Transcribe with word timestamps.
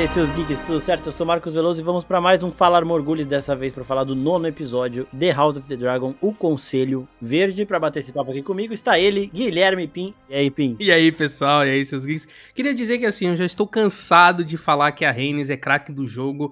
aí, 0.00 0.08
seus 0.08 0.30
geeks, 0.30 0.64
tudo 0.64 0.80
certo? 0.80 1.06
Eu 1.06 1.12
sou 1.12 1.26
Marcos 1.26 1.52
Veloso 1.52 1.78
e 1.78 1.84
vamos 1.84 2.04
para 2.04 2.22
mais 2.22 2.42
um 2.42 2.50
Falar 2.50 2.86
Morgulhos, 2.86 3.26
dessa 3.26 3.54
vez 3.54 3.70
para 3.70 3.84
falar 3.84 4.02
do 4.02 4.16
nono 4.16 4.46
episódio 4.46 5.06
The 5.18 5.30
House 5.30 5.58
of 5.58 5.68
the 5.68 5.76
Dragon, 5.76 6.14
o 6.22 6.32
Conselho 6.32 7.06
Verde. 7.20 7.66
Para 7.66 7.78
bater 7.78 7.98
esse 7.98 8.10
papo 8.10 8.30
aqui 8.30 8.40
comigo 8.40 8.72
está 8.72 8.98
ele, 8.98 9.26
Guilherme 9.26 9.86
Pim. 9.86 10.14
E 10.26 10.34
aí, 10.34 10.50
Pim? 10.50 10.74
E 10.80 10.90
aí, 10.90 11.12
pessoal? 11.12 11.66
E 11.66 11.70
aí, 11.70 11.84
seus 11.84 12.06
geeks? 12.06 12.26
Queria 12.54 12.72
dizer 12.72 12.96
que 12.96 13.04
assim, 13.04 13.26
eu 13.26 13.36
já 13.36 13.44
estou 13.44 13.66
cansado 13.66 14.42
de 14.42 14.56
falar 14.56 14.92
que 14.92 15.04
a 15.04 15.12
Reines 15.12 15.50
é 15.50 15.56
craque 15.58 15.92
do 15.92 16.06
jogo 16.06 16.50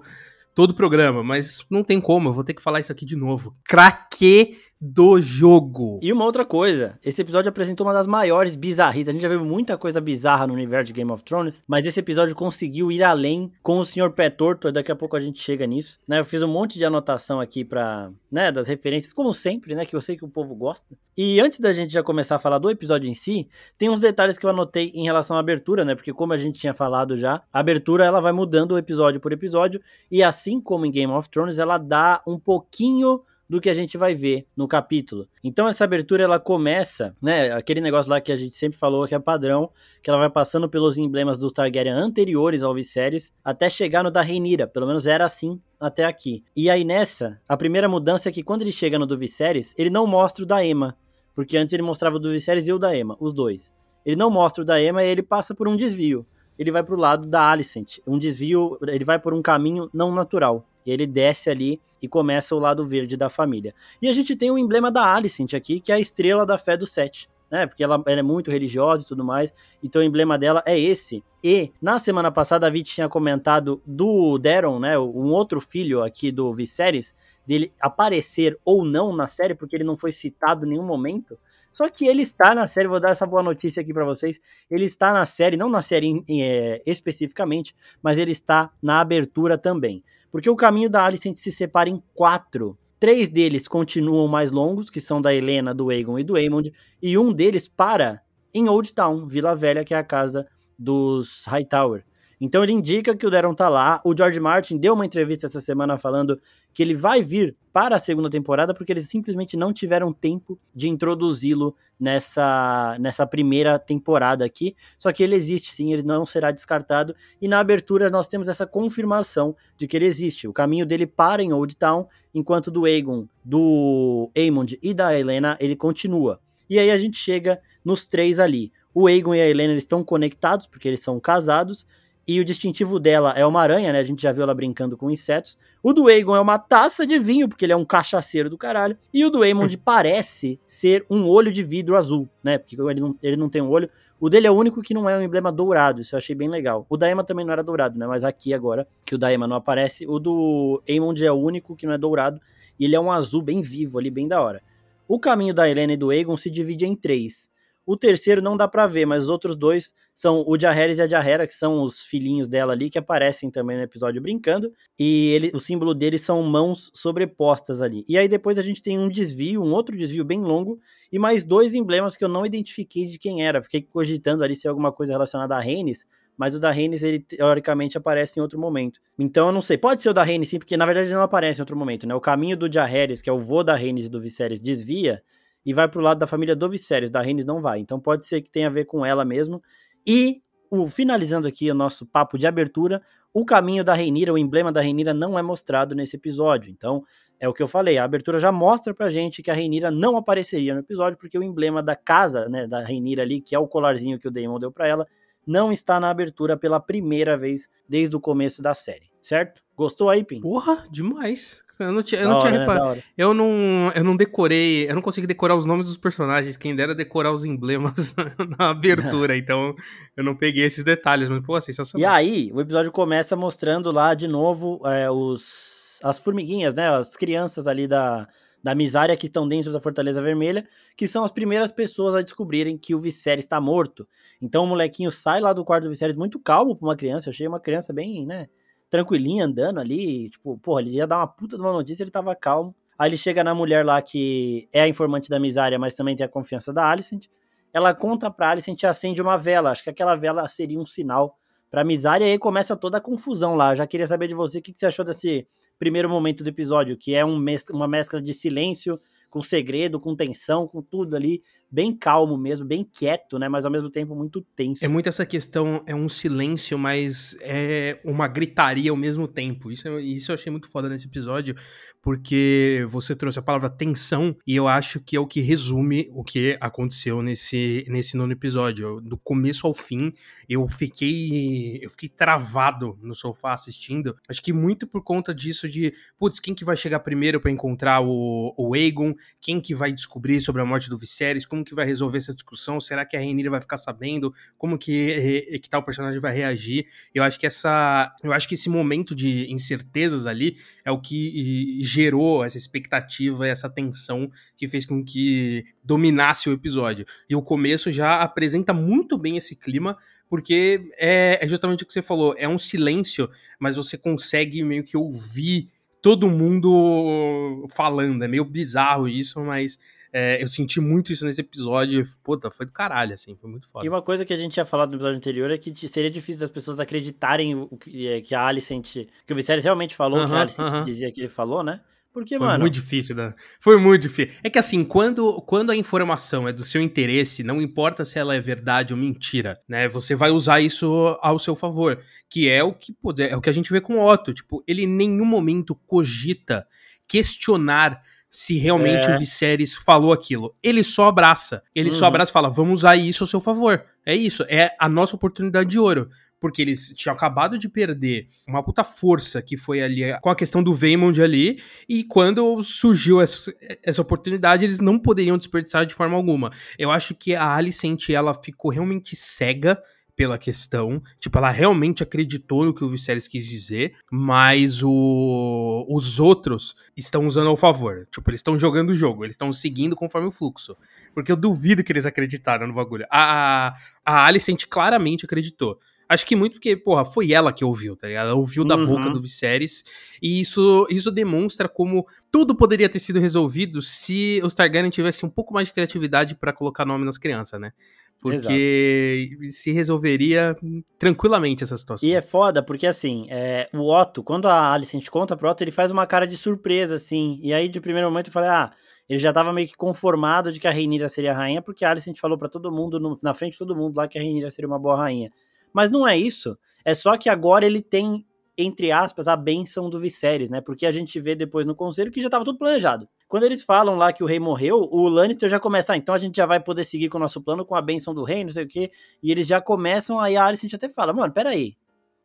todo 0.53 0.69
o 0.69 0.75
programa, 0.75 1.23
mas 1.23 1.65
não 1.71 1.83
tem 1.83 1.99
como, 1.99 2.29
eu 2.29 2.33
vou 2.33 2.43
ter 2.43 2.53
que 2.53 2.61
falar 2.61 2.79
isso 2.81 2.91
aqui 2.91 3.03
de 3.03 3.15
novo. 3.15 3.55
Craque 3.63 4.59
do 4.81 5.19
jogo. 5.19 5.99
E 6.01 6.13
uma 6.13 6.23
outra 6.23 6.45
coisa, 6.45 6.97
esse 7.03 7.21
episódio 7.21 7.49
apresentou 7.49 7.85
uma 7.85 7.93
das 7.93 8.07
maiores 8.07 8.55
bizarrices. 8.55 9.09
A 9.09 9.11
gente 9.11 9.21
já 9.21 9.27
viu 9.27 9.43
muita 9.43 9.77
coisa 9.77 9.99
bizarra 9.99 10.47
no 10.47 10.53
universo 10.53 10.85
de 10.85 10.93
Game 10.93 11.11
of 11.11 11.23
Thrones, 11.23 11.61
mas 11.67 11.85
esse 11.85 11.99
episódio 11.99 12.33
conseguiu 12.33 12.89
ir 12.89 13.03
além 13.03 13.51
com 13.61 13.79
o 13.79 13.83
Sr. 13.83 14.11
Pé 14.11 14.29
Torto. 14.29 14.71
Daqui 14.71 14.91
a 14.91 14.95
pouco 14.95 15.17
a 15.17 15.19
gente 15.19 15.41
chega 15.41 15.67
nisso. 15.67 15.99
Né, 16.07 16.19
eu 16.19 16.25
fiz 16.25 16.41
um 16.41 16.47
monte 16.47 16.77
de 16.77 16.85
anotação 16.85 17.41
aqui 17.41 17.65
para, 17.65 18.09
né, 18.31 18.51
das 18.51 18.69
referências, 18.69 19.11
como 19.11 19.33
sempre, 19.33 19.75
né, 19.75 19.85
que 19.85 19.95
eu 19.95 20.01
sei 20.01 20.15
que 20.15 20.23
o 20.23 20.29
povo 20.29 20.55
gosta. 20.55 20.95
E 21.17 21.41
antes 21.41 21.59
da 21.59 21.73
gente 21.73 21.91
já 21.91 22.01
começar 22.01 22.37
a 22.37 22.39
falar 22.39 22.59
do 22.59 22.69
episódio 22.69 23.09
em 23.09 23.13
si, 23.13 23.49
tem 23.77 23.89
uns 23.89 23.99
detalhes 23.99 24.37
que 24.37 24.45
eu 24.45 24.49
anotei 24.49 24.91
em 24.95 25.03
relação 25.03 25.35
à 25.35 25.41
abertura, 25.41 25.83
né, 25.83 25.93
porque 25.93 26.13
como 26.13 26.31
a 26.31 26.37
gente 26.37 26.57
tinha 26.57 26.73
falado 26.73 27.17
já, 27.17 27.41
a 27.51 27.59
abertura 27.59 28.05
ela 28.05 28.21
vai 28.21 28.31
mudando 28.31 28.77
episódio 28.77 29.19
por 29.19 29.33
episódio 29.33 29.81
e 30.09 30.23
assim 30.23 30.61
como 30.61 30.85
em 30.85 30.91
Game 30.91 31.11
of 31.11 31.29
Thrones, 31.29 31.59
ela 31.59 31.77
dá 31.77 32.21
um 32.25 32.39
pouquinho 32.39 33.21
do 33.49 33.59
que 33.59 33.69
a 33.69 33.73
gente 33.73 33.97
vai 33.97 34.13
ver 34.13 34.45
no 34.55 34.67
capítulo. 34.67 35.27
Então 35.43 35.67
essa 35.67 35.83
abertura 35.83 36.23
ela 36.23 36.39
começa, 36.39 37.15
né, 37.19 37.51
aquele 37.51 37.81
negócio 37.81 38.11
lá 38.11 38.21
que 38.21 38.31
a 38.31 38.37
gente 38.37 38.55
sempre 38.55 38.77
falou 38.77 39.07
que 39.07 39.15
é 39.15 39.19
padrão, 39.19 39.71
que 40.03 40.09
ela 40.09 40.19
vai 40.19 40.29
passando 40.29 40.69
pelos 40.69 40.97
emblemas 40.97 41.39
dos 41.39 41.51
Targaryen 41.51 41.93
anteriores 41.93 42.61
ao 42.61 42.75
Viserys 42.75 43.33
até 43.43 43.67
chegar 43.69 44.03
no 44.03 44.11
da 44.11 44.21
Rhaenyra, 44.21 44.67
pelo 44.67 44.85
menos 44.85 45.07
era 45.07 45.25
assim 45.25 45.59
até 45.79 46.05
aqui. 46.05 46.43
E 46.55 46.69
aí 46.69 46.85
nessa, 46.85 47.41
a 47.47 47.57
primeira 47.57 47.89
mudança 47.89 48.29
é 48.29 48.31
que 48.31 48.43
quando 48.43 48.61
ele 48.61 48.71
chega 48.71 48.99
no 48.99 49.07
do 49.07 49.17
Viserys, 49.17 49.73
ele 49.77 49.89
não 49.89 50.05
mostra 50.05 50.43
o 50.43 50.47
da 50.47 50.57
Aemma, 50.57 50.95
porque 51.33 51.57
antes 51.57 51.73
ele 51.73 51.83
mostrava 51.83 52.17
o 52.17 52.19
do 52.19 52.31
Viserys 52.31 52.67
e 52.67 52.73
o 52.73 52.77
da 52.77 52.89
Aemma, 52.89 53.17
os 53.19 53.33
dois. 53.33 53.73
Ele 54.05 54.15
não 54.15 54.29
mostra 54.29 54.61
o 54.61 54.65
da 54.65 54.75
Aemma 54.75 55.03
e 55.03 55.07
ele 55.07 55.23
passa 55.23 55.55
por 55.55 55.67
um 55.67 55.75
desvio. 55.75 56.25
Ele 56.57 56.71
vai 56.71 56.83
pro 56.83 56.97
lado 56.97 57.25
da 57.25 57.49
Alicent, 57.49 57.99
um 58.05 58.17
desvio, 58.17 58.77
ele 58.87 59.05
vai 59.05 59.17
por 59.17 59.33
um 59.33 59.41
caminho 59.41 59.89
não 59.93 60.13
natural. 60.13 60.67
Ele 60.89 61.07
desce 61.07 61.49
ali 61.49 61.79
e 62.01 62.07
começa 62.07 62.55
o 62.55 62.59
lado 62.59 62.85
verde 62.85 63.15
da 63.15 63.29
família. 63.29 63.73
E 64.01 64.07
a 64.07 64.13
gente 64.13 64.35
tem 64.35 64.51
o 64.51 64.57
emblema 64.57 64.91
da 64.91 65.13
Alicent 65.13 65.53
aqui, 65.53 65.79
que 65.79 65.91
é 65.91 65.95
a 65.95 65.99
estrela 65.99 66.45
da 66.45 66.57
fé 66.57 66.75
do 66.75 66.85
Sete. 66.85 67.29
Né, 67.51 67.65
porque 67.65 67.83
ela, 67.83 67.99
ela, 68.05 68.19
é 68.19 68.21
muito 68.21 68.51
religiosa 68.51 69.03
e 69.03 69.07
tudo 69.07 69.25
mais, 69.25 69.51
então 69.81 70.03
o 70.03 70.05
emblema 70.05 70.37
dela 70.37 70.61
é 70.67 70.79
esse. 70.79 71.23
E 71.43 71.71
na 71.81 71.97
semana 71.97 72.31
passada 72.31 72.67
a 72.67 72.69
Vit 72.69 72.93
tinha 72.93 73.09
comentado 73.09 73.81
do 73.83 74.37
Daron, 74.37 74.77
né, 74.77 74.99
um 74.99 75.31
outro 75.31 75.59
filho 75.59 76.03
aqui 76.03 76.31
do 76.31 76.53
Viserys, 76.53 77.15
dele 77.47 77.73
aparecer 77.81 78.55
ou 78.63 78.85
não 78.85 79.15
na 79.15 79.27
série, 79.27 79.55
porque 79.55 79.75
ele 79.75 79.83
não 79.83 79.97
foi 79.97 80.13
citado 80.13 80.63
em 80.63 80.69
nenhum 80.69 80.85
momento. 80.85 81.39
Só 81.71 81.89
que 81.89 82.05
ele 82.07 82.21
está 82.21 82.53
na 82.53 82.67
série, 82.67 82.87
vou 82.87 82.99
dar 82.99 83.09
essa 83.09 83.25
boa 83.25 83.41
notícia 83.41 83.81
aqui 83.81 83.91
para 83.91 84.05
vocês. 84.05 84.39
Ele 84.69 84.85
está 84.85 85.13
na 85.13 85.25
série, 85.25 85.57
não 85.57 85.69
na 85.69 85.81
série 85.81 86.23
é, 86.29 86.81
especificamente, 86.85 87.75
mas 88.03 88.19
ele 88.19 88.31
está 88.31 88.71
na 88.81 88.99
abertura 88.99 89.57
também. 89.57 90.03
Porque 90.31 90.49
o 90.49 90.55
caminho 90.55 90.89
da 90.89 91.05
Alicent 91.05 91.35
se 91.35 91.51
separa 91.51 91.89
em 91.89 92.01
quatro. 92.13 92.77
Três 92.99 93.29
deles 93.29 93.67
continuam 93.67 94.27
mais 94.27 94.51
longos, 94.51 94.89
que 94.89 94.99
são 94.99 95.21
da 95.21 95.33
Helena, 95.33 95.73
do 95.73 95.89
Aegon 95.89 96.19
e 96.19 96.23
do 96.23 96.35
Aemond, 96.35 96.71
e 97.01 97.17
um 97.17 97.31
deles 97.31 97.67
para 97.67 98.21
em 98.53 98.67
Old 98.67 98.93
Town, 98.93 99.27
Vila 99.27 99.55
Velha, 99.55 99.85
que 99.85 99.93
é 99.93 99.97
a 99.97 100.03
casa 100.03 100.45
dos 100.77 101.45
Hightower. 101.45 102.03
Então 102.39 102.63
ele 102.63 102.71
indica 102.71 103.15
que 103.15 103.25
o 103.25 103.29
Daron 103.29 103.53
tá 103.53 103.67
lá. 103.67 104.01
O 104.05 104.15
George 104.15 104.39
Martin 104.39 104.77
deu 104.77 104.93
uma 104.93 105.05
entrevista 105.05 105.45
essa 105.45 105.59
semana 105.59 105.97
falando 105.97 106.39
que 106.73 106.81
ele 106.81 106.95
vai 106.95 107.21
vir 107.21 107.55
para 107.73 107.97
a 107.97 107.99
segunda 107.99 108.29
temporada 108.29 108.73
porque 108.73 108.93
eles 108.93 109.09
simplesmente 109.09 109.57
não 109.57 109.73
tiveram 109.73 110.13
tempo 110.13 110.57
de 110.73 110.87
introduzi-lo 110.87 111.75
nessa, 111.99 112.95
nessa 112.99 113.27
primeira 113.27 113.77
temporada 113.77 114.45
aqui. 114.45 114.75
Só 114.97 115.11
que 115.11 115.21
ele 115.21 115.35
existe 115.35 115.73
sim, 115.73 115.91
ele 115.91 116.03
não 116.03 116.25
será 116.25 116.51
descartado. 116.51 117.13
E 117.41 117.47
na 117.47 117.59
abertura 117.59 118.09
nós 118.09 118.27
temos 118.27 118.47
essa 118.47 118.65
confirmação 118.65 119.55
de 119.77 119.87
que 119.87 119.97
ele 119.97 120.05
existe. 120.05 120.47
O 120.47 120.53
caminho 120.53 120.85
dele 120.85 121.05
para 121.05 121.43
em 121.43 121.51
Old 121.51 121.75
Town, 121.75 122.07
enquanto 122.33 122.71
do 122.71 122.85
Aegon, 122.85 123.27
do 123.43 124.31
Aemond 124.35 124.79
e 124.81 124.93
da 124.93 125.17
Helena 125.17 125.57
ele 125.59 125.75
continua. 125.75 126.39
E 126.69 126.79
aí 126.79 126.89
a 126.91 126.97
gente 126.97 127.17
chega 127.17 127.59
nos 127.83 128.07
três 128.07 128.39
ali. 128.39 128.71
O 128.93 129.07
Aegon 129.07 129.35
e 129.35 129.41
a 129.41 129.47
Helena 129.47 129.73
estão 129.73 130.03
conectados 130.03 130.67
porque 130.67 130.87
eles 130.87 131.01
são 131.01 131.19
casados. 131.19 131.85
E 132.31 132.39
o 132.39 132.45
distintivo 132.45 132.99
dela 132.99 133.33
é 133.35 133.43
uma 133.43 133.59
aranha, 133.59 133.91
né? 133.91 133.97
A 133.97 134.03
gente 134.03 134.21
já 134.21 134.31
viu 134.31 134.43
ela 134.43 134.53
brincando 134.53 134.95
com 134.95 135.09
insetos. 135.09 135.57
O 135.81 135.91
do 135.91 136.07
Aegon 136.07 136.35
é 136.35 136.39
uma 136.39 136.59
taça 136.59 137.03
de 137.03 137.17
vinho, 137.17 137.49
porque 137.49 137.65
ele 137.65 137.73
é 137.73 137.75
um 137.75 137.83
cachaceiro 137.83 138.51
do 138.51 138.55
caralho. 138.55 138.95
E 139.11 139.25
o 139.25 139.31
do 139.31 139.41
Aemond 139.41 139.75
parece 139.83 140.59
ser 140.67 141.03
um 141.09 141.25
olho 141.25 141.51
de 141.51 141.63
vidro 141.63 141.97
azul, 141.97 142.29
né? 142.43 142.59
Porque 142.59 142.79
ele 142.79 143.01
não, 143.01 143.17
ele 143.23 143.35
não 143.35 143.49
tem 143.49 143.63
um 143.63 143.69
olho. 143.71 143.89
O 144.19 144.29
dele 144.29 144.45
é 144.45 144.51
o 144.51 144.53
único 144.53 144.79
que 144.83 144.93
não 144.93 145.09
é 145.09 145.17
um 145.17 145.23
emblema 145.23 145.51
dourado, 145.51 146.01
isso 146.01 146.13
eu 146.13 146.19
achei 146.19 146.35
bem 146.35 146.47
legal. 146.47 146.85
O 146.87 146.95
da 146.95 147.09
Emma 147.09 147.23
também 147.23 147.43
não 147.43 147.51
era 147.51 147.63
dourado, 147.63 147.97
né? 147.97 148.05
Mas 148.05 148.23
aqui 148.23 148.53
agora, 148.53 148.87
que 149.03 149.15
o 149.15 149.17
da 149.17 149.33
Emma 149.33 149.47
não 149.47 149.55
aparece, 149.55 150.05
o 150.05 150.19
do 150.19 150.83
Aemond 150.87 151.25
é 151.25 151.31
o 151.31 151.35
único 151.35 151.75
que 151.75 151.87
não 151.87 151.93
é 151.93 151.97
dourado. 151.97 152.39
E 152.79 152.85
ele 152.85 152.95
é 152.95 152.99
um 152.99 153.11
azul 153.11 153.41
bem 153.41 153.63
vivo 153.63 153.97
ali, 153.97 154.11
bem 154.11 154.27
da 154.27 154.39
hora. 154.39 154.61
O 155.07 155.19
caminho 155.19 155.51
da 155.51 155.67
Helena 155.67 155.93
e 155.93 155.97
do 155.97 156.11
Aegon 156.11 156.37
se 156.37 156.51
divide 156.51 156.85
em 156.85 156.95
três. 156.95 157.49
O 157.89 157.97
terceiro 157.97 158.39
não 158.39 158.55
dá 158.55 158.67
para 158.67 158.85
ver, 158.85 159.07
mas 159.07 159.23
os 159.23 159.29
outros 159.31 159.55
dois 159.55 159.95
são 160.13 160.43
o 160.45 160.59
Jaehaerys 160.59 160.99
e 160.99 161.01
a 161.01 161.07
Jahera, 161.07 161.47
que 161.47 161.55
são 161.55 161.81
os 161.81 162.01
filhinhos 162.01 162.47
dela 162.47 162.71
ali, 162.71 162.87
que 162.87 162.99
aparecem 162.99 163.49
também 163.49 163.77
no 163.77 163.81
episódio 163.81 164.21
brincando. 164.21 164.71
E 164.99 165.31
ele, 165.33 165.51
o 165.55 165.59
símbolo 165.59 165.95
deles 165.95 166.21
são 166.21 166.43
mãos 166.43 166.91
sobrepostas 166.93 167.81
ali. 167.81 168.05
E 168.07 168.15
aí 168.15 168.27
depois 168.27 168.59
a 168.59 168.61
gente 168.61 168.83
tem 168.83 168.99
um 168.99 169.09
desvio, 169.09 169.63
um 169.63 169.71
outro 169.71 169.97
desvio 169.97 170.23
bem 170.23 170.39
longo, 170.39 170.79
e 171.11 171.17
mais 171.17 171.43
dois 171.43 171.73
emblemas 171.73 172.15
que 172.15 172.23
eu 172.23 172.29
não 172.29 172.45
identifiquei 172.45 173.07
de 173.07 173.17
quem 173.17 173.43
era. 173.43 173.59
Fiquei 173.59 173.81
cogitando 173.81 174.43
ali 174.43 174.55
se 174.55 174.67
é 174.67 174.69
alguma 174.69 174.91
coisa 174.91 175.13
relacionada 175.13 175.55
a 175.55 175.59
Rhaenys, 175.59 176.05
mas 176.37 176.53
o 176.53 176.59
da 176.59 176.69
Rhaenys, 176.69 177.01
ele 177.01 177.17
teoricamente 177.17 177.97
aparece 177.97 178.39
em 178.39 178.43
outro 178.43 178.59
momento. 178.59 178.99
Então 179.17 179.47
eu 179.47 179.51
não 179.51 179.63
sei, 179.63 179.79
pode 179.79 180.03
ser 180.03 180.09
o 180.09 180.13
da 180.13 180.21
Rhaenys 180.21 180.49
sim, 180.49 180.59
porque 180.59 180.77
na 180.77 180.85
verdade 180.85 181.07
ele 181.07 181.15
não 181.15 181.23
aparece 181.23 181.59
em 181.59 181.63
outro 181.63 181.75
momento, 181.75 182.05
né? 182.05 182.13
O 182.13 182.21
caminho 182.21 182.55
do 182.55 182.71
Jaehaerys, 182.71 183.19
que 183.19 183.31
é 183.31 183.33
o 183.33 183.39
vô 183.39 183.63
da 183.63 183.73
Rhaenys 183.73 184.05
e 184.05 184.09
do 184.09 184.21
Viserys, 184.21 184.61
desvia, 184.61 185.23
e 185.65 185.73
vai 185.73 185.87
pro 185.87 186.01
lado 186.01 186.19
da 186.19 186.27
família 186.27 186.55
do 186.55 186.69
Viserys, 186.69 187.09
da 187.09 187.21
Rhaenys 187.21 187.45
não 187.45 187.61
vai. 187.61 187.79
Então 187.79 187.99
pode 187.99 188.25
ser 188.25 188.41
que 188.41 188.51
tenha 188.51 188.67
a 188.67 188.71
ver 188.71 188.85
com 188.85 189.05
ela 189.05 189.25
mesmo. 189.25 189.61
E 190.05 190.41
o, 190.69 190.87
finalizando 190.87 191.47
aqui 191.47 191.69
o 191.69 191.75
nosso 191.75 192.05
papo 192.05 192.37
de 192.37 192.47
abertura, 192.47 193.01
o 193.33 193.45
caminho 193.45 193.83
da 193.83 193.93
Rhaenyra, 193.93 194.33
o 194.33 194.37
emblema 194.37 194.71
da 194.71 194.81
Rhaenyra 194.81 195.13
não 195.13 195.37
é 195.37 195.41
mostrado 195.41 195.93
nesse 195.93 196.15
episódio. 196.15 196.71
Então 196.71 197.03
é 197.39 197.47
o 197.47 197.53
que 197.53 197.63
eu 197.63 197.67
falei, 197.67 197.97
a 197.97 198.03
abertura 198.03 198.37
já 198.37 198.51
mostra 198.51 198.93
pra 198.93 199.09
gente 199.09 199.41
que 199.41 199.49
a 199.49 199.53
Rhaenyra 199.53 199.89
não 199.89 200.17
apareceria 200.17 200.73
no 200.73 200.81
episódio 200.81 201.17
porque 201.17 201.37
o 201.37 201.43
emblema 201.43 201.81
da 201.81 201.95
casa, 201.95 202.49
né, 202.49 202.67
da 202.67 202.81
Rhaenyra 202.81 203.23
ali, 203.23 203.39
que 203.39 203.55
é 203.55 203.59
o 203.59 203.67
colarzinho 203.67 204.19
que 204.19 204.27
o 204.27 204.31
Daemon 204.31 204.59
deu 204.59 204.71
para 204.71 204.87
ela, 204.87 205.07
não 205.47 205.71
está 205.71 205.99
na 205.99 206.09
abertura 206.09 206.57
pela 206.57 206.79
primeira 206.79 207.37
vez 207.37 207.69
desde 207.87 208.15
o 208.15 208.19
começo 208.19 208.61
da 208.61 208.73
série, 208.73 209.09
certo? 209.21 209.63
Gostou 209.75 210.09
aí, 210.09 210.23
Pim? 210.23 210.41
Porra, 210.41 210.85
demais. 210.91 211.63
Eu 211.79 211.93
não 211.93 212.03
tinha, 212.03 212.21
eu 212.21 212.27
não 212.27 212.37
tinha 212.39 212.51
né? 212.51 212.59
reparado. 212.59 212.95
Né? 212.95 213.03
Eu 213.17 213.33
não, 213.33 213.91
eu 213.95 214.03
não 214.03 214.17
decorei, 214.17 214.89
eu 214.89 214.95
não 214.95 215.01
consegui 215.01 215.25
decorar 215.25 215.55
os 215.55 215.65
nomes 215.65 215.87
dos 215.87 215.95
personagens. 215.95 216.57
Quem 216.57 216.75
dera 216.75 216.93
decorar 216.93 217.31
os 217.31 217.45
emblemas 217.45 218.13
na 218.59 218.71
abertura. 218.71 219.35
então 219.37 219.73
eu 220.17 220.23
não 220.23 220.35
peguei 220.35 220.65
esses 220.65 220.83
detalhes, 220.83 221.29
mas 221.29 221.41
pô, 221.41 221.59
sensacional. 221.61 222.01
E 222.01 222.13
aí, 222.13 222.51
o 222.53 222.59
episódio 222.59 222.91
começa 222.91 223.35
mostrando 223.35 223.91
lá 223.91 224.13
de 224.13 224.27
novo 224.27 224.81
é, 224.85 225.09
os, 225.09 225.99
as 226.03 226.19
formiguinhas, 226.19 226.73
né? 226.73 226.89
As 226.89 227.15
crianças 227.15 227.65
ali 227.65 227.87
da, 227.87 228.27
da 228.61 228.75
Misária 228.75 229.15
que 229.15 229.27
estão 229.27 229.47
dentro 229.47 229.71
da 229.71 229.79
Fortaleza 229.79 230.21
Vermelha, 230.21 230.67
que 230.97 231.07
são 231.07 231.23
as 231.23 231.31
primeiras 231.31 231.71
pessoas 231.71 232.13
a 232.13 232.21
descobrirem 232.21 232.77
que 232.77 232.93
o 232.93 232.99
Viserys 232.99 233.45
está 233.45 233.59
morto. 233.61 234.05
Então 234.41 234.65
o 234.65 234.67
molequinho 234.67 235.11
sai 235.11 235.39
lá 235.39 235.53
do 235.53 235.63
quarto 235.63 235.85
do 235.85 235.89
Viserys 235.89 236.17
muito 236.17 236.39
calmo 236.39 236.75
para 236.75 236.87
uma 236.87 236.95
criança. 236.95 237.29
Eu 237.29 237.31
achei 237.31 237.47
uma 237.47 237.59
criança 237.59 237.93
bem, 237.93 238.25
né? 238.25 238.47
Tranquilinho, 238.89 239.45
andando 239.45 239.79
ali, 239.79 240.29
tipo, 240.29 240.57
porra, 240.57 240.81
ele 240.81 240.91
ia 240.91 241.07
dar 241.07 241.17
uma 241.17 241.27
puta 241.27 241.55
de 241.55 241.61
uma 241.61 241.71
notícia, 241.71 242.03
ele 242.03 242.11
tava 242.11 242.35
calmo. 242.35 242.75
Aí 242.97 243.09
ele 243.09 243.17
chega 243.17 243.43
na 243.43 243.55
mulher 243.55 243.85
lá 243.85 244.01
que 244.01 244.67
é 244.73 244.81
a 244.81 244.87
informante 244.87 245.29
da 245.29 245.39
miséria, 245.39 245.79
mas 245.79 245.95
também 245.95 246.15
tem 246.15 246.25
a 246.25 246.29
confiança 246.29 246.73
da 246.73 246.85
Alicent. 246.85 247.27
Ela 247.73 247.93
conta 247.93 248.29
pra 248.29 248.49
Alicent 248.49 248.81
e 248.81 248.85
acende 248.85 249.21
uma 249.21 249.37
vela. 249.37 249.71
Acho 249.71 249.83
que 249.83 249.89
aquela 249.89 250.15
vela 250.15 250.47
seria 250.47 250.79
um 250.79 250.85
sinal 250.85 251.37
pra 251.71 251.83
miséria. 251.83 252.25
E 252.25 252.31
aí 252.31 252.37
começa 252.37 252.75
toda 252.75 252.97
a 252.97 253.01
confusão 253.01 253.55
lá. 253.55 253.73
Já 253.73 253.87
queria 253.87 254.07
saber 254.07 254.27
de 254.27 254.33
você 254.33 254.59
o 254.59 254.61
que, 254.61 254.73
você 254.73 254.85
achou 254.85 255.05
desse 255.05 255.47
primeiro 255.77 256.09
momento 256.09 256.43
do 256.43 256.49
episódio, 256.49 256.97
que 256.97 257.15
é 257.15 257.23
um 257.23 257.37
mes 257.37 257.63
uma 257.69 257.87
mescla 257.87 258.21
de 258.21 258.33
silêncio 258.33 258.99
com 259.29 259.43
segredo, 259.43 259.99
com 259.99 260.15
tensão, 260.15 260.67
com 260.67 260.81
tudo 260.81 261.15
ali, 261.15 261.43
bem 261.71 261.95
calmo 261.95 262.35
mesmo, 262.37 262.65
bem 262.65 262.83
quieto, 262.83 263.37
né? 263.37 263.47
Mas 263.47 263.65
ao 263.65 263.71
mesmo 263.71 263.89
tempo 263.89 264.15
muito 264.15 264.41
tenso. 264.55 264.83
É 264.83 264.87
muito 264.87 265.07
essa 265.07 265.25
questão, 265.25 265.83
é 265.85 265.93
um 265.93 266.09
silêncio, 266.09 266.77
mas 266.79 267.37
é 267.41 267.99
uma 268.03 268.27
gritaria 268.27 268.89
ao 268.89 268.97
mesmo 268.97 269.27
tempo. 269.27 269.71
Isso, 269.71 269.87
isso 269.99 270.31
eu 270.31 270.33
achei 270.33 270.51
muito 270.51 270.67
foda 270.67 270.89
nesse 270.89 271.07
episódio, 271.07 271.55
porque 272.01 272.83
você 272.87 273.15
trouxe 273.15 273.37
a 273.37 273.41
palavra 273.43 273.69
tensão 273.69 274.35
e 274.47 274.55
eu 274.55 274.67
acho 274.67 274.99
que 274.99 275.15
é 275.15 275.19
o 275.19 275.27
que 275.27 275.41
resume 275.41 276.09
o 276.11 276.23
que 276.23 276.57
aconteceu 276.59 277.21
nesse, 277.21 277.85
nesse 277.87 278.17
nono 278.17 278.33
episódio. 278.33 278.99
Do 278.99 279.17
começo 279.17 279.67
ao 279.67 279.73
fim, 279.73 280.11
eu 280.47 280.67
fiquei 280.67 281.79
eu 281.81 281.89
fiquei 281.89 282.09
travado 282.09 282.97
no 283.01 283.13
sofá 283.13 283.53
assistindo. 283.53 284.15
Acho 284.27 284.41
que 284.41 284.51
muito 284.51 284.87
por 284.87 285.03
conta 285.03 285.33
disso 285.33 285.69
de, 285.69 285.93
putz, 286.17 286.39
quem 286.39 286.55
que 286.55 286.65
vai 286.65 286.75
chegar 286.75 286.99
primeiro 287.01 287.39
para 287.39 287.51
encontrar 287.51 288.01
o, 288.01 288.53
o 288.57 288.73
Aegon? 288.73 289.13
Quem 289.41 289.59
que 289.61 289.73
vai 289.73 289.91
descobrir 289.91 290.41
sobre 290.41 290.61
a 290.61 290.65
morte 290.65 290.89
do 290.89 290.97
Viserys? 290.97 291.45
Como 291.45 291.63
que 291.63 291.75
vai 291.75 291.85
resolver 291.85 292.17
essa 292.17 292.33
discussão? 292.33 292.79
Será 292.79 293.05
que 293.05 293.15
a 293.15 293.19
Rhaenyra 293.19 293.49
vai 293.49 293.61
ficar 293.61 293.77
sabendo? 293.77 294.33
Como 294.57 294.77
que, 294.77 295.59
que 295.61 295.69
tal 295.69 295.83
personagem 295.83 296.19
vai 296.19 296.33
reagir? 296.33 296.85
Eu 297.13 297.23
acho 297.23 297.39
que 297.39 297.47
essa, 297.47 298.13
eu 298.23 298.33
acho 298.33 298.47
que 298.47 298.55
esse 298.55 298.69
momento 298.69 299.15
de 299.15 299.51
incertezas 299.51 300.25
ali 300.25 300.55
é 300.83 300.91
o 300.91 300.99
que 300.99 301.79
gerou 301.81 302.43
essa 302.43 302.57
expectativa, 302.57 303.47
essa 303.47 303.69
tensão 303.69 304.29
que 304.57 304.67
fez 304.67 304.85
com 304.85 305.03
que 305.03 305.65
dominasse 305.83 306.49
o 306.49 306.53
episódio. 306.53 307.05
E 307.29 307.35
o 307.35 307.41
começo 307.41 307.91
já 307.91 308.21
apresenta 308.21 308.73
muito 308.73 309.17
bem 309.17 309.37
esse 309.37 309.55
clima, 309.55 309.97
porque 310.29 310.91
é, 310.97 311.39
é 311.41 311.47
justamente 311.47 311.83
o 311.83 311.87
que 311.87 311.93
você 311.93 312.01
falou, 312.01 312.35
é 312.37 312.47
um 312.47 312.57
silêncio, 312.57 313.29
mas 313.59 313.75
você 313.75 313.97
consegue 313.97 314.63
meio 314.63 314.83
que 314.83 314.95
ouvir 314.95 315.67
todo 316.01 316.29
mundo 316.29 317.65
falando. 317.75 318.23
É 318.23 318.27
meio 318.27 318.45
bizarro 318.45 319.07
isso, 319.07 319.39
mas 319.41 319.77
é, 320.11 320.41
eu 320.41 320.47
senti 320.47 320.79
muito 320.79 321.11
isso 321.11 321.25
nesse 321.25 321.41
episódio. 321.41 322.03
Puta, 322.23 322.49
foi 322.49 322.65
do 322.65 322.71
caralho, 322.71 323.13
assim, 323.13 323.35
foi 323.35 323.49
muito 323.49 323.67
foda. 323.67 323.85
E 323.85 323.89
uma 323.89 324.01
coisa 324.01 324.25
que 324.25 324.33
a 324.33 324.37
gente 324.37 324.53
tinha 324.53 324.65
falado 324.65 324.89
no 324.89 324.95
episódio 324.95 325.17
anterior 325.17 325.51
é 325.51 325.57
que 325.57 325.87
seria 325.87 326.09
difícil 326.09 326.41
das 326.41 326.49
pessoas 326.49 326.79
acreditarem 326.79 327.55
o 327.55 327.77
que, 327.77 328.07
é, 328.07 328.21
que 328.21 328.33
a 328.33 328.41
Alicent. 328.41 329.07
Que 329.25 329.33
o 329.33 329.35
Viserys 329.35 329.63
realmente 329.63 329.95
falou, 329.95 330.19
uh 330.19 330.23
-huh, 330.23 330.27
que 330.27 330.33
a 330.35 330.41
Alicent 330.41 330.67
uh 330.67 330.75
-huh. 330.77 330.83
dizia 330.83 331.11
que 331.11 331.21
ele 331.21 331.29
falou, 331.29 331.63
né? 331.63 331.81
Porque, 332.19 332.37
foi 332.37 332.47
mano. 332.47 332.59
muito 332.59 332.73
difícil, 332.73 333.15
né? 333.15 333.33
Foi 333.59 333.77
muito 333.77 334.01
difícil. 334.03 334.37
É 334.43 334.49
que 334.49 334.59
assim, 334.59 334.83
quando, 334.83 335.41
quando 335.41 335.71
a 335.71 335.75
informação 335.75 336.47
é 336.47 336.53
do 336.53 336.63
seu 336.63 336.81
interesse, 336.81 337.43
não 337.43 337.61
importa 337.61 338.03
se 338.03 338.19
ela 338.19 338.35
é 338.35 338.39
verdade 338.39 338.93
ou 338.93 338.99
mentira, 338.99 339.59
né? 339.67 339.87
Você 339.87 340.15
vai 340.15 340.31
usar 340.31 340.59
isso 340.59 341.17
ao 341.21 341.39
seu 341.39 341.55
favor. 341.55 341.99
Que 342.29 342.49
é 342.49 342.63
o 342.63 342.73
que, 342.73 342.95
é 343.19 343.35
o 343.35 343.41
que 343.41 343.49
a 343.49 343.53
gente 343.53 343.71
vê 343.71 343.79
com 343.79 343.95
o 343.95 344.05
Otto. 344.05 344.33
Tipo, 344.33 344.63
ele 344.67 344.83
em 344.83 344.87
nenhum 344.87 345.25
momento 345.25 345.73
cogita 345.73 346.67
questionar 347.07 348.01
se 348.29 348.57
realmente 348.57 349.09
é. 349.09 349.15
o 349.15 349.17
Viserys 349.17 349.73
falou 349.73 350.13
aquilo. 350.13 350.55
Ele 350.61 350.83
só 350.83 351.07
abraça. 351.07 351.63
Ele 351.73 351.89
uhum. 351.89 351.95
só 351.95 352.05
abraça 352.05 352.31
e 352.31 352.33
fala: 352.33 352.49
vamos 352.49 352.81
usar 352.81 352.95
isso 352.95 353.23
ao 353.23 353.27
seu 353.27 353.41
favor. 353.41 353.83
É 354.05 354.15
isso. 354.15 354.43
É 354.47 354.75
a 354.79 354.87
nossa 354.87 355.15
oportunidade 355.15 355.69
de 355.69 355.79
ouro. 355.79 356.09
Porque 356.39 356.61
eles 356.61 356.93
tinham 356.95 357.13
acabado 357.13 357.57
de 357.57 357.67
perder 357.67 358.27
uma 358.47 358.63
puta 358.63 358.83
força 358.83 359.41
que 359.41 359.57
foi 359.57 359.81
ali 359.81 360.01
com 360.21 360.29
a 360.29 360.35
questão 360.35 360.63
do 360.63 360.73
Veymond 360.73 361.21
ali. 361.21 361.61
E 361.87 362.03
quando 362.03 362.61
surgiu 362.63 363.21
essa, 363.21 363.53
essa 363.83 364.01
oportunidade, 364.01 364.63
eles 364.63 364.79
não 364.79 364.97
poderiam 364.97 365.37
desperdiçar 365.37 365.85
de 365.85 365.93
forma 365.93 366.15
alguma. 366.15 366.51
Eu 366.77 366.91
acho 366.91 367.13
que 367.13 367.35
a 367.35 367.55
Alicent, 367.55 368.09
ela 368.09 368.33
ficou 368.33 368.71
realmente 368.71 369.15
cega 369.15 369.81
pela 370.19 370.37
questão. 370.37 371.01
Tipo, 371.17 371.37
ela 371.37 371.49
realmente 371.49 372.03
acreditou 372.03 372.65
no 372.65 372.73
que 372.73 372.83
o 372.83 372.89
Viserys 372.89 373.25
quis 373.25 373.47
dizer, 373.47 373.95
mas 374.11 374.83
o, 374.83 375.85
os 375.89 376.19
outros 376.19 376.75
estão 376.97 377.25
usando 377.25 377.47
ao 377.47 377.55
favor. 377.55 378.05
Tipo, 378.11 378.29
eles 378.29 378.39
estão 378.39 378.57
jogando 378.57 378.89
o 378.89 378.95
jogo, 378.95 379.23
eles 379.23 379.35
estão 379.35 379.53
seguindo 379.53 379.95
conforme 379.95 380.27
o 380.27 380.31
fluxo. 380.31 380.75
Porque 381.13 381.31
eu 381.31 381.37
duvido 381.37 381.85
que 381.85 381.91
eles 381.93 382.05
acreditaram 382.05 382.67
no 382.67 382.73
bagulho. 382.73 383.05
A, 383.09 383.73
a 384.03 384.25
Alicent 384.25 384.65
claramente 384.69 385.23
acreditou. 385.23 385.79
Acho 386.09 386.25
que 386.25 386.35
muito 386.35 386.53
porque, 386.53 386.75
porra, 386.75 387.05
foi 387.05 387.31
ela 387.31 387.53
que 387.53 387.63
ouviu, 387.63 387.95
tá 387.95 388.07
ligado? 388.07 388.29
Ela 388.29 388.35
ouviu 388.35 388.65
da 388.65 388.75
uhum. 388.75 388.87
boca 388.87 389.11
do 389.11 389.21
Viserys. 389.21 389.83
E 390.19 390.41
isso, 390.41 390.87
isso 390.89 391.11
demonstra 391.11 391.69
como 391.69 392.03
tudo 392.31 392.55
poderia 392.55 392.89
ter 392.89 392.97
sido 392.97 393.19
resolvido 393.19 393.79
se 393.79 394.41
os 394.43 394.51
Targaryen 394.51 394.89
tivessem 394.89 395.29
um 395.29 395.31
pouco 395.31 395.53
mais 395.53 395.67
de 395.67 395.73
criatividade 395.75 396.33
para 396.33 396.51
colocar 396.51 396.83
nome 396.83 397.05
nas 397.05 397.19
crianças, 397.19 397.61
né? 397.61 397.71
Porque 398.19 399.29
Exato. 399.31 399.53
se 399.53 399.71
resolveria 399.71 400.55
tranquilamente 400.97 401.63
essa 401.63 401.77
situação. 401.77 402.09
E 402.09 402.13
é 402.13 402.21
foda, 402.21 402.63
porque 402.63 402.87
assim, 402.87 403.27
é, 403.29 403.69
o 403.71 403.93
Otto, 403.93 404.23
quando 404.23 404.47
a 404.47 404.73
Alicent 404.73 405.07
conta 405.09 405.37
pro 405.37 405.47
Otto, 405.47 405.63
ele 405.63 405.71
faz 405.71 405.91
uma 405.91 406.07
cara 406.07 406.25
de 406.25 406.35
surpresa, 406.35 406.95
assim. 406.95 407.39
E 407.43 407.53
aí, 407.53 407.69
de 407.69 407.79
primeiro 407.79 408.09
momento, 408.09 408.27
eu 408.27 408.33
falei, 408.33 408.49
ah, 408.49 408.71
ele 409.07 409.19
já 409.19 409.31
tava 409.31 409.53
meio 409.53 409.67
que 409.67 409.77
conformado 409.77 410.51
de 410.51 410.59
que 410.59 410.67
a 410.67 410.71
Reinira 410.71 411.07
seria 411.07 411.31
a 411.31 411.35
rainha, 411.35 411.61
porque 411.61 411.85
a 411.85 411.91
Alicent 411.91 412.19
falou 412.19 412.37
para 412.37 412.49
todo 412.49 412.71
mundo, 412.71 412.99
no, 412.99 413.17
na 413.21 413.33
frente 413.35 413.53
de 413.53 413.59
todo 413.59 413.75
mundo 413.75 413.95
lá, 413.95 414.07
que 414.07 414.17
a 414.17 414.21
Reinira 414.21 414.49
seria 414.49 414.67
uma 414.67 414.79
boa 414.79 414.97
rainha. 414.97 415.31
Mas 415.73 415.89
não 415.89 416.07
é 416.07 416.17
isso. 416.17 416.57
É 416.83 416.93
só 416.93 417.17
que 417.17 417.29
agora 417.29 417.65
ele 417.65 417.81
tem, 417.81 418.25
entre 418.57 418.91
aspas, 418.91 419.27
a 419.27 419.35
benção 419.35 419.89
do 419.89 419.99
Viserys, 419.99 420.49
né? 420.49 420.61
Porque 420.61 420.85
a 420.85 420.91
gente 420.91 421.19
vê 421.19 421.35
depois 421.35 421.65
no 421.65 421.75
conselho 421.75 422.11
que 422.11 422.21
já 422.21 422.29
tava 422.29 422.45
tudo 422.45 422.57
planejado. 422.57 423.07
Quando 423.27 423.43
eles 423.43 423.63
falam 423.63 423.95
lá 423.95 424.11
que 424.11 424.23
o 424.23 424.27
rei 424.27 424.39
morreu, 424.39 424.79
o 424.91 425.07
Lannister 425.07 425.49
já 425.49 425.59
começa, 425.59 425.93
ah, 425.93 425.97
então 425.97 426.15
a 426.15 426.17
gente 426.17 426.37
já 426.37 426.45
vai 426.45 426.59
poder 426.59 426.83
seguir 426.83 427.09
com 427.09 427.17
o 427.17 427.21
nosso 427.21 427.41
plano 427.41 427.63
com 427.63 427.75
a 427.75 427.81
benção 427.81 428.13
do 428.13 428.23
rei, 428.23 428.43
não 428.43 428.51
sei 428.51 428.65
o 428.65 428.67
quê. 428.67 428.91
E 429.21 429.31
eles 429.31 429.45
já 429.45 429.61
começam, 429.61 430.19
aí 430.19 430.35
a 430.35 430.45
Alicent 430.45 430.73
até 430.73 430.89
fala, 430.89 431.13
mano, 431.13 431.31
peraí. 431.31 431.77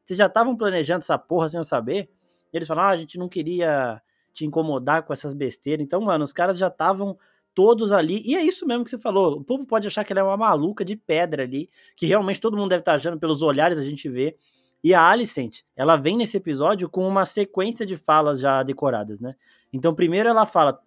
Vocês 0.05 0.19
já 0.19 0.27
estavam 0.27 0.57
planejando 0.57 1.01
essa 1.01 1.19
porra 1.19 1.49
sem 1.49 1.59
eu 1.59 1.65
saber? 1.65 2.11
E 2.53 2.57
eles 2.57 2.69
falam, 2.69 2.85
ah, 2.85 2.89
a 2.89 2.97
gente 2.97 3.19
não 3.19 3.29
queria 3.29 4.01
te 4.33 4.45
incomodar 4.45 5.03
com 5.03 5.13
essas 5.13 5.33
besteiras. 5.33 5.85
Então, 5.85 6.01
mano, 6.01 6.25
os 6.25 6.33
caras 6.33 6.59
já 6.59 6.69
estavam 6.69 7.17
todos 7.55 7.93
ali. 7.93 8.23
E 8.25 8.37
é 8.37 8.43
isso 8.43 8.67
mesmo 8.67 8.85
que 8.85 8.91
você 8.91 8.99
falou. 8.99 9.39
O 9.39 9.45
povo 9.45 9.67
pode 9.67 9.87
achar 9.87 10.05
que 10.05 10.13
ela 10.13 10.21
é 10.21 10.25
uma 10.25 10.37
maluca 10.37 10.85
de 10.85 10.97
pedra 10.97 11.45
ali, 11.45 11.71
que 11.97 12.07
realmente 12.07 12.41
todo 12.41 12.57
mundo 12.57 12.71
deve 12.71 12.81
estar 12.81 12.95
achando 12.95 13.19
pelos 13.19 13.43
olhares 13.43 13.79
a 13.79 13.83
gente 13.83 14.09
vê. 14.09 14.37
E 14.83 14.93
a 14.93 15.01
Alicent, 15.01 15.61
ela 15.75 15.97
vem 15.97 16.17
nesse 16.17 16.37
episódio 16.37 16.91
com 16.91 17.07
uma 17.09 17.25
sequência 17.25 17.87
de 17.87 17.97
falas 17.97 18.39
já 18.39 18.63
decoradas, 18.63 19.19
né? 19.19 19.35
Então, 19.73 19.95
primeiro 19.95 20.29
ela 20.29 20.45
fala, 20.45 20.79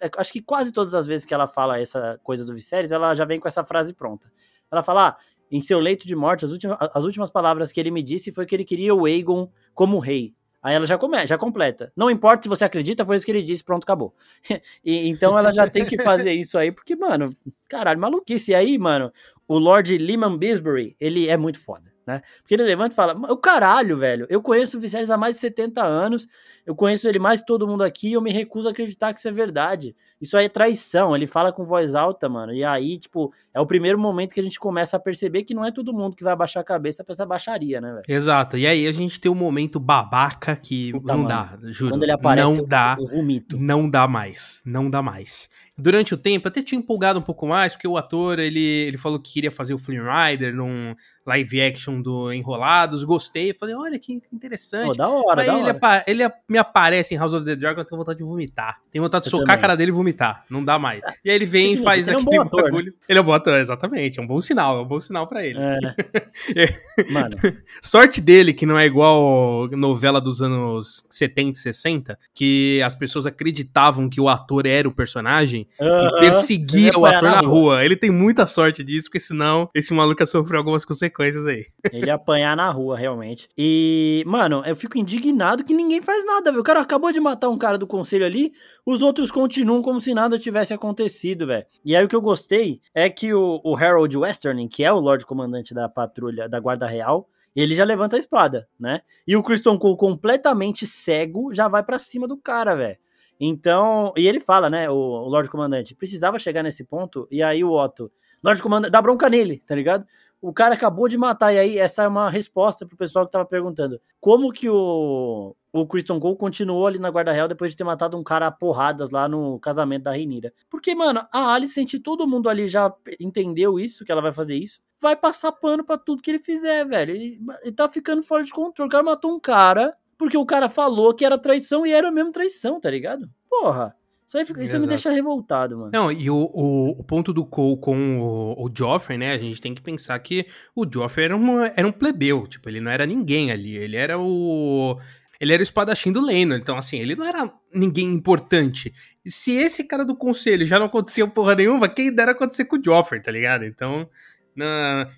é, 0.00 0.10
acho 0.18 0.32
que 0.32 0.42
quase 0.42 0.72
todas 0.72 0.94
as 0.94 1.06
vezes 1.06 1.24
que 1.24 1.32
ela 1.32 1.46
fala 1.46 1.78
essa 1.78 2.20
coisa 2.22 2.44
do 2.44 2.52
Viserys, 2.52 2.92
ela 2.92 3.14
já 3.14 3.24
vem 3.24 3.40
com 3.40 3.48
essa 3.48 3.64
frase 3.64 3.94
pronta. 3.94 4.30
Ela 4.70 4.82
fala, 4.82 5.08
ah, 5.08 5.16
em 5.50 5.62
seu 5.62 5.80
leito 5.80 6.06
de 6.06 6.14
morte, 6.14 6.44
as 6.44 6.52
últimas, 6.52 6.76
as 6.94 7.04
últimas 7.04 7.30
palavras 7.30 7.72
que 7.72 7.80
ele 7.80 7.90
me 7.90 8.02
disse 8.02 8.30
foi 8.30 8.46
que 8.46 8.54
ele 8.54 8.64
queria 8.64 8.94
o 8.94 9.06
Aegon 9.06 9.50
como 9.74 9.98
rei. 9.98 10.34
Aí 10.62 10.74
ela 10.74 10.86
já 10.86 10.98
começa, 10.98 11.28
já 11.28 11.38
completa. 11.38 11.90
Não 11.96 12.10
importa 12.10 12.42
se 12.42 12.48
você 12.48 12.64
acredita, 12.64 13.04
foi 13.04 13.16
isso 13.16 13.24
que 13.24 13.32
ele 13.32 13.42
disse, 13.42 13.64
pronto, 13.64 13.84
acabou. 13.84 14.14
e, 14.84 15.08
então 15.08 15.38
ela 15.38 15.52
já 15.52 15.68
tem 15.68 15.86
que 15.86 16.00
fazer 16.02 16.32
isso 16.32 16.58
aí, 16.58 16.70
porque, 16.70 16.94
mano, 16.94 17.34
caralho, 17.68 17.98
maluquice. 17.98 18.50
E 18.52 18.54
aí, 18.54 18.78
mano, 18.78 19.10
o 19.48 19.58
Lord 19.58 19.96
Lehman 19.96 20.36
Bisbury, 20.36 20.96
ele 21.00 21.28
é 21.28 21.36
muito 21.36 21.58
foda, 21.58 21.90
né? 22.06 22.22
Porque 22.42 22.54
ele 22.54 22.62
levanta 22.64 22.92
e 22.92 22.96
fala: 22.96 23.14
o 23.32 23.36
caralho, 23.38 23.96
velho, 23.96 24.26
eu 24.28 24.42
conheço 24.42 24.76
o 24.76 24.80
Viserys 24.80 25.10
há 25.10 25.16
mais 25.16 25.36
de 25.36 25.40
70 25.40 25.82
anos, 25.82 26.26
eu 26.66 26.74
conheço 26.74 27.08
ele 27.08 27.18
mais 27.18 27.40
que 27.40 27.46
todo 27.46 27.66
mundo 27.66 27.82
aqui, 27.82 28.12
eu 28.12 28.20
me 28.20 28.30
recuso 28.30 28.68
a 28.68 28.70
acreditar 28.70 29.14
que 29.14 29.18
isso 29.18 29.28
é 29.28 29.32
verdade. 29.32 29.96
Isso 30.20 30.36
aí 30.36 30.46
é 30.46 30.48
traição. 30.48 31.16
Ele 31.16 31.26
fala 31.26 31.52
com 31.52 31.64
voz 31.64 31.94
alta, 31.94 32.28
mano. 32.28 32.52
E 32.52 32.62
aí, 32.62 32.98
tipo, 32.98 33.32
é 33.54 33.60
o 33.60 33.66
primeiro 33.66 33.98
momento 33.98 34.34
que 34.34 34.40
a 34.40 34.42
gente 34.42 34.58
começa 34.58 34.96
a 34.96 35.00
perceber 35.00 35.44
que 35.44 35.54
não 35.54 35.64
é 35.64 35.70
todo 35.70 35.92
mundo 35.94 36.14
que 36.14 36.22
vai 36.22 36.32
abaixar 36.32 36.60
a 36.60 36.64
cabeça 36.64 37.02
pra 37.02 37.12
essa 37.12 37.24
baixaria, 37.24 37.80
né, 37.80 37.90
velho? 37.92 38.04
Exato. 38.06 38.58
E 38.58 38.66
aí 38.66 38.86
a 38.86 38.92
gente 38.92 39.18
tem 39.20 39.30
um 39.30 39.34
momento 39.34 39.80
babaca 39.80 40.54
que 40.54 40.92
Puta, 40.92 41.12
não 41.12 41.22
mano. 41.22 41.28
dá, 41.28 41.58
juro. 41.70 41.92
Quando 41.92 42.02
ele 42.02 42.12
aparece, 42.12 42.58
não 42.58 42.66
dá, 42.66 42.96
eu 42.98 43.06
vomito. 43.06 43.58
Não 43.58 43.88
dá 43.88 44.06
mais. 44.06 44.60
Não 44.64 44.90
dá 44.90 45.00
mais. 45.00 45.48
Durante 45.78 46.12
o 46.12 46.16
tempo, 46.18 46.46
até 46.46 46.62
tinha 46.62 46.78
empolgado 46.78 47.18
um 47.18 47.22
pouco 47.22 47.46
mais, 47.46 47.72
porque 47.72 47.88
o 47.88 47.96
ator, 47.96 48.38
ele, 48.38 48.60
ele 48.60 48.98
falou 48.98 49.18
que 49.18 49.32
queria 49.32 49.50
fazer 49.50 49.72
o 49.72 49.78
Flynn 49.78 50.02
Rider 50.04 50.54
num 50.54 50.94
live 51.26 51.62
action 51.62 52.02
do 52.02 52.30
Enrolados. 52.32 53.02
Gostei. 53.04 53.54
Falei, 53.54 53.74
olha 53.74 53.98
que 53.98 54.20
interessante. 54.30 54.90
Oh, 54.90 54.92
da 54.92 55.08
hora, 55.08 55.36
Mas 55.36 55.46
da 55.46 55.52
ele, 55.54 55.62
hora. 55.62 55.70
Apa 55.70 56.04
ele 56.06 56.30
me 56.46 56.58
aparece 56.58 57.14
em 57.14 57.16
House 57.18 57.32
of 57.32 57.46
the 57.46 57.56
Dragon, 57.56 57.80
eu 57.80 57.84
tenho 57.84 57.98
vontade 57.98 58.18
de 58.18 58.24
vomitar. 58.24 58.78
Tenho 58.92 59.02
vontade 59.02 59.24
de 59.24 59.28
eu 59.28 59.30
socar 59.30 59.46
também. 59.46 59.58
a 59.58 59.60
cara 59.60 59.76
dele 59.76 59.90
e 59.90 59.94
vomitar. 59.94 60.09
Não 60.48 60.64
dá 60.64 60.78
mais. 60.78 61.02
E 61.24 61.30
aí 61.30 61.36
ele 61.36 61.46
vem 61.46 61.74
Sim, 61.74 61.80
e 61.80 61.84
faz 61.84 62.08
aquele 62.08 62.36
é 62.36 62.40
um 62.40 62.42
ator, 62.42 62.62
bagulho. 62.62 62.86
Né? 62.86 62.98
Ele 63.08 63.18
é 63.18 63.22
um 63.22 63.24
bom 63.24 63.32
ator, 63.32 63.54
exatamente. 63.54 64.18
É 64.18 64.22
um 64.22 64.26
bom 64.26 64.40
sinal, 64.40 64.78
é 64.78 64.82
um 64.82 64.86
bom 64.86 65.00
sinal 65.00 65.26
para 65.26 65.44
ele. 65.44 65.58
É. 65.58 67.10
Mano. 67.12 67.30
Sorte 67.82 68.20
dele 68.20 68.52
que 68.52 68.66
não 68.66 68.78
é 68.78 68.86
igual 68.86 69.68
novela 69.72 70.20
dos 70.20 70.42
anos 70.42 71.04
70 71.10 71.58
e 71.58 71.62
60, 71.62 72.18
que 72.34 72.82
as 72.82 72.94
pessoas 72.94 73.26
acreditavam 73.26 74.08
que 74.08 74.20
o 74.20 74.28
ator 74.28 74.66
era 74.66 74.88
o 74.88 74.92
personagem 74.92 75.66
uh 75.80 75.84
-huh. 75.84 76.16
e 76.16 76.20
perseguia 76.20 76.92
o 76.96 77.04
ator 77.06 77.22
na 77.22 77.40
rua. 77.40 77.48
rua. 77.48 77.84
Ele 77.84 77.96
tem 77.96 78.10
muita 78.10 78.46
sorte 78.46 78.82
disso, 78.84 79.06
porque 79.06 79.20
senão 79.20 79.68
esse 79.74 79.92
maluco 79.92 80.22
ia 80.22 80.26
sofrer 80.26 80.58
algumas 80.58 80.84
consequências 80.84 81.46
aí. 81.46 81.66
Ele 81.92 82.06
ia 82.06 82.14
apanhar 82.14 82.56
na 82.56 82.70
rua, 82.70 82.96
realmente. 82.96 83.48
E, 83.56 84.22
mano, 84.26 84.62
eu 84.66 84.76
fico 84.76 84.98
indignado 84.98 85.64
que 85.64 85.74
ninguém 85.74 86.00
faz 86.00 86.24
nada, 86.24 86.50
viu? 86.50 86.60
O 86.60 86.64
cara 86.64 86.80
acabou 86.80 87.12
de 87.12 87.20
matar 87.20 87.48
um 87.48 87.58
cara 87.58 87.78
do 87.78 87.86
conselho 87.86 88.24
ali, 88.24 88.52
os 88.84 89.02
outros 89.02 89.30
continuam 89.30 89.82
como 89.82 89.99
se 90.00 90.14
nada 90.14 90.38
tivesse 90.38 90.72
acontecido, 90.72 91.46
velho. 91.46 91.66
E 91.84 91.94
aí 91.94 92.04
o 92.04 92.08
que 92.08 92.16
eu 92.16 92.20
gostei 92.20 92.80
é 92.94 93.08
que 93.08 93.32
o, 93.32 93.60
o 93.64 93.76
Harold 93.76 94.16
Westerning, 94.16 94.68
que 94.68 94.82
é 94.82 94.92
o 94.92 94.98
Lorde 94.98 95.26
Comandante 95.26 95.74
da 95.74 95.88
patrulha 95.88 96.48
da 96.48 96.58
Guarda 96.58 96.86
Real, 96.86 97.28
ele 97.54 97.74
já 97.74 97.84
levanta 97.84 98.16
a 98.16 98.18
espada, 98.18 98.68
né? 98.78 99.00
E 99.26 99.36
o 99.36 99.42
Kristen 99.42 99.78
Cole 99.78 99.96
completamente 99.96 100.86
cego 100.86 101.52
já 101.52 101.68
vai 101.68 101.82
para 101.82 101.98
cima 101.98 102.26
do 102.26 102.36
cara, 102.36 102.74
velho. 102.74 102.98
Então, 103.38 104.12
e 104.16 104.28
ele 104.28 104.38
fala, 104.38 104.68
né, 104.68 104.90
o, 104.90 104.94
o 104.94 105.28
Lorde 105.28 105.48
Comandante, 105.48 105.94
precisava 105.94 106.38
chegar 106.38 106.62
nesse 106.62 106.84
ponto, 106.84 107.26
e 107.30 107.42
aí 107.42 107.64
o 107.64 107.72
Otto, 107.72 108.12
Lorde 108.44 108.62
Comandante, 108.62 108.92
dá 108.92 109.00
bronca 109.00 109.30
nele, 109.30 109.62
tá 109.66 109.74
ligado? 109.74 110.06
O 110.40 110.52
cara 110.52 110.74
acabou 110.74 111.08
de 111.08 111.18
matar, 111.18 111.52
e 111.52 111.58
aí 111.58 111.78
essa 111.78 112.04
é 112.04 112.08
uma 112.08 112.30
resposta 112.30 112.86
pro 112.86 112.96
pessoal 112.96 113.26
que 113.26 113.32
tava 113.32 113.44
perguntando. 113.44 114.00
Como 114.18 114.50
que 114.52 114.68
o, 114.70 115.54
o 115.72 115.86
Christian 115.86 116.18
Cole 116.18 116.36
continuou 116.36 116.86
ali 116.86 116.98
na 116.98 117.10
Guarda 117.10 117.32
Real 117.32 117.46
depois 117.46 117.70
de 117.72 117.76
ter 117.76 117.84
matado 117.84 118.16
um 118.16 118.24
cara 118.24 118.46
a 118.46 118.50
porradas 118.50 119.10
lá 119.10 119.28
no 119.28 119.58
casamento 119.60 120.04
da 120.04 120.12
Reinira? 120.12 120.52
Porque, 120.70 120.94
mano, 120.94 121.26
a 121.30 121.52
Alicent, 121.52 121.94
todo 122.02 122.26
mundo 122.26 122.48
ali 122.48 122.66
já 122.66 122.92
entendeu 123.20 123.78
isso, 123.78 124.04
que 124.04 124.10
ela 124.10 124.22
vai 124.22 124.32
fazer 124.32 124.56
isso, 124.56 124.80
vai 125.00 125.14
passar 125.14 125.52
pano 125.52 125.84
para 125.84 125.98
tudo 125.98 126.22
que 126.22 126.30
ele 126.30 126.38
fizer, 126.38 126.86
velho. 126.86 127.14
Ele 127.14 127.72
tá 127.76 127.88
ficando 127.88 128.22
fora 128.22 128.42
de 128.42 128.50
controle. 128.50 128.88
O 128.88 128.90
cara 128.90 129.04
matou 129.04 129.32
um 129.32 129.40
cara 129.40 129.94
porque 130.20 130.36
o 130.36 130.44
cara 130.44 130.68
falou 130.68 131.14
que 131.14 131.24
era 131.24 131.38
traição 131.38 131.86
e 131.86 131.92
era 131.92 132.10
mesmo 132.10 132.30
traição, 132.30 132.78
tá 132.78 132.90
ligado? 132.90 133.26
Porra. 133.48 133.96
Isso, 134.30 134.36
aí, 134.36 134.64
isso 134.64 134.78
me 134.78 134.86
deixa 134.86 135.10
revoltado, 135.10 135.76
mano. 135.76 135.90
Não, 135.92 136.12
e 136.12 136.30
o, 136.30 136.36
o, 136.36 137.00
o 137.00 137.02
ponto 137.02 137.32
do 137.32 137.44
Cole 137.44 137.80
com 137.80 138.20
o, 138.20 138.64
o, 138.64 138.70
Joffrey, 138.72 139.18
né? 139.18 139.32
A 139.32 139.38
gente 139.38 139.60
tem 139.60 139.74
que 139.74 139.82
pensar 139.82 140.16
que 140.20 140.46
o 140.74 140.86
Joffrey 140.88 141.24
era, 141.24 141.36
uma, 141.36 141.66
era 141.74 141.86
um 141.86 141.90
plebeu. 141.90 142.46
Tipo, 142.46 142.68
ele 142.68 142.80
não 142.80 142.92
era 142.92 143.04
ninguém 143.04 143.50
ali. 143.50 143.76
Ele 143.76 143.96
era 143.96 144.20
o. 144.20 144.96
Ele 145.40 145.52
era 145.52 145.60
o 145.60 145.64
espadachim 145.64 146.12
do 146.12 146.20
Leno. 146.20 146.54
Então, 146.54 146.76
assim, 146.76 146.98
ele 146.98 147.16
não 147.16 147.26
era 147.26 147.52
ninguém 147.74 148.06
importante. 148.06 148.92
Se 149.26 149.52
esse 149.52 149.82
cara 149.84 150.04
do 150.04 150.14
conselho 150.14 150.64
já 150.64 150.78
não 150.78 150.86
aconteceu 150.86 151.26
porra 151.26 151.56
nenhuma, 151.56 151.88
quem 151.88 152.14
dera 152.14 152.30
acontecer 152.30 152.66
com 152.66 152.76
o 152.76 152.84
Joffrey, 152.84 153.20
tá 153.20 153.32
ligado? 153.32 153.64
Então, 153.64 154.08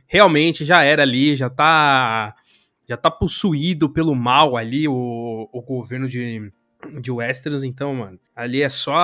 realmente 0.07 0.65
já 0.65 0.83
era 0.83 1.03
ali, 1.03 1.37
já 1.37 1.51
tá 1.51 2.35
já 2.89 2.97
tá 2.97 3.11
possuído 3.11 3.89
pelo 3.89 4.15
mal 4.15 4.57
ali 4.57 4.89
o, 4.89 5.49
o 5.53 5.63
governo 5.63 6.09
de, 6.09 6.53
de 7.01 7.11
Westeros, 7.11 7.63
então, 7.63 7.95
mano, 7.95 8.19
ali 8.35 8.63
é 8.63 8.69
só 8.69 8.97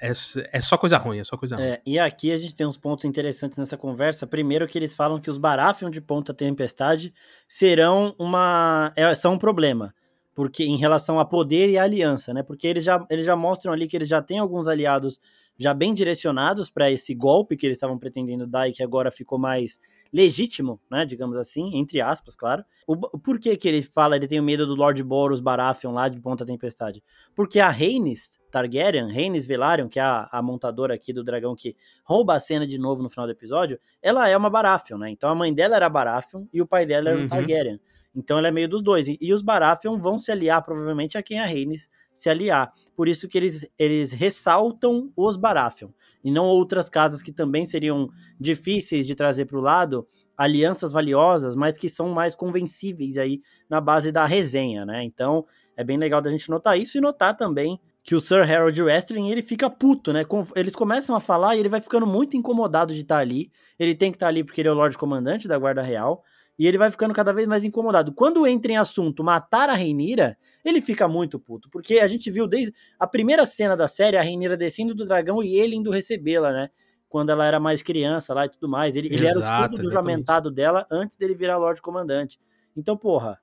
é, 0.00 0.12
é 0.52 0.60
só 0.60 0.78
coisa 0.78 0.96
ruim, 0.96 1.18
é 1.18 1.24
só 1.24 1.36
coisa 1.36 1.56
ruim. 1.56 1.64
É, 1.64 1.80
e 1.84 1.98
aqui 1.98 2.32
a 2.32 2.38
gente 2.38 2.54
tem 2.54 2.66
uns 2.66 2.78
pontos 2.78 3.04
interessantes 3.04 3.58
nessa 3.58 3.76
conversa. 3.76 4.26
Primeiro 4.26 4.66
que 4.66 4.78
eles 4.78 4.94
falam 4.94 5.20
que 5.20 5.30
os 5.30 5.38
Baratheon 5.38 5.90
de 5.90 6.00
Ponta 6.00 6.32
Tempestade 6.32 7.12
serão 7.46 8.14
uma 8.18 8.92
é, 8.96 9.14
são 9.14 9.34
um 9.34 9.38
problema, 9.38 9.94
porque 10.34 10.64
em 10.64 10.76
relação 10.76 11.20
a 11.20 11.24
poder 11.24 11.68
e 11.68 11.78
a 11.78 11.82
aliança, 11.82 12.32
né? 12.32 12.42
Porque 12.42 12.66
eles 12.66 12.84
já 12.84 13.04
eles 13.10 13.26
já 13.26 13.36
mostram 13.36 13.72
ali 13.72 13.86
que 13.86 13.96
eles 13.96 14.08
já 14.08 14.22
têm 14.22 14.38
alguns 14.38 14.66
aliados 14.66 15.20
já 15.58 15.72
bem 15.72 15.94
direcionados 15.94 16.70
para 16.70 16.90
esse 16.90 17.14
golpe 17.14 17.56
que 17.56 17.66
eles 17.66 17.76
estavam 17.76 17.98
pretendendo 17.98 18.46
dar 18.46 18.68
e 18.68 18.72
que 18.72 18.82
agora 18.82 19.10
ficou 19.10 19.38
mais 19.38 19.80
legítimo, 20.12 20.80
né, 20.90 21.04
digamos 21.04 21.36
assim, 21.36 21.76
entre 21.76 22.00
aspas, 22.00 22.34
claro. 22.34 22.64
O, 22.86 22.96
por 23.18 23.38
que 23.38 23.56
que 23.56 23.68
ele 23.68 23.82
fala, 23.82 24.16
ele 24.16 24.26
tem 24.26 24.40
medo 24.40 24.66
do 24.66 24.74
Lord 24.74 25.02
Boros 25.02 25.40
Baratheon 25.40 25.92
lá 25.92 26.08
de 26.08 26.20
Ponta 26.20 26.44
Tempestade? 26.44 27.02
Porque 27.34 27.58
a 27.60 27.68
Rhaenys 27.68 28.38
Targaryen, 28.50 29.12
Rhaenys 29.12 29.46
Velaryon, 29.46 29.88
que 29.88 29.98
é 29.98 30.02
a, 30.02 30.28
a, 30.30 30.40
montadora 30.40 30.94
aqui 30.94 31.12
do 31.12 31.22
dragão 31.22 31.54
que 31.54 31.76
rouba 32.04 32.34
a 32.34 32.40
cena 32.40 32.66
de 32.66 32.78
novo 32.78 33.02
no 33.02 33.10
final 33.10 33.26
do 33.26 33.32
episódio, 33.32 33.78
ela 34.00 34.28
é 34.28 34.36
uma 34.36 34.48
Baratheon, 34.48 34.98
né? 34.98 35.10
Então 35.10 35.28
a 35.28 35.34
mãe 35.34 35.52
dela 35.52 35.76
era 35.76 35.88
Baratheon 35.88 36.46
e 36.52 36.62
o 36.62 36.66
pai 36.66 36.86
dela 36.86 37.10
era 37.10 37.18
uhum. 37.18 37.24
um 37.24 37.28
Targaryen. 37.28 37.80
Então 38.14 38.38
ela 38.38 38.48
é 38.48 38.50
meio 38.50 38.68
dos 38.68 38.82
dois. 38.82 39.08
E, 39.08 39.18
e 39.20 39.32
os 39.32 39.42
Baratheon 39.42 39.98
vão 39.98 40.18
se 40.18 40.32
aliar 40.32 40.62
provavelmente 40.64 41.18
a 41.18 41.22
quem 41.22 41.38
a 41.38 41.44
Rhaenys 41.44 41.90
se 42.16 42.28
aliar. 42.28 42.72
Por 42.96 43.08
isso 43.08 43.28
que 43.28 43.36
eles, 43.36 43.68
eles 43.78 44.12
ressaltam 44.12 45.12
os 45.16 45.36
Baratheon 45.36 45.90
e 46.24 46.30
não 46.30 46.44
outras 46.46 46.88
casas 46.88 47.22
que 47.22 47.32
também 47.32 47.64
seriam 47.64 48.08
difíceis 48.40 49.06
de 49.06 49.14
trazer 49.14 49.44
para 49.44 49.58
o 49.58 49.62
lado, 49.62 50.06
alianças 50.36 50.92
valiosas, 50.92 51.54
mas 51.54 51.78
que 51.78 51.88
são 51.88 52.08
mais 52.08 52.34
convencíveis 52.34 53.16
aí 53.16 53.40
na 53.68 53.80
base 53.80 54.10
da 54.10 54.26
resenha, 54.26 54.84
né? 54.84 55.04
Então 55.04 55.44
é 55.76 55.84
bem 55.84 55.98
legal 55.98 56.20
da 56.20 56.30
gente 56.30 56.50
notar 56.50 56.78
isso 56.78 56.96
e 56.98 57.00
notar 57.00 57.36
também 57.36 57.78
que 58.02 58.14
o 58.14 58.20
Sir 58.20 58.48
Harold 58.48 58.80
Westering, 58.80 59.30
ele 59.30 59.42
fica 59.42 59.68
puto, 59.68 60.12
né? 60.12 60.24
Eles 60.54 60.76
começam 60.76 61.16
a 61.16 61.20
falar 61.20 61.56
e 61.56 61.58
ele 61.58 61.68
vai 61.68 61.80
ficando 61.80 62.06
muito 62.06 62.36
incomodado 62.36 62.94
de 62.94 63.00
estar 63.00 63.18
ali. 63.18 63.50
Ele 63.76 63.96
tem 63.96 64.12
que 64.12 64.16
estar 64.16 64.28
ali 64.28 64.44
porque 64.44 64.60
ele 64.60 64.68
é 64.68 64.72
o 64.72 64.76
Lorde 64.76 64.96
Comandante 64.96 65.48
da 65.48 65.58
Guarda 65.58 65.82
Real. 65.82 66.22
E 66.58 66.66
ele 66.66 66.78
vai 66.78 66.90
ficando 66.90 67.12
cada 67.12 67.32
vez 67.32 67.46
mais 67.46 67.64
incomodado. 67.64 68.12
Quando 68.12 68.46
entra 68.46 68.72
em 68.72 68.76
assunto 68.76 69.22
matar 69.22 69.68
a 69.68 69.74
Reinira, 69.74 70.38
ele 70.64 70.80
fica 70.80 71.06
muito 71.06 71.38
puto. 71.38 71.68
Porque 71.70 71.98
a 71.98 72.08
gente 72.08 72.30
viu 72.30 72.46
desde 72.46 72.72
a 72.98 73.06
primeira 73.06 73.44
cena 73.44 73.76
da 73.76 73.86
série, 73.86 74.16
a 74.16 74.22
Reinira 74.22 74.56
descendo 74.56 74.94
do 74.94 75.04
dragão 75.04 75.42
e 75.42 75.54
ele 75.56 75.76
indo 75.76 75.90
recebê-la, 75.90 76.52
né? 76.52 76.68
Quando 77.08 77.30
ela 77.30 77.46
era 77.46 77.60
mais 77.60 77.82
criança 77.82 78.32
lá 78.32 78.46
e 78.46 78.48
tudo 78.50 78.68
mais. 78.68 78.96
Ele, 78.96 79.08
ele 79.12 79.26
era 79.26 79.38
o 79.38 79.42
escudo 79.42 79.82
do 79.82 79.88
juramentado 79.88 80.50
dela 80.50 80.86
antes 80.90 81.16
dele 81.16 81.34
virar 81.34 81.58
Lorde 81.58 81.82
Comandante. 81.82 82.38
Então, 82.74 82.96
porra, 82.96 83.38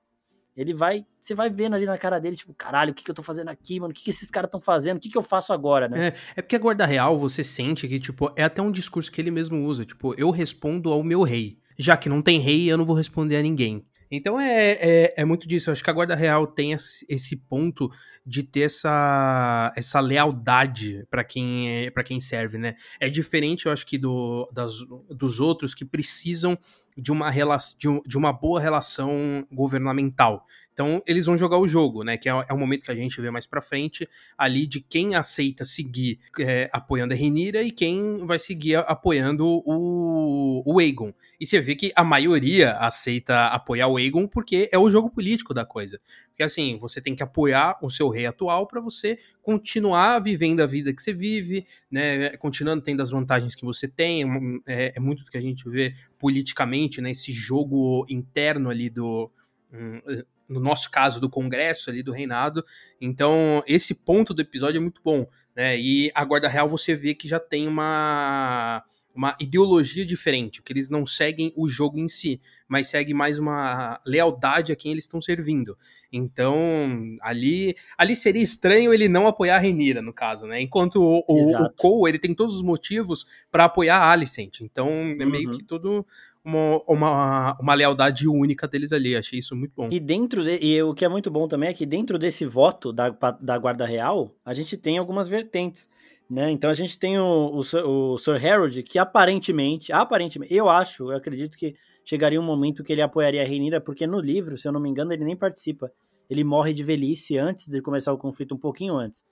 ele 0.56 0.74
vai. 0.74 1.06
Você 1.20 1.34
vai 1.34 1.50
vendo 1.50 1.74
ali 1.74 1.86
na 1.86 1.96
cara 1.96 2.18
dele, 2.20 2.36
tipo, 2.36 2.52
caralho, 2.54 2.92
o 2.92 2.94
que, 2.94 3.02
que 3.02 3.10
eu 3.10 3.14
tô 3.14 3.22
fazendo 3.22 3.48
aqui, 3.48 3.80
mano? 3.80 3.92
O 3.92 3.94
que, 3.94 4.02
que 4.02 4.10
esses 4.10 4.30
caras 4.30 4.48
estão 4.48 4.60
fazendo? 4.60 4.98
O 4.98 5.00
que, 5.00 5.08
que 5.08 5.18
eu 5.18 5.22
faço 5.22 5.52
agora, 5.52 5.88
né? 5.88 6.08
É, 6.08 6.14
é 6.36 6.42
porque 6.42 6.56
a 6.56 6.58
guarda 6.58 6.84
real, 6.84 7.18
você 7.18 7.42
sente 7.42 7.88
que, 7.88 7.98
tipo, 7.98 8.32
é 8.36 8.44
até 8.44 8.60
um 8.60 8.70
discurso 8.70 9.10
que 9.10 9.20
ele 9.20 9.30
mesmo 9.30 9.64
usa. 9.64 9.84
Tipo, 9.84 10.14
eu 10.14 10.30
respondo 10.30 10.92
ao 10.92 11.02
meu 11.02 11.22
rei 11.22 11.58
já 11.78 11.96
que 11.96 12.08
não 12.08 12.22
tem 12.22 12.40
rei, 12.40 12.70
eu 12.70 12.78
não 12.78 12.84
vou 12.84 12.96
responder 12.96 13.36
a 13.36 13.42
ninguém. 13.42 13.84
Então 14.10 14.38
é, 14.38 14.72
é, 14.72 15.14
é, 15.16 15.24
muito 15.24 15.48
disso. 15.48 15.70
Eu 15.70 15.72
acho 15.72 15.82
que 15.82 15.90
a 15.90 15.92
Guarda 15.92 16.14
Real 16.14 16.46
tem 16.46 16.72
esse 16.72 17.36
ponto 17.48 17.90
de 18.24 18.42
ter 18.42 18.62
essa, 18.62 19.72
essa 19.76 20.00
lealdade 20.00 21.04
para 21.10 21.24
quem, 21.24 21.86
é, 21.86 21.90
quem 22.04 22.20
serve, 22.20 22.58
né? 22.58 22.76
É 23.00 23.08
diferente, 23.08 23.66
eu 23.66 23.72
acho 23.72 23.86
que 23.86 23.98
do, 23.98 24.48
das, 24.52 24.74
dos 25.10 25.40
outros 25.40 25.74
que 25.74 25.84
precisam 25.84 26.58
de 26.96 27.12
uma, 27.12 27.30
de, 27.30 28.02
de 28.06 28.18
uma 28.18 28.32
boa 28.32 28.60
relação 28.60 29.46
governamental. 29.50 30.44
Então, 30.74 31.00
eles 31.06 31.24
vão 31.26 31.38
jogar 31.38 31.58
o 31.58 31.68
jogo, 31.68 32.02
né? 32.02 32.18
Que 32.18 32.28
é, 32.28 32.32
é 32.48 32.52
o 32.52 32.58
momento 32.58 32.82
que 32.82 32.90
a 32.90 32.94
gente 32.94 33.20
vê 33.20 33.30
mais 33.30 33.46
pra 33.46 33.62
frente 33.62 34.08
ali 34.36 34.66
de 34.66 34.80
quem 34.80 35.14
aceita 35.14 35.64
seguir 35.64 36.18
é, 36.38 36.68
apoiando 36.72 37.14
a 37.14 37.16
Renira 37.16 37.62
e 37.62 37.70
quem 37.70 38.26
vai 38.26 38.40
seguir 38.40 38.76
apoiando 38.78 39.46
o, 39.64 40.62
o 40.66 40.78
Aegon. 40.80 41.12
E 41.40 41.46
você 41.46 41.60
vê 41.60 41.76
que 41.76 41.92
a 41.94 42.02
maioria 42.02 42.72
aceita 42.72 43.46
apoiar 43.46 43.86
o 43.86 43.96
Aegon 43.96 44.26
porque 44.26 44.68
é 44.72 44.78
o 44.78 44.90
jogo 44.90 45.08
político 45.08 45.54
da 45.54 45.64
coisa. 45.64 46.00
Porque 46.26 46.42
assim, 46.42 46.76
você 46.78 47.00
tem 47.00 47.14
que 47.14 47.22
apoiar 47.22 47.78
o 47.80 47.88
seu 47.88 48.08
rei 48.08 48.26
atual 48.26 48.66
para 48.66 48.80
você 48.80 49.16
continuar 49.40 50.18
vivendo 50.18 50.60
a 50.60 50.66
vida 50.66 50.92
que 50.92 51.00
você 51.00 51.12
vive, 51.12 51.64
né? 51.88 52.36
Continuando 52.38 52.82
tendo 52.82 53.00
as 53.00 53.10
vantagens 53.10 53.54
que 53.54 53.64
você 53.64 53.86
tem. 53.86 54.24
É, 54.66 54.94
é 54.96 55.00
muito 55.00 55.22
do 55.22 55.30
que 55.30 55.38
a 55.38 55.40
gente 55.40 55.68
vê 55.70 55.94
politicamente, 56.24 57.02
né? 57.02 57.10
Esse 57.10 57.30
jogo 57.32 58.06
interno 58.08 58.70
ali 58.70 58.88
do. 58.88 59.30
Hum, 59.70 60.00
no 60.48 60.58
nosso 60.58 60.90
caso, 60.90 61.20
do 61.20 61.28
Congresso 61.28 61.90
ali, 61.90 62.02
do 62.02 62.12
reinado. 62.12 62.64
Então, 62.98 63.62
esse 63.66 63.94
ponto 63.94 64.32
do 64.32 64.40
episódio 64.40 64.78
é 64.78 64.80
muito 64.80 65.02
bom, 65.04 65.26
né? 65.54 65.78
E 65.78 66.10
a 66.14 66.24
Guarda 66.24 66.48
Real 66.48 66.66
você 66.66 66.94
vê 66.94 67.14
que 67.14 67.28
já 67.28 67.38
tem 67.38 67.68
uma 67.68 68.82
uma 69.14 69.36
ideologia 69.38 70.04
diferente, 70.04 70.60
que 70.60 70.72
eles 70.72 70.88
não 70.88 71.06
seguem 71.06 71.52
o 71.56 71.68
jogo 71.68 71.98
em 71.98 72.08
si, 72.08 72.40
mas 72.66 72.88
seguem 72.88 73.14
mais 73.14 73.38
uma 73.38 74.00
lealdade 74.04 74.72
a 74.72 74.76
quem 74.76 74.90
eles 74.90 75.04
estão 75.04 75.20
servindo. 75.20 75.78
Então, 76.12 77.16
ali, 77.20 77.76
ali 77.96 78.16
seria 78.16 78.42
estranho 78.42 78.92
ele 78.92 79.08
não 79.08 79.26
apoiar 79.26 79.56
a 79.56 79.60
Renira, 79.60 80.02
no 80.02 80.12
caso, 80.12 80.46
né? 80.46 80.60
Enquanto 80.60 80.96
o, 80.96 81.24
o, 81.28 81.64
o 81.64 81.70
Cole, 81.70 82.10
ele 82.10 82.18
tem 82.18 82.34
todos 82.34 82.56
os 82.56 82.62
motivos 82.62 83.24
para 83.50 83.66
apoiar 83.66 83.98
a 83.98 84.10
Alicent. 84.10 84.60
Então, 84.60 84.88
é 84.88 85.24
meio 85.24 85.50
uhum. 85.50 85.56
que 85.56 85.62
todo 85.62 86.04
uma, 86.44 86.82
uma, 86.86 87.58
uma 87.58 87.74
lealdade 87.74 88.28
única 88.28 88.68
deles 88.68 88.92
ali. 88.92 89.16
Achei 89.16 89.38
isso 89.38 89.56
muito 89.56 89.72
bom. 89.74 89.88
E 89.90 89.98
dentro 89.98 90.44
de, 90.44 90.58
e 90.60 90.82
o 90.82 90.92
que 90.92 91.04
é 91.04 91.08
muito 91.08 91.30
bom 91.30 91.48
também 91.48 91.70
é 91.70 91.72
que 91.72 91.86
dentro 91.86 92.18
desse 92.18 92.44
voto 92.44 92.92
da, 92.92 93.08
da 93.40 93.56
Guarda 93.56 93.86
Real, 93.86 94.34
a 94.44 94.52
gente 94.52 94.76
tem 94.76 94.98
algumas 94.98 95.26
vertentes. 95.26 95.88
Né? 96.28 96.50
Então 96.50 96.70
a 96.70 96.74
gente 96.74 96.98
tem 96.98 97.18
o, 97.18 97.60
o, 97.60 98.12
o 98.12 98.18
Sir 98.18 98.44
Harold, 98.44 98.82
que 98.82 98.98
aparentemente, 98.98 99.92
aparentemente, 99.92 100.54
eu 100.54 100.68
acho, 100.68 101.10
eu 101.10 101.16
acredito 101.16 101.56
que 101.56 101.74
chegaria 102.04 102.40
um 102.40 102.44
momento 102.44 102.82
que 102.82 102.92
ele 102.92 103.02
apoiaria 103.02 103.42
a 103.42 103.44
Rhaenyra, 103.44 103.80
porque 103.80 104.06
no 104.06 104.18
livro, 104.18 104.56
se 104.56 104.66
eu 104.66 104.72
não 104.72 104.80
me 104.80 104.88
engano, 104.88 105.12
ele 105.12 105.24
nem 105.24 105.36
participa. 105.36 105.92
Ele 106.28 106.42
morre 106.42 106.72
de 106.72 106.82
velhice 106.82 107.36
antes 107.36 107.68
de 107.68 107.80
começar 107.82 108.12
o 108.12 108.18
conflito, 108.18 108.54
um 108.54 108.58
pouquinho 108.58 108.96
antes. 108.96 109.24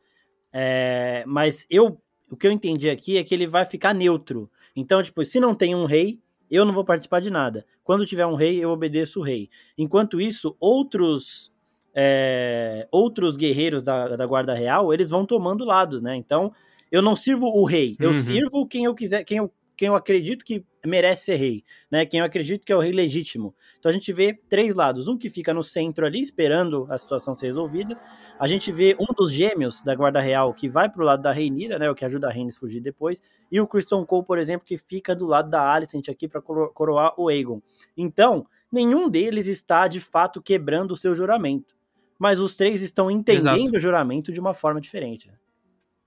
É, 0.52 1.24
mas 1.26 1.66
eu, 1.70 1.98
o 2.30 2.36
que 2.36 2.46
eu 2.46 2.52
entendi 2.52 2.90
aqui 2.90 3.16
é 3.16 3.24
que 3.24 3.34
ele 3.34 3.46
vai 3.46 3.64
ficar 3.64 3.94
neutro. 3.94 4.50
Então, 4.76 5.02
tipo, 5.02 5.24
se 5.24 5.40
não 5.40 5.54
tem 5.54 5.74
um 5.74 5.86
rei, 5.86 6.20
eu 6.50 6.66
não 6.66 6.72
vou 6.72 6.84
participar 6.84 7.20
de 7.20 7.30
nada. 7.30 7.64
Quando 7.82 8.06
tiver 8.06 8.26
um 8.26 8.34
rei, 8.34 8.62
eu 8.62 8.70
obedeço 8.70 9.20
o 9.20 9.22
rei. 9.22 9.48
Enquanto 9.78 10.20
isso, 10.20 10.54
outros 10.60 11.50
é, 11.94 12.88
outros 12.90 13.36
guerreiros 13.36 13.82
da, 13.82 14.16
da 14.16 14.26
guarda 14.26 14.54
real, 14.54 14.92
eles 14.92 15.10
vão 15.10 15.26
tomando 15.26 15.64
lados, 15.64 16.00
né? 16.00 16.16
Então, 16.16 16.52
eu 16.92 17.00
não 17.00 17.16
sirvo 17.16 17.46
o 17.46 17.64
rei, 17.64 17.96
eu 17.98 18.10
uhum. 18.10 18.22
sirvo 18.22 18.66
quem 18.68 18.84
eu 18.84 18.94
quiser, 18.94 19.24
quem 19.24 19.38
eu, 19.38 19.50
quem 19.74 19.88
eu 19.88 19.94
acredito 19.94 20.44
que 20.44 20.62
merece 20.84 21.24
ser 21.24 21.36
rei, 21.36 21.64
né? 21.90 22.04
Quem 22.04 22.20
eu 22.20 22.26
acredito 22.26 22.66
que 22.66 22.72
é 22.72 22.76
o 22.76 22.80
rei 22.80 22.92
legítimo. 22.92 23.54
Então 23.78 23.88
a 23.88 23.92
gente 23.92 24.12
vê 24.12 24.38
três 24.48 24.74
lados, 24.74 25.08
um 25.08 25.16
que 25.16 25.30
fica 25.30 25.54
no 25.54 25.62
centro 25.62 26.04
ali 26.04 26.20
esperando 26.20 26.86
a 26.90 26.98
situação 26.98 27.34
ser 27.34 27.46
resolvida. 27.46 27.98
A 28.38 28.46
gente 28.46 28.70
vê 28.70 28.94
um 29.00 29.06
dos 29.16 29.32
gêmeos 29.32 29.82
da 29.82 29.94
guarda 29.94 30.20
real 30.20 30.52
que 30.52 30.68
vai 30.68 30.86
pro 30.86 31.02
lado 31.02 31.22
da 31.22 31.32
Reinira, 31.32 31.78
né, 31.78 31.90
o 31.90 31.94
que 31.94 32.04
ajuda 32.04 32.28
a 32.28 32.30
Rhaenys 32.30 32.56
a 32.56 32.60
fugir 32.60 32.80
depois, 32.80 33.22
e 33.50 33.58
o 33.58 33.66
Christian 33.66 34.04
Cole, 34.04 34.26
por 34.26 34.38
exemplo, 34.38 34.66
que 34.66 34.76
fica 34.76 35.16
do 35.16 35.26
lado 35.26 35.48
da 35.48 35.72
Alicent 35.72 36.10
aqui 36.10 36.28
para 36.28 36.42
coroar 36.42 37.14
o 37.16 37.28
Aegon. 37.28 37.62
Então, 37.96 38.46
nenhum 38.70 39.08
deles 39.08 39.46
está 39.46 39.88
de 39.88 39.98
fato 39.98 40.42
quebrando 40.42 40.92
o 40.92 40.96
seu 40.96 41.14
juramento, 41.14 41.74
mas 42.18 42.38
os 42.38 42.54
três 42.54 42.82
estão 42.82 43.10
entendendo 43.10 43.60
Exato. 43.60 43.76
o 43.76 43.80
juramento 43.80 44.30
de 44.30 44.40
uma 44.40 44.52
forma 44.52 44.80
diferente. 44.80 45.30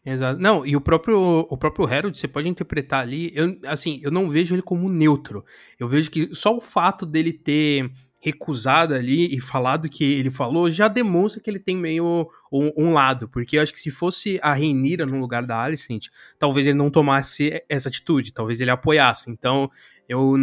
Exato. 0.05 0.39
Não, 0.39 0.65
e 0.65 0.75
o 0.75 0.81
próprio, 0.81 1.17
o 1.49 1.57
próprio 1.57 1.87
Harold, 1.87 2.17
você 2.17 2.27
pode 2.27 2.47
interpretar 2.47 3.01
ali, 3.01 3.31
eu, 3.33 3.57
assim, 3.65 3.99
eu 4.03 4.11
não 4.11 4.29
vejo 4.29 4.53
ele 4.53 4.61
como 4.61 4.87
neutro. 4.87 5.43
Eu 5.79 5.87
vejo 5.87 6.11
que 6.11 6.33
só 6.33 6.55
o 6.55 6.61
fato 6.61 7.05
dele 7.07 7.33
ter 7.33 7.91
recusado 8.19 8.93
ali 8.95 9.35
e 9.35 9.39
falado 9.39 9.87
que 9.87 10.03
ele 10.03 10.31
falou 10.31 10.71
já 10.71 10.87
demonstra 10.87 11.39
que 11.39 11.47
ele 11.47 11.59
tem 11.59 11.77
meio 11.77 12.27
um, 12.51 12.71
um 12.75 12.93
lado, 12.93 13.29
porque 13.29 13.57
eu 13.57 13.61
acho 13.61 13.71
que 13.71 13.79
se 13.79 13.91
fosse 13.91 14.39
a 14.41 14.51
Reinira 14.51 15.05
no 15.05 15.19
lugar 15.19 15.45
da 15.45 15.61
Alicent, 15.61 16.07
talvez 16.39 16.65
ele 16.65 16.77
não 16.77 16.89
tomasse 16.89 17.63
essa 17.69 17.87
atitude, 17.87 18.33
talvez 18.33 18.59
ele 18.61 18.71
apoiasse. 18.71 19.29
Então, 19.29 19.69
eu 20.09 20.33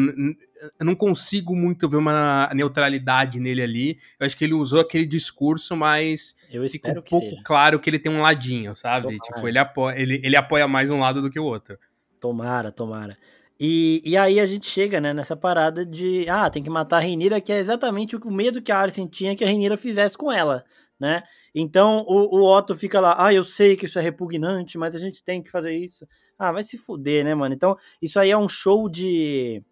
eu 0.79 0.87
não 0.87 0.95
consigo 0.95 1.57
muito 1.57 1.89
ver 1.89 1.97
uma 1.97 2.49
neutralidade 2.55 3.41
nele 3.41 3.63
ali. 3.63 3.99
Eu 4.19 4.27
acho 4.27 4.37
que 4.37 4.45
ele 4.45 4.55
usou 4.55 4.81
aquele 4.81 5.07
discurso, 5.07 5.77
mas 5.77 6.37
fica 6.71 6.91
um 6.91 7.03
pouco 7.03 7.31
seja. 7.31 7.43
claro 7.45 7.81
que 7.81 7.91
ele 7.91 7.99
tem 7.99 8.13
um 8.13 8.23
ladinho, 8.23 8.77
sabe? 8.77 9.05
Tomara. 9.05 9.19
Tipo, 9.23 9.49
ele 9.49 9.59
apoia, 9.59 9.99
ele, 9.99 10.21
ele 10.23 10.37
apoia 10.37 10.69
mais 10.69 10.91
um 10.91 11.01
lado 11.01 11.21
do 11.21 11.31
que 11.31 11.41
o 11.41 11.45
outro. 11.45 11.79
Tomara, 12.21 12.71
tomara. 12.71 13.19
E, 13.59 14.03
e 14.05 14.17
aí 14.17 14.41
a 14.41 14.47
gente 14.47 14.67
chega, 14.67 15.01
né, 15.01 15.13
nessa 15.13 15.37
parada 15.37 15.85
de, 15.85 16.29
ah, 16.29 16.49
tem 16.49 16.63
que 16.63 16.71
matar 16.71 16.99
a 16.99 17.01
Renira, 17.01 17.41
que 17.41 17.53
é 17.53 17.59
exatamente 17.59 18.17
o 18.17 18.31
medo 18.31 18.63
que 18.63 18.73
a 18.73 18.81
Alicent 18.81 19.11
tinha 19.11 19.37
que 19.37 19.45
a 19.45 19.47
Renira 19.47 19.77
fizesse 19.77 20.17
com 20.17 20.33
ela, 20.33 20.65
né? 20.99 21.23
Então 21.55 22.05
o, 22.09 22.39
o 22.39 22.57
Otto 22.57 22.75
fica 22.75 22.99
lá, 22.99 23.15
ah, 23.19 23.33
eu 23.33 23.45
sei 23.45 23.77
que 23.77 23.87
isso 23.87 23.99
é 23.99 24.03
repugnante, 24.03 24.79
mas 24.79 24.97
a 24.97 24.99
gente 24.99 25.23
tem 25.23 25.43
que 25.43 25.51
fazer 25.51 25.75
isso. 25.77 26.07
Ah, 26.39 26.51
vai 26.51 26.63
se 26.63 26.79
fuder, 26.79 27.25
né, 27.25 27.35
mano? 27.35 27.55
Então, 27.55 27.77
isso 28.01 28.19
aí 28.19 28.31
é 28.31 28.37
um 28.37 28.49
show 28.49 28.89
de 28.89 29.63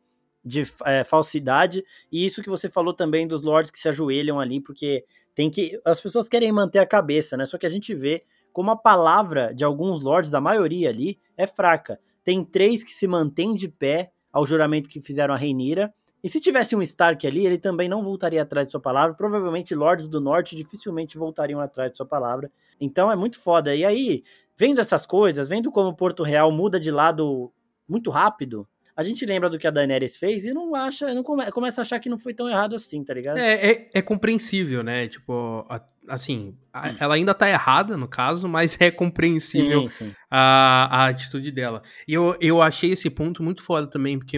de 0.45 0.65
é, 0.85 1.05
falsidade. 1.05 1.85
E 2.11 2.25
isso 2.25 2.43
que 2.43 2.49
você 2.49 2.69
falou 2.69 2.95
também 2.95 3.27
dos 3.27 3.43
lords 3.43 3.71
que 3.71 3.79
se 3.79 3.89
ajoelham 3.89 4.41
ali, 4.41 4.61
porque 4.61 5.05
tem 5.35 5.51
que. 5.51 5.81
As 5.85 6.01
pessoas 6.01 6.29
querem 6.29 6.53
manter 6.53 6.79
a 6.79 6.87
cabeça, 6.87 7.37
né? 7.37 7.45
Só 7.47 7.59
que 7.59 7.67
a 7.67 7.71
gente 7.71 7.95
vê 7.95 8.25
como 8.53 8.71
a 8.71 8.77
palavra 8.77 9.55
de 9.55 9.65
alguns 9.65 10.01
lords, 10.01 10.31
da 10.31 10.41
maioria 10.41 10.89
ali, 10.89 11.19
é 11.37 11.47
fraca. 11.47 12.01
Tem 12.25 12.43
três 12.43 12.83
que 12.83 12.93
se 12.93 13.07
mantêm 13.07 13.55
de 13.55 13.69
pé 13.69 14.13
ao 14.33 14.45
juramento 14.45 14.89
que 14.89 15.01
fizeram 15.01 15.35
a 15.35 15.37
Reinira. 15.37 15.93
E 16.23 16.29
se 16.29 16.41
tivesse 16.41 16.77
um 16.77 16.83
Stark 16.83 17.27
ali, 17.27 17.47
ele 17.47 17.57
também 17.57 17.89
não 17.89 18.03
voltaria 18.03 18.43
atrás 18.43 18.67
de 18.67 18.73
sua 18.73 18.81
palavra. 18.81 19.17
Provavelmente 19.17 19.75
lords 19.75 20.09
do 20.09 20.21
norte 20.21 20.55
dificilmente 20.55 21.17
voltariam 21.17 21.61
atrás 21.61 21.91
de 21.91 21.97
sua 21.97 22.07
palavra. 22.07 22.51
Então 22.81 23.11
é 23.11 23.17
muito 23.17 23.39
foda. 23.39 23.75
E 23.75 23.85
aí, 23.85 24.23
vendo 24.57 24.81
essas 24.81 25.07
coisas, 25.07 25.49
vendo 25.49 25.71
como 25.71 25.97
Porto 25.97 26.23
Real 26.23 26.53
muda 26.53 26.79
de 26.79 26.91
lado 26.91 27.51
muito 27.89 28.11
rápido, 28.11 28.69
a 29.01 29.03
gente 29.03 29.25
lembra 29.25 29.49
do 29.49 29.59
que 29.59 29.67
a 29.67 29.71
Daenerys 29.71 30.15
fez 30.15 30.45
e 30.45 30.53
não 30.53 30.75
acha, 30.75 31.15
não 31.15 31.23
come, 31.23 31.51
começa 31.53 31.81
a 31.81 31.83
achar 31.83 31.99
que 31.99 32.11
não 32.11 32.19
foi 32.19 32.35
tão 32.35 32.47
errado 32.47 32.77
assim, 32.77 33.03
tá 33.03 33.15
ligado? 33.15 33.39
É, 33.39 33.71
é, 33.71 33.91
é 33.95 34.03
compreensível, 34.03 34.83
né? 34.83 35.09
Tipo, 35.09 35.65
a, 35.71 35.83
assim, 36.07 36.55
a, 36.71 36.95
ela 37.01 37.15
ainda 37.15 37.33
tá 37.33 37.49
errada 37.49 37.97
no 37.97 38.07
caso, 38.07 38.47
mas 38.47 38.79
é 38.79 38.91
compreensível 38.91 39.89
sim, 39.89 40.09
sim. 40.09 40.15
A, 40.31 41.05
a 41.05 41.07
atitude 41.07 41.51
dela. 41.51 41.83
E 42.07 42.13
eu, 42.13 42.37
eu 42.43 42.61
achei 42.61 42.91
esse 42.93 43.09
ponto 43.09 43.43
muito 43.43 43.63
foda 43.63 43.87
também, 43.87 44.19
porque, 44.19 44.37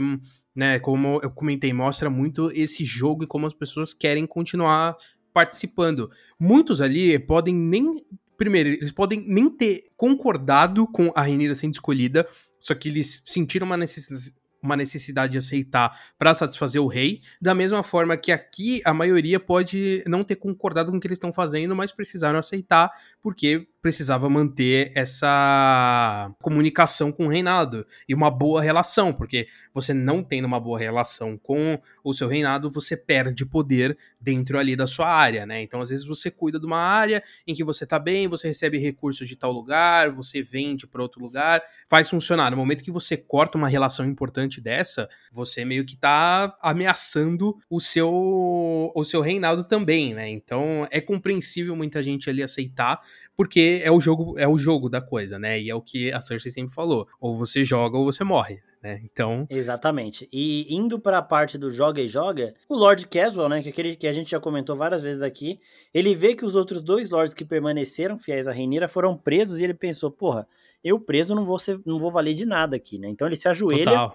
né, 0.54 0.78
como 0.78 1.19
eu 1.25 1.31
comentei, 1.33 1.73
mostra 1.73 2.09
muito 2.09 2.49
esse 2.54 2.85
jogo 2.85 3.25
e 3.25 3.26
como 3.26 3.45
as 3.45 3.54
pessoas 3.54 3.92
querem 3.92 4.25
continuar 4.26 4.97
participando. 5.35 6.09
Muitos 6.38 6.81
ali 6.81 7.19
podem 7.19 7.52
nem 7.52 7.97
primeiro, 8.37 8.71
eles 8.71 8.90
podem 8.90 9.25
nem 9.26 9.49
ter 9.49 9.85
concordado 9.97 10.85
com 10.87 11.12
a 11.14 11.23
Renira 11.23 11.54
sendo 11.54 11.75
escolhida, 11.75 12.26
só 12.59 12.75
que 12.75 12.88
eles 12.88 13.23
sentiram 13.25 13.66
uma 13.66 13.76
necessidade, 13.76 14.35
uma 14.62 14.76
necessidade 14.76 15.33
de 15.33 15.38
aceitar 15.38 15.99
para 16.19 16.33
satisfazer 16.33 16.81
o 16.81 16.87
rei, 16.87 17.21
da 17.40 17.54
mesma 17.54 17.83
forma 17.83 18.16
que 18.16 18.31
aqui 18.31 18.81
a 18.85 18.95
maioria 18.95 19.40
pode 19.40 20.04
não 20.07 20.23
ter 20.23 20.37
concordado 20.37 20.90
com 20.90 20.97
o 20.97 21.00
que 21.00 21.07
eles 21.07 21.16
estão 21.16 21.33
fazendo, 21.33 21.75
mas 21.75 21.90
precisaram 21.90 22.38
aceitar 22.38 22.90
porque 23.21 23.66
precisava 23.82 24.28
manter 24.30 24.92
essa 24.94 26.32
comunicação 26.40 27.10
com 27.10 27.26
o 27.26 27.28
reinado 27.28 27.84
e 28.08 28.14
uma 28.14 28.30
boa 28.30 28.62
relação, 28.62 29.12
porque 29.12 29.48
você 29.74 29.92
não 29.92 30.22
tendo 30.22 30.44
uma 30.44 30.60
boa 30.60 30.78
relação 30.78 31.36
com 31.36 31.78
o 32.04 32.14
seu 32.14 32.28
reinado, 32.28 32.70
você 32.70 32.96
perde 32.96 33.44
poder 33.44 33.98
dentro 34.20 34.56
ali 34.56 34.76
da 34.76 34.86
sua 34.86 35.08
área, 35.08 35.44
né? 35.44 35.60
Então, 35.62 35.80
às 35.80 35.90
vezes 35.90 36.06
você 36.06 36.30
cuida 36.30 36.60
de 36.60 36.64
uma 36.64 36.78
área 36.78 37.22
em 37.44 37.54
que 37.54 37.64
você 37.64 37.84
tá 37.84 37.98
bem, 37.98 38.28
você 38.28 38.46
recebe 38.46 38.78
recursos 38.78 39.28
de 39.28 39.34
tal 39.34 39.50
lugar, 39.50 40.10
você 40.10 40.40
vende 40.40 40.86
para 40.86 41.02
outro 41.02 41.20
lugar, 41.20 41.61
faz 41.88 42.09
funcionar. 42.09 42.52
No 42.52 42.57
momento 42.57 42.85
que 42.85 42.92
você 42.92 43.16
corta 43.16 43.59
uma 43.59 43.68
relação 43.68 44.07
importante 44.07 44.61
dessa, 44.61 45.09
você 45.33 45.64
meio 45.64 45.85
que 45.85 45.96
tá 45.96 46.57
ameaçando 46.62 47.57
o 47.68 47.80
seu 47.80 48.92
o 48.94 49.04
seu 49.04 49.20
reinado 49.20 49.64
também, 49.64 50.14
né? 50.14 50.28
Então, 50.28 50.87
é 50.90 51.00
compreensível 51.00 51.74
muita 51.74 52.02
gente 52.02 52.30
ali 52.30 52.42
aceitar, 52.42 53.00
porque 53.37 53.71
é 53.80 53.90
o 53.90 54.00
jogo 54.00 54.38
é 54.38 54.46
o 54.46 54.58
jogo 54.58 54.88
da 54.88 55.00
coisa, 55.00 55.38
né? 55.38 55.61
E 55.61 55.70
é 55.70 55.74
o 55.74 55.80
que 55.80 56.12
a 56.12 56.20
Cersei 56.20 56.50
sempre 56.50 56.74
falou: 56.74 57.06
ou 57.20 57.35
você 57.35 57.64
joga 57.64 57.96
ou 57.96 58.04
você 58.04 58.24
morre. 58.24 58.61
Né? 58.82 59.00
Então. 59.04 59.46
Exatamente. 59.48 60.28
E 60.32 60.74
indo 60.74 60.98
para 60.98 61.18
a 61.18 61.22
parte 61.22 61.56
do 61.56 61.70
joga 61.70 62.00
e 62.00 62.08
joga, 62.08 62.52
o 62.68 62.74
Lord 62.74 63.06
Caswell, 63.06 63.48
né, 63.48 63.62
que, 63.62 63.68
aquele, 63.68 63.94
que 63.94 64.08
a 64.08 64.12
gente 64.12 64.30
já 64.30 64.40
comentou 64.40 64.74
várias 64.74 65.02
vezes 65.02 65.22
aqui, 65.22 65.61
ele 65.94 66.16
vê 66.16 66.35
que 66.35 66.44
os 66.44 66.56
outros 66.56 66.82
dois 66.82 67.11
lords 67.11 67.32
que 67.32 67.44
permaneceram 67.44 68.18
fiéis 68.18 68.48
à 68.48 68.52
Reinira 68.52 68.88
foram 68.88 69.16
presos 69.16 69.61
e 69.61 69.64
ele 69.64 69.74
pensou, 69.74 70.11
porra, 70.11 70.48
eu 70.82 70.98
preso 70.98 71.32
não 71.32 71.44
vou 71.44 71.61
ser, 71.61 71.80
não 71.87 71.96
vou 71.96 72.11
valer 72.11 72.35
de 72.35 72.44
nada 72.44 72.74
aqui, 72.74 72.98
né? 72.98 73.08
Então 73.08 73.26
ele 73.28 73.37
se 73.37 73.48
ajoelha 73.48 74.12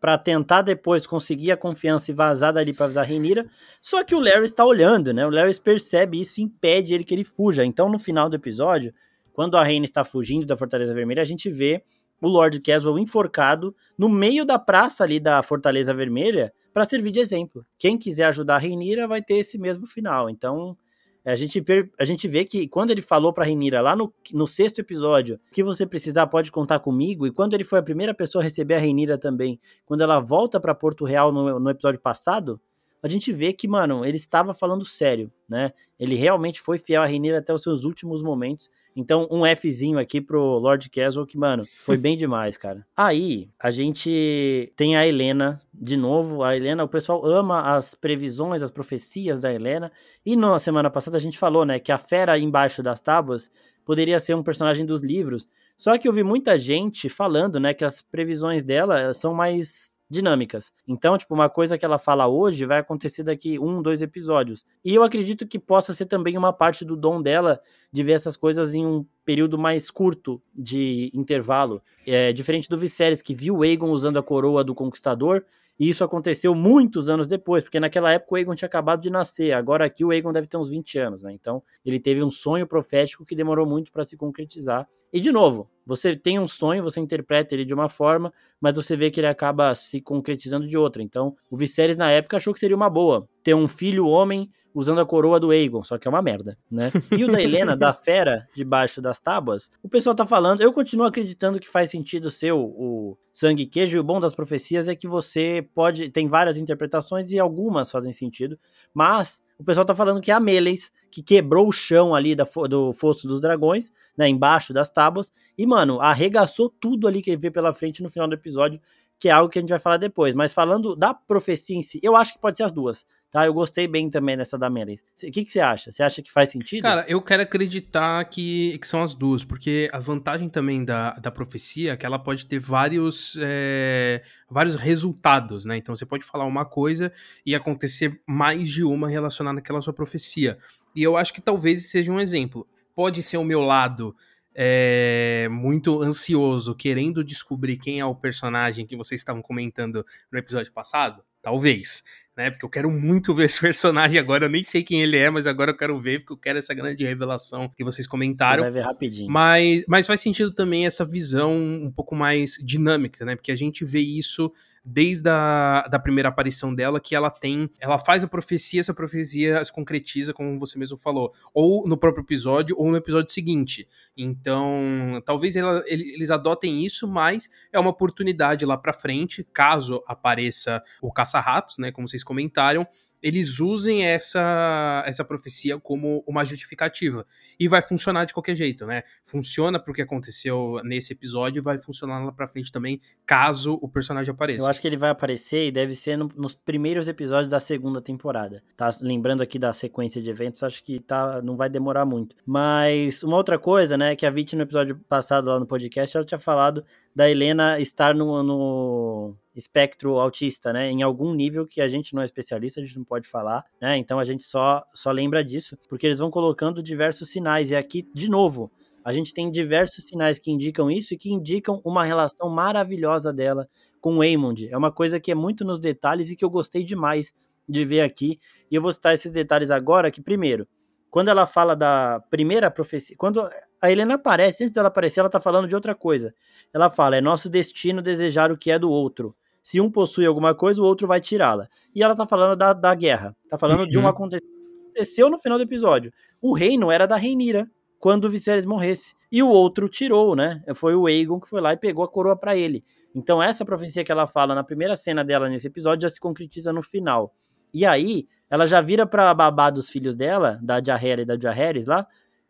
para 0.00 0.18
tentar 0.18 0.62
depois 0.62 1.06
conseguir 1.06 1.50
a 1.50 1.56
confiança 1.56 2.10
e 2.10 2.14
vazar 2.14 2.52
dali 2.52 2.72
para 2.72 2.86
avisar 2.86 3.04
a 3.04 3.06
Renira. 3.06 3.46
Só 3.80 4.04
que 4.04 4.14
o 4.14 4.18
Larry 4.18 4.44
está 4.44 4.64
olhando, 4.64 5.12
né? 5.12 5.26
O 5.26 5.30
Larry 5.30 5.58
percebe 5.60 6.20
isso 6.20 6.40
e 6.40 6.44
impede 6.44 6.94
ele 6.94 7.04
que 7.04 7.14
ele 7.14 7.24
fuja. 7.24 7.64
Então 7.64 7.88
no 7.88 7.98
final 7.98 8.28
do 8.28 8.36
episódio, 8.36 8.92
quando 9.32 9.56
a 9.56 9.64
Reina 9.64 9.84
está 9.84 10.04
fugindo 10.04 10.46
da 10.46 10.56
Fortaleza 10.56 10.94
Vermelha, 10.94 11.22
a 11.22 11.26
gente 11.26 11.50
vê 11.50 11.82
o 12.20 12.28
Lord 12.28 12.60
Caswell 12.60 12.98
enforcado 12.98 13.74
no 13.98 14.08
meio 14.08 14.44
da 14.44 14.58
praça 14.58 15.04
ali 15.04 15.18
da 15.18 15.42
Fortaleza 15.42 15.92
Vermelha 15.92 16.52
para 16.72 16.84
servir 16.84 17.10
de 17.10 17.20
exemplo. 17.20 17.64
Quem 17.78 17.98
quiser 17.98 18.26
ajudar 18.26 18.56
a 18.56 18.58
Reinira 18.58 19.06
vai 19.06 19.22
ter 19.22 19.34
esse 19.34 19.58
mesmo 19.58 19.86
final. 19.86 20.30
Então, 20.30 20.76
a 21.24 21.36
gente, 21.36 21.64
a 21.98 22.04
gente 22.04 22.28
vê 22.28 22.44
que 22.44 22.68
quando 22.68 22.90
ele 22.90 23.00
falou 23.00 23.32
para 23.32 23.44
Reinira 23.44 23.80
lá 23.80 23.96
no, 23.96 24.12
no 24.32 24.46
sexto 24.46 24.80
episódio 24.80 25.40
que 25.50 25.62
você 25.62 25.86
precisar 25.86 26.26
pode 26.26 26.52
contar 26.52 26.80
comigo, 26.80 27.26
e 27.26 27.32
quando 27.32 27.54
ele 27.54 27.64
foi 27.64 27.78
a 27.78 27.82
primeira 27.82 28.12
pessoa 28.12 28.42
a 28.42 28.44
receber 28.44 28.74
a 28.74 28.78
Reinira 28.78 29.16
também, 29.16 29.58
quando 29.86 30.02
ela 30.02 30.20
volta 30.20 30.60
para 30.60 30.74
Porto 30.74 31.04
Real 31.04 31.32
no, 31.32 31.58
no 31.58 31.70
episódio 31.70 32.00
passado, 32.00 32.60
a 33.04 33.08
gente 33.08 33.30
vê 33.30 33.52
que, 33.52 33.68
mano, 33.68 34.02
ele 34.02 34.16
estava 34.16 34.54
falando 34.54 34.82
sério, 34.82 35.30
né? 35.46 35.72
Ele 36.00 36.14
realmente 36.14 36.58
foi 36.58 36.78
fiel 36.78 37.02
a 37.02 37.06
Reinira 37.06 37.36
até 37.36 37.52
os 37.52 37.62
seus 37.62 37.84
últimos 37.84 38.22
momentos. 38.22 38.70
Então, 38.96 39.28
um 39.30 39.42
Fzinho 39.54 39.98
aqui 39.98 40.22
pro 40.22 40.40
Lord 40.56 40.88
Caswell, 40.88 41.26
que, 41.26 41.36
mano, 41.36 41.68
foi 41.82 41.98
bem 41.98 42.16
demais, 42.16 42.56
cara. 42.56 42.86
Aí, 42.96 43.50
a 43.62 43.70
gente 43.70 44.72
tem 44.74 44.96
a 44.96 45.06
Helena, 45.06 45.60
de 45.70 45.98
novo. 45.98 46.42
A 46.42 46.56
Helena, 46.56 46.82
o 46.82 46.88
pessoal 46.88 47.22
ama 47.26 47.76
as 47.76 47.94
previsões, 47.94 48.62
as 48.62 48.70
profecias 48.70 49.42
da 49.42 49.52
Helena. 49.52 49.92
E 50.24 50.34
na 50.34 50.58
semana 50.58 50.88
passada 50.88 51.18
a 51.18 51.20
gente 51.20 51.38
falou, 51.38 51.66
né, 51.66 51.78
que 51.78 51.92
a 51.92 51.98
fera 51.98 52.38
embaixo 52.38 52.82
das 52.82 53.02
tábuas 53.02 53.50
poderia 53.84 54.18
ser 54.18 54.34
um 54.34 54.42
personagem 54.42 54.86
dos 54.86 55.02
livros. 55.02 55.46
Só 55.76 55.98
que 55.98 56.08
eu 56.08 56.12
vi 56.12 56.22
muita 56.22 56.58
gente 56.58 57.10
falando, 57.10 57.60
né, 57.60 57.74
que 57.74 57.84
as 57.84 58.00
previsões 58.00 58.64
dela 58.64 59.12
são 59.12 59.34
mais 59.34 59.93
dinâmicas. 60.08 60.72
Então, 60.86 61.16
tipo, 61.16 61.34
uma 61.34 61.48
coisa 61.48 61.78
que 61.78 61.84
ela 61.84 61.98
fala 61.98 62.26
hoje 62.26 62.66
vai 62.66 62.78
acontecer 62.78 63.22
daqui 63.22 63.58
um, 63.58 63.82
dois 63.82 64.02
episódios. 64.02 64.64
E 64.84 64.94
eu 64.94 65.02
acredito 65.02 65.46
que 65.46 65.58
possa 65.58 65.92
ser 65.92 66.06
também 66.06 66.36
uma 66.36 66.52
parte 66.52 66.84
do 66.84 66.96
dom 66.96 67.20
dela 67.20 67.60
de 67.90 68.02
ver 68.02 68.12
essas 68.12 68.36
coisas 68.36 68.74
em 68.74 68.84
um 68.84 69.04
período 69.24 69.58
mais 69.58 69.90
curto 69.90 70.42
de 70.54 71.10
intervalo. 71.14 71.82
É 72.06 72.32
diferente 72.32 72.68
do 72.68 72.78
Viserys, 72.78 73.22
que 73.22 73.34
viu 73.34 73.62
Aegon 73.62 73.90
usando 73.90 74.18
a 74.18 74.22
coroa 74.22 74.62
do 74.62 74.74
Conquistador, 74.74 75.44
e 75.78 75.88
isso 75.88 76.04
aconteceu 76.04 76.54
muitos 76.54 77.08
anos 77.08 77.26
depois, 77.26 77.64
porque 77.64 77.80
naquela 77.80 78.12
época 78.12 78.34
o 78.34 78.36
Aegon 78.36 78.54
tinha 78.54 78.66
acabado 78.66 79.00
de 79.00 79.10
nascer. 79.10 79.52
Agora 79.52 79.84
aqui 79.84 80.04
o 80.04 80.10
Aegon 80.10 80.32
deve 80.32 80.46
ter 80.46 80.56
uns 80.56 80.68
20 80.68 80.98
anos, 80.98 81.22
né? 81.22 81.32
Então, 81.32 81.62
ele 81.84 81.98
teve 81.98 82.22
um 82.22 82.30
sonho 82.30 82.66
profético 82.66 83.24
que 83.24 83.34
demorou 83.34 83.66
muito 83.66 83.90
para 83.90 84.04
se 84.04 84.16
concretizar. 84.16 84.88
E 85.14 85.20
de 85.20 85.30
novo, 85.30 85.70
você 85.86 86.16
tem 86.16 86.40
um 86.40 86.46
sonho, 86.48 86.82
você 86.82 86.98
interpreta 86.98 87.54
ele 87.54 87.64
de 87.64 87.72
uma 87.72 87.88
forma, 87.88 88.32
mas 88.60 88.74
você 88.74 88.96
vê 88.96 89.12
que 89.12 89.20
ele 89.20 89.28
acaba 89.28 89.72
se 89.72 90.00
concretizando 90.00 90.66
de 90.66 90.76
outra. 90.76 91.00
Então, 91.04 91.36
o 91.48 91.56
Viserys 91.56 91.96
na 91.96 92.10
época 92.10 92.36
achou 92.36 92.52
que 92.52 92.58
seria 92.58 92.74
uma 92.74 92.90
boa 92.90 93.28
ter 93.40 93.54
um 93.54 93.68
filho 93.68 94.08
homem 94.08 94.50
usando 94.74 95.00
a 95.00 95.06
coroa 95.06 95.38
do 95.38 95.52
Aegon, 95.52 95.84
só 95.84 95.96
que 95.96 96.08
é 96.08 96.10
uma 96.10 96.20
merda, 96.20 96.58
né? 96.68 96.90
E 97.12 97.24
o 97.24 97.30
da 97.30 97.40
Helena, 97.40 97.76
da 97.76 97.92
fera 97.94 98.48
debaixo 98.54 99.00
das 99.00 99.20
tábuas, 99.20 99.70
o 99.82 99.88
pessoal 99.88 100.16
tá 100.16 100.26
falando, 100.26 100.60
eu 100.60 100.72
continuo 100.72 101.06
acreditando 101.06 101.60
que 101.60 101.68
faz 101.68 101.90
sentido 101.90 102.30
ser 102.30 102.52
o, 102.52 102.64
o 102.64 103.18
sangue 103.32 103.66
queijo, 103.66 103.96
e 103.96 104.00
o 104.00 104.04
bom 104.04 104.18
das 104.18 104.34
profecias 104.34 104.88
é 104.88 104.96
que 104.96 105.06
você 105.06 105.66
pode, 105.74 106.10
tem 106.10 106.26
várias 106.26 106.58
interpretações 106.58 107.30
e 107.30 107.38
algumas 107.38 107.90
fazem 107.90 108.12
sentido, 108.12 108.58
mas 108.92 109.40
o 109.56 109.64
pessoal 109.64 109.86
tá 109.86 109.94
falando 109.94 110.20
que 110.20 110.32
é 110.32 110.34
a 110.34 110.40
Meleis, 110.40 110.92
que 111.08 111.22
quebrou 111.22 111.68
o 111.68 111.72
chão 111.72 112.12
ali 112.12 112.34
da, 112.34 112.44
do 112.68 112.92
Fosso 112.92 113.28
dos 113.28 113.40
Dragões, 113.40 113.92
né, 114.18 114.28
embaixo 114.28 114.72
das 114.72 114.90
tábuas, 114.90 115.32
e, 115.56 115.64
mano, 115.64 116.00
arregaçou 116.00 116.68
tudo 116.68 117.06
ali 117.06 117.22
que 117.22 117.30
ele 117.30 117.40
vê 117.40 117.50
pela 117.50 117.72
frente 117.72 118.02
no 118.02 118.10
final 118.10 118.26
do 118.26 118.34
episódio, 118.34 118.80
que 119.20 119.28
é 119.28 119.32
algo 119.32 119.48
que 119.48 119.58
a 119.58 119.62
gente 119.62 119.70
vai 119.70 119.78
falar 119.78 119.96
depois. 119.96 120.34
Mas 120.34 120.52
falando 120.52 120.96
da 120.96 121.14
profecia 121.14 121.76
em 121.76 121.82
si, 121.82 122.00
eu 122.02 122.16
acho 122.16 122.32
que 122.32 122.38
pode 122.40 122.56
ser 122.56 122.64
as 122.64 122.72
duas 122.72 123.06
tá? 123.34 123.44
Eu 123.44 123.52
gostei 123.52 123.88
bem 123.88 124.08
também 124.08 124.36
dessa 124.36 124.56
da 124.56 124.70
Melis. 124.70 125.04
O 125.24 125.30
que, 125.32 125.42
que 125.42 125.50
você 125.50 125.58
acha? 125.58 125.90
Você 125.90 126.04
acha 126.04 126.22
que 126.22 126.30
faz 126.30 126.50
sentido? 126.50 126.82
Cara, 126.82 127.04
eu 127.08 127.20
quero 127.20 127.42
acreditar 127.42 128.24
que, 128.26 128.78
que 128.78 128.86
são 128.86 129.02
as 129.02 129.12
duas, 129.12 129.42
porque 129.42 129.90
a 129.92 129.98
vantagem 129.98 130.48
também 130.48 130.84
da, 130.84 131.14
da 131.14 131.32
profecia 131.32 131.94
é 131.94 131.96
que 131.96 132.06
ela 132.06 132.16
pode 132.16 132.46
ter 132.46 132.60
vários, 132.60 133.36
é, 133.42 134.22
vários 134.48 134.76
resultados, 134.76 135.64
né? 135.64 135.76
Então 135.76 135.96
você 135.96 136.06
pode 136.06 136.24
falar 136.24 136.44
uma 136.44 136.64
coisa 136.64 137.12
e 137.44 137.56
acontecer 137.56 138.20
mais 138.24 138.68
de 138.68 138.84
uma 138.84 139.08
relacionada 139.08 139.58
àquela 139.58 139.82
sua 139.82 139.92
profecia. 139.92 140.56
E 140.94 141.02
eu 141.02 141.16
acho 141.16 141.34
que 141.34 141.40
talvez 141.40 141.90
seja 141.90 142.12
um 142.12 142.20
exemplo. 142.20 142.64
Pode 142.94 143.20
ser 143.20 143.38
o 143.38 143.44
meu 143.44 143.62
lado 143.62 144.14
é, 144.54 145.48
muito 145.50 146.00
ansioso, 146.00 146.72
querendo 146.72 147.24
descobrir 147.24 147.78
quem 147.78 147.98
é 147.98 148.06
o 148.06 148.14
personagem 148.14 148.86
que 148.86 148.96
vocês 148.96 149.20
estavam 149.20 149.42
comentando 149.42 150.06
no 150.30 150.38
episódio 150.38 150.72
passado? 150.72 151.24
Talvez, 151.42 152.02
né? 152.36 152.50
Porque 152.50 152.64
eu 152.64 152.70
quero 152.70 152.90
muito 152.90 153.34
ver 153.34 153.44
esse 153.44 153.60
personagem 153.60 154.18
agora. 154.18 154.46
Eu 154.46 154.50
nem 154.50 154.62
sei 154.62 154.82
quem 154.82 155.02
ele 155.02 155.16
é, 155.16 155.30
mas 155.30 155.46
agora 155.46 155.70
eu 155.70 155.76
quero 155.76 155.98
ver, 155.98 156.20
porque 156.20 156.32
eu 156.32 156.38
quero 156.38 156.58
essa 156.58 156.74
grande 156.74 157.04
revelação 157.04 157.68
que 157.68 157.84
vocês 157.84 158.06
comentaram. 158.06 158.64
Você 158.64 158.70
vai 158.70 158.82
ver 158.82 158.86
rapidinho. 158.86 159.30
Mas, 159.30 159.84
mas 159.86 160.06
faz 160.06 160.20
sentido 160.20 160.52
também 160.52 160.86
essa 160.86 161.04
visão 161.04 161.54
um 161.56 161.90
pouco 161.90 162.14
mais 162.14 162.58
dinâmica, 162.62 163.24
né? 163.24 163.36
Porque 163.36 163.52
a 163.52 163.56
gente 163.56 163.84
vê 163.84 164.00
isso 164.00 164.52
desde 164.84 165.28
a 165.30 165.88
da 165.90 165.98
primeira 165.98 166.28
aparição 166.28 166.74
dela, 166.74 167.00
que 167.00 167.14
ela 167.14 167.30
tem, 167.30 167.70
ela 167.80 167.98
faz 167.98 168.22
a 168.22 168.28
profecia, 168.28 168.80
essa 168.80 168.92
profecia 168.92 169.64
se 169.64 169.72
concretiza, 169.72 170.34
como 170.34 170.58
você 170.58 170.78
mesmo 170.78 170.98
falou, 170.98 171.32
ou 171.54 171.88
no 171.88 171.96
próprio 171.96 172.22
episódio, 172.22 172.76
ou 172.78 172.90
no 172.90 172.96
episódio 172.96 173.32
seguinte. 173.32 173.88
Então, 174.16 175.22
talvez 175.24 175.56
ela, 175.56 175.82
eles 175.86 176.30
adotem 176.30 176.84
isso, 176.84 177.08
mas 177.08 177.48
é 177.72 177.78
uma 177.78 177.90
oportunidade 177.90 178.66
lá 178.66 178.76
pra 178.76 178.92
frente, 178.92 179.42
caso 179.52 180.02
apareça 180.06 180.82
o 181.00 181.10
caça-ratos, 181.10 181.78
né, 181.78 181.90
como 181.90 182.06
vocês 182.06 182.22
comentaram, 182.24 182.86
eles 183.24 183.58
usem 183.58 184.04
essa, 184.04 185.02
essa 185.06 185.24
profecia 185.24 185.80
como 185.80 186.22
uma 186.26 186.44
justificativa. 186.44 187.26
E 187.58 187.66
vai 187.66 187.80
funcionar 187.80 188.26
de 188.26 188.34
qualquer 188.34 188.54
jeito, 188.54 188.84
né? 188.84 189.02
Funciona 189.24 189.80
pro 189.80 189.94
que 189.94 190.02
aconteceu 190.02 190.78
nesse 190.84 191.14
episódio 191.14 191.58
e 191.58 191.62
vai 191.62 191.78
funcionar 191.78 192.22
lá 192.22 192.30
pra 192.30 192.46
frente 192.46 192.70
também, 192.70 193.00
caso 193.24 193.78
o 193.80 193.88
personagem 193.88 194.30
apareça. 194.30 194.66
Eu 194.66 194.68
acho 194.68 194.78
que 194.78 194.86
ele 194.86 194.98
vai 194.98 195.08
aparecer 195.08 195.68
e 195.68 195.72
deve 195.72 195.96
ser 195.96 196.18
no, 196.18 196.28
nos 196.36 196.54
primeiros 196.54 197.08
episódios 197.08 197.48
da 197.48 197.58
segunda 197.58 197.98
temporada. 197.98 198.62
Tá 198.76 198.90
lembrando 199.00 199.42
aqui 199.42 199.58
da 199.58 199.72
sequência 199.72 200.20
de 200.20 200.28
eventos, 200.28 200.62
acho 200.62 200.84
que 200.84 201.00
tá, 201.00 201.40
não 201.40 201.56
vai 201.56 201.70
demorar 201.70 202.04
muito. 202.04 202.36
Mas 202.44 203.22
uma 203.22 203.38
outra 203.38 203.58
coisa, 203.58 203.96
né, 203.96 204.14
que 204.14 204.26
a 204.26 204.30
Vit 204.30 204.54
no 204.54 204.64
episódio 204.64 205.00
passado 205.08 205.48
lá 205.48 205.58
no 205.58 205.66
podcast, 205.66 206.14
ela 206.14 206.26
tinha 206.26 206.38
falado 206.38 206.84
da 207.16 207.30
Helena 207.30 207.80
estar 207.80 208.14
no, 208.14 208.42
no 208.42 209.34
espectro 209.54 210.18
autista, 210.18 210.72
né? 210.72 210.90
Em 210.90 211.02
algum 211.02 211.32
nível 211.32 211.66
que 211.66 211.80
a 211.80 211.88
gente 211.88 212.12
não 212.14 212.22
é 212.22 212.24
especialista, 212.24 212.80
a 212.80 212.84
gente 212.84 212.96
não 212.96 213.04
pode 213.04 213.13
falar, 213.22 213.64
né? 213.80 213.96
Então 213.96 214.18
a 214.18 214.24
gente 214.24 214.44
só, 214.44 214.82
só 214.94 215.10
lembra 215.10 215.44
disso, 215.44 215.78
porque 215.88 216.06
eles 216.06 216.18
vão 216.18 216.30
colocando 216.30 216.82
diversos 216.82 217.30
sinais. 217.30 217.70
E 217.70 217.76
aqui, 217.76 218.08
de 218.14 218.28
novo, 218.28 218.70
a 219.04 219.12
gente 219.12 219.34
tem 219.34 219.50
diversos 219.50 220.04
sinais 220.04 220.38
que 220.38 220.50
indicam 220.50 220.90
isso 220.90 221.14
e 221.14 221.18
que 221.18 221.32
indicam 221.32 221.80
uma 221.84 222.04
relação 222.04 222.48
maravilhosa 222.48 223.32
dela 223.32 223.68
com 224.00 224.16
o 224.16 224.22
Aemond. 224.22 224.68
É 224.70 224.76
uma 224.76 224.90
coisa 224.90 225.20
que 225.20 225.30
é 225.30 225.34
muito 225.34 225.64
nos 225.64 225.78
detalhes 225.78 226.30
e 226.30 226.36
que 226.36 226.44
eu 226.44 226.50
gostei 226.50 226.82
demais 226.82 227.32
de 227.68 227.84
ver 227.84 228.00
aqui. 228.00 228.38
E 228.70 228.74
eu 228.74 228.82
vou 228.82 228.92
citar 228.92 229.14
esses 229.14 229.30
detalhes 229.30 229.70
agora, 229.70 230.10
que 230.10 230.22
primeiro, 230.22 230.66
quando 231.10 231.28
ela 231.28 231.46
fala 231.46 231.76
da 231.76 232.20
primeira 232.30 232.70
profecia, 232.70 233.14
quando 233.16 233.48
a 233.80 233.92
Helena 233.92 234.14
aparece, 234.14 234.64
antes 234.64 234.74
dela 234.74 234.88
aparecer, 234.88 235.20
ela 235.20 235.28
tá 235.30 235.38
falando 235.38 235.68
de 235.68 235.74
outra 235.74 235.94
coisa. 235.94 236.34
Ela 236.72 236.90
fala: 236.90 237.16
"É 237.16 237.20
nosso 237.20 237.48
destino 237.50 238.02
desejar 238.02 238.50
o 238.50 238.58
que 238.58 238.70
é 238.70 238.78
do 238.78 238.90
outro. 238.90 239.36
Se 239.64 239.80
um 239.80 239.90
possui 239.90 240.26
alguma 240.26 240.54
coisa, 240.54 240.82
o 240.82 240.84
outro 240.84 241.08
vai 241.08 241.22
tirá-la. 241.22 241.66
E 241.94 242.02
ela 242.02 242.14
tá 242.14 242.26
falando 242.26 242.54
da, 242.54 242.74
da 242.74 242.94
guerra. 242.94 243.34
Tá 243.48 243.56
falando 243.56 243.80
uhum. 243.80 243.88
de 243.88 243.98
um 243.98 244.02
uhum. 244.02 244.08
acontecimento 244.08 244.52
que 244.52 245.00
aconteceu 245.00 245.30
no 245.30 245.38
final 245.38 245.56
do 245.56 245.64
episódio. 245.64 246.12
O 246.40 246.52
reino 246.52 246.90
era 246.90 247.06
da 247.06 247.16
Reinira 247.16 247.66
quando 247.98 248.26
o 248.26 248.30
Viserys 248.30 248.66
morresse. 248.66 249.14
E 249.32 249.42
o 249.42 249.48
outro 249.48 249.88
tirou, 249.88 250.36
né? 250.36 250.62
Foi 250.74 250.94
o 250.94 251.06
Aegon 251.06 251.40
que 251.40 251.48
foi 251.48 251.62
lá 251.62 251.72
e 251.72 251.78
pegou 251.78 252.04
a 252.04 252.08
coroa 252.08 252.36
para 252.36 252.54
ele. 252.54 252.84
Então 253.14 253.42
essa 253.42 253.64
profecia 253.64 254.04
que 254.04 254.12
ela 254.12 254.26
fala 254.26 254.54
na 254.54 254.62
primeira 254.62 254.94
cena 254.96 255.24
dela 255.24 255.48
nesse 255.48 255.66
episódio 255.66 256.02
já 256.02 256.10
se 256.10 256.20
concretiza 256.20 256.70
no 256.70 256.82
final. 256.82 257.34
E 257.72 257.86
aí, 257.86 258.28
ela 258.50 258.66
já 258.66 258.82
vira 258.82 259.06
pra 259.06 259.32
babá 259.32 259.70
dos 259.70 259.88
filhos 259.88 260.14
dela, 260.14 260.60
da 260.62 260.80
Jahera 260.84 261.22
e 261.22 261.24
da 261.24 261.36
Jaehaerys 261.40 261.86
lá, 261.86 262.06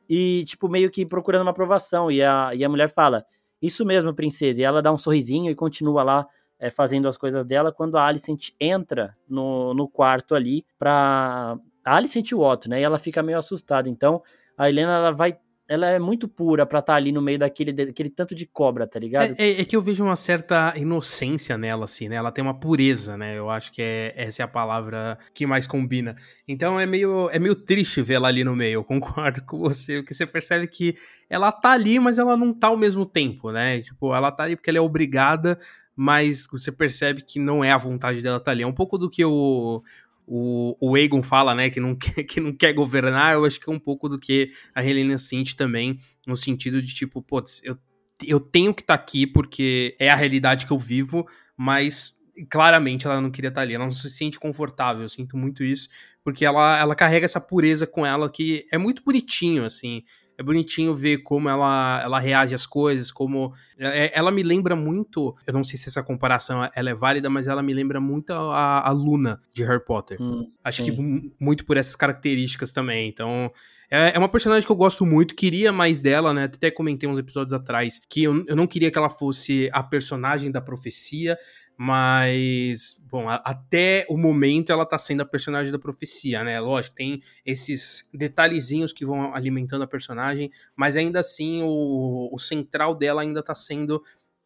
e, 0.07 0.45
tipo, 0.47 0.69
meio 0.69 0.91
que 0.91 1.07
procurando 1.07 1.43
uma 1.43 1.53
aprovação. 1.53 2.11
E 2.11 2.23
a, 2.23 2.51
e 2.53 2.63
a 2.63 2.69
mulher 2.69 2.91
fala, 2.91 3.25
isso 3.63 3.87
mesmo, 3.87 4.13
princesa. 4.13 4.61
E 4.61 4.65
ela 4.65 4.83
dá 4.83 4.93
um 4.93 4.99
sorrisinho 4.99 5.51
e 5.51 5.55
continua 5.55 6.03
lá 6.03 6.27
é, 6.59 6.71
fazendo 6.71 7.09
as 7.09 7.17
coisas 7.17 7.45
dela, 7.45 7.73
quando 7.73 7.97
a 7.97 8.07
Alicent 8.07 8.51
entra 8.61 9.17
no, 9.29 9.75
no 9.75 9.89
quarto 9.89 10.35
ali 10.35 10.65
pra... 10.79 11.59
A 11.85 11.97
Alicent 11.97 12.31
e 12.31 12.35
o 12.35 12.41
Otto, 12.41 12.69
né? 12.69 12.81
E 12.81 12.83
ela 12.83 12.99
fica 12.99 13.23
meio 13.23 13.37
assustada. 13.37 13.91
Então, 13.91 14.23
a 14.57 14.71
Helena, 14.71 14.97
ela 14.97 15.11
vai 15.11 15.37
ela 15.69 15.87
é 15.87 15.99
muito 15.99 16.29
pura 16.29 16.67
pra 16.67 16.81
estar 16.81 16.93
tá 16.93 16.97
ali 16.97 17.11
no 17.11 17.23
meio 17.23 17.39
daquele, 17.39 17.73
daquele 17.73 18.11
tanto 18.11 18.35
de 18.35 18.47
cobra, 18.47 18.87
tá 18.87 18.99
ligado? 18.99 19.35
É, 19.39 19.43
é, 19.43 19.61
é, 19.61 19.65
que 19.65 19.75
eu 19.75 19.81
vejo 19.81 20.05
uma 20.05 20.17
certa 20.17 20.75
inocência 20.77 21.57
nela, 21.57 21.85
assim, 21.85 22.09
né? 22.09 22.17
Ela 22.17 22.31
tem 22.31 22.45
uma 22.45 22.59
pureza, 22.59 23.17
né? 23.17 23.39
Eu 23.39 23.49
acho 23.49 23.73
que 23.73 23.81
é, 23.81 24.13
essa 24.17 24.43
é 24.43 24.45
a 24.45 24.49
palavra 24.49 25.19
que 25.33 25.47
mais 25.47 25.67
combina. 25.67 26.15
Então 26.47 26.79
é 26.79 26.85
meio, 26.85 27.31
é 27.31 27.39
meio 27.39 27.55
triste 27.55 28.03
ver 28.03 28.15
ela 28.15 28.29
ali 28.29 28.45
no 28.45 28.55
meio, 28.55 28.75
eu 28.75 28.85
concordo 28.85 29.43
com 29.43 29.59
você, 29.59 29.99
porque 29.99 30.13
você 30.13 30.27
percebe 30.27 30.67
que 30.67 30.95
ela 31.31 31.51
tá 31.51 31.71
ali, 31.71 31.99
mas 31.99 32.19
ela 32.19 32.37
não 32.37 32.53
tá 32.53 32.69
ao 32.69 32.77
mesmo 32.77 33.07
tempo, 33.07 33.51
né? 33.51 33.81
Tipo, 33.81 34.15
ela 34.15 34.31
tá 34.31 34.45
ali 34.45 34.57
porque 34.57 34.69
ela 34.69 34.79
é 34.79 34.83
obrigada 34.83 35.59
mas 35.97 36.47
você 36.51 36.73
percebe 36.73 37.23
que 37.23 37.39
não 37.39 37.63
é 37.63 37.71
a 37.71 37.77
vontade 37.77 38.21
dela 38.21 38.37
estar 38.37 38.47
tá 38.47 38.51
ali. 38.51 38.63
É 38.63 38.67
um 38.67 38.73
pouco 38.73 38.99
do 38.99 39.09
que 39.09 39.25
o, 39.25 39.83
o, 40.27 40.77
o 40.81 41.23
fala, 41.23 41.55
né, 41.55 41.71
que 41.71 41.81
não, 41.81 41.95
quer, 41.97 42.25
que 42.25 42.41
não 42.41 42.53
quer 42.53 42.73
governar, 42.73 43.35
eu 43.35 43.45
acho 43.45 43.61
que 43.61 43.71
é 43.71 43.73
um 43.73 43.79
pouco 43.79 44.09
do 44.09 44.19
que 44.19 44.51
a 44.75 44.85
Helena 44.85 45.19
sente 45.19 45.55
também, 45.57 45.99
no 46.27 46.37
sentido 46.37 46.81
de 46.81 46.95
tipo, 46.95 47.23
putz, 47.23 47.61
eu, 47.65 47.77
eu 48.25 48.41
tenho 48.41 48.75
que 48.75 48.83
estar 48.83 48.97
tá 48.97 49.03
aqui 49.03 49.27
porque 49.27 49.97
é 49.99 50.11
a 50.11 50.15
realidade 50.15 50.67
que 50.67 50.73
eu 50.73 50.79
vivo, 50.79 51.27
mas 51.57 52.19
claramente 52.51 53.07
ela 53.07 53.21
não 53.21 53.31
queria 53.31 53.49
estar 53.49 53.61
tá 53.61 53.65
ali, 53.65 53.75
ela 53.75 53.85
não 53.85 53.93
se 53.93 54.11
sente 54.11 54.41
confortável, 54.41 55.03
eu 55.03 55.09
sinto 55.09 55.37
muito 55.37 55.63
isso, 55.63 55.89
porque 56.23 56.45
ela, 56.45 56.79
ela 56.79 56.95
carrega 56.95 57.25
essa 57.25 57.41
pureza 57.41 57.87
com 57.87 58.05
ela 58.05 58.31
que 58.31 58.67
é 58.73 58.79
muito 58.79 59.03
bonitinho, 59.05 59.65
assim, 59.65 60.03
é 60.37 60.43
bonitinho 60.43 60.95
ver 60.95 61.19
como 61.19 61.49
ela, 61.49 62.01
ela 62.03 62.19
reage 62.19 62.55
às 62.55 62.67
coisas, 62.67 63.11
como 63.11 63.53
é, 63.79 64.11
ela 64.15 64.31
me 64.31 64.43
lembra 64.43 64.75
muito, 64.75 65.35
eu 65.47 65.53
não 65.53 65.65
sei 65.65 65.79
se 65.79 65.89
essa 65.89 66.03
comparação 66.03 66.69
ela 66.75 66.91
é 66.91 66.95
válida, 66.95 67.31
mas 67.31 67.47
ela 67.47 67.63
me 67.63 67.73
lembra 67.73 68.01
muito 68.01 68.33
a, 68.33 68.87
a 68.87 68.91
Luna 68.91 69.41
de 69.53 69.63
Harry 69.65 69.85
Potter. 69.85 70.21
Hum, 70.21 70.51
Acho 70.65 70.83
sim. 70.83 70.95
que 70.95 71.33
muito 71.39 71.65
por 71.65 71.77
essas 71.77 71.95
características 71.95 72.71
também. 72.71 73.09
Então, 73.09 73.51
é, 73.91 74.17
é 74.17 74.19
uma 74.19 74.29
personagem 74.29 74.67
que 74.67 74.73
eu 74.73 74.77
gosto 74.77 75.07
muito, 75.07 75.35
queria 75.35 75.73
mais 75.73 76.01
dela, 76.01 76.35
né? 76.35 76.45
Até 76.45 76.71
comentei 76.71 77.09
uns 77.09 77.19
episódios 77.19 77.53
atrás 77.53 78.01
que 78.09 78.25
eu, 78.25 78.45
eu 78.47 78.57
não 78.57 78.67
queria 78.67 78.91
que 78.91 78.99
ela 78.99 79.11
fosse 79.11 79.71
a 79.73 79.83
personagem 79.83 80.51
da 80.51 80.61
profecia, 80.61 81.39
mas, 81.77 83.01
bom, 83.11 83.29
a, 83.29 83.37
até 83.37 84.07
o 84.09 84.17
momento 84.17 84.71
ela 84.71 84.87
tá 84.87 84.97
sendo 84.97 85.23
a 85.23 85.27
personagem 85.27 85.73
da 85.73 85.79
profecia, 85.79 86.45
né? 86.45 86.61
Lógico, 86.61 86.95
tem 86.95 87.21
esses 87.45 88.09
detalhezinhos 88.15 88.93
que 88.93 89.05
vão 89.05 89.35
alimentando 89.35 89.83
a 89.83 89.87
personagem, 89.87 90.51
mas 90.77 90.97
ainda 90.97 91.21
assim 91.21 91.63
o, 91.63 92.31
o 92.33 92.39
central 92.39 92.95
dela 92.95 93.23
ainda 93.23 93.43
tá 93.43 93.55
sendo 93.55 94.03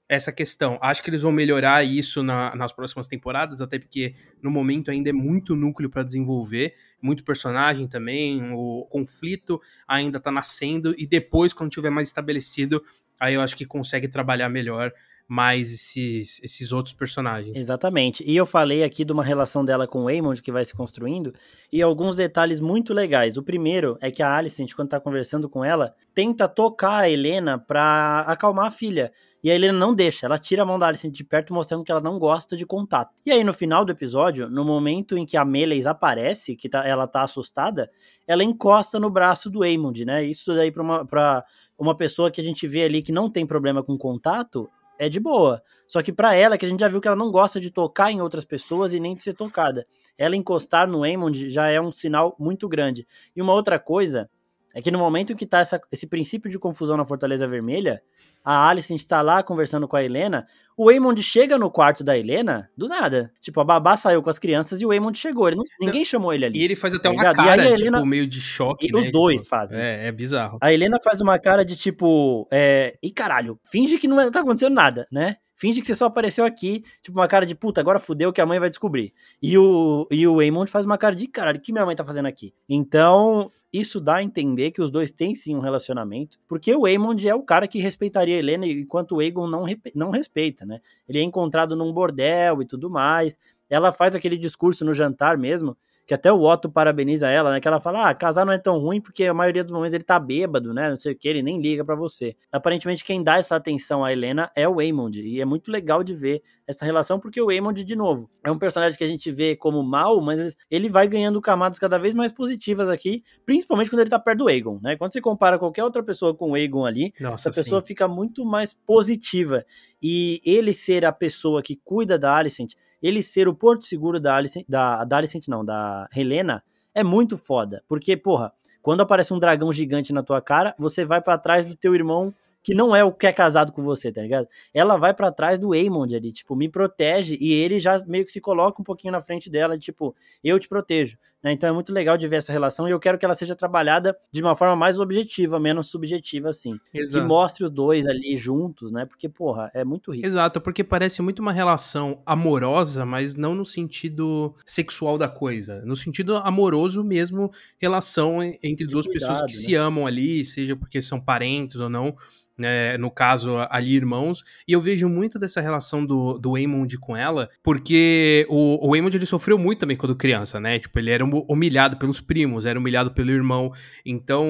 essa 0.08 0.32
questão. 0.32 0.78
Acho 0.80 1.02
que 1.02 1.10
eles 1.10 1.20
vão 1.20 1.30
melhorar 1.30 1.84
isso 1.84 2.22
na, 2.22 2.56
nas 2.56 2.72
próximas 2.72 3.06
temporadas, 3.06 3.60
até 3.60 3.78
porque 3.78 4.14
no 4.42 4.50
momento 4.50 4.90
ainda 4.90 5.10
é 5.10 5.12
muito 5.12 5.54
núcleo 5.54 5.90
para 5.90 6.02
desenvolver, 6.02 6.74
muito 7.00 7.22
personagem 7.22 7.86
também, 7.86 8.40
o 8.54 8.86
conflito 8.86 9.60
ainda 9.86 10.18
tá 10.18 10.30
nascendo, 10.30 10.94
e 10.96 11.06
depois, 11.06 11.52
quando 11.52 11.70
tiver 11.70 11.90
mais 11.90 12.08
estabelecido, 12.08 12.82
aí 13.20 13.34
eu 13.34 13.42
acho 13.42 13.54
que 13.54 13.66
consegue 13.66 14.08
trabalhar 14.08 14.48
melhor 14.48 14.92
mais 15.28 15.70
esses, 15.70 16.42
esses 16.42 16.72
outros 16.72 16.94
personagens. 16.94 17.54
Exatamente. 17.54 18.24
E 18.26 18.34
eu 18.34 18.46
falei 18.46 18.82
aqui 18.82 19.04
de 19.04 19.12
uma 19.12 19.22
relação 19.22 19.62
dela 19.62 19.86
com 19.86 20.04
o 20.04 20.08
Aemond 20.08 20.40
que 20.40 20.50
vai 20.50 20.64
se 20.64 20.74
construindo 20.74 21.34
e 21.70 21.82
alguns 21.82 22.14
detalhes 22.16 22.60
muito 22.60 22.94
legais. 22.94 23.36
O 23.36 23.42
primeiro 23.42 23.98
é 24.00 24.10
que 24.10 24.22
a 24.22 24.34
Alicent, 24.34 24.72
quando 24.74 24.88
tá 24.88 24.98
conversando 24.98 25.46
com 25.46 25.62
ela, 25.62 25.94
tenta 26.14 26.48
tocar 26.48 27.00
a 27.00 27.10
Helena 27.10 27.58
pra 27.58 28.20
acalmar 28.26 28.66
a 28.66 28.70
filha. 28.70 29.12
E 29.44 29.50
a 29.50 29.54
Helena 29.54 29.78
não 29.78 29.94
deixa, 29.94 30.26
ela 30.26 30.38
tira 30.38 30.62
a 30.62 30.66
mão 30.66 30.78
da 30.78 30.88
Alicent 30.88 31.14
de 31.14 31.22
perto, 31.22 31.54
mostrando 31.54 31.84
que 31.84 31.92
ela 31.92 32.00
não 32.00 32.18
gosta 32.18 32.56
de 32.56 32.66
contato. 32.66 33.14
E 33.24 33.30
aí, 33.30 33.44
no 33.44 33.52
final 33.52 33.84
do 33.84 33.92
episódio, 33.92 34.50
no 34.50 34.64
momento 34.64 35.16
em 35.16 35.24
que 35.24 35.36
a 35.36 35.44
Meleis 35.44 35.86
aparece, 35.86 36.56
que 36.56 36.68
tá, 36.68 36.84
ela 36.84 37.06
tá 37.06 37.22
assustada, 37.22 37.88
ela 38.26 38.42
encosta 38.42 38.98
no 38.98 39.10
braço 39.10 39.48
do 39.48 39.62
Aemond, 39.62 40.04
né? 40.04 40.24
Isso 40.24 40.52
daí 40.54 40.72
pra 40.72 40.82
uma, 40.82 41.06
pra 41.06 41.44
uma 41.78 41.96
pessoa 41.96 42.32
que 42.32 42.40
a 42.40 42.44
gente 42.44 42.66
vê 42.66 42.82
ali 42.82 43.00
que 43.00 43.12
não 43.12 43.30
tem 43.30 43.46
problema 43.46 43.80
com 43.80 43.96
contato, 43.96 44.68
é 44.98 45.08
de 45.08 45.20
boa. 45.20 45.62
Só 45.86 46.02
que 46.02 46.12
para 46.12 46.34
ela, 46.34 46.58
que 46.58 46.66
a 46.66 46.68
gente 46.68 46.80
já 46.80 46.88
viu 46.88 47.00
que 47.00 47.08
ela 47.08 47.16
não 47.16 47.30
gosta 47.30 47.60
de 47.60 47.70
tocar 47.70 48.10
em 48.12 48.20
outras 48.20 48.44
pessoas 48.44 48.92
e 48.92 49.00
nem 49.00 49.14
de 49.14 49.22
ser 49.22 49.34
tocada. 49.34 49.86
Ela 50.16 50.36
encostar 50.36 50.86
no 50.88 51.02
Aemond 51.02 51.48
já 51.48 51.68
é 51.68 51.80
um 51.80 51.90
sinal 51.92 52.36
muito 52.38 52.68
grande. 52.68 53.06
E 53.34 53.40
uma 53.42 53.54
outra 53.54 53.78
coisa 53.78 54.28
É 54.74 54.82
que 54.82 54.90
no 54.90 54.98
momento 54.98 55.34
que 55.34 55.46
tá 55.46 55.60
essa, 55.60 55.80
esse 55.90 56.06
princípio 56.06 56.50
de 56.50 56.58
confusão 56.58 56.96
na 56.96 57.04
Fortaleza 57.04 57.48
Vermelha, 57.48 58.02
a 58.44 58.68
Alice 58.68 58.94
está 58.94 59.22
lá 59.22 59.42
conversando 59.42 59.86
com 59.86 59.96
a 59.96 60.02
Helena, 60.02 60.46
o 60.76 60.86
Waymond 60.86 61.20
chega 61.24 61.58
no 61.58 61.72
quarto 61.72 62.04
da 62.04 62.16
Helena 62.16 62.70
do 62.76 62.86
nada. 62.86 63.32
Tipo, 63.40 63.60
a 63.60 63.64
babá 63.64 63.96
saiu 63.96 64.22
com 64.22 64.30
as 64.30 64.38
crianças 64.38 64.80
e 64.80 64.86
o 64.86 64.90
Waymond 64.90 65.18
chegou. 65.18 65.50
Não, 65.50 65.64
ninguém 65.80 66.04
chamou 66.04 66.32
ele 66.32 66.44
ali. 66.44 66.60
E 66.60 66.62
ele 66.62 66.76
faz 66.76 66.94
até 66.94 67.08
tá 67.08 67.10
uma 67.10 67.34
cara, 67.34 67.62
tipo, 67.62 67.74
Helena, 67.74 68.06
meio 68.06 68.28
de 68.28 68.40
choque, 68.40 68.86
e 68.86 68.92
né? 68.92 69.00
os 69.00 69.10
dois 69.10 69.38
tipo, 69.42 69.48
fazem. 69.48 69.80
É, 69.80 70.06
é 70.06 70.12
bizarro. 70.12 70.56
A 70.60 70.72
Helena 70.72 70.98
faz 71.02 71.20
uma 71.20 71.36
cara 71.36 71.64
de 71.64 71.74
tipo, 71.74 72.46
é, 72.52 72.96
e 73.02 73.10
caralho, 73.10 73.58
finge 73.68 73.98
que 73.98 74.06
não 74.06 74.30
tá 74.30 74.40
acontecendo 74.40 74.74
nada, 74.74 75.06
né? 75.10 75.36
Finge 75.58 75.80
que 75.80 75.88
você 75.88 75.94
só 75.96 76.04
apareceu 76.04 76.44
aqui, 76.44 76.84
tipo 77.02 77.18
uma 77.18 77.26
cara 77.26 77.44
de 77.44 77.52
puta, 77.52 77.80
agora 77.80 77.98
fudeu 77.98 78.32
que 78.32 78.40
a 78.40 78.46
mãe 78.46 78.60
vai 78.60 78.70
descobrir. 78.70 79.12
E 79.42 79.58
o, 79.58 80.06
e 80.08 80.24
o 80.24 80.36
Waymond 80.36 80.70
faz 80.70 80.86
uma 80.86 80.96
cara 80.96 81.16
de 81.16 81.26
caralho, 81.26 81.58
o 81.58 81.60
que 81.60 81.72
minha 81.72 81.84
mãe 81.84 81.96
tá 81.96 82.04
fazendo 82.04 82.26
aqui? 82.26 82.54
Então, 82.68 83.50
isso 83.72 84.00
dá 84.00 84.18
a 84.18 84.22
entender 84.22 84.70
que 84.70 84.80
os 84.80 84.88
dois 84.88 85.10
têm 85.10 85.34
sim 85.34 85.56
um 85.56 85.58
relacionamento, 85.58 86.38
porque 86.46 86.72
o 86.72 86.82
Waymond 86.82 87.28
é 87.28 87.34
o 87.34 87.42
cara 87.42 87.66
que 87.66 87.80
respeitaria 87.80 88.36
a 88.36 88.38
Helena, 88.38 88.68
enquanto 88.68 89.16
o 89.16 89.18
Aegon 89.18 89.48
não, 89.48 89.64
não 89.96 90.10
respeita, 90.12 90.64
né? 90.64 90.78
Ele 91.08 91.18
é 91.18 91.22
encontrado 91.22 91.74
num 91.74 91.92
bordel 91.92 92.62
e 92.62 92.64
tudo 92.64 92.88
mais. 92.88 93.36
Ela 93.68 93.90
faz 93.90 94.14
aquele 94.14 94.38
discurso 94.38 94.84
no 94.84 94.94
jantar 94.94 95.36
mesmo, 95.36 95.76
que 96.08 96.14
até 96.14 96.32
o 96.32 96.40
Otto 96.40 96.70
parabeniza 96.70 97.28
ela, 97.28 97.52
né? 97.52 97.60
Que 97.60 97.68
ela 97.68 97.78
fala: 97.78 98.08
ah, 98.08 98.14
casar 98.14 98.46
não 98.46 98.52
é 98.54 98.56
tão 98.56 98.78
ruim 98.78 98.98
porque 98.98 99.26
a 99.26 99.34
maioria 99.34 99.62
dos 99.62 99.70
momentos 99.70 99.92
ele 99.92 100.04
tá 100.04 100.18
bêbado, 100.18 100.72
né? 100.72 100.88
Não 100.88 100.98
sei 100.98 101.12
o 101.12 101.14
que, 101.14 101.28
ele 101.28 101.42
nem 101.42 101.60
liga 101.60 101.84
para 101.84 101.94
você. 101.94 102.34
Aparentemente, 102.50 103.04
quem 103.04 103.22
dá 103.22 103.36
essa 103.36 103.54
atenção 103.54 104.02
a 104.02 104.10
Helena 104.10 104.50
é 104.56 104.66
o 104.66 104.76
Waymond, 104.76 105.20
e 105.20 105.38
é 105.38 105.44
muito 105.44 105.70
legal 105.70 106.02
de 106.02 106.14
ver 106.14 106.42
essa 106.66 106.86
relação, 106.86 107.20
porque 107.20 107.38
o 107.38 107.46
Waymond, 107.46 107.84
de 107.84 107.94
novo, 107.94 108.30
é 108.42 108.50
um 108.50 108.58
personagem 108.58 108.96
que 108.96 109.04
a 109.04 109.06
gente 109.08 109.30
vê 109.30 109.54
como 109.54 109.82
mal, 109.82 110.18
mas 110.22 110.56
ele 110.70 110.88
vai 110.88 111.06
ganhando 111.06 111.42
camadas 111.42 111.78
cada 111.78 111.98
vez 111.98 112.14
mais 112.14 112.32
positivas 112.32 112.88
aqui, 112.88 113.22
principalmente 113.44 113.90
quando 113.90 114.00
ele 114.00 114.10
tá 114.10 114.18
perto 114.18 114.38
do 114.38 114.48
Aegon, 114.48 114.80
né? 114.82 114.96
Quando 114.96 115.12
você 115.12 115.20
compara 115.20 115.58
qualquer 115.58 115.84
outra 115.84 116.02
pessoa 116.02 116.34
com 116.34 116.52
o 116.52 116.54
Aegon 116.54 116.86
ali, 116.86 117.12
Nossa, 117.20 117.50
essa 117.50 117.62
pessoa 117.62 117.82
sim. 117.82 117.86
fica 117.86 118.08
muito 118.08 118.46
mais 118.46 118.72
positiva. 118.72 119.62
E 120.02 120.40
ele 120.42 120.72
ser 120.72 121.04
a 121.04 121.12
pessoa 121.12 121.62
que 121.62 121.76
cuida 121.76 122.18
da 122.18 122.34
Alicent 122.34 122.72
ele 123.02 123.22
ser 123.22 123.48
o 123.48 123.54
porto 123.54 123.84
seguro 123.84 124.20
da 124.20 124.36
Alicent, 124.36 124.64
da, 124.68 125.04
da 125.04 125.16
Alicent 125.16 125.48
não, 125.48 125.64
da 125.64 126.08
Helena, 126.14 126.62
é 126.94 127.04
muito 127.04 127.36
foda. 127.36 127.82
Porque, 127.88 128.16
porra, 128.16 128.52
quando 128.82 129.00
aparece 129.00 129.32
um 129.32 129.38
dragão 129.38 129.72
gigante 129.72 130.12
na 130.12 130.22
tua 130.22 130.40
cara, 130.40 130.74
você 130.78 131.04
vai 131.04 131.20
para 131.20 131.38
trás 131.38 131.66
do 131.66 131.76
teu 131.76 131.94
irmão 131.94 132.34
que 132.62 132.74
não 132.74 132.94
é 132.94 133.04
o 133.04 133.12
que 133.12 133.26
é 133.26 133.32
casado 133.32 133.72
com 133.72 133.82
você, 133.82 134.12
tá 134.12 134.20
ligado? 134.20 134.48
Ela 134.74 134.96
vai 134.96 135.14
para 135.14 135.32
trás 135.32 135.58
do 135.58 135.72
Aemond 135.72 136.14
ali, 136.14 136.32
tipo, 136.32 136.54
me 136.54 136.68
protege 136.68 137.36
e 137.40 137.52
ele 137.52 137.80
já 137.80 137.98
meio 138.06 138.24
que 138.24 138.32
se 138.32 138.40
coloca 138.40 138.80
um 138.80 138.84
pouquinho 138.84 139.12
na 139.12 139.20
frente 139.20 139.48
dela, 139.48 139.78
tipo, 139.78 140.14
eu 140.42 140.58
te 140.58 140.68
protejo. 140.68 141.16
Né? 141.42 141.52
Então 141.52 141.68
é 141.68 141.72
muito 141.72 141.92
legal 141.92 142.18
de 142.18 142.26
ver 142.26 142.36
essa 142.36 142.52
relação 142.52 142.88
e 142.88 142.90
eu 142.90 142.98
quero 142.98 143.16
que 143.16 143.24
ela 143.24 143.34
seja 143.34 143.54
trabalhada 143.54 144.16
de 144.32 144.42
uma 144.42 144.56
forma 144.56 144.74
mais 144.74 144.98
objetiva, 144.98 145.60
menos 145.60 145.88
subjetiva, 145.88 146.48
assim. 146.48 146.78
Exato. 146.92 147.22
Que 147.22 147.28
mostre 147.28 147.64
os 147.64 147.70
dois 147.70 148.06
ali 148.06 148.36
juntos, 148.36 148.90
né? 148.90 149.06
Porque, 149.06 149.28
porra, 149.28 149.70
é 149.72 149.84
muito 149.84 150.12
rico. 150.12 150.26
Exato, 150.26 150.60
porque 150.60 150.82
parece 150.82 151.22
muito 151.22 151.40
uma 151.40 151.52
relação 151.52 152.20
amorosa, 152.26 153.06
mas 153.06 153.34
não 153.34 153.54
no 153.54 153.64
sentido 153.64 154.54
sexual 154.66 155.16
da 155.16 155.28
coisa. 155.28 155.80
No 155.84 155.94
sentido 155.94 156.36
amoroso 156.36 157.04
mesmo, 157.04 157.50
relação 157.78 158.42
entre 158.62 158.86
duas 158.86 159.06
cuidado, 159.06 159.30
pessoas 159.30 159.50
que 159.50 159.56
né? 159.56 159.62
se 159.62 159.74
amam 159.74 160.06
ali, 160.06 160.44
seja 160.44 160.74
porque 160.74 161.00
são 161.00 161.20
parentes 161.20 161.80
ou 161.80 161.88
não 161.88 162.16
né, 162.58 162.98
no 162.98 163.10
caso 163.10 163.56
ali 163.70 163.94
irmãos, 163.94 164.44
e 164.66 164.72
eu 164.72 164.80
vejo 164.80 165.08
muito 165.08 165.38
dessa 165.38 165.60
relação 165.60 166.04
do, 166.04 166.38
do 166.38 166.52
Waymond 166.52 166.98
com 166.98 167.16
ela, 167.16 167.48
porque 167.62 168.46
o, 168.48 168.86
o 168.86 168.90
Waymond 168.90 169.16
ele 169.16 169.26
sofreu 169.26 169.56
muito 169.56 169.80
também 169.80 169.96
quando 169.96 170.16
criança, 170.16 170.58
né, 170.58 170.78
tipo, 170.78 170.98
ele 170.98 171.10
era 171.10 171.24
humilhado 171.24 171.96
pelos 171.96 172.20
primos, 172.20 172.66
era 172.66 172.78
humilhado 172.78 173.12
pelo 173.12 173.30
irmão, 173.30 173.70
então 174.04 174.46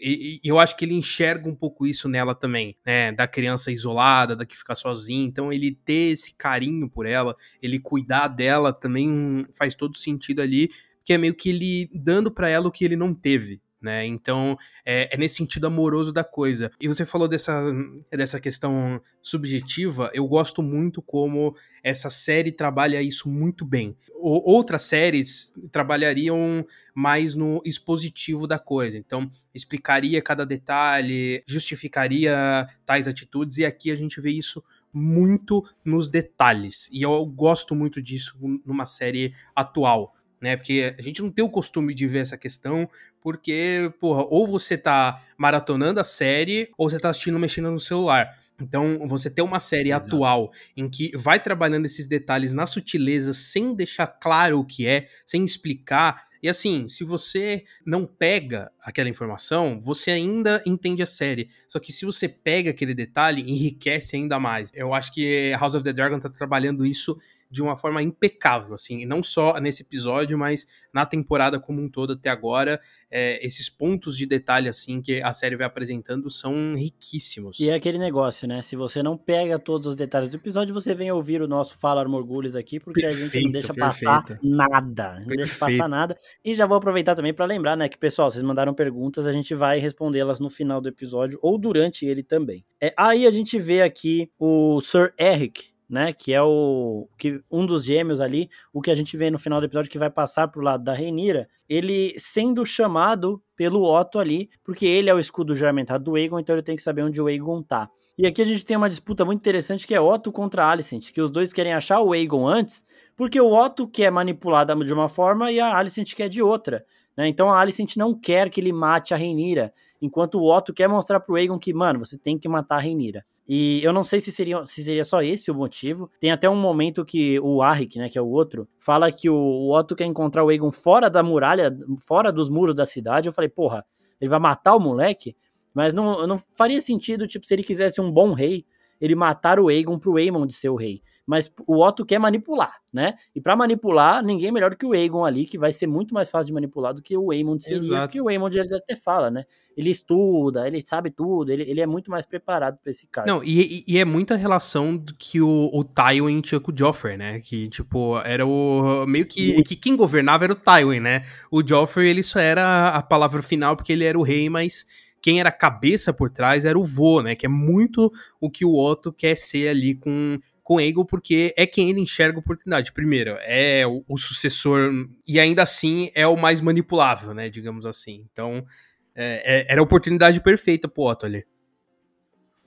e, 0.00 0.40
e 0.42 0.48
eu 0.48 0.58
acho 0.58 0.76
que 0.76 0.84
ele 0.84 0.94
enxerga 0.94 1.48
um 1.48 1.54
pouco 1.54 1.86
isso 1.86 2.08
nela 2.08 2.34
também, 2.34 2.76
né, 2.86 3.12
da 3.12 3.26
criança 3.26 3.72
isolada, 3.72 4.36
da 4.36 4.46
que 4.46 4.56
fica 4.56 4.74
sozinha, 4.74 5.26
então 5.26 5.52
ele 5.52 5.76
ter 5.84 6.12
esse 6.12 6.34
carinho 6.36 6.88
por 6.88 7.06
ela, 7.06 7.34
ele 7.60 7.78
cuidar 7.78 8.28
dela 8.28 8.72
também 8.72 9.46
faz 9.52 9.74
todo 9.74 9.96
sentido 9.96 10.40
ali, 10.40 10.68
que 11.04 11.12
é 11.12 11.18
meio 11.18 11.34
que 11.34 11.50
ele 11.50 11.90
dando 11.94 12.30
para 12.30 12.48
ela 12.48 12.68
o 12.68 12.70
que 12.70 12.84
ele 12.84 12.96
não 12.96 13.12
teve, 13.14 13.60
né? 13.84 14.06
Então 14.06 14.56
é, 14.84 15.14
é, 15.14 15.16
nesse 15.18 15.36
sentido 15.36 15.66
amoroso 15.66 16.12
da 16.12 16.24
coisa. 16.24 16.72
E 16.80 16.88
você 16.88 17.04
falou 17.04 17.28
dessa, 17.28 17.62
dessa 18.10 18.40
questão 18.40 19.00
subjetiva, 19.22 20.10
eu 20.14 20.26
gosto 20.26 20.62
muito 20.62 21.02
como 21.02 21.54
essa 21.82 22.08
série 22.08 22.50
trabalha 22.50 23.02
isso 23.02 23.28
muito 23.28 23.64
bem. 23.64 23.96
O, 24.14 24.50
outras 24.50 24.82
séries 24.82 25.52
trabalhariam 25.70 26.66
mais 26.94 27.34
no 27.34 27.60
expositivo 27.64 28.46
da 28.46 28.58
coisa, 28.58 28.96
então 28.96 29.30
explicaria 29.54 30.22
cada 30.22 30.46
detalhe, 30.46 31.42
justificaria 31.46 32.66
tais 32.86 33.06
atitudes, 33.06 33.58
e 33.58 33.64
aqui 33.64 33.90
a 33.90 33.94
gente 33.94 34.20
vê 34.20 34.30
isso 34.30 34.64
muito 34.92 35.64
nos 35.84 36.08
detalhes. 36.08 36.88
E 36.92 37.02
eu 37.02 37.26
gosto 37.26 37.74
muito 37.74 38.00
disso 38.00 38.38
numa 38.64 38.86
série 38.86 39.34
atual 39.54 40.14
né? 40.44 40.56
Porque 40.56 40.94
a 40.96 41.02
gente 41.02 41.22
não 41.22 41.30
tem 41.30 41.42
o 41.42 41.48
costume 41.48 41.94
de 41.94 42.06
ver 42.06 42.18
essa 42.18 42.36
questão, 42.36 42.86
porque, 43.18 43.90
porra, 43.98 44.26
ou 44.28 44.46
você 44.46 44.76
tá 44.76 45.22
maratonando 45.38 45.98
a 45.98 46.04
série, 46.04 46.68
ou 46.76 46.88
você 46.88 47.00
tá 47.00 47.08
assistindo 47.08 47.38
mexendo 47.38 47.70
no 47.70 47.80
celular. 47.80 48.28
Então, 48.60 49.08
você 49.08 49.30
ter 49.30 49.40
uma 49.40 49.58
série 49.58 49.90
Exato. 49.90 50.06
atual 50.06 50.52
em 50.76 50.88
que 50.88 51.10
vai 51.16 51.40
trabalhando 51.40 51.86
esses 51.86 52.06
detalhes 52.06 52.52
na 52.52 52.66
sutileza, 52.66 53.32
sem 53.32 53.74
deixar 53.74 54.06
claro 54.06 54.60
o 54.60 54.66
que 54.66 54.86
é, 54.86 55.06
sem 55.26 55.42
explicar. 55.42 56.26
E 56.42 56.48
assim, 56.48 56.86
se 56.90 57.02
você 57.02 57.64
não 57.86 58.04
pega 58.04 58.70
aquela 58.78 59.08
informação, 59.08 59.80
você 59.82 60.10
ainda 60.10 60.62
entende 60.66 61.02
a 61.02 61.06
série. 61.06 61.48
Só 61.66 61.80
que 61.80 61.90
se 61.90 62.04
você 62.04 62.28
pega 62.28 62.70
aquele 62.70 62.94
detalhe, 62.94 63.40
enriquece 63.40 64.14
ainda 64.14 64.38
mais. 64.38 64.70
Eu 64.74 64.92
acho 64.92 65.10
que 65.10 65.52
House 65.58 65.74
of 65.74 65.82
the 65.82 65.92
Dragon 65.92 66.20
tá 66.20 66.28
trabalhando 66.28 66.84
isso 66.84 67.16
de 67.54 67.62
uma 67.62 67.76
forma 67.76 68.02
impecável, 68.02 68.74
assim, 68.74 69.02
e 69.02 69.06
não 69.06 69.22
só 69.22 69.60
nesse 69.60 69.84
episódio, 69.84 70.36
mas 70.36 70.66
na 70.92 71.06
temporada 71.06 71.60
como 71.60 71.80
um 71.80 71.88
todo 71.88 72.14
até 72.14 72.28
agora, 72.28 72.80
é, 73.08 73.44
esses 73.46 73.70
pontos 73.70 74.18
de 74.18 74.26
detalhe, 74.26 74.68
assim, 74.68 75.00
que 75.00 75.22
a 75.22 75.32
série 75.32 75.54
vai 75.54 75.64
apresentando 75.64 76.28
são 76.28 76.74
riquíssimos. 76.74 77.60
E 77.60 77.70
é 77.70 77.74
aquele 77.74 77.96
negócio, 77.96 78.48
né, 78.48 78.60
se 78.60 78.74
você 78.74 79.04
não 79.04 79.16
pega 79.16 79.56
todos 79.56 79.86
os 79.86 79.94
detalhes 79.94 80.30
do 80.30 80.36
episódio, 80.36 80.74
você 80.74 80.96
vem 80.96 81.12
ouvir 81.12 81.40
o 81.42 81.46
nosso 81.46 81.78
Fala 81.78 82.00
Armorgulhos 82.00 82.56
aqui, 82.56 82.80
porque 82.80 83.02
perfeito, 83.02 83.22
a 83.22 83.30
gente 83.30 83.44
não 83.44 83.52
deixa 83.52 83.72
perfeito. 83.72 84.04
passar 84.04 84.38
nada, 84.42 85.10
não 85.20 85.26
perfeito. 85.26 85.36
deixa 85.36 85.58
passar 85.58 85.88
nada, 85.88 86.18
e 86.44 86.56
já 86.56 86.66
vou 86.66 86.76
aproveitar 86.76 87.14
também 87.14 87.32
para 87.32 87.46
lembrar, 87.46 87.76
né, 87.76 87.88
que, 87.88 87.96
pessoal, 87.96 88.32
vocês 88.32 88.42
mandaram 88.42 88.74
perguntas, 88.74 89.28
a 89.28 89.32
gente 89.32 89.54
vai 89.54 89.78
respondê-las 89.78 90.40
no 90.40 90.50
final 90.50 90.80
do 90.80 90.88
episódio, 90.88 91.38
ou 91.40 91.56
durante 91.56 92.04
ele 92.04 92.24
também. 92.24 92.64
É, 92.82 92.92
aí 92.96 93.28
a 93.28 93.30
gente 93.30 93.60
vê 93.60 93.80
aqui 93.80 94.28
o 94.36 94.80
Sir 94.80 95.14
Eric, 95.16 95.73
né? 95.88 96.12
Que 96.12 96.32
é 96.32 96.42
o 96.42 97.08
que 97.18 97.40
um 97.50 97.66
dos 97.66 97.84
gêmeos 97.84 98.20
ali, 98.20 98.48
o 98.72 98.80
que 98.80 98.90
a 98.90 98.94
gente 98.94 99.16
vê 99.16 99.30
no 99.30 99.38
final 99.38 99.60
do 99.60 99.66
episódio 99.66 99.90
que 99.90 99.98
vai 99.98 100.10
passar 100.10 100.48
pro 100.48 100.62
lado 100.62 100.82
da 100.82 100.92
Renira, 100.92 101.48
ele 101.68 102.14
sendo 102.18 102.64
chamado 102.64 103.42
pelo 103.56 103.82
Otto 103.82 104.18
ali, 104.18 104.50
porque 104.62 104.86
ele 104.86 105.10
é 105.10 105.14
o 105.14 105.18
escudo 105.18 105.54
juramentado 105.54 106.04
do 106.04 106.16
Aegon, 106.16 106.40
então 106.40 106.54
ele 106.54 106.62
tem 106.62 106.76
que 106.76 106.82
saber 106.82 107.02
onde 107.02 107.20
o 107.20 107.26
Aegon 107.26 107.62
tá. 107.62 107.88
E 108.16 108.26
aqui 108.26 108.40
a 108.40 108.44
gente 108.44 108.64
tem 108.64 108.76
uma 108.76 108.88
disputa 108.88 109.24
muito 109.24 109.40
interessante 109.40 109.86
que 109.86 109.94
é 109.94 110.00
Otto 110.00 110.30
contra 110.30 110.66
Alicent, 110.66 111.10
que 111.10 111.20
os 111.20 111.30
dois 111.30 111.52
querem 111.52 111.72
achar 111.72 112.00
o 112.00 112.12
Aegon 112.12 112.46
antes, 112.46 112.84
porque 113.16 113.40
o 113.40 113.52
Otto 113.52 113.88
quer 113.88 114.10
manipular 114.10 114.64
de 114.64 114.92
uma 114.92 115.08
forma 115.08 115.50
e 115.50 115.58
a 115.58 115.76
Alicent 115.76 116.14
quer 116.14 116.28
de 116.28 116.40
outra. 116.40 116.84
Né? 117.16 117.26
Então 117.26 117.50
a 117.50 117.60
Alicent 117.60 117.96
não 117.96 118.14
quer 118.14 118.50
que 118.50 118.60
ele 118.60 118.72
mate 118.72 119.12
a 119.12 119.16
Reinira, 119.16 119.72
enquanto 120.00 120.38
o 120.38 120.48
Otto 120.48 120.72
quer 120.72 120.88
mostrar 120.88 121.20
pro 121.20 121.34
Aegon 121.34 121.58
que, 121.58 121.74
mano, 121.74 122.04
você 122.04 122.16
tem 122.16 122.38
que 122.38 122.48
matar 122.48 122.76
a 122.76 122.80
Reinira. 122.80 123.24
E 123.46 123.82
eu 123.82 123.92
não 123.92 124.02
sei 124.02 124.20
se 124.20 124.32
seria, 124.32 124.64
se 124.64 124.82
seria 124.82 125.04
só 125.04 125.22
esse 125.22 125.50
o 125.50 125.54
motivo. 125.54 126.10
Tem 126.18 126.30
até 126.30 126.48
um 126.48 126.56
momento 126.56 127.04
que 127.04 127.38
o 127.40 127.62
Arik, 127.62 127.98
né, 127.98 128.08
que 128.08 128.18
é 128.18 128.22
o 128.22 128.28
outro, 128.28 128.66
fala 128.78 129.12
que 129.12 129.28
o, 129.28 129.70
Otto 129.70 129.94
quer 129.94 130.06
encontrar 130.06 130.44
o 130.44 130.48
Aegon 130.48 130.72
fora 130.72 131.10
da 131.10 131.22
muralha, 131.22 131.76
fora 132.06 132.32
dos 132.32 132.48
muros 132.48 132.74
da 132.74 132.86
cidade. 132.86 133.28
Eu 133.28 133.32
falei, 133.32 133.50
porra, 133.50 133.84
ele 134.20 134.30
vai 134.30 134.38
matar 134.38 134.74
o 134.74 134.80
moleque? 134.80 135.36
Mas 135.74 135.92
não, 135.92 136.26
não 136.26 136.38
faria 136.56 136.80
sentido, 136.80 137.26
tipo, 137.26 137.46
se 137.46 137.54
ele 137.54 137.62
quisesse 137.62 138.00
um 138.00 138.10
bom 138.10 138.32
rei, 138.32 138.64
ele 139.00 139.14
matar 139.14 139.58
o 139.60 139.68
Aegon 139.68 139.98
pro 139.98 140.16
Aemon 140.16 140.46
de 140.46 140.54
ser 140.54 140.70
o 140.70 140.76
rei 140.76 141.02
mas 141.26 141.50
o 141.66 141.82
Otto 141.82 142.04
quer 142.04 142.18
manipular, 142.18 142.76
né? 142.92 143.14
E 143.34 143.40
para 143.40 143.56
manipular, 143.56 144.22
ninguém 144.22 144.52
melhor 144.52 144.74
que 144.76 144.84
o 144.84 144.92
Aegon 144.92 145.24
ali, 145.24 145.46
que 145.46 145.58
vai 145.58 145.72
ser 145.72 145.86
muito 145.86 146.12
mais 146.12 146.30
fácil 146.30 146.48
de 146.48 146.52
manipular 146.52 146.92
do 146.92 147.00
que 147.00 147.16
o 147.16 147.30
Aemond 147.30 147.62
seria, 147.62 147.78
Exato. 147.78 148.06
porque 148.06 148.20
o 148.20 148.28
Aemond 148.28 148.58
ele 148.58 148.74
até 148.74 148.94
fala, 148.94 149.30
né? 149.30 149.44
Ele 149.76 149.90
estuda, 149.90 150.66
ele 150.66 150.80
sabe 150.80 151.10
tudo, 151.10 151.50
ele, 151.50 151.62
ele 151.62 151.80
é 151.80 151.86
muito 151.86 152.10
mais 152.10 152.26
preparado 152.26 152.78
para 152.82 152.90
esse 152.90 153.06
cara. 153.06 153.26
Não, 153.26 153.42
e, 153.42 153.84
e, 153.86 153.98
é 153.98 154.04
muita 154.04 154.36
relação 154.36 154.96
do 154.96 155.14
que 155.14 155.40
o, 155.40 155.70
o 155.72 155.82
Tywin 155.82 156.40
tinha 156.40 156.60
com 156.60 156.70
o 156.70 156.74
Joffrey, 156.76 157.16
né? 157.16 157.40
Que, 157.40 157.68
tipo, 157.68 158.18
era 158.18 158.46
o... 158.46 159.04
meio 159.06 159.26
que, 159.26 159.62
que 159.62 159.74
quem 159.74 159.96
governava 159.96 160.44
era 160.44 160.52
o 160.52 160.56
Tywin, 160.56 161.00
né? 161.00 161.22
O 161.50 161.66
Joffrey, 161.66 162.08
ele 162.08 162.22
só 162.22 162.38
era 162.38 162.90
a 162.90 163.02
palavra 163.02 163.42
final 163.42 163.76
porque 163.76 163.92
ele 163.92 164.04
era 164.04 164.18
o 164.18 164.22
rei, 164.22 164.48
mas 164.48 164.84
quem 165.24 165.40
era 165.40 165.48
a 165.48 165.52
cabeça 165.52 166.12
por 166.12 166.28
trás 166.28 166.66
era 166.66 166.78
o 166.78 166.84
vô, 166.84 167.22
né? 167.22 167.34
Que 167.34 167.46
é 167.46 167.48
muito 167.48 168.12
o 168.38 168.50
que 168.50 168.62
o 168.62 168.76
Otto 168.76 169.10
quer 169.10 169.34
ser 169.34 169.68
ali 169.68 169.94
com 169.94 170.38
com 170.64 170.78
Aegon 170.78 171.04
porque 171.04 171.54
é 171.56 171.66
quem 171.66 171.90
ele 171.90 172.00
enxerga 172.00 172.38
a 172.38 172.40
oportunidade. 172.40 172.90
Primeiro, 172.90 173.36
é 173.42 173.86
o, 173.86 174.02
o, 174.08 174.16
sucessor 174.16 174.90
e 175.28 175.38
ainda 175.38 175.62
assim 175.62 176.10
é 176.14 176.26
o 176.26 176.36
mais 176.36 176.60
manipulável, 176.60 177.34
né, 177.34 177.48
digamos 177.50 177.86
assim. 177.86 178.26
Então, 178.32 178.66
É, 179.14 179.60
é, 179.60 179.72
era 179.72 179.80
a 179.80 179.84
oportunidade 179.84 180.40
perfeita 180.40 180.88
pro 180.88 181.04
Otto 181.04 181.24
ali. 181.24 181.46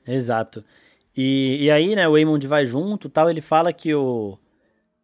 Exato. 0.07 0.63
E, 1.15 1.65
e 1.65 1.71
aí, 1.71 1.93
né, 1.95 2.07
o 2.07 2.15
Aemond 2.15 2.47
vai 2.47 2.65
junto 2.65 3.09
tal, 3.09 3.29
ele 3.29 3.41
fala 3.41 3.73
que 3.73 3.93
o, 3.93 4.39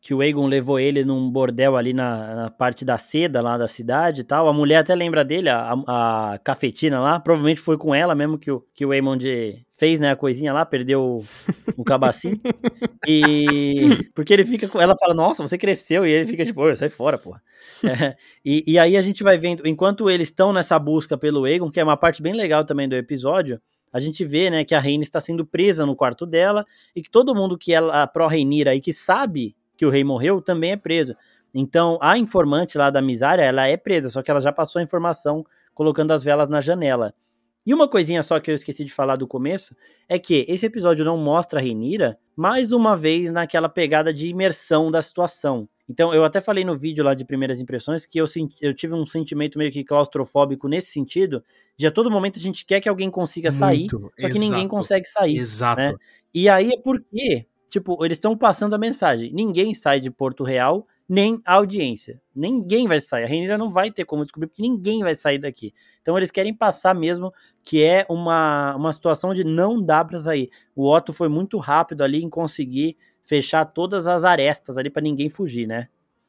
que 0.03 0.13
o 0.13 0.19
Aegon 0.19 0.47
levou 0.47 0.77
ele 0.77 1.05
num 1.05 1.31
bordel 1.31 1.77
ali 1.77 1.93
na, 1.93 2.35
na, 2.35 2.51
parte 2.51 2.83
da 2.83 2.97
seda 2.97 3.39
lá 3.39 3.57
da 3.57 3.69
cidade 3.69 4.19
e 4.19 4.23
tal. 4.25 4.49
A 4.49 4.53
mulher 4.53 4.79
até 4.79 4.93
lembra 4.93 5.23
dele, 5.23 5.47
a, 5.47 5.73
a, 5.87 6.37
cafetina 6.43 6.99
lá. 6.99 7.21
Provavelmente 7.21 7.61
foi 7.61 7.77
com 7.77 7.95
ela 7.95 8.13
mesmo 8.13 8.37
que 8.37 8.51
o, 8.51 8.61
que 8.73 8.85
o 8.85 8.91
Aemond 8.91 9.65
fez, 9.77 10.01
né, 10.01 10.11
a 10.11 10.15
coisinha 10.17 10.51
lá, 10.51 10.65
perdeu 10.65 11.01
o, 11.01 11.25
o 11.77 11.85
cabacinho. 11.85 12.37
e... 13.07 14.09
Porque 14.13 14.33
ele 14.33 14.43
fica 14.43 14.67
com... 14.67 14.81
Ela 14.81 14.93
fala, 14.99 15.13
nossa, 15.13 15.41
você 15.41 15.57
cresceu. 15.57 16.05
E 16.05 16.11
ele 16.11 16.27
fica 16.27 16.43
tipo, 16.43 16.75
sai 16.75 16.89
fora, 16.89 17.17
porra. 17.17 17.41
É, 17.85 18.17
e, 18.43 18.73
e 18.73 18.77
aí 18.77 18.97
a 18.97 19.01
gente 19.01 19.23
vai 19.23 19.37
vendo, 19.37 19.65
enquanto 19.65 20.09
eles 20.09 20.27
estão 20.27 20.51
nessa 20.51 20.77
busca 20.77 21.17
pelo 21.17 21.45
Aegon, 21.45 21.71
que 21.71 21.79
é 21.79 21.83
uma 21.83 21.95
parte 21.95 22.21
bem 22.21 22.33
legal 22.33 22.65
também 22.65 22.89
do 22.89 22.95
episódio, 22.97 23.57
a 23.93 24.01
gente 24.01 24.25
vê, 24.25 24.49
né, 24.49 24.65
que 24.65 24.75
a 24.75 24.81
Rainha 24.81 25.01
está 25.01 25.21
sendo 25.21 25.45
presa 25.45 25.85
no 25.85 25.95
quarto 25.95 26.25
dela 26.25 26.65
e 26.93 27.01
que 27.01 27.09
todo 27.09 27.33
mundo 27.33 27.57
que 27.57 27.73
é 27.73 27.77
a 27.77 28.05
pró-Reinira 28.05 28.75
e 28.75 28.81
que 28.81 28.91
sabe 28.91 29.55
que 29.77 29.85
o 29.85 29.89
rei 29.89 30.03
morreu 30.03 30.41
também 30.41 30.71
é 30.71 30.77
preso. 30.77 31.15
Então, 31.53 31.99
a 32.01 32.17
informante 32.17 32.77
lá 32.77 32.89
da 32.89 33.01
Misária, 33.01 33.43
ela 33.43 33.67
é 33.67 33.77
presa, 33.77 34.09
só 34.09 34.21
que 34.21 34.31
ela 34.31 34.41
já 34.41 34.51
passou 34.51 34.79
a 34.79 34.83
informação 34.83 35.45
colocando 35.73 36.11
as 36.11 36.23
velas 36.23 36.49
na 36.49 36.59
janela. 36.61 37.13
E 37.65 37.73
uma 37.73 37.87
coisinha 37.87 38.21
só 38.21 38.39
que 38.39 38.51
eu 38.51 38.55
esqueci 38.55 38.83
de 38.83 38.93
falar 38.93 39.15
do 39.15 39.27
começo 39.27 39.75
é 40.09 40.19
que 40.19 40.45
esse 40.49 40.65
episódio 40.65 41.05
não 41.05 41.17
mostra 41.17 41.59
a 41.59 41.63
Renira 41.63 42.17
mais 42.35 42.71
uma 42.71 42.95
vez 42.95 43.31
naquela 43.31 43.69
pegada 43.69 44.13
de 44.13 44.27
imersão 44.27 44.91
da 44.91 45.01
situação. 45.01 45.69
Então, 45.87 46.13
eu 46.13 46.23
até 46.25 46.41
falei 46.41 46.63
no 46.63 46.77
vídeo 46.77 47.03
lá 47.03 47.13
de 47.13 47.25
primeiras 47.25 47.59
impressões 47.59 48.05
que 48.05 48.17
eu, 48.17 48.25
eu 48.61 48.73
tive 48.73 48.93
um 48.93 49.05
sentimento 49.05 49.57
meio 49.57 49.71
que 49.71 49.83
claustrofóbico 49.83 50.67
nesse 50.67 50.91
sentido, 50.91 51.43
de 51.77 51.85
a 51.85 51.91
todo 51.91 52.09
momento 52.09 52.37
a 52.37 52.41
gente 52.41 52.65
quer 52.65 52.79
que 52.79 52.87
alguém 52.87 53.09
consiga 53.09 53.51
sair, 53.51 53.79
Muito, 53.79 54.11
só 54.19 54.27
que 54.27 54.37
exato, 54.37 54.39
ninguém 54.39 54.67
consegue 54.67 55.05
sair. 55.05 55.37
Exato. 55.37 55.81
Né? 55.81 55.95
E 56.33 56.49
aí 56.49 56.71
é 56.71 56.81
porque, 56.81 57.45
tipo, 57.73 58.05
eles 58.05 58.17
estão 58.17 58.37
passando 58.37 58.75
a 58.75 58.77
mensagem: 58.77 59.33
ninguém 59.33 59.73
sai 59.73 59.99
de 59.99 60.11
Porto 60.11 60.43
Real, 60.43 60.87
nem 61.09 61.41
a 61.43 61.55
audiência. 61.55 62.21
Ninguém 62.35 62.87
vai 62.87 63.01
sair. 63.01 63.23
A 63.23 63.27
Rainha 63.27 63.57
não 63.57 63.71
vai 63.71 63.91
ter 63.91 64.05
como 64.05 64.23
descobrir, 64.23 64.47
porque 64.47 64.61
ninguém 64.61 65.01
vai 65.01 65.15
sair 65.15 65.39
daqui. 65.39 65.73
Então 65.99 66.15
eles 66.15 66.29
querem 66.29 66.53
passar 66.53 66.93
mesmo 66.93 67.33
que 67.63 67.83
é 67.83 68.05
uma, 68.07 68.75
uma 68.75 68.93
situação 68.93 69.33
de 69.33 69.43
não 69.43 69.81
dá 69.81 70.05
pra 70.05 70.19
sair. 70.19 70.51
O 70.75 70.87
Otto 70.87 71.11
foi 71.11 71.27
muito 71.27 71.57
rápido 71.57 72.03
ali 72.03 72.23
em 72.23 72.29
conseguir 72.29 72.95
fechar 73.23 73.65
todas 73.65 74.05
as 74.05 74.23
arestas 74.23 74.77
ali 74.77 74.89
para 74.89 75.01
ninguém 75.01 75.29
fugir, 75.29 75.65
né? 75.65 75.87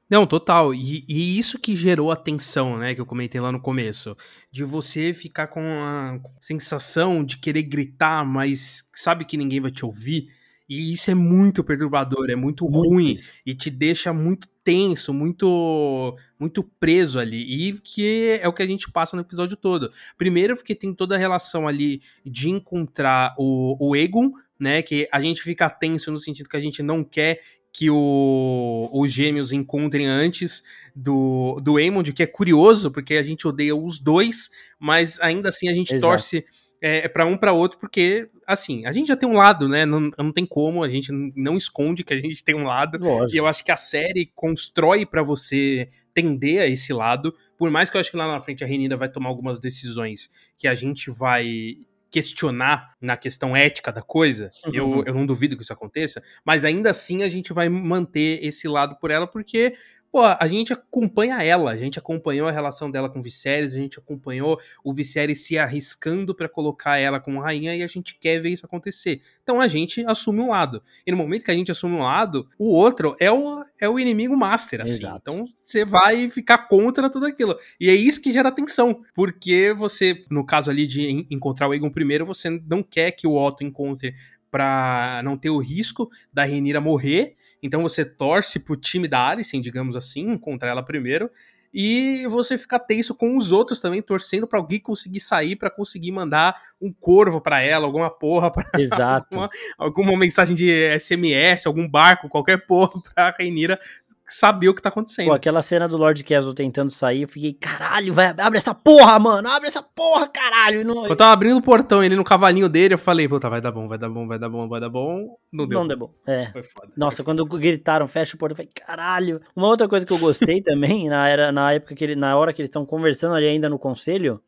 Não, 0.08 0.26
total. 0.26 0.72
E, 0.74 1.04
e, 1.08 1.38
isso 1.38 1.58
que 1.58 1.76
gerou 1.76 2.10
a 2.10 2.16
tensão, 2.16 2.78
né, 2.78 2.94
que 2.94 3.00
eu 3.00 3.06
comentei 3.06 3.40
lá 3.40 3.50
no 3.50 3.60
começo. 3.60 4.16
De 4.50 4.64
você 4.64 5.12
ficar 5.12 5.48
com 5.48 5.60
a 5.60 6.20
sensação 6.40 7.24
de 7.24 7.36
querer 7.38 7.64
gritar, 7.64 8.24
mas 8.24 8.88
sabe 8.94 9.24
que 9.24 9.36
ninguém 9.36 9.60
vai 9.60 9.70
te 9.70 9.84
ouvir. 9.84 10.28
E 10.68 10.92
isso 10.92 11.10
é 11.10 11.14
muito 11.14 11.62
perturbador, 11.62 12.30
é 12.30 12.36
muito, 12.36 12.64
muito 12.64 12.88
ruim 12.88 13.12
isso. 13.12 13.30
e 13.44 13.54
te 13.54 13.70
deixa 13.70 14.12
muito 14.12 14.48
tenso, 14.62 15.12
muito 15.12 16.16
muito 16.38 16.62
preso 16.80 17.18
ali. 17.18 17.68
E 17.68 17.72
que 17.80 18.38
é 18.40 18.48
o 18.48 18.52
que 18.52 18.62
a 18.62 18.66
gente 18.66 18.90
passa 18.90 19.14
no 19.16 19.22
episódio 19.22 19.56
todo. 19.56 19.90
Primeiro 20.16 20.56
porque 20.56 20.74
tem 20.74 20.94
toda 20.94 21.14
a 21.14 21.18
relação 21.18 21.68
ali 21.68 22.00
de 22.24 22.48
encontrar 22.48 23.34
o, 23.38 23.76
o 23.78 23.94
Egon, 23.94 24.32
né, 24.58 24.80
que 24.80 25.06
a 25.12 25.20
gente 25.20 25.42
fica 25.42 25.68
tenso 25.68 26.10
no 26.10 26.18
sentido 26.18 26.48
que 26.48 26.56
a 26.56 26.60
gente 26.60 26.82
não 26.82 27.04
quer 27.04 27.40
que 27.74 27.90
o, 27.90 28.88
os 28.92 29.12
gêmeos 29.12 29.52
encontrem 29.52 30.06
antes 30.06 30.62
do, 30.94 31.58
do 31.60 31.76
Aemond, 31.76 32.12
que 32.12 32.22
é 32.22 32.26
curioso, 32.26 32.88
porque 32.88 33.14
a 33.14 33.22
gente 33.22 33.48
odeia 33.48 33.74
os 33.74 33.98
dois, 33.98 34.48
mas 34.78 35.18
ainda 35.20 35.48
assim 35.48 35.68
a 35.68 35.72
gente 35.72 35.92
Exato. 35.92 36.12
torce 36.12 36.44
é, 36.86 37.08
para 37.08 37.24
um 37.24 37.34
para 37.34 37.50
outro, 37.50 37.78
porque, 37.78 38.28
assim, 38.46 38.84
a 38.84 38.92
gente 38.92 39.08
já 39.08 39.16
tem 39.16 39.26
um 39.26 39.32
lado, 39.32 39.66
né? 39.66 39.86
Não, 39.86 40.10
não 40.18 40.30
tem 40.30 40.44
como, 40.44 40.84
a 40.84 40.88
gente 40.90 41.10
não 41.34 41.56
esconde 41.56 42.04
que 42.04 42.12
a 42.12 42.18
gente 42.18 42.44
tem 42.44 42.54
um 42.54 42.64
lado. 42.64 42.98
Lógico. 43.00 43.34
E 43.34 43.38
eu 43.38 43.46
acho 43.46 43.64
que 43.64 43.72
a 43.72 43.76
série 43.76 44.30
constrói 44.34 45.06
para 45.06 45.22
você 45.22 45.88
tender 46.12 46.60
a 46.60 46.66
esse 46.66 46.92
lado, 46.92 47.34
por 47.56 47.70
mais 47.70 47.88
que 47.88 47.96
eu 47.96 48.02
acho 48.02 48.10
que 48.10 48.18
lá 48.18 48.30
na 48.30 48.38
frente 48.38 48.62
a 48.62 48.66
Renida 48.66 48.98
vai 48.98 49.08
tomar 49.08 49.30
algumas 49.30 49.58
decisões 49.58 50.28
que 50.58 50.68
a 50.68 50.74
gente 50.74 51.10
vai 51.10 51.78
questionar 52.10 52.94
na 53.00 53.16
questão 53.16 53.56
ética 53.56 53.90
da 53.90 54.02
coisa, 54.02 54.50
uhum. 54.66 54.74
eu, 54.74 55.04
eu 55.06 55.14
não 55.14 55.24
duvido 55.24 55.56
que 55.56 55.62
isso 55.62 55.72
aconteça, 55.72 56.22
mas 56.44 56.66
ainda 56.66 56.90
assim 56.90 57.22
a 57.22 57.30
gente 57.30 57.50
vai 57.52 57.70
manter 57.70 58.44
esse 58.44 58.68
lado 58.68 58.96
por 59.00 59.10
ela, 59.10 59.26
porque 59.26 59.72
pô, 60.14 60.20
a 60.22 60.46
gente 60.46 60.72
acompanha 60.72 61.42
ela, 61.42 61.72
a 61.72 61.76
gente 61.76 61.98
acompanhou 61.98 62.46
a 62.46 62.52
relação 62.52 62.88
dela 62.88 63.10
com 63.10 63.20
Viserys, 63.20 63.74
a 63.74 63.78
gente 63.78 63.98
acompanhou 63.98 64.60
o 64.84 64.94
Viserys 64.94 65.44
se 65.44 65.58
arriscando 65.58 66.32
para 66.32 66.48
colocar 66.48 66.98
ela 66.98 67.18
como 67.18 67.40
rainha 67.40 67.74
e 67.74 67.82
a 67.82 67.86
gente 67.88 68.16
quer 68.20 68.40
ver 68.40 68.50
isso 68.50 68.64
acontecer. 68.64 69.20
Então 69.42 69.60
a 69.60 69.66
gente 69.66 70.04
assume 70.06 70.38
um 70.38 70.50
lado. 70.50 70.80
E 71.04 71.10
no 71.10 71.16
momento 71.16 71.44
que 71.44 71.50
a 71.50 71.54
gente 71.54 71.72
assume 71.72 71.96
um 71.96 72.02
lado, 72.04 72.48
o 72.56 72.70
outro 72.70 73.16
é 73.18 73.28
o, 73.28 73.64
é 73.80 73.88
o 73.88 73.98
inimigo 73.98 74.36
master, 74.36 74.82
assim. 74.82 74.98
Exato. 74.98 75.18
Então 75.20 75.44
você 75.60 75.84
vai 75.84 76.30
ficar 76.30 76.68
contra 76.68 77.10
tudo 77.10 77.26
aquilo. 77.26 77.56
E 77.80 77.90
é 77.90 77.94
isso 77.96 78.22
que 78.22 78.30
gera 78.30 78.52
tensão, 78.52 79.02
porque 79.16 79.74
você, 79.76 80.24
no 80.30 80.46
caso 80.46 80.70
ali 80.70 80.86
de 80.86 81.26
encontrar 81.28 81.66
o 81.66 81.72
Aegon 81.72 81.90
primeiro, 81.90 82.24
você 82.24 82.50
não 82.70 82.84
quer 82.84 83.10
que 83.10 83.26
o 83.26 83.34
Otto 83.34 83.64
encontre 83.64 84.14
para 84.48 85.20
não 85.24 85.36
ter 85.36 85.50
o 85.50 85.58
risco 85.58 86.08
da 86.32 86.44
Renira 86.44 86.80
morrer 86.80 87.34
então 87.64 87.80
você 87.80 88.04
torce 88.04 88.60
pro 88.60 88.76
time 88.76 89.08
da 89.08 89.26
Alicent, 89.30 89.62
digamos 89.62 89.96
assim, 89.96 90.36
contra 90.36 90.68
ela 90.68 90.84
primeiro, 90.84 91.30
e 91.72 92.24
você 92.28 92.58
fica 92.58 92.78
tenso 92.78 93.14
com 93.14 93.36
os 93.38 93.50
outros 93.50 93.80
também, 93.80 94.02
torcendo 94.02 94.46
para 94.46 94.60
alguém 94.60 94.78
conseguir 94.78 95.18
sair, 95.18 95.56
para 95.56 95.70
conseguir 95.70 96.12
mandar 96.12 96.54
um 96.80 96.92
corvo 96.92 97.40
para 97.40 97.62
ela, 97.62 97.86
alguma 97.86 98.10
porra, 98.10 98.52
pra, 98.52 98.64
Exato. 98.78 99.26
Alguma, 99.32 99.50
alguma, 99.78 100.18
mensagem 100.18 100.54
de 100.54 100.70
SMS, 101.00 101.66
algum 101.66 101.88
barco, 101.88 102.28
qualquer 102.28 102.64
porra 102.66 102.92
pra 103.12 103.34
Reinira 103.36 103.80
saber 104.26 104.68
o 104.68 104.74
que 104.74 104.80
tá 104.80 104.88
acontecendo. 104.88 105.26
Pô, 105.26 105.32
aquela 105.32 105.62
cena 105.62 105.86
do 105.86 105.96
Lord 105.96 106.22
Castle 106.24 106.54
tentando 106.54 106.90
sair, 106.90 107.22
eu 107.22 107.28
fiquei, 107.28 107.52
caralho, 107.52 108.12
vai, 108.12 108.34
abre 108.38 108.58
essa 108.58 108.74
porra, 108.74 109.18
mano, 109.18 109.48
abre 109.48 109.68
essa 109.68 109.82
porra, 109.82 110.26
caralho. 110.26 110.84
Não... 110.84 111.06
Eu 111.06 111.16
tava 111.16 111.32
abrindo 111.32 111.58
o 111.58 111.62
portão, 111.62 112.02
ele 112.02 112.16
no 112.16 112.24
cavalinho 112.24 112.68
dele, 112.68 112.94
eu 112.94 112.98
falei, 112.98 113.28
puta, 113.28 113.50
vai 113.50 113.60
dar 113.60 113.70
bom, 113.70 113.86
vai 113.86 113.98
dar 113.98 114.08
bom, 114.08 114.26
vai 114.26 114.38
dar 114.38 114.48
bom, 114.48 114.68
vai 114.68 114.80
dar 114.80 114.88
bom. 114.88 115.36
Não 115.52 115.66
deu. 115.66 115.78
Não 115.78 115.86
deu 115.86 115.98
bom. 115.98 116.10
É. 116.26 116.46
Foi 116.46 116.62
foda. 116.62 116.92
Nossa, 116.96 117.22
quando 117.22 117.44
gritaram, 117.44 118.08
fecha 118.08 118.34
o 118.34 118.38
portão, 118.38 118.54
eu 118.54 118.56
falei, 118.56 118.70
caralho. 118.74 119.40
Uma 119.54 119.68
outra 119.68 119.86
coisa 119.86 120.06
que 120.06 120.12
eu 120.12 120.18
gostei 120.18 120.60
também, 120.62 121.08
na, 121.08 121.28
era, 121.28 121.52
na 121.52 121.72
época 121.72 121.94
que 121.94 122.04
ele, 122.04 122.16
na 122.16 122.36
hora 122.36 122.52
que 122.52 122.62
eles 122.62 122.68
estão 122.70 122.86
conversando 122.86 123.34
ali 123.34 123.46
ainda 123.46 123.68
no 123.68 123.78
conselho, 123.78 124.40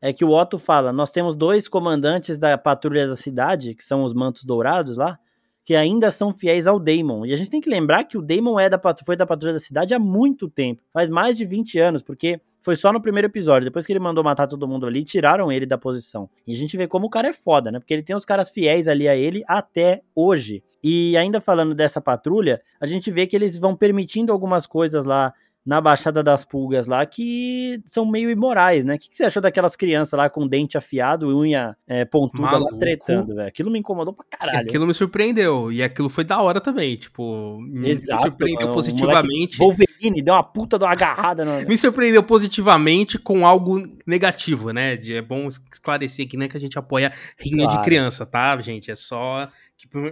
é 0.00 0.12
que 0.12 0.24
o 0.24 0.30
Otto 0.30 0.58
fala, 0.58 0.92
nós 0.92 1.10
temos 1.10 1.34
dois 1.34 1.68
comandantes 1.68 2.36
da 2.36 2.58
patrulha 2.58 3.06
da 3.06 3.14
cidade, 3.14 3.74
que 3.74 3.84
são 3.84 4.02
os 4.02 4.12
mantos 4.12 4.44
dourados 4.44 4.96
lá, 4.96 5.18
que 5.64 5.74
ainda 5.74 6.10
são 6.10 6.32
fiéis 6.32 6.66
ao 6.66 6.78
Daemon. 6.78 7.24
E 7.26 7.32
a 7.32 7.36
gente 7.36 7.50
tem 7.50 7.60
que 7.60 7.70
lembrar 7.70 8.04
que 8.04 8.18
o 8.18 8.22
Daemon 8.22 8.58
é 8.58 8.68
da, 8.68 8.80
foi 9.04 9.16
da 9.16 9.26
Patrulha 9.26 9.52
da 9.52 9.60
Cidade 9.60 9.94
há 9.94 9.98
muito 9.98 10.48
tempo, 10.48 10.82
faz 10.92 11.08
mais 11.08 11.36
de 11.36 11.44
20 11.44 11.78
anos, 11.78 12.02
porque 12.02 12.40
foi 12.62 12.76
só 12.76 12.92
no 12.92 13.00
primeiro 13.02 13.26
episódio. 13.26 13.64
Depois 13.64 13.84
que 13.84 13.92
ele 13.92 13.98
mandou 13.98 14.22
matar 14.22 14.46
todo 14.46 14.68
mundo 14.68 14.86
ali, 14.86 15.04
tiraram 15.04 15.50
ele 15.50 15.66
da 15.66 15.76
posição. 15.76 16.30
E 16.46 16.52
a 16.52 16.56
gente 16.56 16.76
vê 16.76 16.86
como 16.86 17.06
o 17.06 17.10
cara 17.10 17.28
é 17.28 17.32
foda, 17.32 17.72
né? 17.72 17.80
Porque 17.80 17.92
ele 17.92 18.02
tem 18.02 18.14
os 18.14 18.24
caras 18.24 18.50
fiéis 18.50 18.86
ali 18.86 19.08
a 19.08 19.16
ele 19.16 19.42
até 19.48 20.02
hoje. 20.14 20.62
E 20.82 21.16
ainda 21.16 21.40
falando 21.40 21.74
dessa 21.74 22.00
patrulha, 22.00 22.62
a 22.80 22.86
gente 22.86 23.10
vê 23.10 23.26
que 23.26 23.34
eles 23.34 23.56
vão 23.56 23.76
permitindo 23.76 24.32
algumas 24.32 24.66
coisas 24.66 25.04
lá 25.04 25.34
na 25.64 25.80
Baixada 25.80 26.22
das 26.22 26.44
Pulgas 26.44 26.86
lá 26.86 27.06
que 27.06 27.80
são 27.84 28.04
meio 28.04 28.30
imorais, 28.30 28.84
né? 28.84 28.94
O 28.94 28.98
que, 28.98 29.08
que 29.08 29.16
você 29.16 29.24
achou 29.24 29.40
daquelas 29.40 29.76
crianças 29.76 30.18
lá 30.18 30.28
com 30.28 30.46
dente 30.46 30.76
afiado, 30.76 31.28
unha 31.36 31.76
é, 31.86 32.04
pontuda 32.04 32.42
Maluco. 32.42 32.72
lá 32.72 32.78
tretando, 32.78 33.34
velho? 33.34 33.48
Aquilo 33.48 33.70
me 33.70 33.78
incomodou 33.78 34.12
pra 34.12 34.24
caralho. 34.28 34.66
Aquilo 34.66 34.86
me 34.86 34.94
surpreendeu. 34.94 35.70
E 35.70 35.82
aquilo 35.82 36.08
foi 36.08 36.24
da 36.24 36.40
hora 36.40 36.60
também, 36.60 36.96
tipo, 36.96 37.60
Exato, 37.84 38.22
me 38.22 38.30
surpreendeu 38.30 38.66
mano, 38.66 38.74
positivamente. 38.74 39.58
Wolverine 39.58 40.22
deu 40.22 40.34
uma 40.34 40.42
puta 40.42 40.78
de 40.78 40.84
uma 40.84 40.92
agarrada. 40.92 41.44
No... 41.44 41.68
me 41.68 41.78
surpreendeu 41.78 42.22
positivamente 42.24 43.18
com 43.18 43.46
algo 43.46 43.86
negativo, 44.04 44.72
né? 44.72 44.94
É 44.94 45.22
bom 45.22 45.48
esclarecer 45.48 46.26
aqui, 46.26 46.36
né, 46.36 46.48
que 46.48 46.56
a 46.56 46.60
gente 46.60 46.78
apoia 46.78 47.12
rinha 47.38 47.66
claro. 47.66 47.78
de 47.78 47.84
criança, 47.84 48.26
tá, 48.26 48.58
gente? 48.60 48.90
É 48.90 48.94
só 48.94 49.48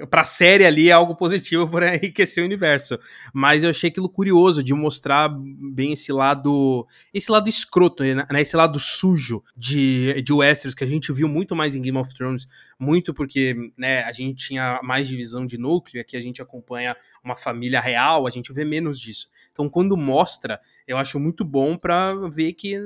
pra 0.08 0.24
série 0.24 0.64
ali 0.64 0.88
é 0.88 0.92
algo 0.92 1.14
positivo 1.14 1.68
para 1.70 1.96
enriquecer 1.96 2.42
o 2.42 2.46
universo. 2.46 2.98
Mas 3.32 3.62
eu 3.62 3.70
achei 3.70 3.90
aquilo 3.90 4.08
curioso 4.08 4.62
de 4.62 4.74
mostrar 4.74 5.30
bem 5.40 5.92
esse 5.92 6.12
lado, 6.12 6.86
esse 7.12 7.30
lado 7.30 7.48
escroto, 7.48 8.02
né? 8.04 8.24
Esse 8.40 8.56
lado 8.56 8.78
sujo 8.78 9.42
de, 9.56 10.20
de 10.22 10.32
Westeros 10.32 10.74
que 10.74 10.84
a 10.84 10.86
gente 10.86 11.12
viu 11.12 11.28
muito 11.28 11.56
mais 11.56 11.74
em 11.74 11.80
Game 11.80 11.98
of 11.98 12.14
Thrones, 12.14 12.46
muito 12.78 13.14
porque, 13.14 13.54
né, 13.76 14.02
a 14.02 14.12
gente 14.12 14.48
tinha 14.48 14.80
mais 14.82 15.08
divisão 15.08 15.46
de 15.46 15.58
núcleo, 15.58 16.00
aqui 16.00 16.16
a 16.16 16.20
gente 16.20 16.40
acompanha 16.40 16.96
uma 17.24 17.36
família 17.36 17.80
real, 17.80 18.26
a 18.26 18.30
gente 18.30 18.52
vê 18.52 18.64
menos 18.64 19.00
disso. 19.00 19.28
Então, 19.52 19.68
quando 19.68 19.96
mostra, 19.96 20.60
eu 20.90 20.98
acho 20.98 21.20
muito 21.20 21.44
bom 21.44 21.76
para 21.76 22.12
ver 22.28 22.52
que 22.54 22.76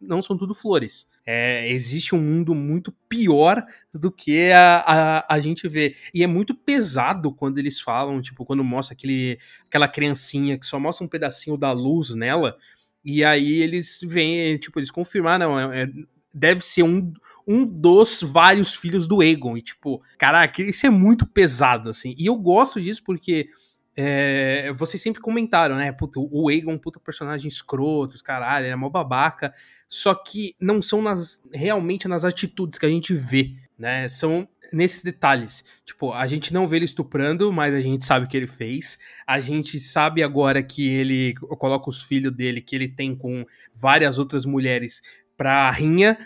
não 0.00 0.20
são 0.20 0.36
tudo 0.36 0.52
flores. 0.52 1.06
É, 1.24 1.70
existe 1.70 2.12
um 2.12 2.20
mundo 2.20 2.52
muito 2.52 2.90
pior 3.08 3.64
do 3.92 4.10
que 4.10 4.50
a, 4.50 4.78
a, 4.84 5.34
a 5.36 5.38
gente 5.38 5.68
vê. 5.68 5.94
E 6.12 6.24
é 6.24 6.26
muito 6.26 6.52
pesado 6.52 7.32
quando 7.32 7.58
eles 7.58 7.80
falam, 7.80 8.20
tipo, 8.20 8.44
quando 8.44 8.64
mostra 8.64 8.94
aquele, 8.94 9.38
aquela 9.68 9.86
criancinha 9.86 10.58
que 10.58 10.66
só 10.66 10.80
mostra 10.80 11.06
um 11.06 11.08
pedacinho 11.08 11.56
da 11.56 11.70
luz 11.70 12.12
nela. 12.16 12.56
E 13.04 13.24
aí 13.24 13.62
eles 13.62 14.00
vêm, 14.02 14.58
tipo, 14.58 14.80
eles 14.80 14.90
confirmar, 14.90 15.38
não, 15.38 15.72
é, 15.72 15.82
é 15.82 15.88
deve 16.34 16.60
ser 16.60 16.82
um, 16.82 17.12
um 17.46 17.64
dos 17.64 18.20
vários 18.20 18.74
filhos 18.74 19.06
do 19.06 19.20
Aegon. 19.20 19.56
E, 19.56 19.62
tipo, 19.62 20.02
caraca, 20.18 20.60
isso 20.60 20.84
é 20.84 20.90
muito 20.90 21.24
pesado, 21.24 21.90
assim. 21.90 22.16
E 22.18 22.26
eu 22.26 22.34
gosto 22.36 22.80
disso 22.80 23.04
porque 23.04 23.48
é, 23.96 24.72
vocês 24.72 25.00
sempre 25.00 25.20
comentaram, 25.20 25.76
né? 25.76 25.92
Puta, 25.92 26.18
o 26.18 26.48
Aegon, 26.48 26.72
é 26.72 26.78
puta 26.78 26.98
personagem 26.98 27.48
escroto, 27.48 28.22
caralho, 28.22 28.66
é 28.66 28.76
mó 28.76 28.88
babaca. 28.88 29.52
Só 29.88 30.14
que 30.14 30.54
não 30.60 30.82
são 30.82 31.00
nas, 31.00 31.46
realmente 31.52 32.08
nas 32.08 32.24
atitudes 32.24 32.78
que 32.78 32.86
a 32.86 32.88
gente 32.88 33.14
vê, 33.14 33.54
né? 33.78 34.08
São 34.08 34.48
nesses 34.72 35.02
detalhes. 35.02 35.64
Tipo, 35.84 36.12
a 36.12 36.26
gente 36.26 36.52
não 36.52 36.66
vê 36.66 36.76
ele 36.76 36.84
estuprando, 36.84 37.52
mas 37.52 37.74
a 37.74 37.80
gente 37.80 38.04
sabe 38.04 38.26
o 38.26 38.28
que 38.28 38.36
ele 38.36 38.46
fez. 38.46 38.98
A 39.26 39.38
gente 39.38 39.78
sabe 39.78 40.22
agora 40.22 40.62
que 40.62 40.88
ele 40.88 41.34
coloca 41.34 41.88
os 41.88 42.02
filhos 42.02 42.32
dele, 42.32 42.60
que 42.60 42.74
ele 42.74 42.88
tem 42.88 43.14
com 43.14 43.46
várias 43.74 44.18
outras 44.18 44.44
mulheres 44.44 45.02
pra 45.36 45.70
rinha, 45.70 46.16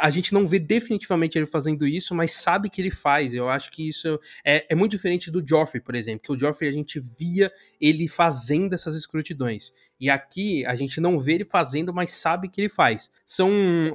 a 0.00 0.10
gente 0.10 0.34
não 0.34 0.46
vê 0.46 0.58
definitivamente 0.58 1.38
ele 1.38 1.46
fazendo 1.46 1.86
isso, 1.86 2.14
mas 2.14 2.32
sabe 2.32 2.68
que 2.68 2.80
ele 2.80 2.90
faz. 2.90 3.32
Eu 3.32 3.48
acho 3.48 3.70
que 3.70 3.88
isso 3.88 4.20
é, 4.44 4.66
é, 4.68 4.74
muito 4.74 4.92
diferente 4.92 5.30
do 5.30 5.42
Joffrey, 5.46 5.80
por 5.80 5.94
exemplo, 5.94 6.20
que 6.22 6.32
o 6.32 6.38
Joffrey 6.38 6.68
a 6.68 6.72
gente 6.72 7.00
via 7.00 7.50
ele 7.80 8.06
fazendo 8.06 8.74
essas 8.74 8.96
escrutidões. 8.96 9.72
E 9.98 10.10
aqui 10.10 10.66
a 10.66 10.74
gente 10.74 11.00
não 11.00 11.18
vê 11.18 11.34
ele 11.34 11.44
fazendo, 11.44 11.94
mas 11.94 12.10
sabe 12.10 12.48
que 12.48 12.60
ele 12.60 12.68
faz. 12.68 13.10
São 13.24 13.50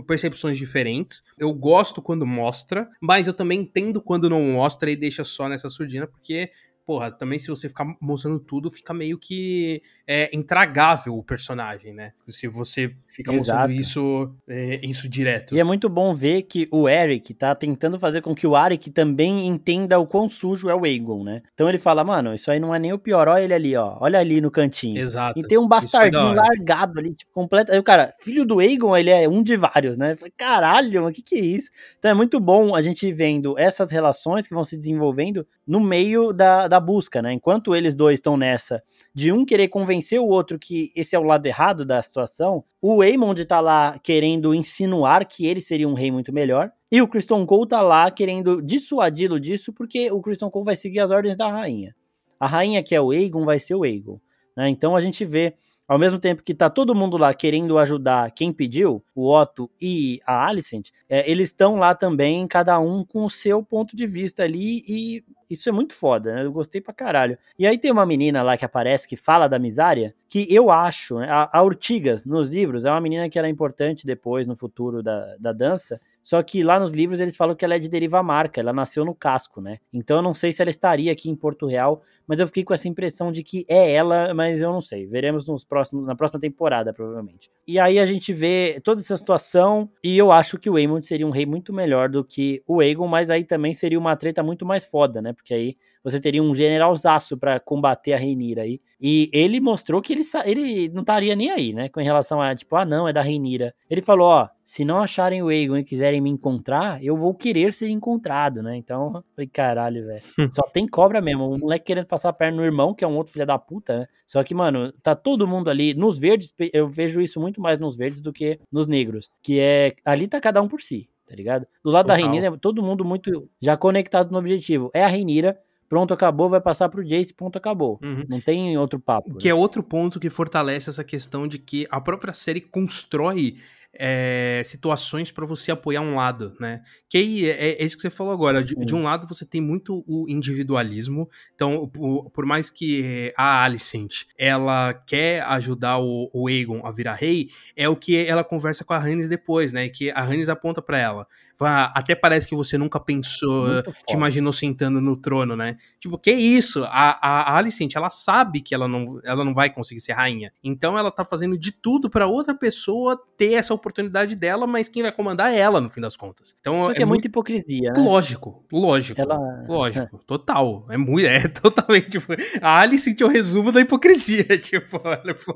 percepções 0.07 0.57
diferentes. 0.57 1.23
Eu 1.37 1.53
gosto 1.53 2.01
quando 2.01 2.25
mostra, 2.25 2.89
mas 3.01 3.27
eu 3.27 3.33
também 3.33 3.59
entendo 3.59 4.01
quando 4.01 4.29
não 4.29 4.41
mostra 4.41 4.89
e 4.89 4.95
deixa 4.95 5.23
só 5.23 5.49
nessa 5.49 5.69
surdina, 5.69 6.07
porque 6.07 6.49
porra, 6.87 7.11
também 7.11 7.37
se 7.37 7.49
você 7.49 7.67
ficar 7.67 7.85
mostrando 7.99 8.39
tudo, 8.39 8.71
fica 8.71 8.93
meio 8.93 9.17
que 9.17 9.83
é, 10.07 10.33
intragável 10.33 11.17
o 11.17 11.21
personagem, 11.21 11.93
né? 11.93 12.13
Se 12.25 12.47
você 12.47 12.95
fica 13.09 13.33
Exato. 13.33 13.59
mostrando 13.59 13.81
isso, 13.81 14.33
é, 14.47 14.79
isso 14.81 15.09
direto. 15.09 15.53
E 15.53 15.59
é 15.59 15.65
muito 15.65 15.89
bom 15.89 16.13
ver 16.13 16.43
que 16.43 16.65
o 16.71 16.87
Eric 16.87 17.33
tá 17.33 17.53
tentando 17.53 17.99
fazer 17.99 18.21
com 18.21 18.33
que 18.33 18.47
o 18.47 18.55
Arik 18.55 18.89
também 18.89 19.45
entenda 19.45 19.99
o 19.99 20.07
quão 20.07 20.29
sujo 20.29 20.69
é 20.69 20.75
o 20.75 20.85
Aegon, 20.85 21.25
né? 21.25 21.41
Então 21.53 21.67
ele 21.67 21.77
fala, 21.77 22.05
mano, 22.05 22.33
isso 22.33 22.49
aí 22.49 22.57
não 22.57 22.73
é 22.73 22.79
nem 22.79 22.93
o 22.93 22.97
pior, 22.97 23.27
olha 23.27 23.43
ele 23.43 23.53
ali, 23.53 23.75
ó, 23.75 23.97
olha 23.99 24.19
ali 24.19 24.39
no 24.39 24.49
cantinho. 24.49 24.97
Exato. 24.97 25.37
E 25.37 25.43
tem 25.43 25.57
um 25.57 25.67
bastardinho 25.67 26.33
largado 26.33 26.99
ali, 26.99 27.13
tipo, 27.13 27.33
completo. 27.33 27.73
Aí 27.73 27.79
o 27.79 27.83
cara, 27.83 28.13
filho 28.21 28.45
do 28.45 28.59
Aegon, 28.59 28.95
ele 28.95 29.09
é 29.09 29.27
um 29.27 29.43
de 29.43 29.57
vários, 29.57 29.97
né? 29.97 30.15
Caralho, 30.37 31.05
o 31.05 31.11
que 31.11 31.21
que 31.21 31.35
é 31.35 31.41
isso? 31.41 31.69
Então 31.99 32.11
é 32.11 32.13
muito 32.13 32.39
bom 32.39 32.73
a 32.73 32.81
gente 32.81 33.11
vendo 33.11 33.59
essas 33.59 33.91
relações 33.91 34.47
que 34.47 34.53
vão 34.53 34.63
se 34.63 34.77
desenvolvendo 34.77 35.45
no 35.67 35.81
meio 35.81 36.31
da, 36.31 36.69
da 36.69 36.76
busca, 36.79 37.21
né? 37.21 37.33
Enquanto 37.33 37.75
eles 37.75 37.93
dois 37.93 38.17
estão 38.19 38.37
nessa 38.37 38.81
de 39.13 39.31
um 39.31 39.45
querer 39.45 39.67
convencer 39.67 40.19
o 40.19 40.27
outro 40.27 40.57
que 40.59 40.91
esse 40.95 41.15
é 41.15 41.19
o 41.19 41.23
lado 41.23 41.45
errado 41.45 41.85
da 41.85 42.01
situação, 42.01 42.63
o 42.81 43.01
Aemond 43.01 43.43
tá 43.45 43.59
lá 43.59 43.97
querendo 43.99 44.53
insinuar 44.53 45.25
que 45.25 45.45
ele 45.45 45.61
seria 45.61 45.87
um 45.87 45.93
rei 45.93 46.11
muito 46.11 46.33
melhor, 46.33 46.71
e 46.91 47.01
o 47.01 47.07
Christian 47.07 47.45
Cole 47.45 47.67
tá 47.67 47.81
lá 47.81 48.09
querendo 48.09 48.61
dissuadi-lo 48.61 49.39
disso, 49.39 49.73
porque 49.73 50.11
o 50.11 50.21
Christian 50.21 50.49
Cole 50.49 50.65
vai 50.65 50.75
seguir 50.75 50.99
as 50.99 51.11
ordens 51.11 51.35
da 51.35 51.51
rainha. 51.51 51.95
A 52.39 52.47
rainha 52.47 52.81
que 52.81 52.95
é 52.95 53.01
o 53.01 53.11
Aegon 53.11 53.43
vai 53.43 53.59
ser 53.59 53.75
o 53.75 53.83
Aegon. 53.83 54.19
Né? 54.55 54.69
Então 54.69 54.95
a 54.95 55.01
gente 55.01 55.25
vê 55.25 55.53
ao 55.87 55.97
mesmo 55.97 56.19
tempo 56.19 56.43
que 56.43 56.53
tá 56.53 56.69
todo 56.69 56.93
mundo 56.93 57.15
lá 57.15 57.33
querendo 57.33 57.77
ajudar 57.77 58.31
quem 58.31 58.51
pediu, 58.51 59.01
o 59.15 59.33
Otto 59.33 59.71
e 59.81 60.19
a 60.25 60.45
Alicent, 60.45 60.89
é, 61.07 61.29
eles 61.29 61.49
estão 61.49 61.77
lá 61.77 61.95
também, 61.95 62.45
cada 62.45 62.77
um 62.79 63.05
com 63.05 63.23
o 63.23 63.29
seu 63.29 63.63
ponto 63.63 63.95
de 63.95 64.05
vista 64.05 64.43
ali, 64.43 64.83
e 64.87 65.23
isso 65.53 65.69
é 65.69 65.71
muito 65.71 65.93
foda, 65.93 66.33
né? 66.33 66.45
Eu 66.45 66.51
gostei 66.51 66.81
pra 66.81 66.93
caralho. 66.93 67.37
E 67.57 67.65
aí 67.65 67.77
tem 67.77 67.91
uma 67.91 68.05
menina 68.05 68.43
lá 68.43 68.57
que 68.57 68.65
aparece 68.65 69.07
que 69.07 69.15
fala 69.15 69.47
da 69.47 69.59
misária, 69.59 70.13
que 70.27 70.45
eu 70.53 70.69
acho, 70.69 71.19
né? 71.19 71.27
a, 71.29 71.49
a 71.51 71.63
Urtigas, 71.63 72.25
nos 72.25 72.49
livros, 72.49 72.85
é 72.85 72.91
uma 72.91 73.01
menina 73.01 73.29
que 73.29 73.37
era 73.37 73.47
é 73.47 73.51
importante 73.51 74.05
depois, 74.05 74.45
no 74.45 74.55
futuro 74.55 75.01
da, 75.01 75.35
da 75.37 75.53
dança, 75.53 75.99
só 76.27 76.43
que 76.43 76.61
lá 76.61 76.77
nos 76.77 76.91
livros 76.91 77.21
eles 77.21 77.37
falam 77.37 77.55
que 77.55 77.63
ela 77.63 77.75
é 77.75 77.79
de 77.79 77.87
deriva 77.87 78.21
marca, 78.21 78.59
ela 78.59 78.73
nasceu 78.73 79.05
no 79.05 79.15
casco, 79.15 79.61
né? 79.61 79.77
Então 79.93 80.17
eu 80.17 80.21
não 80.21 80.33
sei 80.33 80.51
se 80.51 80.61
ela 80.61 80.69
estaria 80.69 81.09
aqui 81.09 81.29
em 81.29 81.35
Porto 81.35 81.65
Real, 81.65 82.01
mas 82.27 82.41
eu 82.41 82.47
fiquei 82.47 82.65
com 82.65 82.73
essa 82.73 82.89
impressão 82.89 83.31
de 83.31 83.41
que 83.41 83.65
é 83.69 83.93
ela, 83.93 84.33
mas 84.33 84.59
eu 84.59 84.69
não 84.69 84.81
sei. 84.81 85.07
Veremos 85.07 85.47
nos 85.47 85.63
próximos, 85.63 86.05
na 86.05 86.17
próxima 86.17 86.37
temporada, 86.37 86.91
provavelmente. 86.91 87.49
E 87.65 87.79
aí 87.79 87.97
a 87.97 88.05
gente 88.05 88.33
vê 88.33 88.81
toda 88.83 88.99
essa 88.99 89.15
situação, 89.15 89.89
e 90.03 90.17
eu 90.17 90.29
acho 90.29 90.57
que 90.57 90.69
o 90.69 90.75
Aemond 90.75 91.07
seria 91.07 91.25
um 91.25 91.29
rei 91.29 91.45
muito 91.45 91.71
melhor 91.71 92.09
do 92.09 92.25
que 92.25 92.61
o 92.67 92.81
Aegon, 92.81 93.07
mas 93.07 93.29
aí 93.29 93.45
também 93.45 93.73
seria 93.73 93.97
uma 93.97 94.13
treta 94.17 94.43
muito 94.43 94.65
mais 94.65 94.83
foda, 94.83 95.21
né? 95.21 95.31
Porque 95.37 95.53
aí 95.53 95.77
você 96.03 96.19
teria 96.19 96.41
um 96.41 96.53
generalzaço 96.53 97.37
para 97.37 97.59
combater 97.59 98.13
a 98.13 98.17
Reinira 98.17 98.63
aí. 98.63 98.79
E 98.99 99.29
ele 99.31 99.59
mostrou 99.59 100.01
que 100.01 100.13
ele, 100.13 100.21
ele 100.45 100.89
não 100.89 101.01
estaria 101.01 101.35
nem 101.35 101.51
aí, 101.51 101.73
né? 101.73 101.89
Com 101.89 102.01
relação 102.01 102.41
a, 102.41 102.55
tipo, 102.55 102.75
ah, 102.75 102.85
não, 102.85 103.07
é 103.07 103.13
da 103.13 103.21
Reinira. 103.21 103.73
Ele 103.89 104.01
falou, 104.01 104.27
ó, 104.27 104.49
se 104.63 104.83
não 104.83 104.99
acharem 104.99 105.43
o 105.43 105.49
Aegon 105.49 105.77
e 105.77 105.83
quiserem 105.83 106.19
me 106.19 106.29
encontrar, 106.29 107.03
eu 107.03 107.15
vou 107.15 107.33
querer 107.33 107.73
ser 107.73 107.89
encontrado, 107.89 108.63
né? 108.63 108.75
Então, 108.75 109.23
falei, 109.35 109.47
caralho, 109.47 110.05
velho. 110.05 110.23
Só 110.51 110.63
tem 110.63 110.87
cobra 110.87 111.21
mesmo. 111.21 111.49
O 111.49 111.59
moleque 111.59 111.85
querendo 111.85 112.07
passar 112.07 112.29
a 112.29 112.33
perna 112.33 112.57
no 112.57 112.63
irmão, 112.63 112.93
que 112.93 113.03
é 113.03 113.07
um 113.07 113.15
outro 113.15 113.33
filho 113.33 113.45
da 113.45 113.59
puta, 113.59 113.99
né? 113.99 114.07
Só 114.25 114.43
que, 114.43 114.55
mano, 114.55 114.91
tá 115.03 115.15
todo 115.15 115.47
mundo 115.47 115.69
ali. 115.69 115.93
Nos 115.93 116.17
verdes, 116.17 116.53
eu 116.73 116.89
vejo 116.89 117.21
isso 117.21 117.39
muito 117.39 117.61
mais 117.61 117.79
nos 117.79 117.95
verdes 117.95 118.21
do 118.21 118.33
que 118.33 118.59
nos 118.71 118.87
negros. 118.87 119.29
Que 119.43 119.59
é. 119.59 119.93
Ali 120.03 120.27
tá 120.27 120.39
cada 120.39 120.61
um 120.61 120.67
por 120.67 120.81
si 120.81 121.09
tá 121.27 121.35
ligado? 121.35 121.67
Do 121.83 121.91
lado 121.91 122.07
Total. 122.07 122.17
da 122.17 122.23
Reinira, 122.23 122.57
todo 122.57 122.81
mundo 122.81 123.03
muito 123.03 123.49
já 123.61 123.75
conectado 123.75 124.31
no 124.31 124.37
objetivo. 124.37 124.89
É 124.93 125.03
a 125.03 125.07
Reinira, 125.07 125.59
pronto, 125.89 126.13
acabou, 126.13 126.49
vai 126.49 126.61
passar 126.61 126.89
pro 126.89 127.03
Jace, 127.03 127.33
ponto, 127.33 127.57
acabou. 127.57 127.99
Uhum. 128.01 128.23
Não 128.29 128.39
tem 128.39 128.77
outro 128.77 128.99
papo. 128.99 129.35
Que 129.35 129.47
né? 129.47 129.51
é 129.51 129.55
outro 129.55 129.83
ponto 129.83 130.19
que 130.19 130.29
fortalece 130.29 130.89
essa 130.89 131.03
questão 131.03 131.47
de 131.47 131.59
que 131.59 131.85
a 131.91 131.99
própria 131.99 132.33
série 132.33 132.61
constrói 132.61 133.57
é, 133.93 134.61
situações 134.63 135.31
para 135.31 135.45
você 135.45 135.71
apoiar 135.71 136.01
um 136.01 136.15
lado, 136.15 136.55
né? 136.59 136.81
Que 137.09 137.17
aí 137.17 137.45
é, 137.49 137.81
é, 137.81 137.83
isso 137.83 137.95
que 137.95 138.01
você 138.01 138.09
falou 138.09 138.31
agora. 138.31 138.63
De, 138.63 138.75
de, 138.75 138.95
um 138.95 139.03
lado 139.03 139.27
você 139.27 139.45
tem 139.45 139.61
muito 139.61 140.03
o 140.07 140.25
individualismo. 140.29 141.29
Então, 141.55 141.87
por, 141.87 142.29
por 142.29 142.45
mais 142.45 142.69
que 142.69 143.33
a 143.35 143.63
Alicent 143.63 144.23
ela 144.37 144.93
quer 144.93 145.43
ajudar 145.43 145.99
o, 145.99 146.29
o 146.33 146.47
Aegon 146.47 146.85
a 146.85 146.91
virar 146.91 147.15
rei, 147.15 147.49
é 147.75 147.89
o 147.89 147.95
que 147.95 148.15
ela 148.15 148.43
conversa 148.43 148.83
com 148.83 148.93
a 148.93 148.99
Hannes 148.99 149.29
depois, 149.29 149.73
né? 149.73 149.89
Que 149.89 150.11
a 150.11 150.23
Hannes 150.23 150.49
aponta 150.49 150.81
para 150.81 150.99
ela. 150.99 151.27
Até 151.59 152.15
parece 152.15 152.47
que 152.47 152.55
você 152.55 152.77
nunca 152.77 152.99
pensou, 152.99 153.81
te 154.05 154.13
imaginou 154.13 154.51
sentando 154.51 155.01
no 155.01 155.15
trono, 155.15 155.55
né? 155.55 155.77
Tipo, 155.99 156.17
que 156.17 156.31
isso? 156.31 156.83
A, 156.85 157.17
a 157.21 157.57
Alicent, 157.57 157.95
ela 157.95 158.09
sabe 158.09 158.61
que 158.61 158.75
ela 158.75 158.87
não, 158.87 159.19
ela 159.23 159.43
não 159.43 159.53
vai 159.53 159.69
conseguir 159.69 159.99
ser 159.99 160.13
rainha. 160.13 160.51
Então 160.63 160.97
ela 160.97 161.11
tá 161.11 161.25
fazendo 161.25 161.57
de 161.57 161.71
tudo 161.71 162.09
para 162.09 162.27
outra 162.27 162.53
pessoa 162.53 163.19
ter 163.37 163.53
essa 163.53 163.73
oportunidade 163.73 164.35
dela, 164.35 164.67
mas 164.67 164.87
quem 164.87 165.03
vai 165.03 165.11
comandar 165.11 165.53
é 165.53 165.57
ela, 165.57 165.81
no 165.81 165.89
fim 165.89 166.01
das 166.01 166.15
contas. 166.15 166.55
Então, 166.59 166.85
Só 166.85 166.93
que 166.93 166.99
é, 166.99 167.03
é 167.03 167.05
muita 167.05 167.27
hipocrisia, 167.27 167.91
né? 167.91 168.03
Lógico, 168.03 168.63
lógico. 168.71 169.19
Ela... 169.19 169.37
Lógico, 169.67 170.19
total. 170.25 170.85
É 170.89 170.97
muito, 170.97 171.25
é 171.25 171.47
totalmente. 171.47 172.09
Tipo, 172.09 172.33
a 172.61 172.79
Alicent 172.79 173.19
é 173.21 173.25
o 173.25 173.27
resumo 173.27 173.71
da 173.71 173.81
hipocrisia, 173.81 174.57
tipo. 174.59 174.97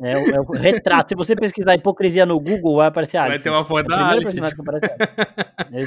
É, 0.01 0.35
é, 0.35 0.39
o 0.39 0.51
retrato. 0.51 1.09
Se 1.09 1.15
você 1.15 1.35
pesquisar 1.35 1.75
hipocrisia 1.75 2.25
no 2.25 2.39
Google, 2.39 2.77
vai 2.77 2.87
aparecer 2.87 3.17
a 3.17 3.23
Alicent. 3.23 3.43
Vai 3.43 3.51
ter 3.51 3.57
uma 3.57 3.65
foto 3.65 3.91
é 3.91 3.95
da 3.95 4.07
Alicent. 4.07 4.53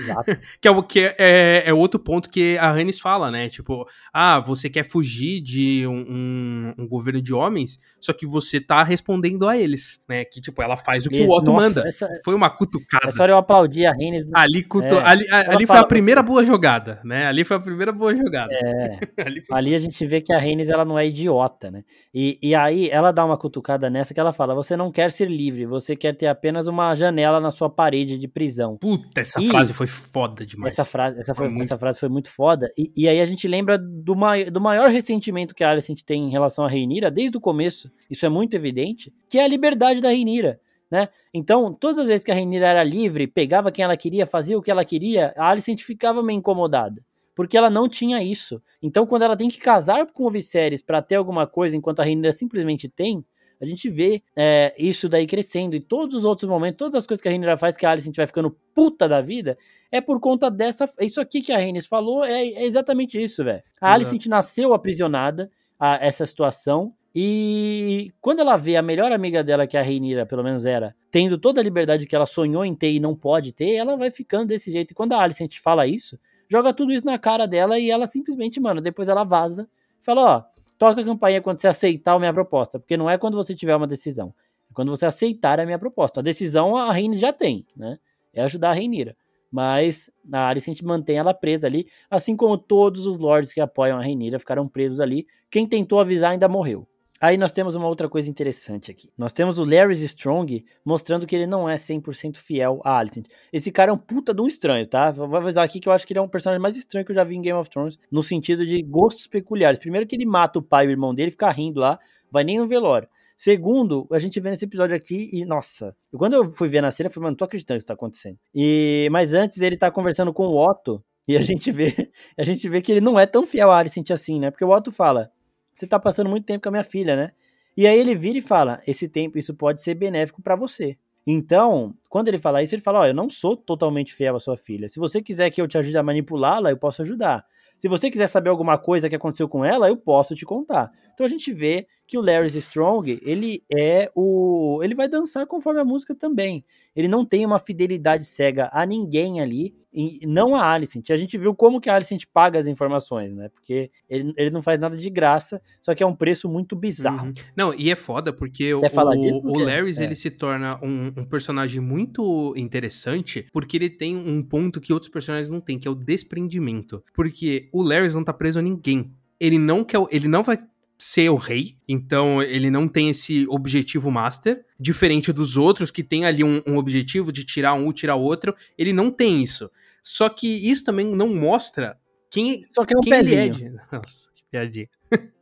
Exato. 0.05 0.39
que 0.61 0.69
é, 0.69 0.71
o, 0.71 0.83
que 0.83 1.15
é, 1.19 1.65
é 1.67 1.75
outro 1.75 1.99
ponto 1.99 2.29
que 2.29 2.57
a 2.59 2.71
Hannes 2.71 2.99
fala, 2.99 3.31
né? 3.31 3.49
Tipo, 3.49 3.87
ah, 4.13 4.39
você 4.39 4.69
quer 4.69 4.85
fugir 4.85 5.41
de 5.41 5.87
um, 5.87 6.05
um, 6.09 6.75
um, 6.79 6.89
governo 6.89 7.21
de 7.21 7.33
homens, 7.33 7.79
só 8.01 8.13
que 8.13 8.27
você 8.27 8.61
tá 8.61 8.83
respondendo 8.83 9.49
a 9.49 9.57
eles, 9.57 10.03
né? 10.09 10.25
Que, 10.25 10.41
tipo, 10.41 10.63
ela 10.63 10.77
faz 10.77 11.07
o 11.07 11.11
que 11.11 11.21
o 11.23 11.31
Otto 11.31 11.53
nossa, 11.53 11.69
manda. 11.69 11.89
Essa, 11.89 12.09
foi 12.25 12.35
uma 12.35 12.51
cutucada. 12.51 13.09
Essa 13.09 13.23
hora 13.23 13.33
eu 13.33 13.37
aplaudi 13.37 13.87
a 13.87 13.93
Hannes. 13.93 14.27
Ali, 14.33 14.63
cutu, 14.63 14.95
é, 14.95 15.05
ali, 15.05 15.27
ali 15.31 15.67
foi 15.67 15.77
a 15.77 15.85
primeira 15.85 16.21
assim, 16.21 16.29
boa 16.29 16.45
jogada, 16.45 17.01
né? 17.05 17.27
Ali 17.27 17.45
foi 17.45 17.57
a 17.57 17.61
primeira 17.61 17.93
boa 17.93 18.15
jogada. 18.15 18.53
É, 18.53 18.99
ali, 19.25 19.43
ali, 19.51 19.75
a 19.75 19.79
gente 19.79 20.05
vê 20.07 20.21
que 20.21 20.33
a 20.33 20.39
Hannes, 20.39 20.69
ela 20.69 20.85
não 20.85 20.99
é 20.99 21.07
idiota, 21.07 21.71
né? 21.71 21.83
E, 22.13 22.39
e 22.43 22.55
aí, 22.55 22.89
ela 22.91 23.13
dá 23.13 23.25
uma 23.25 23.37
cutucada 23.37 23.89
nessa 23.91 24.15
que 24.15 24.21
ela 24.21 24.33
fala, 24.33 24.55
você 24.55 24.77
não 24.77 24.91
quer 24.91 25.11
ser 25.11 25.29
livre, 25.29 25.67
você 25.67 25.97
quer 25.97 26.15
ter 26.15 26.27
apenas 26.27 26.67
uma 26.67 26.95
janela 26.95 27.41
na 27.41 27.51
sua 27.51 27.69
parede 27.69 28.19
de 28.19 28.29
prisão. 28.29 28.77
Puta, 28.77 29.21
essa 29.21 29.41
e, 29.41 29.49
frase 29.49 29.73
foi 29.73 29.87
foda 29.95 30.45
demais. 30.45 30.75
Essa 30.75 30.85
frase, 30.85 31.19
essa, 31.19 31.35
foi, 31.35 31.47
foi 31.47 31.55
muito... 31.55 31.67
essa 31.67 31.79
frase 31.79 32.01
foi 32.01 32.09
muito 32.09 32.31
foda. 32.31 32.71
E, 32.77 32.93
e, 32.97 33.09
aí 33.09 33.21
a 33.21 33.27
gente 33.27 33.47
lembra 33.49 33.79
do, 33.79 34.15
mai, 34.15 34.51
do 34.51 34.61
maior 34.61 34.91
ressentimento 34.91 35.55
que 35.55 35.63
a 35.63 35.71
Alicent 35.71 36.03
tem 36.03 36.25
em 36.25 36.31
relação 36.31 36.65
a 36.65 36.69
Reinira, 36.69 37.11
desde 37.11 37.37
o 37.37 37.41
começo, 37.41 37.91
isso 38.11 38.27
é 38.27 38.29
muito 38.29 38.55
evidente, 38.55 39.13
que 39.29 39.39
é 39.39 39.45
a 39.45 39.49
liberdade 39.49 40.01
da 40.01 40.09
Reinira. 40.09 40.61
Né? 40.91 41.09
Então, 41.33 41.73
todas 41.73 41.99
as 41.99 42.07
vezes 42.07 42.25
que 42.25 42.31
a 42.31 42.35
Reinira 42.35 42.67
era 42.67 42.85
livre, 42.85 43.27
pegava 43.27 43.73
quem 43.73 43.85
ela 43.85 43.97
queria, 43.97 44.27
fazia 44.27 44.59
o 44.59 44.63
que 44.63 44.71
ela 44.71 44.85
queria, 44.85 45.33
a 45.37 45.49
Alicent 45.49 45.83
ficava 45.83 46.23
meio 46.23 46.39
incomodada. 46.39 47.03
Porque 47.35 47.57
ela 47.57 47.69
não 47.69 47.89
tinha 47.89 48.23
isso. 48.23 48.63
Então, 48.81 49.05
quando 49.07 49.23
ela 49.23 49.37
tem 49.37 49.49
que 49.49 49.59
casar 49.59 50.07
com 50.13 50.25
o 50.25 50.31
Viserys 50.31 50.83
para 50.83 51.03
ter 51.03 51.17
alguma 51.17 51.47
coisa, 51.47 51.77
enquanto 51.77 52.01
a 52.01 52.05
Reinira 52.05 52.31
simplesmente 52.31 52.89
tem, 52.89 53.25
a 53.61 53.65
gente 53.65 53.89
vê 53.89 54.23
é, 54.37 54.75
isso 54.79 55.09
daí 55.09 55.27
crescendo. 55.27 55.75
E 55.77 55.81
todos 55.81 56.15
os 56.15 56.25
outros 56.25 56.49
momentos, 56.49 56.79
todas 56.79 56.95
as 56.95 57.07
coisas 57.07 57.23
que 57.23 57.29
a 57.29 57.31
Rhaenyra 57.31 57.57
faz, 57.57 57.77
que 57.77 57.87
a 57.87 57.91
Alicent 57.91 58.17
vai 58.17 58.27
ficando 58.27 58.57
puta 58.75 59.09
da 59.09 59.21
vida, 59.21 59.57
é 59.91 60.01
por 60.01 60.21
conta 60.21 60.51
dessa. 60.51 60.89
Isso 61.01 61.21
aqui 61.21 61.41
que 61.41 61.53
a 61.53 61.59
Rhaenys 61.59 61.87
falou 61.87 62.25
é, 62.25 62.43
é 62.43 62.65
exatamente 62.65 63.23
isso, 63.23 63.45
velho. 63.45 63.63
A 63.81 63.93
Alicent 63.95 64.27
nasceu 64.27 64.75
aprisionada 64.75 65.51
a 65.79 65.97
essa 66.05 66.25
situação 66.25 66.95
E 67.17 68.13
quando 68.21 68.41
ela 68.41 68.57
vê 68.57 68.75
a 68.75 68.83
melhor 68.83 69.13
amiga 69.13 69.45
dela, 69.45 69.69
que 69.69 69.77
é 69.77 69.81
a 69.81 69.83
Reinira, 69.85 70.27
pelo 70.27 70.43
menos 70.43 70.67
era, 70.67 70.97
tendo 71.13 71.39
toda 71.39 71.61
a 71.61 71.65
liberdade 71.65 72.07
que 72.07 72.17
ela 72.17 72.27
sonhou 72.27 72.65
em 72.65 72.75
ter 72.75 72.91
e 72.93 72.99
não 72.99 73.15
pode 73.15 73.53
ter, 73.53 73.75
ela 73.75 73.97
vai 73.97 74.11
ficando 74.11 74.47
desse 74.47 74.73
jeito. 74.73 74.91
E 74.91 74.95
quando 74.95 75.13
a 75.13 75.21
Alicent 75.21 75.59
fala 75.61 75.87
isso, 75.87 76.19
joga 76.49 76.75
tudo 76.75 76.93
isso 76.93 77.07
na 77.07 77.17
cara 77.17 77.47
dela 77.47 77.79
e 77.79 77.89
ela 77.89 78.09
simplesmente, 78.09 78.59
mano, 78.61 78.81
depois 78.81 79.09
ela 79.09 79.23
vaza. 79.23 79.69
Fala, 80.01 80.23
ó, 80.23 80.43
toca 80.79 81.01
a 81.01 81.05
campainha 81.05 81.41
quando 81.41 81.59
você 81.59 81.69
aceitar 81.69 82.15
a 82.15 82.19
minha 82.19 82.33
proposta, 82.33 82.79
porque 82.79 82.97
não 82.97 83.09
é 83.09 83.19
quando 83.19 83.37
você 83.37 83.55
tiver 83.55 83.75
uma 83.75 83.87
decisão, 83.87 84.35
é 84.71 84.75
quando 84.75 84.91
você 84.91 85.07
aceitar 85.07 85.61
a 85.61 85.67
minha 85.67 85.79
proposta. 85.79 86.21
A 86.21 86.23
decisão 86.23 86.77
a 86.77 86.93
Rhaenys 86.93 87.19
já 87.19 87.33
tem, 87.33 87.67
né? 87.77 87.99
É 88.33 88.43
ajudar 88.43 88.71
a 88.71 88.73
Reinira. 88.73 89.17
Mas 89.51 90.11
a 90.33 90.49
Alicent 90.49 90.83
mantém 90.83 91.17
ela 91.17 91.33
presa 91.33 91.69
ali, 91.69 91.87
assim 92.11 92.37
como 92.37 92.59
todos 92.59 93.07
os 93.07 93.19
lords 93.19 93.53
que 93.53 93.61
apoiam 93.61 93.97
a 93.97 94.03
Reinira 94.03 94.39
ficaram 94.39 94.67
presos 94.67 94.99
ali. 95.01 95.27
Quem 95.49 95.65
tentou 95.65 96.01
avisar 96.01 96.33
ainda 96.33 96.49
morreu. 96.49 96.89
Aí 97.25 97.39
nós 97.39 97.53
temos 97.53 97.75
uma 97.75 97.89
outra 97.89 98.07
coisa 98.07 98.29
interessante 98.29 98.91
aqui. 98.91 99.09
Nós 99.17 99.33
temos 99.33 99.59
o 99.59 99.65
Larry 99.65 99.95
Strong 100.05 100.63
mostrando 100.85 101.27
que 101.27 101.35
ele 101.35 101.47
não 101.47 101.67
é 101.67 101.77
100% 101.77 102.37
fiel 102.37 102.83
a 102.85 102.99
Alicent. 102.99 103.29
Esse 103.51 103.73
cara 103.73 103.91
é 103.91 103.95
um 103.95 103.97
puta 103.97 104.35
de 104.35 104.43
um 104.43 104.47
estranho, 104.47 104.87
tá? 104.87 105.11
Vou 105.11 105.35
avisar 105.35 105.65
aqui 105.65 105.81
que 105.81 105.89
eu 105.89 105.93
acho 105.95 106.07
que 106.07 106.13
ele 106.13 106.19
é 106.19 106.23
um 106.23 106.29
personagem 106.29 106.61
mais 106.61 106.77
estranho 106.77 107.03
que 107.03 107.13
eu 107.13 107.17
já 107.17 107.25
vi 107.25 107.35
em 107.35 107.41
Game 107.41 107.59
of 107.59 107.71
Thrones, 107.71 107.99
no 108.13 108.23
sentido 108.23 108.67
de 108.67 108.83
gostos 108.83 109.27
peculiares. 109.27 109.79
Primeiro 109.79 110.07
que 110.07 110.15
ele 110.15 110.27
mata 110.27 110.59
o 110.59 110.63
pai 110.63 110.85
e 110.85 110.89
o 110.89 110.91
irmão 110.91 111.15
dele, 111.15 111.31
fica 111.31 111.49
rindo 111.49 111.81
lá, 111.81 111.99
vai 112.31 112.45
nem 112.45 112.59
no 112.59 112.67
velório. 112.67 113.09
Segundo, 113.39 114.07
a 114.13 114.19
gente 114.19 114.39
vê 114.39 114.51
nesse 114.51 114.67
episódio 114.67 114.95
aqui 114.95 115.31
e, 115.33 115.47
nossa, 115.47 115.97
quando 116.19 116.35
eu 116.35 116.53
fui 116.53 116.69
ver 116.69 116.83
na 116.83 116.91
cena, 116.91 117.07
eu 117.07 117.11
falei, 117.11 117.25
mano, 117.25 117.33
não 117.33 117.39
tô 117.39 117.47
acreditando 117.47 117.79
que 117.79 117.85
isso 117.85 117.89
tá 117.89 117.95
acontecendo. 117.95 118.37
E, 118.55 119.09
mas 119.11 119.33
antes 119.33 119.63
ele 119.63 119.79
tá 119.79 119.91
conversando 119.91 120.31
com 120.31 120.47
o 120.47 120.63
Otto 120.63 121.03
e 121.27 121.39
a 121.39 121.41
gente 121.43 121.73
vê, 121.73 121.95
a 122.37 122.45
gente 122.45 122.69
vê 122.69 122.83
que 122.83 122.93
ele 122.93 123.01
não 123.01 123.19
é 123.19 123.25
tão 123.25 123.47
fiel 123.47 123.71
a 123.71 123.79
Alicent 123.79 124.11
assim, 124.11 124.39
né? 124.39 124.51
Porque 124.51 124.65
o 124.65 124.69
Otto 124.69 124.93
fala, 124.93 125.33
você 125.75 125.87
tá 125.87 125.99
passando 125.99 126.31
muito 126.31 126.47
tempo 126.47 126.63
com 126.63 126.69
a 126.69 126.73
minha 126.73 126.85
filha, 126.85 127.17
né? 127.17 127.33
E 127.77 127.87
aí 127.87 127.99
ele 127.99 128.15
vira 128.15 128.39
e 128.39 128.43
fala, 128.43 128.81
esse 128.87 129.09
tempo, 129.09 129.37
isso 129.37 129.53
pode 129.55 129.83
ser 129.83 129.95
benéfico 129.95 130.41
para 130.41 130.55
você. 130.55 130.97
Então, 131.27 131.95
quando 132.09 132.29
ele 132.29 132.39
fala 132.39 132.63
isso, 132.63 132.75
ele 132.75 132.83
fala, 132.83 133.01
ó, 133.01 133.03
oh, 133.03 133.07
eu 133.07 133.15
não 133.15 133.29
sou 133.29 133.57
totalmente 133.57 134.15
fiel 134.15 134.37
à 134.37 134.41
sua 134.41 134.57
filha. 134.57 134.89
Se 134.89 135.01
você 135.01 135.21
quiser 135.23 135.51
que 135.51 135.61
eu 135.61 135.67
te 135.67 135.77
ajude 135.77 135.97
a 135.97 136.03
manipulá-la, 136.03 136.71
eu 136.71 136.77
posso 136.77 137.03
ajudar. 137.03 137.45
Se 137.79 137.89
você 137.89 138.11
quiser 138.11 138.29
saber 138.29 138.51
alguma 138.51 138.79
coisa 138.79 139.09
que 139.09 139.17
aconteceu 139.17 139.49
com 139.49 139.65
ela, 139.65 139.89
eu 139.89 139.97
posso 139.97 140.35
te 140.35 140.45
contar. 140.45 140.93
Então 141.15 141.25
a 141.25 141.29
gente 141.29 141.53
vê 141.53 141.87
que 142.07 142.19
o 142.19 142.21
Larry 142.21 142.49
Strong, 142.59 143.19
ele 143.23 143.63
é 143.73 144.11
o. 144.15 144.81
Ele 144.83 144.95
vai 144.95 145.09
dançar 145.09 145.47
conforme 145.47 145.81
a 145.81 145.85
música 145.85 146.15
também. 146.15 146.65
Ele 146.95 147.09
não 147.09 147.25
tem 147.25 147.47
uma 147.47 147.59
fidelidade 147.59 148.25
cega 148.25 148.69
a 148.73 148.85
ninguém 148.85 149.41
ali, 149.41 149.75
e 149.93 150.27
não 150.27 150.57
a 150.57 150.73
Alicent. 150.73 151.11
A 151.11 151.17
gente 151.17 151.39
viu 151.39 151.55
como 151.55 151.81
que 151.81 151.89
a 151.89 151.95
Alicent 151.95 152.25
paga 152.33 152.59
as 152.59 152.67
informações, 152.67 153.33
né? 153.33 153.49
Porque 153.49 153.91
ele, 154.09 154.35
ele 154.37 154.51
não 154.51 154.61
faz 154.61 154.79
nada 154.79 154.97
de 154.97 155.09
graça, 155.09 155.63
só 155.81 155.95
que 155.95 156.03
é 156.03 156.07
um 156.07 156.15
preço 156.15 156.49
muito 156.49 156.75
bizarro. 156.75 157.29
Uhum. 157.29 157.35
Não, 157.57 157.75
e 157.75 157.91
é 157.91 157.97
foda, 157.97 158.33
porque 158.33 158.77
Quer 158.77 158.93
o, 158.99 159.39
o, 159.45 159.53
o 159.53 159.59
Larry 159.59 159.93
é. 159.99 160.05
ele 160.05 160.17
se 160.17 160.31
torna 160.31 160.79
um, 160.83 161.13
um, 161.17 161.25
personagem 161.25 161.81
muito 161.81 162.53
interessante, 162.57 163.47
porque 163.53 163.77
ele 163.77 163.89
tem 163.89 164.17
um 164.17 164.43
ponto 164.43 164.81
que 164.81 164.93
outros 164.93 165.11
personagens 165.11 165.49
não 165.49 165.61
têm, 165.61 165.79
que 165.79 165.87
é 165.87 165.91
o 165.91 165.95
desprendimento. 165.95 167.03
Porque 167.15 167.69
o 167.73 167.83
Larry 167.83 168.13
não 168.13 168.25
tá 168.25 168.33
preso 168.33 168.59
a 168.59 168.63
ninguém. 168.63 169.13
Ele 169.39 169.59
não 169.59 169.85
quer. 169.85 170.01
Ele 170.11 170.27
não 170.27 170.43
vai 170.43 170.59
ser 170.99 171.29
o 171.29 171.37
rei, 171.37 171.77
então 171.89 172.43
ele 172.43 172.71
não 172.71 172.89
tem 172.89 173.11
esse 173.11 173.47
objetivo 173.49 174.11
master, 174.11 174.65
diferente 174.79 175.33
dos 175.33 175.57
outros 175.57 175.91
que 175.91 176.03
tem 176.03 176.25
ali 176.25 176.45
um, 176.45 176.63
um 176.67 176.77
objetivo 176.77 177.33
de 177.33 177.45
tirar 177.45 177.75
um, 177.75 177.93
tirar 177.93 178.15
outro, 178.15 178.55
ele 178.79 178.93
não 178.93 179.11
tem 179.11 179.43
isso. 179.43 179.71
Só 180.03 180.29
que 180.29 180.47
isso 180.47 180.85
também 180.85 181.07
não 181.07 181.35
mostra 181.35 181.99
quem, 182.31 182.65
Só 182.73 182.85
que 182.85 182.95
é 182.95 182.99
um 182.99 183.01
quem 183.01 183.13
pezinho. 183.13 183.41
ele 183.41 183.49
é. 183.49 183.49
De... 183.49 183.71
Nossa, 183.93 184.31
que 184.35 184.43
piadinha. 184.51 184.89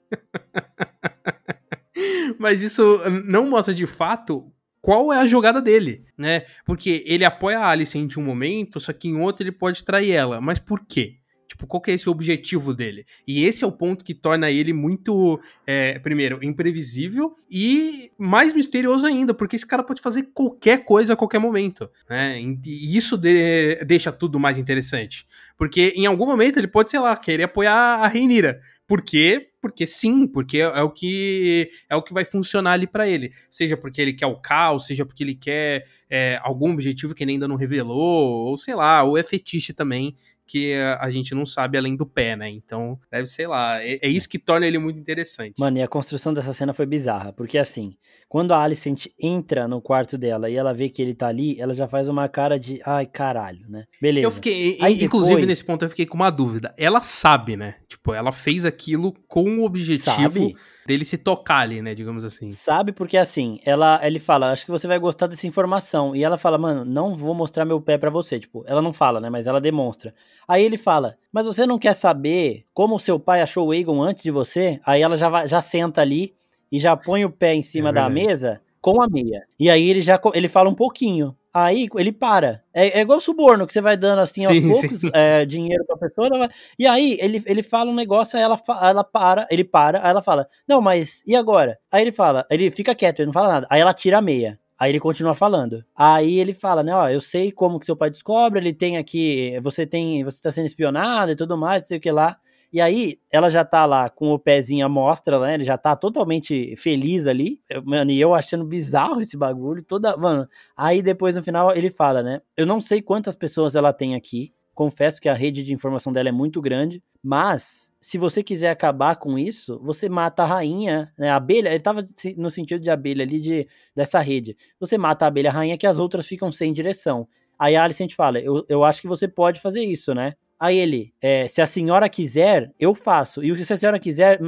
Mas 2.38 2.62
isso 2.62 3.00
não 3.24 3.48
mostra 3.48 3.74
de 3.74 3.86
fato 3.86 4.52
qual 4.80 5.12
é 5.12 5.18
a 5.18 5.26
jogada 5.26 5.62
dele, 5.62 6.04
né? 6.18 6.42
Porque 6.64 7.04
ele 7.06 7.24
apoia 7.24 7.60
a 7.60 7.70
Alice 7.70 7.96
em 7.96 8.08
um 8.16 8.22
momento, 8.22 8.80
só 8.80 8.92
que 8.92 9.08
em 9.08 9.16
outro 9.16 9.44
ele 9.44 9.52
pode 9.52 9.84
trair 9.84 10.12
ela. 10.12 10.40
Mas 10.40 10.58
por 10.58 10.84
quê? 10.84 11.18
Tipo, 11.62 11.66
qual 11.66 11.80
que 11.80 11.90
é 11.92 11.94
esse 11.94 12.08
objetivo 12.08 12.74
dele? 12.74 13.06
E 13.26 13.44
esse 13.44 13.62
é 13.62 13.66
o 13.66 13.72
ponto 13.72 14.04
que 14.04 14.14
torna 14.14 14.50
ele 14.50 14.72
muito, 14.72 15.40
é, 15.66 15.98
primeiro, 16.00 16.42
imprevisível 16.42 17.32
e 17.48 18.10
mais 18.18 18.52
misterioso 18.52 19.06
ainda, 19.06 19.32
porque 19.32 19.54
esse 19.54 19.66
cara 19.66 19.84
pode 19.84 20.02
fazer 20.02 20.30
qualquer 20.34 20.84
coisa 20.84 21.12
a 21.12 21.16
qualquer 21.16 21.38
momento, 21.38 21.88
né? 22.08 22.40
E 22.40 22.96
isso 22.96 23.16
de, 23.16 23.76
deixa 23.84 24.10
tudo 24.10 24.40
mais 24.40 24.58
interessante. 24.58 25.24
Porque 25.56 25.92
em 25.94 26.06
algum 26.06 26.26
momento 26.26 26.58
ele 26.58 26.66
pode, 26.66 26.90
sei 26.90 26.98
lá, 26.98 27.16
querer 27.16 27.44
apoiar 27.44 28.00
a 28.02 28.08
Reinira. 28.08 28.60
Por 28.86 29.00
quê? 29.00 29.48
Porque 29.60 29.86
sim, 29.86 30.26
porque 30.26 30.58
é, 30.58 30.82
o 30.82 30.90
que 30.90 31.68
é 31.88 31.94
o 31.94 32.02
que 32.02 32.12
vai 32.12 32.24
funcionar 32.24 32.72
ali 32.72 32.86
para 32.86 33.08
ele. 33.08 33.30
Seja 33.48 33.76
porque 33.76 34.02
ele 34.02 34.12
quer 34.12 34.26
o 34.26 34.36
caos, 34.36 34.86
seja 34.86 35.06
porque 35.06 35.22
ele 35.22 35.36
quer 35.36 35.84
é, 36.10 36.38
algum 36.42 36.72
objetivo 36.72 37.14
que 37.14 37.22
ele 37.22 37.32
ainda 37.32 37.46
não 37.46 37.54
revelou, 37.54 38.48
ou 38.48 38.56
sei 38.56 38.74
lá, 38.74 39.04
ou 39.04 39.16
é 39.16 39.22
fetiche 39.22 39.72
também 39.72 40.16
que 40.52 40.74
a 41.00 41.10
gente 41.10 41.34
não 41.34 41.46
sabe 41.46 41.78
além 41.78 41.96
do 41.96 42.04
pé, 42.04 42.36
né? 42.36 42.50
Então, 42.50 43.00
deve 43.10 43.26
ser 43.26 43.46
lá. 43.46 43.82
É, 43.82 43.98
é, 44.02 44.08
isso 44.08 44.28
que 44.28 44.38
torna 44.38 44.66
ele 44.66 44.78
muito 44.78 44.98
interessante. 44.98 45.54
Mano, 45.58 45.78
e 45.78 45.82
a 45.82 45.88
construção 45.88 46.34
dessa 46.34 46.52
cena 46.52 46.74
foi 46.74 46.84
bizarra, 46.84 47.32
porque 47.32 47.56
assim, 47.56 47.96
quando 48.32 48.52
a 48.52 48.62
Alicent 48.62 49.08
entra 49.20 49.68
no 49.68 49.78
quarto 49.78 50.16
dela 50.16 50.48
e 50.48 50.56
ela 50.56 50.72
vê 50.72 50.88
que 50.88 51.02
ele 51.02 51.12
tá 51.12 51.26
ali, 51.26 51.60
ela 51.60 51.74
já 51.74 51.86
faz 51.86 52.08
uma 52.08 52.26
cara 52.30 52.58
de, 52.58 52.80
ai, 52.86 53.04
caralho, 53.04 53.68
né? 53.68 53.84
Beleza. 54.00 54.26
Eu 54.26 54.30
fiquei, 54.30 54.78
Aí 54.80 55.04
inclusive 55.04 55.34
depois... 55.34 55.48
nesse 55.48 55.62
ponto 55.62 55.84
eu 55.84 55.90
fiquei 55.90 56.06
com 56.06 56.14
uma 56.14 56.30
dúvida. 56.30 56.72
Ela 56.78 57.02
sabe, 57.02 57.58
né? 57.58 57.74
Tipo, 57.86 58.14
ela 58.14 58.32
fez 58.32 58.64
aquilo 58.64 59.12
com 59.28 59.58
o 59.58 59.64
objetivo 59.66 60.30
sabe? 60.30 60.54
dele 60.86 61.04
se 61.04 61.18
tocar 61.18 61.58
ali, 61.58 61.82
né, 61.82 61.94
digamos 61.94 62.24
assim. 62.24 62.48
Sabe 62.48 62.90
porque 62.90 63.18
assim, 63.18 63.60
ela 63.66 64.00
ele 64.02 64.18
fala, 64.18 64.50
acho 64.50 64.64
que 64.64 64.70
você 64.70 64.88
vai 64.88 64.98
gostar 64.98 65.26
dessa 65.26 65.46
informação, 65.46 66.16
e 66.16 66.24
ela 66.24 66.38
fala, 66.38 66.56
mano, 66.56 66.86
não 66.86 67.14
vou 67.14 67.34
mostrar 67.34 67.66
meu 67.66 67.82
pé 67.82 67.98
para 67.98 68.08
você, 68.08 68.40
tipo, 68.40 68.64
ela 68.66 68.80
não 68.80 68.94
fala, 68.94 69.20
né, 69.20 69.28
mas 69.28 69.46
ela 69.46 69.60
demonstra. 69.60 70.14
Aí 70.48 70.64
ele 70.64 70.78
fala, 70.78 71.18
mas 71.30 71.44
você 71.44 71.66
não 71.66 71.78
quer 71.78 71.92
saber 71.92 72.64
como 72.72 72.98
seu 72.98 73.20
pai 73.20 73.42
achou 73.42 73.68
o 73.68 73.74
Egon 73.74 74.00
antes 74.00 74.22
de 74.22 74.30
você? 74.30 74.80
Aí 74.86 75.02
ela 75.02 75.18
já 75.18 75.46
já 75.46 75.60
senta 75.60 76.00
ali 76.00 76.34
e 76.72 76.80
já 76.80 76.96
põe 76.96 77.24
o 77.24 77.30
pé 77.30 77.54
em 77.54 77.62
cima 77.62 77.90
é 77.90 77.92
da 77.92 78.08
mesa 78.08 78.60
com 78.80 79.00
a 79.00 79.08
meia. 79.08 79.46
E 79.60 79.70
aí 79.70 79.88
ele 79.88 80.00
já 80.00 80.18
ele 80.34 80.48
fala 80.48 80.68
um 80.68 80.74
pouquinho. 80.74 81.36
Aí 81.54 81.86
ele 81.96 82.10
para. 82.10 82.62
É, 82.72 82.98
é 82.98 83.02
igual 83.02 83.20
suborno, 83.20 83.66
que 83.66 83.74
você 83.74 83.80
vai 83.82 83.94
dando 83.94 84.20
assim 84.20 84.46
aos 84.46 84.56
sim, 84.56 84.68
poucos 84.70 85.00
sim. 85.00 85.10
É, 85.12 85.44
dinheiro 85.44 85.84
pra 85.84 85.98
pessoa. 85.98 86.48
E 86.78 86.86
aí 86.86 87.18
ele, 87.20 87.42
ele 87.44 87.62
fala 87.62 87.90
um 87.90 87.94
negócio, 87.94 88.38
aí 88.38 88.42
ela, 88.42 88.58
ela 88.80 89.04
para, 89.04 89.46
ele 89.50 89.62
para, 89.62 90.02
aí 90.02 90.10
ela 90.10 90.22
fala, 90.22 90.48
não, 90.66 90.80
mas 90.80 91.22
e 91.26 91.36
agora? 91.36 91.78
Aí 91.90 92.02
ele 92.02 92.10
fala, 92.10 92.46
ele 92.50 92.70
fica 92.70 92.94
quieto, 92.94 93.20
ele 93.20 93.26
não 93.26 93.34
fala 93.34 93.48
nada. 93.48 93.66
Aí 93.68 93.80
ela 93.80 93.92
tira 93.92 94.18
a 94.18 94.22
meia. 94.22 94.58
Aí 94.78 94.90
ele 94.90 94.98
continua 94.98 95.34
falando. 95.34 95.84
Aí 95.94 96.38
ele 96.40 96.54
fala, 96.54 96.82
né, 96.82 96.92
ó, 96.92 97.08
eu 97.08 97.20
sei 97.20 97.52
como 97.52 97.78
que 97.78 97.86
seu 97.86 97.94
pai 97.94 98.10
descobre, 98.10 98.58
ele 98.58 98.72
tem 98.72 98.96
aqui, 98.96 99.60
você 99.62 99.86
tem, 99.86 100.24
você 100.24 100.42
tá 100.42 100.50
sendo 100.50 100.66
espionado 100.66 101.30
e 101.30 101.36
tudo 101.36 101.56
mais, 101.56 101.86
sei 101.86 101.98
o 101.98 102.00
que 102.00 102.10
lá. 102.10 102.38
E 102.72 102.80
aí, 102.80 103.18
ela 103.30 103.50
já 103.50 103.64
tá 103.64 103.84
lá 103.84 104.08
com 104.08 104.30
o 104.32 104.38
pezinho 104.38 104.86
à 104.86 104.88
mostra, 104.88 105.38
né? 105.38 105.54
Ele 105.54 105.64
já 105.64 105.76
tá 105.76 105.94
totalmente 105.94 106.74
feliz 106.76 107.26
ali. 107.26 107.60
Mano, 107.84 108.10
e 108.10 108.18
eu 108.20 108.34
achando 108.34 108.64
bizarro 108.64 109.20
esse 109.20 109.36
bagulho. 109.36 109.82
Toda. 109.82 110.16
Mano, 110.16 110.48
aí 110.74 111.02
depois 111.02 111.36
no 111.36 111.42
final 111.42 111.74
ele 111.76 111.90
fala, 111.90 112.22
né? 112.22 112.40
Eu 112.56 112.64
não 112.64 112.80
sei 112.80 113.02
quantas 113.02 113.36
pessoas 113.36 113.74
ela 113.74 113.92
tem 113.92 114.14
aqui. 114.14 114.54
Confesso 114.74 115.20
que 115.20 115.28
a 115.28 115.34
rede 115.34 115.62
de 115.62 115.74
informação 115.74 116.10
dela 116.10 116.30
é 116.30 116.32
muito 116.32 116.62
grande. 116.62 117.02
Mas, 117.22 117.92
se 118.00 118.16
você 118.16 118.42
quiser 118.42 118.70
acabar 118.70 119.16
com 119.16 119.38
isso, 119.38 119.78
você 119.84 120.08
mata 120.08 120.42
a 120.42 120.46
rainha, 120.46 121.12
né? 121.18 121.28
A 121.30 121.36
abelha, 121.36 121.68
ele 121.68 121.78
tava 121.78 122.02
no 122.38 122.50
sentido 122.50 122.82
de 122.82 122.88
abelha 122.88 123.22
ali, 123.22 123.38
de, 123.38 123.68
dessa 123.94 124.18
rede. 124.20 124.56
Você 124.80 124.96
mata 124.96 125.26
a 125.26 125.28
abelha 125.28 125.50
rainha 125.50 125.76
que 125.76 125.86
as 125.86 125.98
outras 125.98 126.26
ficam 126.26 126.50
sem 126.50 126.72
direção. 126.72 127.28
Aí 127.58 127.76
a 127.76 127.84
Alicent 127.84 128.14
fala: 128.14 128.40
eu, 128.40 128.64
eu 128.68 128.82
acho 128.82 129.02
que 129.02 129.06
você 129.06 129.28
pode 129.28 129.60
fazer 129.60 129.82
isso, 129.82 130.14
né? 130.14 130.32
Aí 130.62 130.78
ele, 130.78 131.12
é, 131.20 131.48
se 131.48 131.60
a 131.60 131.66
senhora 131.66 132.08
quiser, 132.08 132.72
eu 132.78 132.94
faço. 132.94 133.42
E 133.42 133.64
se 133.64 133.72
a 133.72 133.76
senhora 133.76 133.98
quiser, 133.98 134.38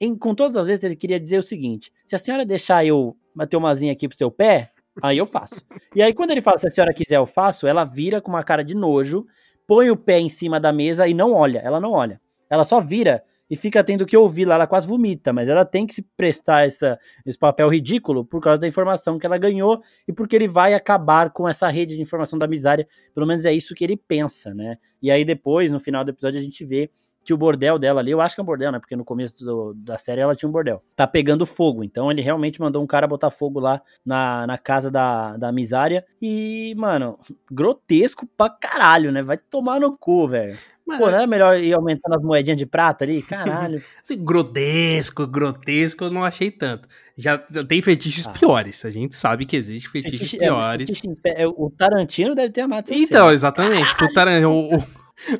em, 0.00 0.16
com 0.16 0.36
todas 0.36 0.56
as 0.56 0.68
vezes 0.68 0.84
ele 0.84 0.94
queria 0.94 1.18
dizer 1.18 1.36
o 1.36 1.42
seguinte: 1.42 1.92
se 2.06 2.14
a 2.14 2.18
senhora 2.18 2.46
deixar 2.46 2.86
eu 2.86 3.16
bater 3.34 3.56
uma 3.56 3.70
asinha 3.70 3.92
aqui 3.92 4.06
pro 4.06 4.16
seu 4.16 4.30
pé, 4.30 4.70
aí 5.02 5.18
eu 5.18 5.26
faço. 5.26 5.60
e 5.96 6.00
aí 6.00 6.14
quando 6.14 6.30
ele 6.30 6.40
fala, 6.40 6.58
se 6.58 6.68
a 6.68 6.70
senhora 6.70 6.94
quiser, 6.94 7.16
eu 7.16 7.26
faço, 7.26 7.66
ela 7.66 7.82
vira 7.84 8.20
com 8.20 8.30
uma 8.30 8.44
cara 8.44 8.62
de 8.62 8.76
nojo, 8.76 9.26
põe 9.66 9.90
o 9.90 9.96
pé 9.96 10.20
em 10.20 10.28
cima 10.28 10.60
da 10.60 10.72
mesa 10.72 11.08
e 11.08 11.12
não 11.12 11.32
olha. 11.32 11.58
Ela 11.58 11.80
não 11.80 11.90
olha. 11.90 12.20
Ela 12.48 12.62
só 12.62 12.80
vira 12.80 13.24
e 13.52 13.56
fica 13.56 13.84
tendo 13.84 14.06
que 14.06 14.16
ouvir 14.16 14.46
lá, 14.46 14.54
ela 14.54 14.66
quase 14.66 14.88
vomita, 14.88 15.30
mas 15.30 15.46
ela 15.46 15.62
tem 15.62 15.86
que 15.86 15.92
se 15.92 16.00
prestar 16.16 16.64
essa, 16.64 16.98
esse 17.26 17.38
papel 17.38 17.68
ridículo 17.68 18.24
por 18.24 18.40
causa 18.40 18.58
da 18.58 18.66
informação 18.66 19.18
que 19.18 19.26
ela 19.26 19.36
ganhou 19.36 19.82
e 20.08 20.12
porque 20.12 20.34
ele 20.34 20.48
vai 20.48 20.72
acabar 20.72 21.30
com 21.30 21.46
essa 21.46 21.68
rede 21.68 21.94
de 21.94 22.00
informação 22.00 22.38
da 22.38 22.48
miséria, 22.48 22.88
pelo 23.14 23.26
menos 23.26 23.44
é 23.44 23.52
isso 23.52 23.74
que 23.74 23.84
ele 23.84 23.94
pensa, 23.94 24.54
né? 24.54 24.78
E 25.02 25.10
aí 25.10 25.22
depois, 25.22 25.70
no 25.70 25.78
final 25.78 26.02
do 26.02 26.12
episódio, 26.12 26.40
a 26.40 26.42
gente 26.42 26.64
vê 26.64 26.90
que 27.22 27.34
o 27.34 27.36
bordel 27.36 27.78
dela 27.78 28.00
ali, 28.00 28.10
eu 28.10 28.22
acho 28.22 28.34
que 28.34 28.40
é 28.40 28.42
um 28.42 28.46
bordel, 28.46 28.72
né? 28.72 28.78
Porque 28.78 28.96
no 28.96 29.04
começo 29.04 29.34
do, 29.44 29.74
da 29.74 29.98
série 29.98 30.22
ela 30.22 30.34
tinha 30.34 30.48
um 30.48 30.52
bordel. 30.52 30.82
Tá 30.96 31.06
pegando 31.06 31.44
fogo. 31.44 31.84
Então 31.84 32.10
ele 32.10 32.22
realmente 32.22 32.58
mandou 32.58 32.82
um 32.82 32.86
cara 32.86 33.06
botar 33.06 33.30
fogo 33.30 33.60
lá 33.60 33.82
na, 34.04 34.46
na 34.46 34.58
casa 34.58 34.90
da, 34.90 35.36
da 35.36 35.52
misária. 35.52 36.04
E, 36.20 36.74
mano, 36.76 37.18
grotesco 37.50 38.26
pra 38.36 38.48
caralho, 38.48 39.12
né? 39.12 39.22
Vai 39.22 39.36
tomar 39.36 39.78
no 39.78 39.96
cu, 39.96 40.26
velho. 40.26 40.56
Mas... 40.86 40.98
Pô, 40.98 41.10
não 41.10 41.20
é 41.20 41.26
melhor 41.26 41.58
ir 41.58 41.72
aumentando 41.72 42.16
as 42.16 42.22
moedinhas 42.22 42.58
de 42.58 42.66
prata 42.66 43.04
ali? 43.04 43.22
Caralho. 43.22 43.82
assim, 44.02 44.22
grotesco, 44.24 45.26
grotesco, 45.26 46.04
eu 46.04 46.10
não 46.10 46.24
achei 46.24 46.50
tanto. 46.50 46.88
Já 47.16 47.38
tem 47.38 47.80
fetiches 47.80 48.26
ah. 48.26 48.30
piores. 48.30 48.84
A 48.84 48.90
gente 48.90 49.14
sabe 49.14 49.44
que 49.44 49.56
existe 49.56 49.88
fetiches 49.88 50.20
Fetiche, 50.20 50.38
piores. 50.38 50.90
É, 50.90 50.94
fetiche, 50.94 51.20
é, 51.24 51.46
o 51.46 51.70
Tarantino 51.76 52.34
deve 52.34 52.50
ter 52.52 52.62
amado 52.62 52.90
Então, 52.90 53.30
exatamente. 53.30 53.92
O, 54.02 54.08
Tar 54.12 54.28
o, 54.44 54.76
o, 54.76 54.84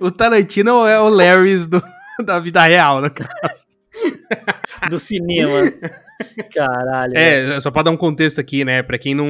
o, 0.06 0.10
Tarantino 0.10 0.86
é 0.86 1.00
o 1.00 1.08
Larrys 1.08 1.66
do, 1.66 1.82
da 2.24 2.38
vida 2.38 2.62
real, 2.62 3.00
no 3.00 3.10
caso. 3.10 3.66
do 4.88 4.98
cinema. 4.98 5.72
Caralho. 6.54 7.16
É, 7.16 7.58
só 7.60 7.70
pra 7.70 7.82
dar 7.82 7.90
um 7.90 7.96
contexto 7.96 8.40
aqui, 8.40 8.64
né? 8.64 8.82
Pra 8.82 8.98
quem 8.98 9.14
não, 9.14 9.26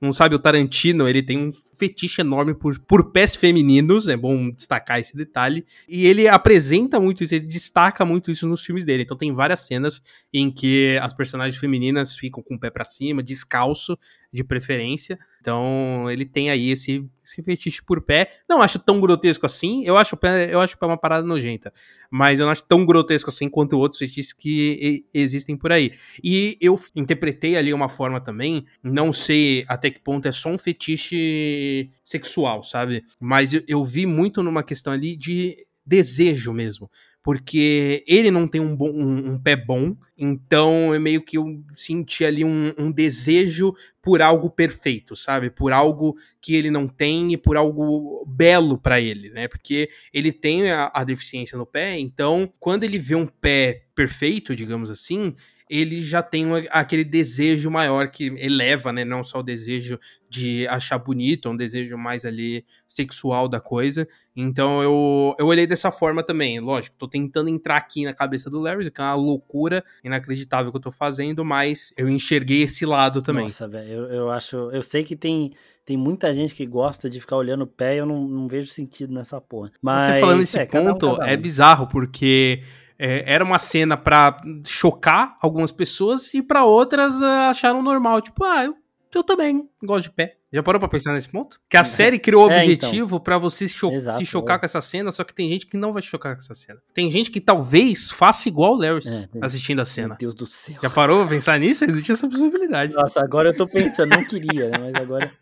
não 0.00 0.12
sabe, 0.12 0.34
o 0.34 0.38
Tarantino, 0.38 1.08
ele 1.08 1.22
tem 1.22 1.38
um 1.38 1.50
fetiche 1.52 2.20
enorme 2.20 2.54
por, 2.54 2.78
por 2.80 3.12
pés 3.12 3.34
femininos, 3.34 4.08
é 4.08 4.16
bom 4.16 4.50
destacar 4.50 4.98
esse 4.98 5.16
detalhe. 5.16 5.64
E 5.88 6.06
ele 6.06 6.28
apresenta 6.28 6.98
muito 7.00 7.22
isso, 7.22 7.34
ele 7.34 7.46
destaca 7.46 8.04
muito 8.04 8.30
isso 8.30 8.46
nos 8.46 8.64
filmes 8.64 8.84
dele. 8.84 9.02
Então 9.02 9.16
tem 9.16 9.32
várias 9.32 9.60
cenas 9.60 10.02
em 10.32 10.50
que 10.50 10.98
as 11.02 11.12
personagens 11.12 11.58
femininas 11.58 12.14
ficam 12.14 12.42
com 12.42 12.54
o 12.54 12.60
pé 12.60 12.70
para 12.70 12.84
cima, 12.84 13.22
descalço, 13.22 13.98
de 14.32 14.44
preferência. 14.44 15.18
Então, 15.40 16.10
ele 16.10 16.26
tem 16.26 16.50
aí 16.50 16.70
esse, 16.70 17.04
esse 17.24 17.42
fetiche 17.42 17.82
por 17.82 18.02
pé. 18.02 18.30
Não 18.48 18.60
acho 18.60 18.78
tão 18.78 19.00
grotesco 19.00 19.46
assim. 19.46 19.82
Eu 19.84 19.96
acho 19.96 20.14
o 20.14 20.18
pé, 20.18 20.52
eu 20.52 20.60
acho 20.60 20.76
o 20.76 20.78
pé 20.78 20.86
uma 20.86 20.98
parada 20.98 21.26
nojenta. 21.26 21.72
Mas 22.10 22.40
eu 22.40 22.44
não 22.44 22.52
acho 22.52 22.64
tão 22.64 22.84
grotesco 22.84 23.30
assim 23.30 23.48
quanto 23.48 23.78
outros 23.78 23.98
fetiches 23.98 24.32
que 24.32 25.06
existem 25.14 25.56
por 25.56 25.72
aí. 25.72 25.92
E 26.22 26.58
eu 26.60 26.78
interpretei 26.94 27.56
ali 27.56 27.72
uma 27.72 27.88
forma 27.88 28.20
também, 28.20 28.66
não 28.82 29.12
sei 29.12 29.64
até 29.66 29.90
que 29.90 30.00
ponto 30.00 30.28
é 30.28 30.32
só 30.32 30.50
um 30.50 30.58
fetiche 30.58 31.90
sexual, 32.04 32.62
sabe? 32.62 33.02
Mas 33.18 33.54
eu, 33.54 33.62
eu 33.66 33.82
vi 33.82 34.04
muito 34.04 34.42
numa 34.42 34.62
questão 34.62 34.92
ali 34.92 35.16
de 35.16 35.66
desejo 35.86 36.52
mesmo 36.52 36.90
porque 37.22 38.02
ele 38.06 38.30
não 38.30 38.46
tem 38.46 38.60
um, 38.60 38.74
bom, 38.74 38.90
um, 38.90 39.32
um, 39.32 39.38
pé 39.38 39.54
bom, 39.54 39.94
então 40.16 40.94
é 40.94 40.98
meio 40.98 41.22
que 41.22 41.36
eu 41.36 41.62
senti 41.74 42.24
ali 42.24 42.44
um, 42.44 42.72
um, 42.78 42.90
desejo 42.90 43.74
por 44.00 44.22
algo 44.22 44.48
perfeito, 44.48 45.14
sabe? 45.14 45.50
Por 45.50 45.72
algo 45.72 46.16
que 46.40 46.54
ele 46.54 46.70
não 46.70 46.88
tem 46.88 47.32
e 47.32 47.36
por 47.36 47.56
algo 47.56 48.24
belo 48.26 48.78
para 48.78 49.00
ele, 49.00 49.30
né? 49.30 49.48
Porque 49.48 49.90
ele 50.12 50.32
tem 50.32 50.70
a, 50.70 50.90
a 50.94 51.04
deficiência 51.04 51.58
no 51.58 51.66
pé, 51.66 51.98
então 51.98 52.50
quando 52.58 52.84
ele 52.84 52.98
vê 52.98 53.14
um 53.14 53.26
pé 53.26 53.84
perfeito, 53.94 54.56
digamos 54.56 54.90
assim, 54.90 55.34
ele 55.70 56.02
já 56.02 56.20
tem 56.20 56.44
aquele 56.70 57.04
desejo 57.04 57.70
maior 57.70 58.10
que 58.10 58.26
eleva, 58.36 58.92
né? 58.92 59.04
Não 59.04 59.22
só 59.22 59.38
o 59.38 59.42
desejo 59.42 60.00
de 60.28 60.66
achar 60.66 60.98
bonito, 60.98 61.48
é 61.48 61.52
um 61.52 61.56
desejo 61.56 61.96
mais 61.96 62.24
ali 62.24 62.64
sexual 62.88 63.48
da 63.48 63.60
coisa. 63.60 64.08
Então 64.34 64.82
eu, 64.82 65.36
eu 65.38 65.46
olhei 65.46 65.68
dessa 65.68 65.92
forma 65.92 66.24
também. 66.24 66.58
Lógico, 66.58 66.96
tô 66.98 67.06
tentando 67.06 67.48
entrar 67.48 67.76
aqui 67.76 68.04
na 68.04 68.12
cabeça 68.12 68.50
do 68.50 68.58
Larry, 68.58 68.90
que 68.90 69.00
é 69.00 69.04
uma 69.04 69.14
loucura 69.14 69.84
inacreditável 70.02 70.72
que 70.72 70.76
eu 70.76 70.82
tô 70.82 70.90
fazendo, 70.90 71.44
mas 71.44 71.94
eu 71.96 72.08
enxerguei 72.08 72.62
esse 72.62 72.84
lado 72.84 73.22
também. 73.22 73.44
Nossa, 73.44 73.68
velho, 73.68 73.92
eu, 73.92 74.04
eu 74.06 74.30
acho. 74.30 74.56
Eu 74.72 74.82
sei 74.82 75.04
que 75.04 75.14
tem 75.14 75.52
tem 75.84 75.96
muita 75.96 76.34
gente 76.34 76.54
que 76.54 76.66
gosta 76.66 77.08
de 77.08 77.20
ficar 77.20 77.36
olhando 77.36 77.62
o 77.62 77.66
pé 77.66 77.94
e 77.94 77.98
eu 77.98 78.06
não, 78.06 78.26
não 78.26 78.48
vejo 78.48 78.68
sentido 78.68 79.12
nessa 79.12 79.40
porra. 79.40 79.72
Mas, 79.80 80.14
Você 80.14 80.20
falando 80.20 80.38
nesse 80.38 80.58
é, 80.58 80.66
ponto, 80.66 81.06
um, 81.06 81.14
um. 81.14 81.22
é 81.22 81.36
bizarro, 81.36 81.86
porque 81.86 82.60
é, 83.02 83.24
era 83.26 83.42
uma 83.42 83.58
cena 83.58 83.96
para 83.96 84.38
chocar 84.66 85.38
algumas 85.40 85.72
pessoas 85.72 86.34
e 86.34 86.42
para 86.42 86.66
outras 86.66 87.18
uh, 87.18 87.48
acharam 87.48 87.82
normal. 87.82 88.20
Tipo, 88.20 88.44
ah, 88.44 88.66
eu, 88.66 88.74
eu 89.14 89.24
também 89.24 89.66
gosto 89.82 90.04
de 90.04 90.10
pé. 90.10 90.36
Já 90.52 90.62
parou 90.62 90.78
pra 90.78 90.88
pensar 90.88 91.14
nesse 91.14 91.28
ponto? 91.28 91.58
Que 91.66 91.78
a 91.78 91.84
série 91.84 92.18
criou 92.18 92.48
o 92.48 92.50
é, 92.50 92.58
objetivo 92.58 93.16
então. 93.16 93.20
para 93.20 93.38
você 93.38 93.66
cho 93.68 93.90
Exato, 93.90 94.18
se 94.18 94.26
chocar 94.26 94.56
é. 94.56 94.58
com 94.58 94.66
essa 94.66 94.80
cena, 94.82 95.10
só 95.12 95.24
que 95.24 95.32
tem 95.32 95.48
gente 95.48 95.66
que 95.66 95.78
não 95.78 95.92
vai 95.92 96.02
chocar 96.02 96.34
com 96.34 96.42
essa 96.42 96.54
cena. 96.54 96.78
Tem 96.92 97.10
gente 97.10 97.30
que 97.30 97.40
talvez 97.40 98.10
faça 98.10 98.48
igual 98.48 98.74
o 98.74 98.76
Larry 98.76 99.00
é, 99.08 99.28
assistindo 99.40 99.80
a 99.80 99.84
cena. 99.86 100.08
Meu 100.08 100.18
Deus 100.18 100.34
do 100.34 100.44
céu. 100.44 100.76
Já 100.82 100.90
parou 100.90 101.20
pra 101.20 101.28
pensar 101.28 101.58
nisso? 101.58 101.84
Existe 101.84 102.12
essa 102.12 102.28
possibilidade. 102.28 102.94
Nossa, 102.94 103.20
agora 103.20 103.48
eu 103.48 103.56
tô 103.56 103.66
pensando, 103.66 104.10
não 104.10 104.24
queria, 104.26 104.68
né? 104.68 104.78
mas 104.78 104.94
agora. 104.94 105.32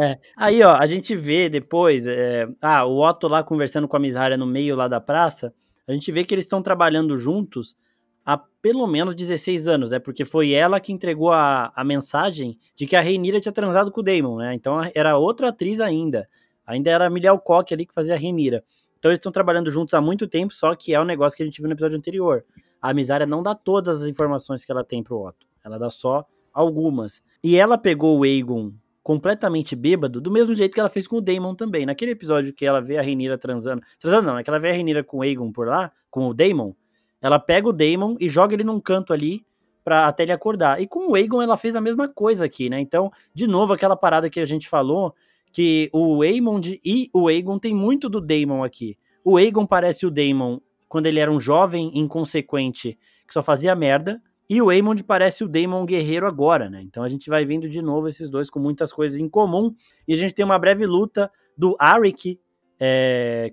É. 0.00 0.18
Aí, 0.38 0.62
ó, 0.62 0.74
a 0.74 0.86
gente 0.86 1.14
vê 1.14 1.46
depois. 1.50 2.06
É... 2.06 2.48
Ah, 2.62 2.86
o 2.86 2.98
Otto 3.06 3.28
lá 3.28 3.44
conversando 3.44 3.86
com 3.86 3.94
a 3.94 4.00
Misária 4.00 4.38
no 4.38 4.46
meio 4.46 4.74
lá 4.74 4.88
da 4.88 5.02
praça 5.02 5.52
a 5.86 5.92
gente 5.92 6.10
vê 6.12 6.24
que 6.24 6.34
eles 6.34 6.44
estão 6.44 6.62
trabalhando 6.62 7.16
juntos 7.18 7.76
há 8.24 8.38
pelo 8.38 8.86
menos 8.86 9.14
16 9.14 9.66
anos, 9.66 9.90
né? 9.90 9.98
Porque 9.98 10.24
foi 10.24 10.52
ela 10.52 10.80
que 10.80 10.92
entregou 10.92 11.32
a, 11.32 11.72
a 11.74 11.84
mensagem 11.84 12.58
de 12.74 12.86
que 12.86 12.94
a 12.94 13.00
Reinira 13.00 13.40
tinha 13.40 13.52
transado 13.52 13.90
com 13.90 14.00
o 14.00 14.04
Damon, 14.04 14.36
né? 14.38 14.54
Então 14.54 14.80
era 14.94 15.16
outra 15.16 15.48
atriz 15.48 15.80
ainda. 15.80 16.28
Ainda 16.66 16.90
era 16.90 17.06
a 17.06 17.10
Milial 17.10 17.40
Koch 17.40 17.74
ali 17.74 17.84
que 17.84 17.94
fazia 17.94 18.14
a 18.14 18.16
Reinira. 18.16 18.64
Então 18.98 19.10
eles 19.10 19.18
estão 19.18 19.32
trabalhando 19.32 19.70
juntos 19.70 19.94
há 19.94 20.00
muito 20.00 20.28
tempo, 20.28 20.54
só 20.54 20.76
que 20.76 20.94
é 20.94 21.00
um 21.00 21.04
negócio 21.04 21.36
que 21.36 21.42
a 21.42 21.46
gente 21.46 21.60
viu 21.60 21.68
no 21.68 21.74
episódio 21.74 21.98
anterior. 21.98 22.44
A 22.80 22.94
Misária 22.94 23.26
não 23.26 23.42
dá 23.42 23.54
todas 23.54 24.02
as 24.02 24.08
informações 24.08 24.64
que 24.64 24.70
ela 24.70 24.84
tem 24.84 25.02
pro 25.02 25.20
Otto. 25.20 25.46
Ela 25.64 25.78
dá 25.78 25.90
só 25.90 26.24
algumas. 26.52 27.22
E 27.42 27.56
ela 27.56 27.76
pegou 27.76 28.18
o 28.18 28.22
Aegon 28.22 28.72
completamente 29.02 29.74
bêbado, 29.74 30.20
do 30.20 30.30
mesmo 30.30 30.54
jeito 30.54 30.74
que 30.74 30.80
ela 30.80 30.88
fez 30.88 31.06
com 31.06 31.16
o 31.16 31.20
Damon 31.20 31.54
também. 31.54 31.84
Naquele 31.84 32.12
episódio 32.12 32.52
que 32.52 32.64
ela 32.64 32.80
vê 32.80 32.98
a 32.98 33.02
Renira 33.02 33.36
transando. 33.36 33.82
Transando 33.98 34.28
não, 34.28 34.38
é 34.38 34.42
que 34.42 34.50
ela 34.50 34.60
vê 34.60 34.70
a 34.70 34.72
Renira 34.72 35.02
com 35.02 35.18
o 35.18 35.22
Aegon 35.22 35.50
por 35.50 35.66
lá, 35.66 35.90
com 36.10 36.28
o 36.28 36.34
Damon. 36.34 36.74
Ela 37.20 37.38
pega 37.38 37.68
o 37.68 37.72
Damon 37.72 38.16
e 38.20 38.28
joga 38.28 38.54
ele 38.54 38.64
num 38.64 38.80
canto 38.80 39.12
ali 39.12 39.44
para 39.84 40.06
até 40.06 40.22
ele 40.22 40.32
acordar. 40.32 40.80
E 40.80 40.86
com 40.86 41.10
o 41.10 41.14
Aegon 41.14 41.42
ela 41.42 41.56
fez 41.56 41.74
a 41.74 41.80
mesma 41.80 42.08
coisa 42.08 42.44
aqui, 42.44 42.70
né? 42.70 42.78
Então, 42.78 43.10
de 43.34 43.46
novo, 43.46 43.72
aquela 43.72 43.96
parada 43.96 44.30
que 44.30 44.40
a 44.40 44.46
gente 44.46 44.68
falou, 44.68 45.14
que 45.52 45.90
o 45.92 46.22
Aemond 46.22 46.80
e 46.84 47.10
o 47.12 47.28
Aegon 47.28 47.58
tem 47.58 47.74
muito 47.74 48.08
do 48.08 48.20
Damon 48.20 48.64
aqui. 48.64 48.96
O 49.24 49.36
Aegon 49.36 49.66
parece 49.66 50.06
o 50.06 50.10
Damon 50.10 50.60
quando 50.88 51.06
ele 51.06 51.20
era 51.20 51.30
um 51.30 51.40
jovem 51.40 51.90
inconsequente 51.94 52.98
que 53.26 53.34
só 53.34 53.42
fazia 53.42 53.74
merda, 53.74 54.20
e 54.52 54.60
o 54.60 54.68
Aemond 54.68 55.02
parece 55.04 55.42
o 55.42 55.48
Daemon 55.48 55.86
guerreiro 55.86 56.26
agora, 56.26 56.68
né? 56.68 56.82
Então 56.82 57.02
a 57.02 57.08
gente 57.08 57.30
vai 57.30 57.42
vendo 57.42 57.70
de 57.70 57.80
novo 57.80 58.06
esses 58.06 58.28
dois 58.28 58.50
com 58.50 58.58
muitas 58.58 58.92
coisas 58.92 59.18
em 59.18 59.26
comum. 59.26 59.74
E 60.06 60.12
a 60.12 60.16
gente 60.18 60.34
tem 60.34 60.44
uma 60.44 60.58
breve 60.58 60.84
luta 60.84 61.32
do 61.56 61.74
Arik 61.80 62.38
é, 62.78 63.50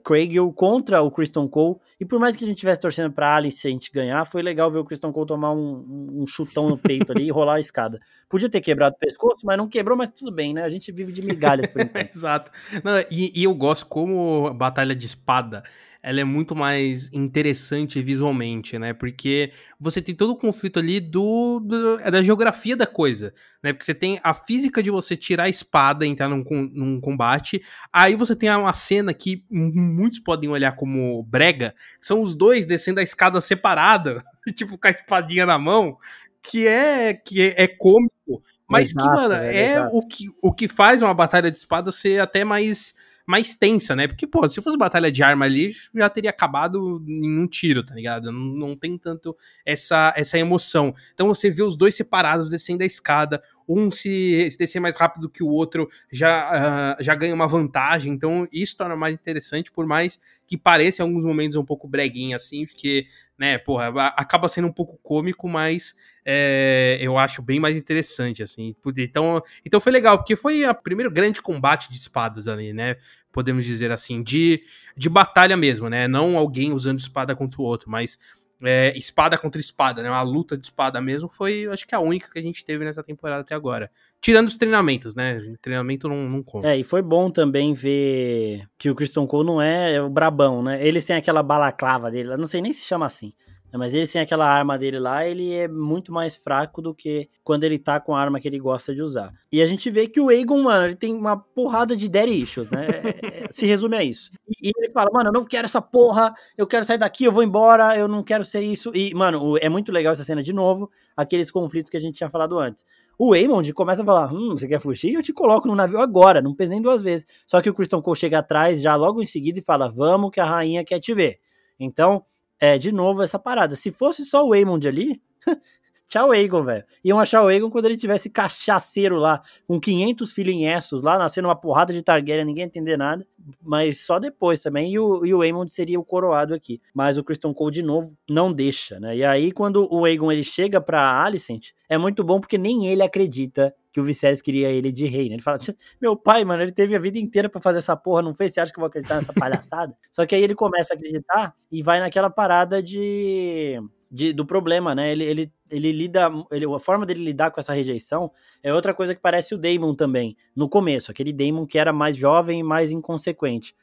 contra 0.53 1.01
o 1.01 1.09
Kristen 1.09 1.47
Cole. 1.47 1.77
E 2.01 2.05
por 2.05 2.19
mais 2.19 2.35
que 2.35 2.43
a 2.43 2.47
gente 2.47 2.57
estivesse 2.57 2.81
torcendo 2.81 3.13
pra 3.13 3.33
Alice 3.33 3.65
a 3.65 3.71
gente 3.71 3.89
ganhar, 3.93 4.25
foi 4.25 4.41
legal 4.41 4.69
ver 4.69 4.79
o 4.79 4.83
Kristen 4.83 5.13
Cole 5.13 5.25
tomar 5.25 5.53
um, 5.53 6.19
um 6.21 6.27
chutão 6.27 6.67
no 6.67 6.77
peito 6.77 7.13
ali 7.13 7.27
e 7.27 7.31
rolar 7.31 7.55
a 7.55 7.59
escada. 7.61 7.97
Podia 8.27 8.49
ter 8.49 8.59
quebrado 8.59 8.97
o 8.97 8.99
pescoço, 8.99 9.45
mas 9.45 9.55
não 9.55 9.69
quebrou, 9.69 9.97
mas 9.97 10.11
tudo 10.11 10.33
bem, 10.33 10.53
né? 10.53 10.63
A 10.63 10.69
gente 10.69 10.91
vive 10.91 11.13
de 11.13 11.21
migalhas 11.21 11.67
por 11.67 11.79
enquanto. 11.79 12.13
Exato. 12.13 12.51
Não, 12.83 12.99
e, 13.09 13.31
e 13.33 13.45
eu 13.45 13.55
gosto 13.55 13.85
como 13.85 14.53
batalha 14.53 14.93
de 14.93 15.05
espada 15.05 15.63
ela 16.01 16.21
é 16.21 16.23
muito 16.23 16.55
mais 16.55 17.11
interessante 17.11 18.01
visualmente, 18.01 18.79
né? 18.79 18.93
Porque 18.93 19.51
você 19.79 20.01
tem 20.01 20.15
todo 20.15 20.31
o 20.31 20.37
conflito 20.37 20.79
ali 20.79 20.99
do, 20.99 21.59
do, 21.59 21.99
é 21.99 22.09
da 22.09 22.21
geografia 22.23 22.75
da 22.75 22.87
coisa, 22.87 23.33
né? 23.61 23.73
Porque 23.73 23.83
você 23.83 23.93
tem 23.93 24.19
a 24.23 24.33
física 24.33 24.81
de 24.81 24.89
você 24.89 25.15
tirar 25.15 25.43
a 25.43 25.49
espada 25.49 26.05
e 26.05 26.09
entrar 26.09 26.29
num, 26.29 26.43
num 26.73 27.01
combate, 27.01 27.61
aí 27.91 28.15
você 28.15 28.35
tem 28.35 28.49
uma 28.49 28.71
cena 28.71 29.13
que 29.13 29.43
muitos 29.49 30.19
podem 30.19 30.49
olhar 30.49 30.71
como 30.73 31.21
brega, 31.23 31.75
são 31.99 32.21
os 32.21 32.33
dois 32.33 32.65
descendo 32.65 33.01
a 33.01 33.03
escada 33.03 33.41
separada, 33.41 34.23
tipo 34.55 34.77
com 34.77 34.87
a 34.87 34.91
espadinha 34.91 35.45
na 35.45 35.59
mão, 35.59 35.97
que 36.41 36.65
é 36.65 37.13
que 37.13 37.41
é, 37.41 37.63
é 37.63 37.67
cômico, 37.67 38.41
mas 38.69 38.91
exato, 38.91 39.09
que, 39.09 39.15
mano, 39.15 39.33
é, 39.33 39.63
é 39.73 39.81
o, 39.81 40.01
que, 40.07 40.29
o 40.41 40.53
que 40.53 40.67
faz 40.69 41.01
uma 41.01 41.13
batalha 41.13 41.51
de 41.51 41.57
espada 41.57 41.91
ser 41.91 42.21
até 42.21 42.45
mais 42.45 42.93
mais 43.29 43.53
tensa, 43.53 43.95
né? 43.95 44.07
Porque, 44.07 44.25
pô, 44.25 44.47
se 44.47 44.59
fosse 44.59 44.75
batalha 44.75 45.11
de 45.11 45.21
arma 45.21 45.45
ali, 45.45 45.71
já 45.93 46.09
teria 46.09 46.31
acabado 46.31 46.99
em 47.07 47.39
um 47.39 47.45
tiro, 47.45 47.83
tá 47.83 47.93
ligado? 47.93 48.31
Não, 48.31 48.39
não 48.39 48.75
tem 48.75 48.97
tanto 48.97 49.37
essa, 49.63 50.11
essa 50.17 50.39
emoção. 50.39 50.95
Então 51.13 51.27
você 51.27 51.47
vê 51.47 51.61
os 51.61 51.75
dois 51.75 51.93
separados 51.93 52.49
descendo 52.49 52.81
a 52.81 52.87
escada, 52.87 53.39
um 53.67 53.91
se, 53.91 54.49
se 54.49 54.57
descer 54.57 54.79
mais 54.79 54.95
rápido 54.95 55.29
que 55.29 55.43
o 55.43 55.47
outro 55.47 55.87
já, 56.11 56.97
uh, 56.97 57.03
já 57.03 57.13
ganha 57.13 57.35
uma 57.35 57.47
vantagem. 57.47 58.11
Então 58.11 58.47
isso 58.51 58.75
torna 58.75 58.95
mais 58.95 59.13
interessante, 59.13 59.71
por 59.71 59.85
mais 59.85 60.19
que 60.47 60.57
pareça 60.57 61.03
em 61.03 61.05
alguns 61.05 61.23
momentos 61.23 61.55
um 61.55 61.63
pouco 61.63 61.87
breguinha 61.87 62.35
assim, 62.35 62.65
porque, 62.65 63.05
né, 63.37 63.59
porra, 63.59 63.89
acaba 64.17 64.47
sendo 64.47 64.67
um 64.67 64.73
pouco 64.73 64.97
cômico, 65.03 65.47
mas 65.47 65.93
é, 66.31 66.99
eu 67.01 67.17
acho 67.17 67.41
bem 67.41 67.59
mais 67.59 67.75
interessante, 67.75 68.43
assim. 68.43 68.75
Então, 68.99 69.41
então 69.65 69.81
foi 69.81 69.91
legal, 69.91 70.15
porque 70.19 70.35
foi 70.35 70.63
o 70.63 70.75
primeiro 70.75 71.09
grande 71.09 71.41
combate 71.41 71.89
de 71.89 71.95
espadas 71.95 72.47
ali, 72.47 72.71
né? 72.71 72.97
Podemos 73.31 73.65
dizer 73.65 73.91
assim, 73.91 74.21
de, 74.21 74.61
de 74.95 75.09
batalha 75.09 75.57
mesmo, 75.57 75.89
né? 75.89 76.07
Não 76.07 76.37
alguém 76.37 76.71
usando 76.71 76.99
espada 76.99 77.35
contra 77.35 77.59
o 77.59 77.65
outro, 77.65 77.89
mas 77.89 78.19
é, 78.61 78.95
espada 78.95 79.39
contra 79.39 79.59
espada, 79.59 80.03
né? 80.03 80.09
Uma 80.11 80.21
luta 80.21 80.55
de 80.55 80.67
espada 80.67 81.01
mesmo, 81.01 81.29
foi, 81.29 81.65
acho 81.65 81.87
que 81.87 81.95
a 81.95 81.99
única 81.99 82.29
que 82.31 82.37
a 82.37 82.43
gente 82.43 82.63
teve 82.63 82.85
nessa 82.85 83.01
temporada 83.01 83.41
até 83.41 83.55
agora. 83.55 83.89
Tirando 84.21 84.49
os 84.49 84.55
treinamentos, 84.55 85.15
né? 85.15 85.39
Treinamento 85.59 86.07
não, 86.07 86.29
não 86.29 86.43
conta. 86.43 86.67
É, 86.67 86.77
e 86.77 86.83
foi 86.83 87.01
bom 87.01 87.31
também 87.31 87.73
ver 87.73 88.67
que 88.77 88.91
o 88.91 88.93
Christian 88.93 89.25
Cole 89.25 89.47
não 89.47 89.59
é 89.59 89.99
o 89.99 90.11
brabão, 90.11 90.61
né? 90.61 90.85
Eles 90.85 91.05
têm 91.05 91.15
aquela 91.15 91.41
balaclava 91.41 92.11
dele, 92.11 92.33
eu 92.33 92.37
não 92.37 92.47
sei 92.47 92.61
nem 92.61 92.71
se 92.71 92.85
chama 92.85 93.07
assim. 93.07 93.33
Né? 93.71 93.77
Mas 93.77 93.93
ele 93.93 94.05
sem 94.05 94.21
aquela 94.21 94.47
arma 94.47 94.77
dele 94.77 94.99
lá, 94.99 95.25
ele 95.25 95.53
é 95.53 95.67
muito 95.67 96.11
mais 96.11 96.35
fraco 96.35 96.81
do 96.81 96.93
que 96.93 97.29
quando 97.43 97.63
ele 97.63 97.77
tá 97.77 97.99
com 97.99 98.15
a 98.15 98.21
arma 98.21 98.39
que 98.39 98.47
ele 98.47 98.59
gosta 98.59 98.93
de 98.93 99.01
usar. 99.01 99.33
E 99.51 99.61
a 99.61 99.67
gente 99.67 99.89
vê 99.89 100.07
que 100.07 100.19
o 100.19 100.29
Aegon, 100.29 100.63
mano, 100.63 100.85
ele 100.85 100.95
tem 100.95 101.13
uma 101.13 101.37
porrada 101.37 101.95
de 101.95 102.09
daddy 102.09 102.41
issues, 102.41 102.69
né? 102.69 102.87
É, 103.21 103.45
é, 103.45 103.47
Se 103.51 103.65
resume 103.65 103.95
a 103.95 104.03
isso. 104.03 104.31
E, 104.61 104.71
ele 104.75 104.91
fala, 104.91 105.09
mano, 105.11 105.29
eu 105.29 105.33
não 105.33 105.45
quero 105.45 105.65
essa 105.65 105.81
porra, 105.81 106.33
eu 106.57 106.67
quero 106.67 106.85
sair 106.85 106.97
daqui, 106.97 107.23
eu 107.23 107.31
vou 107.31 107.43
embora, 107.43 107.97
eu 107.97 108.07
não 108.07 108.23
quero 108.23 108.43
ser 108.43 108.61
isso. 108.61 108.91
E, 108.93 109.13
mano, 109.13 109.57
é 109.57 109.69
muito 109.69 109.91
legal 109.91 110.13
essa 110.13 110.23
cena 110.23 110.43
de 110.43 110.53
novo, 110.53 110.89
aqueles 111.15 111.51
conflitos 111.51 111.89
que 111.89 111.97
a 111.97 112.01
gente 112.01 112.15
tinha 112.15 112.29
falado 112.29 112.57
antes. 112.57 112.85
O 113.17 113.33
Aemond 113.33 113.73
começa 113.73 114.01
a 114.01 114.05
falar, 114.05 114.33
hum, 114.33 114.51
você 114.51 114.65
quer 114.65 114.79
fugir? 114.79 115.13
Eu 115.13 115.21
te 115.21 115.33
coloco 115.33 115.67
no 115.67 115.75
navio 115.75 115.99
agora, 115.99 116.41
não 116.41 116.55
pensa 116.55 116.71
nem 116.71 116.81
duas 116.81 117.01
vezes. 117.01 117.27
Só 117.45 117.61
que 117.61 117.69
o 117.69 117.73
Christian 117.73 118.01
Cole 118.01 118.17
chega 118.17 118.39
atrás, 118.39 118.81
já 118.81 118.95
logo 118.95 119.21
em 119.21 119.25
seguida, 119.25 119.59
e 119.59 119.61
fala, 119.61 119.89
vamos 119.89 120.31
que 120.31 120.39
a 120.39 120.45
rainha 120.45 120.85
quer 120.85 120.99
te 120.99 121.13
ver. 121.13 121.39
Então, 121.77 122.23
é, 122.59 122.77
de 122.77 122.91
novo, 122.91 123.23
essa 123.23 123.39
parada. 123.39 123.75
Se 123.75 123.91
fosse 123.91 124.25
só 124.25 124.45
o 124.45 124.53
Aemond 124.53 124.87
ali, 124.87 125.21
tchau 126.07 126.31
Aegon, 126.31 126.63
velho. 126.63 126.83
Iam 127.03 127.19
achar 127.19 127.43
o 127.43 127.47
Aegon 127.47 127.69
quando 127.69 127.85
ele 127.85 127.97
tivesse 127.97 128.29
cachaceiro 128.29 129.17
lá, 129.17 129.41
com 129.67 129.79
500 129.79 130.31
filhinhos 130.33 131.03
lá, 131.03 131.17
nascendo 131.17 131.47
uma 131.47 131.55
porrada 131.55 131.93
de 131.93 132.01
Targaryen, 132.01 132.45
ninguém 132.45 132.65
entender 132.65 132.97
nada. 132.97 133.25
Mas 133.61 134.05
só 134.05 134.19
depois 134.19 134.61
também, 134.61 134.91
e 134.91 134.99
o, 134.99 135.25
e 135.25 135.33
o 135.33 135.41
Aemond 135.41 135.71
seria 135.71 135.99
o 135.99 136.05
coroado 136.05 136.53
aqui. 136.53 136.81
Mas 136.93 137.17
o 137.17 137.23
Christian 137.23 137.53
Cole, 137.53 137.73
de 137.73 137.83
novo, 137.83 138.15
não 138.29 138.51
deixa, 138.51 138.99
né? 138.99 139.15
E 139.15 139.23
aí, 139.23 139.51
quando 139.51 139.87
o 139.91 140.05
Aegon 140.05 140.31
ele 140.31 140.43
chega 140.43 140.79
pra 140.81 141.23
Alicent, 141.23 141.69
é 141.87 141.97
muito 141.97 142.23
bom 142.23 142.39
porque 142.39 142.57
nem 142.57 142.87
ele 142.87 143.01
acredita 143.01 143.73
que 143.91 143.99
o 143.99 144.03
Viserys 144.03 144.41
queria 144.41 144.69
ele 144.69 144.91
de 144.91 145.07
rei, 145.07 145.27
né? 145.29 145.35
Ele 145.35 145.41
fala, 145.41 145.57
meu 145.99 146.15
pai, 146.15 146.45
mano, 146.45 146.61
ele 146.61 146.71
teve 146.71 146.95
a 146.95 146.99
vida 146.99 147.17
inteira 147.17 147.49
pra 147.49 147.61
fazer 147.61 147.79
essa 147.79 147.95
porra, 147.95 148.21
não 148.21 148.35
fez? 148.35 148.53
Você 148.53 148.59
acha 148.59 148.71
que 148.71 148.77
eu 148.77 148.81
vou 148.81 148.87
acreditar 148.87 149.15
nessa 149.15 149.33
palhaçada? 149.33 149.95
Só 150.11 150.25
que 150.25 150.35
aí 150.35 150.43
ele 150.43 150.55
começa 150.55 150.93
a 150.93 150.97
acreditar 150.97 151.55
e 151.71 151.81
vai 151.81 151.99
naquela 151.99 152.29
parada 152.29 152.83
de, 152.83 153.81
de 154.11 154.31
do 154.31 154.45
problema, 154.45 154.93
né? 154.93 155.11
Ele, 155.11 155.23
ele, 155.23 155.53
ele 155.71 155.91
lida, 155.91 156.29
ele, 156.51 156.65
a 156.65 156.79
forma 156.79 157.05
dele 157.05 157.23
lidar 157.23 157.49
com 157.51 157.59
essa 157.59 157.73
rejeição 157.73 158.31
é 158.61 158.73
outra 158.73 158.93
coisa 158.93 159.15
que 159.15 159.21
parece 159.21 159.55
o 159.55 159.57
Daemon 159.57 159.95
também, 159.95 160.37
no 160.55 160.69
começo, 160.69 161.09
aquele 161.09 161.33
Daemon 161.33 161.65
que 161.65 161.79
era 161.79 161.91
mais 161.91 162.15
jovem 162.15 162.59
e 162.59 162.63
mais 162.63 162.91
inconsequente. 162.91 163.28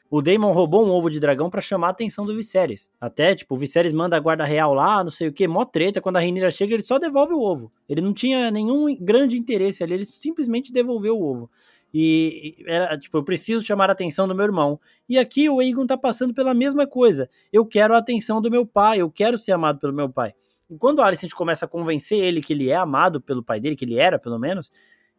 O 0.09 0.21
Daemon 0.21 0.51
roubou 0.51 0.85
um 0.85 0.89
ovo 0.89 1.09
de 1.09 1.19
dragão 1.19 1.49
pra 1.49 1.61
chamar 1.61 1.87
a 1.87 1.89
atenção 1.91 2.25
do 2.25 2.35
Viserys. 2.35 2.89
Até, 2.99 3.35
tipo, 3.35 3.55
o 3.55 3.57
Viserys 3.57 3.93
manda 3.93 4.15
a 4.15 4.19
guarda 4.19 4.43
real 4.43 4.73
lá, 4.73 5.03
não 5.03 5.11
sei 5.11 5.27
o 5.27 5.33
que, 5.33 5.47
mó 5.47 5.65
treta, 5.65 6.01
quando 6.01 6.17
a 6.17 6.19
Rhaenyra 6.19 6.51
chega, 6.51 6.73
ele 6.73 6.83
só 6.83 6.97
devolve 6.99 7.33
o 7.33 7.41
ovo. 7.41 7.71
Ele 7.87 8.01
não 8.01 8.13
tinha 8.13 8.49
nenhum 8.51 8.95
grande 8.95 9.37
interesse 9.37 9.83
ali, 9.83 9.93
ele 9.93 10.05
simplesmente 10.05 10.71
devolveu 10.71 11.17
o 11.17 11.23
ovo. 11.23 11.49
E 11.93 12.27
e 12.59 12.63
era 12.67 12.97
tipo, 12.97 13.17
eu 13.17 13.23
preciso 13.23 13.65
chamar 13.65 13.89
a 13.89 13.93
atenção 13.93 14.27
do 14.27 14.35
meu 14.35 14.45
irmão. 14.45 14.79
E 15.07 15.17
aqui 15.17 15.49
o 15.49 15.59
Aegon 15.59 15.85
tá 15.85 15.97
passando 15.97 16.33
pela 16.33 16.53
mesma 16.53 16.85
coisa. 16.85 17.29
Eu 17.51 17.65
quero 17.65 17.93
a 17.95 17.97
atenção 17.97 18.41
do 18.41 18.51
meu 18.51 18.65
pai, 18.65 18.99
eu 18.99 19.09
quero 19.09 19.37
ser 19.37 19.53
amado 19.53 19.79
pelo 19.79 19.93
meu 19.93 20.09
pai. 20.09 20.33
E 20.69 20.77
quando 20.77 20.99
o 20.99 21.01
Alicent 21.01 21.31
começa 21.31 21.65
a 21.65 21.67
convencer 21.67 22.19
ele 22.19 22.41
que 22.41 22.53
ele 22.53 22.69
é 22.69 22.75
amado 22.75 23.21
pelo 23.21 23.43
pai 23.43 23.59
dele, 23.59 23.75
que 23.75 23.85
ele 23.85 23.97
era, 23.97 24.19
pelo 24.19 24.37
menos, 24.37 24.71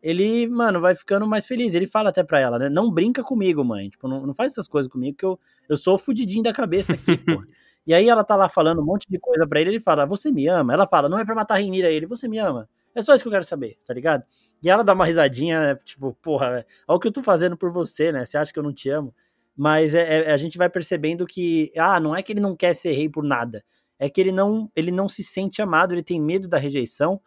ele, 0.03 0.47
mano, 0.49 0.81
vai 0.81 0.95
ficando 0.95 1.27
mais 1.27 1.47
feliz. 1.47 1.75
Ele 1.75 1.87
fala 1.87 2.11
até 2.11 2.23
pra 2.23 2.41
ela, 2.41 2.59
né? 2.59 2.69
Não 2.69 2.91
brinca 2.91 3.23
comigo, 3.23 3.65
mãe. 3.65 3.89
Tipo, 3.91 4.09
não, 4.09 4.27
não 4.27 4.35
faz 4.35 4.53
essas 4.53 4.69
coisas 4.69 4.91
comigo, 4.91 5.17
que 5.17 5.25
eu, 5.25 5.39
eu 5.69 5.77
sou 5.77 5.99
fudidinho 5.99 6.43
da 6.43 6.53
cabeça 6.53 6.95
aqui, 6.95 7.17
pô. 7.17 7.43
E 7.87 7.95
aí 7.95 8.07
ela 8.07 8.23
tá 8.23 8.37
lá 8.37 8.51
falando 8.51 8.83
um 8.83 8.85
monte 8.85 9.07
de 9.09 9.19
coisa 9.19 9.47
pra 9.49 9.63
ele, 9.63 9.71
ele 9.71 9.81
fala, 9.81 10.05
você 10.05 10.31
me 10.31 10.47
ama? 10.47 10.75
Ela 10.75 10.87
fala, 10.87 11.09
não 11.09 11.19
é 11.19 11.25
pra 11.25 11.35
matar 11.35 11.55
a 11.55 11.57
Renira 11.57 11.91
ele, 11.91 12.05
você 12.05 12.29
me 12.29 12.37
ama? 12.37 12.69
É 12.95 13.01
só 13.01 13.15
isso 13.15 13.25
que 13.25 13.29
eu 13.29 13.33
quero 13.33 13.45
saber, 13.45 13.79
tá 13.87 13.95
ligado? 13.95 14.25
E 14.63 14.69
ela 14.69 14.83
dá 14.85 14.93
uma 14.93 15.07
risadinha, 15.07 15.59
né, 15.73 15.81
tipo, 15.83 16.13
porra, 16.21 16.51
velho, 16.51 16.67
olha 16.87 16.97
o 16.97 17.01
que 17.01 17.09
eu 17.09 17.13
tô 17.13 17.23
fazendo 17.23 17.57
por 17.57 17.71
você, 17.71 18.13
né? 18.13 18.27
Você 18.27 18.37
acha 18.37 18.53
que 18.53 18.59
eu 18.59 18.63
não 18.63 18.75
te 18.75 18.91
amo? 18.91 19.15
Mas 19.57 19.95
é, 19.95 20.25
é- 20.29 20.33
a 20.33 20.37
gente 20.37 20.59
vai 20.59 20.69
percebendo 20.69 21.25
que, 21.27 21.71
ah, 21.79 21.99
não 21.99 22.15
é 22.15 22.23
que 22.23 22.33
ele 22.33 22.41
não 22.41 22.55
quer 22.55 22.75
ser 22.75 22.93
rei 22.93 23.09
por 23.09 23.25
nada. 23.25 23.65
É 23.99 24.09
que 24.11 24.21
ele 24.21 24.33
não, 24.33 24.71
ele 24.77 24.93
não 24.93 25.09
se 25.09 25.25
sente 25.25 25.61
amado, 25.63 25.93
ele 25.95 26.03
tem 26.03 26.21
medo 26.21 26.47
da 26.47 26.59
rejeição. 26.59 27.19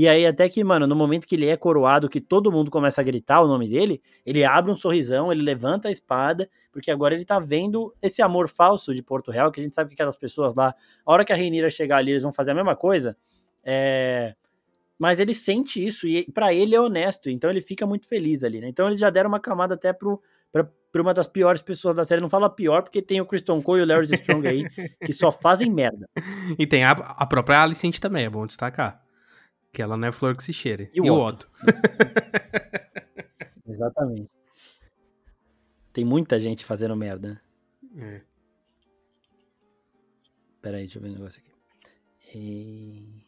E 0.00 0.08
aí, 0.08 0.24
até 0.24 0.48
que, 0.48 0.64
mano, 0.64 0.86
no 0.86 0.96
momento 0.96 1.26
que 1.26 1.34
ele 1.34 1.46
é 1.46 1.58
coroado, 1.58 2.08
que 2.08 2.22
todo 2.22 2.50
mundo 2.50 2.70
começa 2.70 3.02
a 3.02 3.04
gritar 3.04 3.42
o 3.42 3.46
nome 3.46 3.68
dele, 3.68 4.00
ele 4.24 4.42
abre 4.42 4.72
um 4.72 4.74
sorrisão, 4.74 5.30
ele 5.30 5.42
levanta 5.42 5.88
a 5.88 5.90
espada, 5.90 6.48
porque 6.72 6.90
agora 6.90 7.14
ele 7.14 7.22
tá 7.22 7.38
vendo 7.38 7.94
esse 8.00 8.22
amor 8.22 8.48
falso 8.48 8.94
de 8.94 9.02
Porto 9.02 9.30
Real, 9.30 9.52
que 9.52 9.60
a 9.60 9.62
gente 9.62 9.74
sabe 9.74 9.90
que 9.90 9.94
aquelas 9.94 10.16
pessoas 10.16 10.54
lá, 10.54 10.74
a 11.04 11.12
hora 11.12 11.22
que 11.22 11.34
a 11.34 11.36
Reinira 11.36 11.68
chegar 11.68 11.98
ali, 11.98 12.12
eles 12.12 12.22
vão 12.22 12.32
fazer 12.32 12.52
a 12.52 12.54
mesma 12.54 12.74
coisa. 12.74 13.14
É, 13.62 14.34
mas 14.98 15.20
ele 15.20 15.34
sente 15.34 15.86
isso 15.86 16.08
e 16.08 16.24
pra 16.32 16.54
ele 16.54 16.74
é 16.74 16.80
honesto, 16.80 17.28
então 17.28 17.50
ele 17.50 17.60
fica 17.60 17.86
muito 17.86 18.08
feliz 18.08 18.42
ali, 18.42 18.58
né? 18.58 18.68
Então 18.68 18.86
eles 18.86 18.98
já 18.98 19.10
deram 19.10 19.28
uma 19.28 19.38
camada 19.38 19.74
até 19.74 19.92
pro, 19.92 20.18
pra, 20.50 20.66
pra 20.90 21.02
uma 21.02 21.12
das 21.12 21.26
piores 21.26 21.60
pessoas 21.60 21.94
da 21.94 22.06
série. 22.06 22.22
Não 22.22 22.28
fala 22.30 22.48
pior 22.48 22.82
porque 22.82 23.02
tem 23.02 23.20
o 23.20 23.26
Christian 23.26 23.60
Cole 23.60 23.80
e 23.80 23.84
o 23.84 23.86
Larry 23.86 24.14
Strong 24.14 24.48
aí, 24.48 24.64
que 25.04 25.12
só 25.12 25.30
fazem 25.30 25.70
merda. 25.70 26.08
E 26.58 26.66
tem 26.66 26.84
a, 26.84 26.92
a 26.92 27.26
própria 27.26 27.62
Alicent 27.62 27.98
também, 27.98 28.24
é 28.24 28.30
bom 28.30 28.46
destacar. 28.46 29.09
Que 29.72 29.82
ela 29.82 29.96
não 29.96 30.08
é 30.08 30.12
flor 30.12 30.36
que 30.36 30.42
se 30.42 30.52
cheire. 30.52 30.90
E 30.92 31.00
o 31.00 31.14
Otto. 31.14 31.48
Exatamente. 33.66 34.30
Tem 35.92 36.04
muita 36.04 36.40
gente 36.40 36.64
fazendo 36.64 36.96
merda. 36.96 37.40
É. 37.96 38.20
Pera 40.60 40.76
aí, 40.76 40.84
deixa 40.84 40.98
eu 40.98 41.02
ver 41.02 41.08
um 41.08 41.12
negócio 41.12 41.40
aqui. 41.40 42.38
E... 42.38 43.24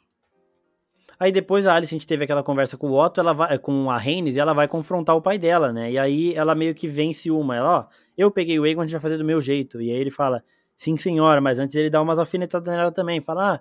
Aí 1.19 1.31
depois 1.31 1.67
a 1.67 1.75
Alice, 1.75 1.95
a 1.95 1.99
gente 1.99 2.07
teve 2.07 2.25
aquela 2.25 2.43
conversa 2.43 2.77
com 2.77 2.89
o 2.89 3.01
Otto, 3.01 3.21
ela 3.21 3.33
vai, 3.33 3.59
com 3.59 3.91
a 3.91 3.97
Rhaenys, 3.97 4.37
e 4.37 4.41
ela 4.41 4.53
vai 4.53 4.67
confrontar 4.67 5.17
o 5.17 5.23
pai 5.23 5.39
dela, 5.39 5.73
né? 5.73 5.93
E 5.93 5.99
aí 5.99 6.35
ela 6.35 6.55
meio 6.55 6.75
que 6.75 6.89
vence 6.89 7.31
uma. 7.31 7.57
Ela, 7.57 7.79
ó, 7.79 7.87
eu 8.19 8.31
peguei 8.31 8.59
o 8.59 8.65
Aegon, 8.65 8.83
a 8.83 8.85
gente 8.85 8.93
vai 8.93 9.01
fazer 9.01 9.19
do 9.19 9.25
meu 9.25 9.41
jeito. 9.41 9.81
E 9.81 9.91
aí 9.91 9.97
ele 9.97 10.11
fala, 10.11 10.43
sim 10.77 10.97
senhora, 10.97 11.41
mas 11.41 11.59
antes 11.59 11.77
ele 11.77 11.89
dá 11.89 12.03
umas 12.03 12.19
alfinetadas 12.19 12.75
nela 12.75 12.91
também. 12.91 13.21
Fala, 13.21 13.55
ah, 13.55 13.61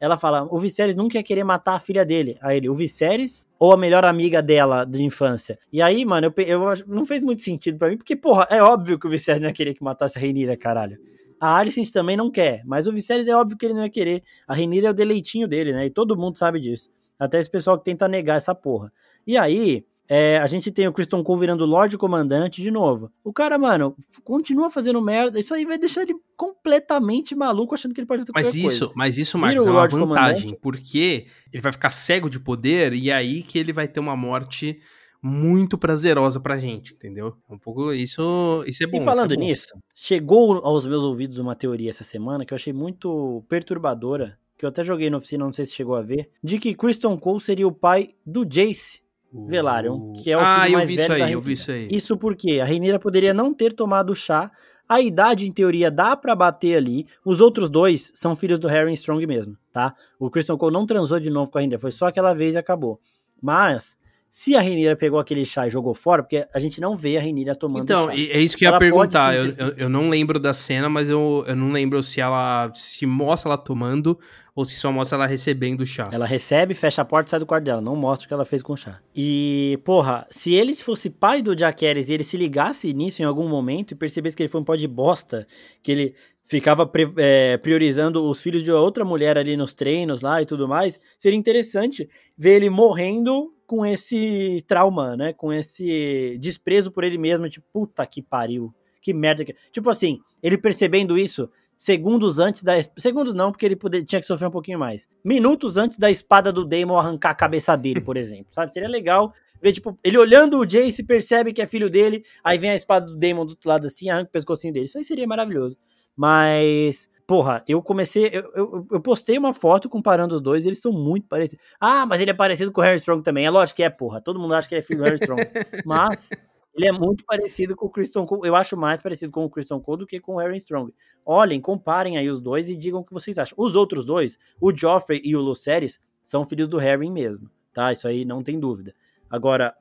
ela 0.00 0.16
fala, 0.16 0.46
o 0.50 0.58
Viserys 0.58 0.94
nunca 0.94 1.18
ia 1.18 1.22
querer 1.22 1.44
matar 1.44 1.74
a 1.74 1.80
filha 1.80 2.04
dele. 2.04 2.38
Aí 2.40 2.56
ele, 2.56 2.68
o 2.68 2.74
Viserys 2.74 3.48
ou 3.58 3.72
a 3.72 3.76
melhor 3.76 4.04
amiga 4.04 4.40
dela 4.40 4.84
de 4.84 5.02
infância? 5.02 5.58
E 5.72 5.82
aí, 5.82 6.04
mano, 6.04 6.32
eu, 6.36 6.44
eu 6.44 6.74
não 6.86 7.04
fez 7.04 7.22
muito 7.22 7.42
sentido 7.42 7.78
pra 7.78 7.88
mim, 7.88 7.96
porque, 7.96 8.14
porra, 8.14 8.46
é 8.50 8.62
óbvio 8.62 8.98
que 8.98 9.06
o 9.06 9.10
Viserys 9.10 9.40
não 9.40 9.48
ia 9.48 9.54
querer 9.54 9.74
que 9.74 9.82
matasse 9.82 10.18
a 10.18 10.20
Rhaenyra, 10.20 10.56
caralho. 10.56 10.98
A 11.40 11.56
Alicent 11.56 11.90
também 11.90 12.16
não 12.16 12.30
quer, 12.30 12.62
mas 12.64 12.86
o 12.86 12.92
Viserys 12.92 13.28
é 13.28 13.36
óbvio 13.36 13.56
que 13.56 13.66
ele 13.66 13.74
não 13.74 13.82
ia 13.82 13.90
querer. 13.90 14.22
A 14.46 14.54
Rhaenyra 14.54 14.88
é 14.88 14.90
o 14.90 14.94
deleitinho 14.94 15.46
dele, 15.46 15.72
né? 15.72 15.86
E 15.86 15.90
todo 15.90 16.16
mundo 16.16 16.36
sabe 16.36 16.60
disso. 16.60 16.90
Até 17.18 17.38
esse 17.38 17.50
pessoal 17.50 17.78
que 17.78 17.84
tenta 17.84 18.08
negar 18.08 18.36
essa 18.36 18.54
porra. 18.54 18.92
E 19.26 19.36
aí, 19.36 19.84
é, 20.08 20.38
a 20.38 20.46
gente 20.46 20.70
tem 20.70 20.88
o 20.88 20.92
Christian 20.92 21.22
Cole 21.22 21.40
virando 21.40 21.66
Lorde 21.66 21.98
Comandante 21.98 22.62
de 22.62 22.70
novo. 22.70 23.12
O 23.22 23.32
cara, 23.32 23.58
mano, 23.58 23.94
continua 24.24 24.70
fazendo 24.70 25.02
merda. 25.02 25.38
Isso 25.38 25.52
aí 25.52 25.66
vai 25.66 25.76
deixar 25.76 26.02
ele 26.02 26.14
completamente 26.34 27.34
maluco, 27.34 27.74
achando 27.74 27.92
que 27.94 28.00
ele 28.00 28.06
pode 28.06 28.22
fazer 28.22 28.32
Mas 28.34 28.46
qualquer 28.46 28.58
isso, 28.58 28.86
coisa. 28.86 28.94
mas 28.96 29.18
isso, 29.18 29.36
Vira 29.36 29.46
Marcos, 29.48 29.64
o 29.64 29.68
é 29.68 29.70
uma 29.70 29.78
Lorde 29.80 29.94
vantagem, 29.96 30.34
Comandante. 30.42 30.60
porque 30.62 31.26
ele 31.52 31.62
vai 31.62 31.72
ficar 31.72 31.90
cego 31.90 32.30
de 32.30 32.40
poder 32.40 32.94
e 32.94 33.10
é 33.10 33.14
aí 33.14 33.42
que 33.42 33.58
ele 33.58 33.72
vai 33.72 33.86
ter 33.86 34.00
uma 34.00 34.16
morte 34.16 34.80
muito 35.22 35.76
prazerosa 35.76 36.40
pra 36.40 36.56
gente, 36.56 36.94
entendeu? 36.94 37.36
É 37.50 37.52
um 37.52 37.58
pouco 37.58 37.92
isso, 37.92 38.64
isso 38.66 38.82
é 38.84 38.86
bom. 38.86 39.02
E 39.02 39.04
falando 39.04 39.32
isso 39.32 39.34
é 39.34 39.42
bom. 39.42 39.46
nisso, 39.46 39.68
chegou 39.94 40.64
aos 40.64 40.86
meus 40.86 41.02
ouvidos 41.02 41.38
uma 41.38 41.54
teoria 41.54 41.90
essa 41.90 42.04
semana 42.04 42.46
que 42.46 42.54
eu 42.54 42.56
achei 42.56 42.72
muito 42.72 43.44
perturbadora, 43.48 44.38
que 44.56 44.64
eu 44.64 44.68
até 44.68 44.82
joguei 44.82 45.10
na 45.10 45.16
oficina, 45.18 45.44
não 45.44 45.52
sei 45.52 45.66
se 45.66 45.74
chegou 45.74 45.96
a 45.96 46.02
ver, 46.02 46.30
de 46.42 46.58
que 46.58 46.74
Christian 46.74 47.16
Cole 47.16 47.40
seria 47.40 47.66
o 47.66 47.72
pai 47.72 48.10
do 48.24 48.44
Jace 48.44 49.00
Velaryon, 49.32 50.12
que 50.12 50.30
é 50.30 50.36
o 50.36 50.40
ah, 50.40 50.62
filho 50.62 50.72
eu 50.72 50.78
mais 50.78 50.88
vi 50.88 50.96
velho 50.96 51.04
isso 51.04 51.12
aí, 51.12 51.20
da 51.20 51.30
eu 51.30 51.40
vi 51.40 51.52
isso 51.52 51.70
aí. 51.70 51.88
Isso 51.90 52.16
porque 52.16 52.60
a 52.60 52.64
Rhaenyra 52.64 52.98
poderia 52.98 53.34
não 53.34 53.52
ter 53.52 53.72
tomado 53.72 54.14
chá, 54.14 54.50
a 54.88 55.00
idade 55.00 55.46
em 55.46 55.52
teoria 55.52 55.90
dá 55.90 56.16
pra 56.16 56.34
bater 56.34 56.76
ali, 56.76 57.06
os 57.24 57.40
outros 57.40 57.68
dois 57.68 58.10
são 58.14 58.34
filhos 58.34 58.58
do 58.58 58.66
Harry 58.68 58.92
Strong 58.94 59.26
mesmo, 59.26 59.56
tá? 59.70 59.94
O 60.18 60.30
Christian 60.30 60.56
Cole 60.56 60.72
não 60.72 60.86
transou 60.86 61.20
de 61.20 61.28
novo 61.28 61.50
com 61.50 61.58
a 61.58 61.60
Rhaenyra, 61.60 61.78
foi 61.78 61.92
só 61.92 62.06
aquela 62.06 62.32
vez 62.32 62.54
e 62.54 62.58
acabou. 62.58 62.98
Mas, 63.40 63.98
se 64.30 64.54
a 64.54 64.60
Rhaenyra 64.60 64.94
pegou 64.96 65.18
aquele 65.18 65.44
chá 65.44 65.66
e 65.66 65.70
jogou 65.70 65.94
fora, 65.94 66.22
porque 66.22 66.46
a 66.52 66.58
gente 66.58 66.80
não 66.80 66.94
vê 66.94 67.16
a 67.16 67.20
Rhaenyra 67.20 67.54
tomando 67.54 67.84
Então, 67.84 68.06
chá. 68.08 68.14
e- 68.14 68.30
é 68.30 68.40
isso 68.40 68.56
que 68.56 68.64
eu 68.64 68.68
ia 68.68 68.70
Ela 68.72 68.78
perguntar. 68.78 69.34
Eu, 69.34 69.44
eu, 69.56 69.68
eu 69.76 69.88
não 69.88 70.08
lembro 70.10 70.38
da 70.38 70.52
cena, 70.52 70.88
mas 70.88 71.08
eu, 71.08 71.44
eu 71.46 71.56
não 71.56 71.70
lembro 71.72 72.02
se 72.02 72.20
ela 72.20 72.70
se 72.74 73.06
mostra 73.06 73.50
ela 73.50 73.58
tomando 73.58 74.18
ou 74.54 74.64
se 74.64 74.74
só 74.74 74.92
mostra 74.92 75.16
ela 75.16 75.26
recebendo 75.26 75.80
o 75.80 75.86
chá. 75.86 76.08
Ela 76.12 76.26
recebe, 76.26 76.74
fecha 76.74 77.00
a 77.02 77.04
porta 77.04 77.28
e 77.28 77.30
sai 77.30 77.40
do 77.40 77.46
quarto 77.46 77.64
dela. 77.64 77.80
Não 77.80 77.96
mostra 77.96 78.26
o 78.26 78.28
que 78.28 78.34
ela 78.34 78.44
fez 78.44 78.62
com 78.62 78.72
o 78.74 78.76
chá. 78.76 78.98
E, 79.14 79.78
porra, 79.84 80.26
se 80.30 80.52
ele 80.52 80.74
fosse 80.76 81.08
pai 81.10 81.40
do 81.40 81.54
Harris 81.54 82.08
e 82.08 82.12
ele 82.12 82.24
se 82.24 82.36
ligasse 82.36 82.92
nisso 82.92 83.22
em 83.22 83.24
algum 83.24 83.48
momento 83.48 83.92
e 83.92 83.94
percebesse 83.94 84.36
que 84.36 84.42
ele 84.42 84.50
foi 84.50 84.60
um 84.60 84.64
pó 84.64 84.74
de 84.76 84.88
bosta, 84.88 85.46
que 85.82 85.90
ele 85.92 86.14
ficava 86.44 86.90
é, 87.18 87.56
priorizando 87.58 88.24
os 88.28 88.40
filhos 88.40 88.62
de 88.62 88.72
outra 88.72 89.04
mulher 89.04 89.36
ali 89.36 89.56
nos 89.56 89.74
treinos 89.74 90.22
lá 90.22 90.40
e 90.42 90.46
tudo 90.46 90.66
mais, 90.66 90.98
seria 91.18 91.38
interessante 91.38 92.08
ver 92.36 92.56
ele 92.56 92.70
morrendo 92.70 93.52
com 93.68 93.84
esse 93.84 94.64
trauma, 94.66 95.14
né? 95.14 95.34
Com 95.34 95.52
esse 95.52 96.38
desprezo 96.40 96.90
por 96.90 97.04
ele 97.04 97.18
mesmo. 97.18 97.48
Tipo, 97.50 97.66
puta 97.70 98.04
que 98.06 98.22
pariu. 98.22 98.74
Que 99.02 99.12
merda. 99.12 99.44
que-" 99.44 99.54
Tipo 99.70 99.90
assim, 99.90 100.18
ele 100.42 100.56
percebendo 100.56 101.18
isso, 101.18 101.50
segundos 101.76 102.38
antes 102.38 102.62
da. 102.62 102.72
Segundos 102.96 103.34
não, 103.34 103.52
porque 103.52 103.66
ele 103.66 103.76
poder, 103.76 104.02
tinha 104.04 104.22
que 104.22 104.26
sofrer 104.26 104.48
um 104.48 104.50
pouquinho 104.50 104.78
mais. 104.78 105.06
Minutos 105.22 105.76
antes 105.76 105.98
da 105.98 106.10
espada 106.10 106.50
do 106.50 106.64
Daemon 106.64 106.96
arrancar 106.96 107.30
a 107.30 107.34
cabeça 107.34 107.76
dele, 107.76 108.00
por 108.00 108.16
exemplo. 108.16 108.46
Sabe? 108.50 108.72
Seria 108.72 108.88
legal 108.88 109.34
ver, 109.60 109.72
tipo, 109.74 109.98
ele 110.02 110.16
olhando 110.16 110.58
o 110.58 110.64
Jace, 110.64 111.04
percebe 111.04 111.52
que 111.52 111.60
é 111.60 111.66
filho 111.66 111.90
dele, 111.90 112.24
aí 112.42 112.56
vem 112.56 112.70
a 112.70 112.74
espada 112.74 113.04
do 113.04 113.16
Daemon 113.18 113.44
do 113.44 113.50
outro 113.50 113.68
lado 113.68 113.86
assim, 113.86 114.08
arranca 114.08 114.30
o 114.30 114.32
pescocinho 114.32 114.72
dele. 114.72 114.86
Isso 114.86 114.96
aí 114.96 115.04
seria 115.04 115.26
maravilhoso. 115.26 115.76
Mas, 116.16 117.10
porra, 117.28 117.62
eu 117.68 117.82
comecei. 117.82 118.30
Eu, 118.32 118.50
eu, 118.54 118.86
eu, 118.90 119.00
postei 119.02 119.36
uma 119.36 119.52
foto 119.52 119.86
comparando 119.86 120.34
os 120.34 120.40
dois, 120.40 120.64
eles 120.64 120.80
são 120.80 120.90
muito 120.90 121.28
parecidos. 121.28 121.62
Ah, 121.78 122.06
mas 122.06 122.22
ele 122.22 122.30
é 122.30 122.34
parecido 122.34 122.72
com 122.72 122.80
o 122.80 122.84
Harry 122.84 122.96
Strong 122.96 123.22
também. 123.22 123.44
É 123.44 123.50
lógico 123.50 123.76
que 123.76 123.82
é, 123.82 123.90
porra. 123.90 124.18
Todo 124.18 124.40
mundo 124.40 124.54
acha 124.54 124.66
que 124.66 124.74
ele 124.74 124.80
é 124.80 124.82
filho 124.82 125.00
do 125.00 125.04
Harry 125.04 125.16
Strong. 125.16 125.42
mas 125.84 126.30
ele 126.74 126.86
é 126.86 126.92
muito 126.92 127.26
parecido 127.26 127.76
com 127.76 127.84
o 127.84 127.90
Christian 127.90 128.24
Cole. 128.24 128.48
Eu 128.48 128.56
acho 128.56 128.78
mais 128.78 129.02
parecido 129.02 129.30
com 129.30 129.44
o 129.44 129.50
Christian 129.50 129.78
Cole 129.78 129.98
do 129.98 130.06
que 130.06 130.18
com 130.18 130.36
o 130.36 130.38
Harry 130.38 130.56
Strong. 130.56 130.90
Olhem, 131.22 131.60
comparem 131.60 132.16
aí 132.16 132.30
os 132.30 132.40
dois 132.40 132.70
e 132.70 132.76
digam 132.76 133.00
o 133.00 133.04
que 133.04 133.12
vocês 133.12 133.36
acham. 133.36 133.54
Os 133.58 133.76
outros 133.76 134.06
dois, 134.06 134.38
o 134.58 134.74
Joffrey 134.74 135.20
e 135.22 135.36
o 135.36 135.40
Lucerys, 135.42 136.00
são 136.24 136.46
filhos 136.46 136.66
do 136.66 136.78
Harry 136.78 137.10
mesmo, 137.10 137.50
tá? 137.74 137.92
Isso 137.92 138.08
aí 138.08 138.24
não 138.24 138.42
tem 138.42 138.58
dúvida. 138.58 138.94
Agora, 139.28 139.74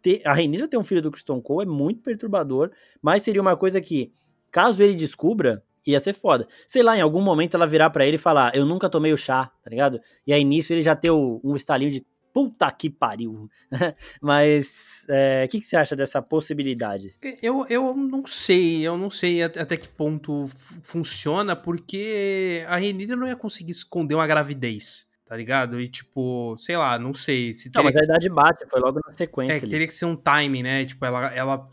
ter, 0.00 0.22
a 0.24 0.32
Renira 0.32 0.68
ter 0.68 0.76
um 0.76 0.84
filho 0.84 1.02
do 1.02 1.10
Christian 1.10 1.40
Cole 1.40 1.66
é 1.66 1.68
muito 1.68 2.02
perturbador, 2.02 2.70
mas 3.02 3.24
seria 3.24 3.42
uma 3.42 3.56
coisa 3.56 3.80
que, 3.80 4.12
caso 4.52 4.80
ele 4.80 4.94
descubra, 4.94 5.64
ia 5.90 6.00
ser 6.00 6.14
foda. 6.14 6.46
Sei 6.66 6.82
lá, 6.82 6.96
em 6.96 7.00
algum 7.00 7.20
momento 7.20 7.56
ela 7.56 7.66
virar 7.66 7.90
para 7.90 8.06
ele 8.06 8.16
e 8.16 8.18
falar, 8.18 8.54
eu 8.54 8.64
nunca 8.64 8.88
tomei 8.88 9.12
o 9.12 9.16
chá, 9.16 9.50
tá 9.62 9.70
ligado? 9.70 10.00
E 10.26 10.32
aí 10.32 10.44
nisso 10.44 10.72
ele 10.72 10.82
já 10.82 10.94
ter 10.96 11.10
um 11.10 11.54
estalinho 11.56 11.90
de 11.90 12.06
Puta 12.34 12.68
que 12.72 12.90
pariu. 12.90 13.48
Mas 14.20 15.06
é, 15.08 15.42
o 15.42 15.44
é, 15.44 15.48
que, 15.48 15.60
que, 15.60 15.66
você 15.66 15.76
acha 15.76 15.94
dessa 15.94 16.20
possibilidade? 16.20 17.14
Eu, 17.40 17.64
eu 17.70 17.94
não 17.94 18.26
sei, 18.26 18.82
eu 18.82 18.98
não 18.98 19.08
sei 19.08 19.40
até, 19.40 19.60
até 19.60 19.76
que 19.76 19.86
ponto 19.86 20.46
funciona, 20.82 21.54
porque 21.54 22.64
a 22.66 22.76
Renira 22.76 23.14
não 23.14 23.28
ia 23.28 23.36
conseguir 23.36 23.70
esconder 23.70 24.16
uma 24.16 24.26
gravidez 24.26 25.06
tá 25.26 25.34
ligado? 25.34 25.80
E 25.80 25.88
tipo, 25.88 26.54
sei 26.58 26.76
lá, 26.76 26.98
não 26.98 27.14
sei. 27.14 27.52
Se 27.52 27.70
teria... 27.70 27.90
Não, 27.90 27.92
mas 27.92 28.00
a 28.00 28.04
idade 28.04 28.28
bate, 28.28 28.66
foi 28.68 28.78
logo 28.78 29.00
na 29.04 29.12
sequência. 29.12 29.54
É, 29.54 29.58
ali. 29.58 29.68
teria 29.68 29.86
que 29.86 29.94
ser 29.94 30.04
um 30.04 30.16
time, 30.16 30.62
né? 30.62 30.84
Tipo, 30.84 31.04
ela, 31.04 31.34
ela 31.34 31.68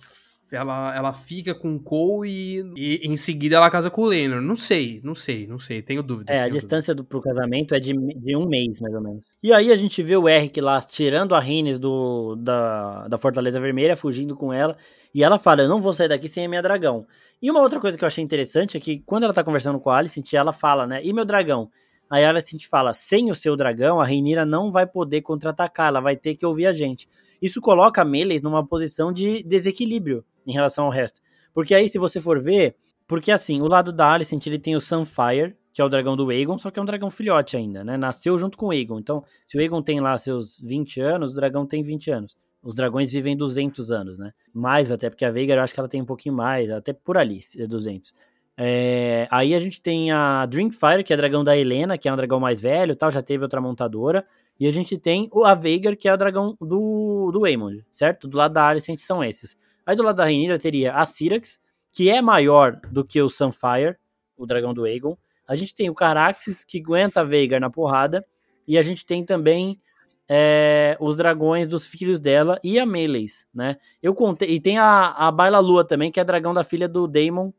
ela, 0.51 0.95
ela 0.95 1.13
fica 1.13 1.55
com 1.55 1.75
o 1.75 1.79
Cole 1.79 2.29
e, 2.29 2.63
e, 2.75 3.07
em 3.07 3.15
seguida 3.15 3.55
ela 3.55 3.69
casa 3.69 3.89
com 3.89 4.01
o 4.01 4.05
Lenor. 4.05 4.41
Não 4.41 4.55
sei, 4.55 4.99
não 5.03 5.15
sei, 5.15 5.47
não 5.47 5.57
sei, 5.57 5.81
tenho 5.81 6.03
dúvidas. 6.03 6.35
É, 6.35 6.43
a 6.43 6.49
distância 6.49 6.93
do, 6.93 7.03
pro 7.03 7.21
casamento 7.21 7.73
é 7.73 7.79
de, 7.79 7.93
de 7.93 8.35
um 8.35 8.47
mês, 8.47 8.79
mais 8.79 8.93
ou 8.93 9.01
menos. 9.01 9.25
E 9.41 9.53
aí 9.53 9.71
a 9.71 9.77
gente 9.77 10.03
vê 10.03 10.15
o 10.15 10.27
Eric 10.27 10.59
lá 10.59 10.79
tirando 10.81 11.35
a 11.35 11.39
Rines 11.39 11.79
do, 11.79 12.35
da, 12.35 13.07
da 13.07 13.17
Fortaleza 13.17 13.59
Vermelha, 13.59 13.95
fugindo 13.95 14.35
com 14.35 14.51
ela, 14.51 14.77
e 15.13 15.23
ela 15.23 15.39
fala, 15.39 15.61
eu 15.61 15.69
não 15.69 15.81
vou 15.81 15.93
sair 15.93 16.07
daqui 16.07 16.27
sem 16.27 16.45
a 16.45 16.49
minha 16.49 16.61
dragão. 16.61 17.05
E 17.41 17.49
uma 17.49 17.61
outra 17.61 17.79
coisa 17.79 17.97
que 17.97 18.03
eu 18.03 18.07
achei 18.07 18.23
interessante 18.23 18.77
é 18.77 18.79
que 18.79 18.99
quando 18.99 19.23
ela 19.23 19.33
tá 19.33 19.43
conversando 19.43 19.79
com 19.79 19.89
a 19.89 19.97
Alicent, 19.97 20.33
ela 20.33 20.53
fala, 20.53 20.85
né, 20.85 21.01
e 21.03 21.11
meu 21.11 21.25
dragão? 21.25 21.69
Aí 22.09 22.25
a 22.25 22.29
Alicent 22.29 22.65
fala, 22.67 22.93
sem 22.93 23.31
o 23.31 23.35
seu 23.35 23.55
dragão, 23.55 24.01
a 24.01 24.05
Reinira 24.05 24.45
não 24.45 24.69
vai 24.69 24.85
poder 24.85 25.21
contra-atacar, 25.21 25.87
ela 25.87 26.01
vai 26.01 26.17
ter 26.17 26.35
que 26.35 26.45
ouvir 26.45 26.65
a 26.65 26.73
gente. 26.73 27.07
Isso 27.41 27.59
coloca 27.59 28.01
a 28.01 28.05
Meleis 28.05 28.41
numa 28.41 28.65
posição 28.65 29.11
de 29.11 29.41
desequilíbrio, 29.43 30.23
em 30.45 30.51
relação 30.51 30.85
ao 30.85 30.91
resto. 30.91 31.21
Porque 31.53 31.73
aí, 31.73 31.89
se 31.89 31.97
você 31.97 32.21
for 32.21 32.41
ver, 32.41 32.75
porque 33.07 33.31
assim, 33.31 33.61
o 33.61 33.67
lado 33.67 33.91
da 33.91 34.11
Alicent, 34.11 34.45
ele 34.47 34.59
tem 34.59 34.75
o 34.75 34.81
Sunfire, 34.81 35.55
que 35.73 35.81
é 35.81 35.85
o 35.85 35.89
dragão 35.89 36.15
do 36.15 36.29
Aegon, 36.29 36.57
só 36.57 36.69
que 36.69 36.79
é 36.79 36.81
um 36.81 36.85
dragão 36.85 37.09
filhote 37.09 37.55
ainda, 37.55 37.83
né? 37.83 37.97
Nasceu 37.97 38.37
junto 38.37 38.57
com 38.57 38.67
o 38.67 38.71
Aegon. 38.71 38.99
Então, 38.99 39.23
se 39.45 39.57
o 39.57 39.59
Aegon 39.59 39.81
tem 39.81 39.99
lá 39.99 40.17
seus 40.17 40.59
20 40.61 40.99
anos, 41.01 41.31
o 41.31 41.35
dragão 41.35 41.65
tem 41.65 41.83
20 41.83 42.11
anos. 42.11 42.37
Os 42.63 42.75
dragões 42.75 43.11
vivem 43.11 43.35
200 43.35 43.91
anos, 43.91 44.19
né? 44.19 44.31
Mais 44.53 44.91
até, 44.91 45.09
porque 45.09 45.25
a 45.25 45.31
Veigar 45.31 45.57
eu 45.57 45.63
acho 45.63 45.73
que 45.73 45.79
ela 45.79 45.89
tem 45.89 46.01
um 46.01 46.05
pouquinho 46.05 46.35
mais, 46.35 46.69
até 46.69 46.93
por 46.93 47.17
ali, 47.17 47.39
200. 47.67 48.13
É, 48.55 49.27
aí 49.31 49.55
a 49.55 49.59
gente 49.59 49.81
tem 49.81 50.11
a 50.11 50.45
Drinkfire, 50.45 51.03
que 51.03 51.11
é 51.11 51.17
dragão 51.17 51.43
da 51.43 51.57
Helena, 51.57 51.97
que 51.97 52.07
é 52.07 52.13
um 52.13 52.15
dragão 52.15 52.39
mais 52.39 52.61
velho 52.61 52.95
tal, 52.95 53.11
já 53.11 53.21
teve 53.21 53.43
outra 53.43 53.59
montadora. 53.59 54.23
E 54.59 54.67
a 54.67 54.71
gente 54.71 54.95
tem 54.95 55.27
a 55.43 55.55
Veigar, 55.55 55.97
que 55.97 56.07
é 56.07 56.13
o 56.13 56.17
dragão 56.17 56.55
do, 56.61 57.31
do 57.31 57.45
Aemond, 57.45 57.83
certo? 57.91 58.27
Do 58.27 58.37
lado 58.37 58.53
da 58.53 58.67
Alicent 58.67 58.99
são 58.99 59.23
esses. 59.23 59.57
Aí 59.85 59.95
do 59.95 60.03
lado 60.03 60.17
da 60.17 60.23
Rainira 60.23 60.59
teria 60.59 60.93
a 60.93 61.05
Syrax, 61.05 61.59
que 61.91 62.09
é 62.09 62.21
maior 62.21 62.79
do 62.91 63.03
que 63.05 63.21
o 63.21 63.29
Sunfire, 63.29 63.97
o 64.37 64.45
dragão 64.45 64.73
do 64.73 64.85
Aegon. 64.85 65.17
A 65.47 65.55
gente 65.55 65.75
tem 65.75 65.89
o 65.89 65.95
Caraxes, 65.95 66.63
que 66.63 66.79
aguenta 66.79 67.21
a 67.21 67.23
Veigar 67.23 67.59
na 67.59 67.69
porrada. 67.69 68.25
E 68.67 68.77
a 68.77 68.81
gente 68.81 69.05
tem 69.05 69.25
também 69.25 69.81
é, 70.29 70.95
os 70.99 71.17
dragões 71.17 71.67
dos 71.67 71.85
filhos 71.85 72.19
dela 72.19 72.59
e 72.63 72.79
a 72.79 72.85
Meleis, 72.85 73.45
né? 73.53 73.75
Eu 74.01 74.13
contei. 74.13 74.49
E 74.49 74.61
tem 74.61 74.77
a, 74.77 75.07
a 75.07 75.29
Baila 75.29 75.59
Lua 75.59 75.83
também, 75.83 76.09
que 76.09 76.19
é 76.19 76.23
dragão 76.23 76.53
da 76.53 76.63
filha 76.63 76.87
do 76.87 77.07
Daemon. 77.07 77.51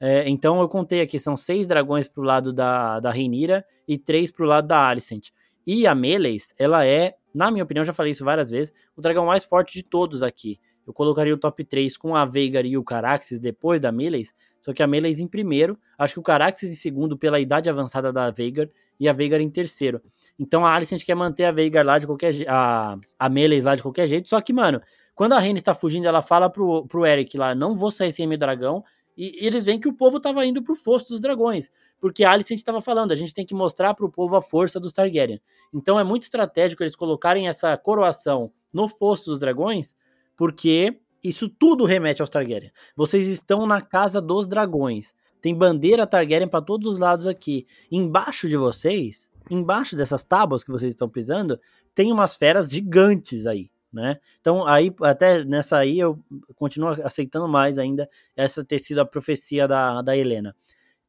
É, 0.00 0.28
então 0.28 0.60
eu 0.60 0.68
contei 0.68 1.00
aqui, 1.00 1.18
são 1.18 1.36
seis 1.36 1.66
dragões 1.66 2.06
pro 2.06 2.22
lado 2.22 2.52
da, 2.52 3.00
da 3.00 3.10
Reinira 3.10 3.64
e 3.86 3.96
três 3.96 4.30
pro 4.30 4.44
lado 4.44 4.68
da 4.68 4.88
Alicent. 4.88 5.30
E 5.66 5.86
a 5.86 5.94
Meleis, 5.94 6.54
ela 6.58 6.84
é, 6.84 7.14
na 7.34 7.50
minha 7.50 7.64
opinião, 7.64 7.84
já 7.84 7.92
falei 7.92 8.12
isso 8.12 8.24
várias 8.24 8.50
vezes, 8.50 8.72
o 8.94 9.00
dragão 9.00 9.26
mais 9.26 9.44
forte 9.44 9.72
de 9.72 9.82
todos 9.82 10.22
aqui. 10.22 10.60
Eu 10.88 10.94
colocaria 10.94 11.34
o 11.34 11.36
top 11.36 11.62
3 11.62 11.98
com 11.98 12.16
a 12.16 12.24
Veigar 12.24 12.64
e 12.64 12.78
o 12.78 12.82
Caraxes 12.82 13.38
depois 13.38 13.78
da 13.78 13.92
Meleis, 13.92 14.34
só 14.58 14.72
que 14.72 14.82
a 14.82 14.86
Meleis 14.86 15.20
em 15.20 15.28
primeiro, 15.28 15.78
acho 15.98 16.14
que 16.14 16.20
o 16.20 16.22
Caraxes 16.22 16.70
em 16.70 16.74
segundo 16.74 17.14
pela 17.14 17.38
idade 17.38 17.68
avançada 17.68 18.10
da 18.10 18.30
Veigar 18.30 18.70
e 18.98 19.06
a 19.06 19.12
Veigar 19.12 19.38
em 19.38 19.50
terceiro. 19.50 20.00
Então 20.38 20.64
a 20.64 20.74
Alicent 20.74 21.04
quer 21.04 21.14
manter 21.14 21.44
a 21.44 21.52
Veigar 21.52 21.84
lá 21.84 21.98
de 21.98 22.06
qualquer 22.06 22.32
a 22.48 22.96
a 23.18 23.28
Meleis 23.28 23.64
lá 23.64 23.76
de 23.76 23.82
qualquer 23.82 24.06
jeito, 24.06 24.30
só 24.30 24.40
que, 24.40 24.50
mano, 24.50 24.80
quando 25.14 25.34
a 25.34 25.38
Rhaenys 25.38 25.60
está 25.60 25.74
fugindo, 25.74 26.06
ela 26.06 26.22
fala 26.22 26.48
pro, 26.48 26.86
pro 26.86 27.04
Eric 27.04 27.36
lá, 27.36 27.54
não 27.54 27.76
vou 27.76 27.90
sair 27.90 28.10
sem 28.10 28.26
meu 28.26 28.38
dragão, 28.38 28.82
e, 29.14 29.44
e 29.44 29.46
eles 29.46 29.66
veem 29.66 29.78
que 29.78 29.88
o 29.88 29.92
povo 29.92 30.18
tava 30.18 30.46
indo 30.46 30.62
pro 30.62 30.74
fosso 30.74 31.08
dos 31.10 31.20
dragões, 31.20 31.70
porque 32.00 32.24
a 32.24 32.30
Alicent 32.30 32.56
estava 32.56 32.80
falando, 32.80 33.12
a 33.12 33.14
gente 33.14 33.34
tem 33.34 33.44
que 33.44 33.54
mostrar 33.54 33.92
pro 33.92 34.08
povo 34.08 34.36
a 34.36 34.40
força 34.40 34.80
dos 34.80 34.94
Targaryen. 34.94 35.38
Então 35.74 36.00
é 36.00 36.04
muito 36.04 36.22
estratégico 36.22 36.82
eles 36.82 36.96
colocarem 36.96 37.46
essa 37.46 37.76
coroação 37.76 38.50
no 38.72 38.88
fosso 38.88 39.28
dos 39.28 39.38
dragões, 39.38 39.94
porque 40.38 41.00
isso 41.22 41.48
tudo 41.48 41.84
remete 41.84 42.22
aos 42.22 42.30
Targaryen. 42.30 42.70
Vocês 42.96 43.26
estão 43.26 43.66
na 43.66 43.82
casa 43.82 44.22
dos 44.22 44.46
dragões. 44.46 45.12
Tem 45.42 45.52
bandeira 45.52 46.06
Targaryen 46.06 46.48
para 46.48 46.64
todos 46.64 46.94
os 46.94 46.98
lados 47.00 47.26
aqui. 47.26 47.66
Embaixo 47.90 48.48
de 48.48 48.56
vocês, 48.56 49.28
embaixo 49.50 49.96
dessas 49.96 50.22
tábuas 50.22 50.62
que 50.62 50.70
vocês 50.70 50.92
estão 50.92 51.08
pisando, 51.08 51.60
tem 51.92 52.12
umas 52.12 52.36
feras 52.36 52.70
gigantes 52.70 53.46
aí, 53.46 53.68
né? 53.92 54.18
Então 54.40 54.64
aí 54.64 54.94
até 55.02 55.44
nessa 55.44 55.78
aí 55.78 55.98
eu 55.98 56.16
continuo 56.54 56.90
aceitando 57.04 57.48
mais 57.48 57.76
ainda 57.76 58.08
essa 58.36 58.64
ter 58.64 58.78
sido 58.78 59.00
a 59.00 59.04
profecia 59.04 59.66
da, 59.66 60.00
da 60.02 60.16
Helena. 60.16 60.54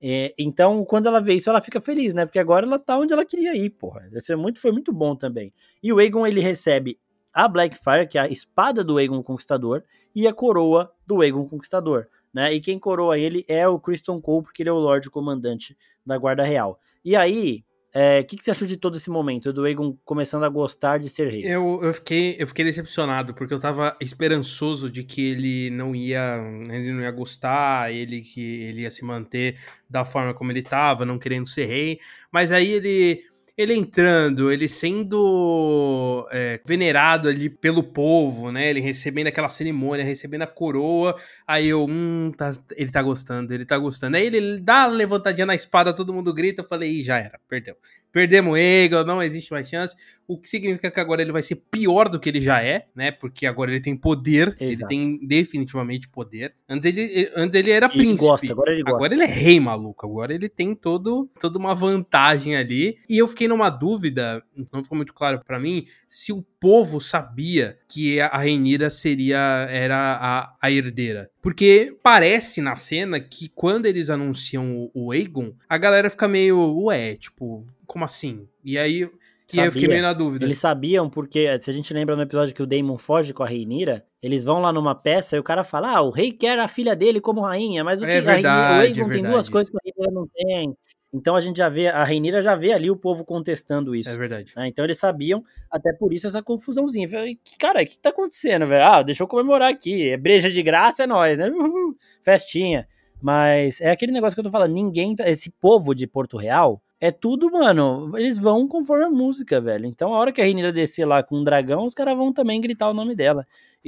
É, 0.01 0.33
então, 0.39 0.85
quando 0.85 1.07
ela 1.07 1.19
vê 1.19 1.33
isso, 1.33 1.49
ela 1.49 1.59
fica 1.59 1.81
feliz, 1.81 2.13
né? 2.13 2.25
Porque 2.25 2.39
agora 2.39 2.65
ela 2.65 2.79
tá 2.79 2.97
onde 2.97 3.13
ela 3.13 3.25
queria 3.25 3.53
ir, 3.55 3.69
porra. 3.69 4.09
Isso 4.13 4.31
é 4.31 4.35
muito, 4.35 4.59
foi 4.59 4.71
muito 4.71 4.93
bom 4.93 5.13
também. 5.13 5.53
E 5.83 5.91
o 5.91 5.99
Aegon, 5.99 6.25
ele 6.25 6.39
recebe 6.39 6.97
a 7.33 7.47
Blackfire, 7.47 8.07
que 8.07 8.17
é 8.17 8.21
a 8.21 8.27
espada 8.27 8.83
do 8.83 8.97
Aegon 8.97 9.23
Conquistador, 9.23 9.83
e 10.15 10.27
a 10.27 10.33
coroa 10.33 10.91
do 11.05 11.21
Aegon 11.21 11.47
Conquistador. 11.47 12.07
Né? 12.33 12.53
E 12.53 12.59
quem 12.59 12.77
coroa 12.77 13.17
ele 13.17 13.43
é 13.47 13.67
o 13.67 13.79
Christian 13.79 14.19
Cole, 14.19 14.43
porque 14.43 14.61
ele 14.61 14.69
é 14.69 14.73
o 14.73 14.79
Lorde 14.79 15.09
Comandante 15.09 15.77
da 16.05 16.17
Guarda 16.17 16.43
Real. 16.43 16.79
E 17.03 17.15
aí, 17.15 17.63
o 17.89 17.97
é, 17.97 18.21
que, 18.21 18.37
que, 18.37 18.43
você 18.43 18.51
achou 18.51 18.67
de 18.67 18.77
todo 18.77 18.97
esse 18.97 19.09
momento, 19.09 19.51
do 19.51 19.65
Aegon 19.65 19.97
começando 20.05 20.43
a 20.43 20.49
gostar 20.49 20.99
de 20.99 21.09
ser 21.09 21.27
rei? 21.31 21.41
Eu, 21.43 21.79
eu, 21.81 21.91
fiquei, 21.91 22.35
eu 22.37 22.45
fiquei 22.45 22.63
decepcionado, 22.63 23.33
porque 23.33 23.51
eu 23.51 23.59
tava 23.59 23.97
esperançoso 23.99 24.91
de 24.91 25.03
que 25.03 25.31
ele 25.31 25.71
não 25.71 25.95
ia 25.95 26.37
ele 26.69 26.93
não 26.93 27.01
ia 27.01 27.09
gostar, 27.09 27.91
ele 27.91 28.21
que 28.21 28.41
ele 28.41 28.81
ia 28.81 28.91
se 28.91 29.03
manter 29.03 29.57
da 29.89 30.05
forma 30.05 30.35
como 30.35 30.51
ele 30.51 30.61
tava, 30.61 31.03
não 31.03 31.17
querendo 31.17 31.47
ser 31.47 31.65
rei. 31.65 31.99
Mas 32.31 32.51
aí 32.51 32.69
ele 32.69 33.23
ele 33.61 33.73
entrando, 33.73 34.49
ele 34.49 34.69
sendo 34.69 36.25
é, 36.31 36.61
venerado 36.65 37.27
ali 37.27 37.49
pelo 37.49 37.83
povo, 37.83 38.53
né? 38.53 38.69
Ele 38.69 38.79
recebendo 38.79 39.27
aquela 39.27 39.49
cerimônia, 39.49 40.05
recebendo 40.05 40.43
a 40.43 40.47
coroa. 40.47 41.13
Aí 41.45 41.67
eu, 41.67 41.85
hum, 41.85 42.31
tá, 42.37 42.53
ele 42.77 42.89
tá 42.89 43.01
gostando, 43.01 43.53
ele 43.53 43.65
tá 43.65 43.77
gostando. 43.77 44.15
Aí 44.15 44.27
ele 44.27 44.61
dá 44.61 44.83
a 44.83 44.87
levantadinha 44.87 45.45
na 45.45 45.55
espada, 45.55 45.93
todo 45.93 46.13
mundo 46.13 46.33
grita. 46.33 46.61
Eu 46.61 46.67
falei, 46.69 46.89
Ih, 46.89 47.03
já 47.03 47.17
era, 47.17 47.37
perdeu. 47.49 47.75
Perdemos 48.11 48.53
o 48.53 48.57
Eagle, 48.57 49.05
não 49.05 49.21
existe 49.21 49.51
mais 49.51 49.69
chance. 49.69 49.95
O 50.27 50.37
que 50.37 50.49
significa 50.49 50.89
que 50.89 50.99
agora 50.99 51.21
ele 51.21 51.31
vai 51.31 51.43
ser 51.43 51.55
pior 51.69 52.09
do 52.09 52.19
que 52.19 52.29
ele 52.29 52.41
já 52.41 52.63
é, 52.63 52.87
né? 52.95 53.11
Porque 53.11 53.45
agora 53.45 53.71
ele 53.71 53.81
tem 53.81 53.95
poder, 53.95 54.55
Exato. 54.59 54.63
ele 54.63 54.87
tem 54.87 55.27
definitivamente 55.27 56.09
poder. 56.09 56.55
Antes 56.67 56.85
ele, 56.85 57.31
antes 57.35 57.55
ele 57.55 57.71
era 57.71 57.87
príncipe. 57.87 58.27
Gosta, 58.29 58.51
agora, 58.51 58.71
ele 58.71 58.81
gosta. 58.81 58.95
agora 58.95 59.13
ele 59.13 59.23
é 59.23 59.27
rei, 59.27 59.59
maluco. 59.59 60.05
Agora 60.05 60.33
ele 60.33 60.49
tem 60.49 60.73
todo, 60.73 61.29
toda 61.39 61.59
uma 61.59 61.75
vantagem 61.75 62.55
ali. 62.55 62.97
E 63.09 63.17
eu 63.17 63.27
fiquei 63.27 63.47
numa 63.47 63.69
dúvida, 63.69 64.43
não 64.71 64.83
ficou 64.83 64.95
muito 64.95 65.13
claro 65.13 65.41
para 65.45 65.59
mim, 65.59 65.85
se 66.07 66.33
o 66.33 66.43
povo 66.59 66.99
sabia 66.99 67.77
que 67.87 68.19
a 68.19 68.37
Reinira 68.37 68.89
seria 68.89 69.67
era 69.69 70.17
a, 70.19 70.55
a 70.61 70.71
herdeira. 70.71 71.29
Porque 71.41 71.95
parece 72.03 72.61
na 72.61 72.75
cena 72.75 73.19
que 73.19 73.49
quando 73.49 73.85
eles 73.85 74.09
anunciam 74.09 74.89
o, 74.93 75.07
o 75.07 75.11
Aegon, 75.11 75.53
a 75.67 75.77
galera 75.77 76.09
fica 76.09 76.27
meio, 76.27 76.83
ué, 76.83 77.15
tipo, 77.15 77.65
como 77.87 78.05
assim? 78.05 78.47
E 78.63 78.77
aí 78.77 79.09
e 79.51 79.59
aí 79.59 79.65
eu 79.65 79.71
fiquei 79.71 79.87
meio 79.87 80.03
na 80.03 80.13
dúvida. 80.13 80.45
Eles 80.45 80.59
sabiam 80.59 81.09
porque, 81.09 81.57
se 81.59 81.71
a 81.71 81.73
gente 81.73 81.91
lembra 81.93 82.15
no 82.15 82.21
episódio 82.21 82.53
que 82.53 82.61
o 82.61 82.67
Daemon 82.67 82.97
foge 82.97 83.33
com 83.33 83.41
a 83.41 83.47
Reinira, 83.47 84.05
eles 84.21 84.43
vão 84.43 84.59
lá 84.59 84.71
numa 84.71 84.93
peça 84.93 85.35
e 85.35 85.39
o 85.39 85.43
cara 85.43 85.63
fala: 85.63 85.95
Ah, 85.95 86.01
o 86.01 86.11
rei 86.11 86.31
quer 86.31 86.59
a 86.59 86.67
filha 86.67 86.95
dele 86.95 87.19
como 87.19 87.41
rainha, 87.41 87.83
mas 87.83 88.01
o 88.01 88.05
que 88.05 88.11
é 88.11 88.21
verdade, 88.21 88.47
a 88.47 88.77
o 88.77 88.81
Aegon 88.81 89.09
é 89.09 89.11
tem 89.11 89.23
duas 89.23 89.49
coisas 89.49 89.69
que 89.69 89.77
a 89.77 89.81
Rainira 89.83 90.13
não 90.13 90.27
tem. 90.27 90.75
Então 91.11 91.35
a 91.35 91.41
gente 91.41 91.57
já 91.57 91.69
vê, 91.69 91.87
a 91.87 92.03
Rainira 92.03 92.41
já 92.41 92.55
vê 92.55 92.71
ali 92.71 92.91
o 92.91 92.95
povo 92.95 93.25
contestando 93.25 93.95
isso. 93.95 94.09
É 94.09 94.17
verdade. 94.17 94.53
Né? 94.55 94.67
Então 94.67 94.85
eles 94.85 94.99
sabiam, 94.99 95.43
até 95.69 95.91
por 95.93 96.13
isso 96.13 96.27
essa 96.27 96.41
confusãozinha. 96.43 97.09
Falei, 97.09 97.39
cara, 97.57 97.81
o 97.81 97.85
que 97.85 97.97
tá 97.97 98.09
acontecendo, 98.09 98.67
velho? 98.67 98.85
Ah, 98.85 99.01
deixa 99.01 99.23
eu 99.23 99.27
comemorar 99.27 99.71
aqui. 99.71 100.09
É 100.09 100.17
breja 100.17 100.51
de 100.51 100.61
graça, 100.61 101.03
é 101.03 101.07
nóis, 101.07 101.37
né? 101.37 101.49
Uhul, 101.49 101.95
festinha. 102.21 102.87
Mas 103.21 103.81
é 103.81 103.91
aquele 103.91 104.11
negócio 104.11 104.35
que 104.35 104.39
eu 104.39 104.45
tô 104.45 104.51
falando, 104.51 104.73
ninguém, 104.73 105.15
tá, 105.15 105.27
esse 105.29 105.51
povo 105.51 105.93
de 105.93 106.07
Porto 106.07 106.37
Real, 106.37 106.81
é 107.01 107.11
tudo, 107.11 107.51
mano, 107.51 108.11
eles 108.17 108.37
vão 108.37 108.67
conforme 108.67 109.05
a 109.05 109.09
música, 109.09 109.59
velho. 109.59 109.85
Então 109.85 110.13
a 110.13 110.17
hora 110.17 110.31
que 110.31 110.41
a 110.41 110.43
Rainira 110.43 110.71
descer 110.71 111.05
lá 111.05 111.23
com 111.23 111.37
um 111.37 111.43
dragão, 111.43 111.85
os 111.85 111.93
caras 111.93 112.15
vão 112.15 112.31
também 112.31 112.61
gritar 112.61 112.89
o 112.89 112.93
nome 112.93 113.15
dela. 113.15 113.45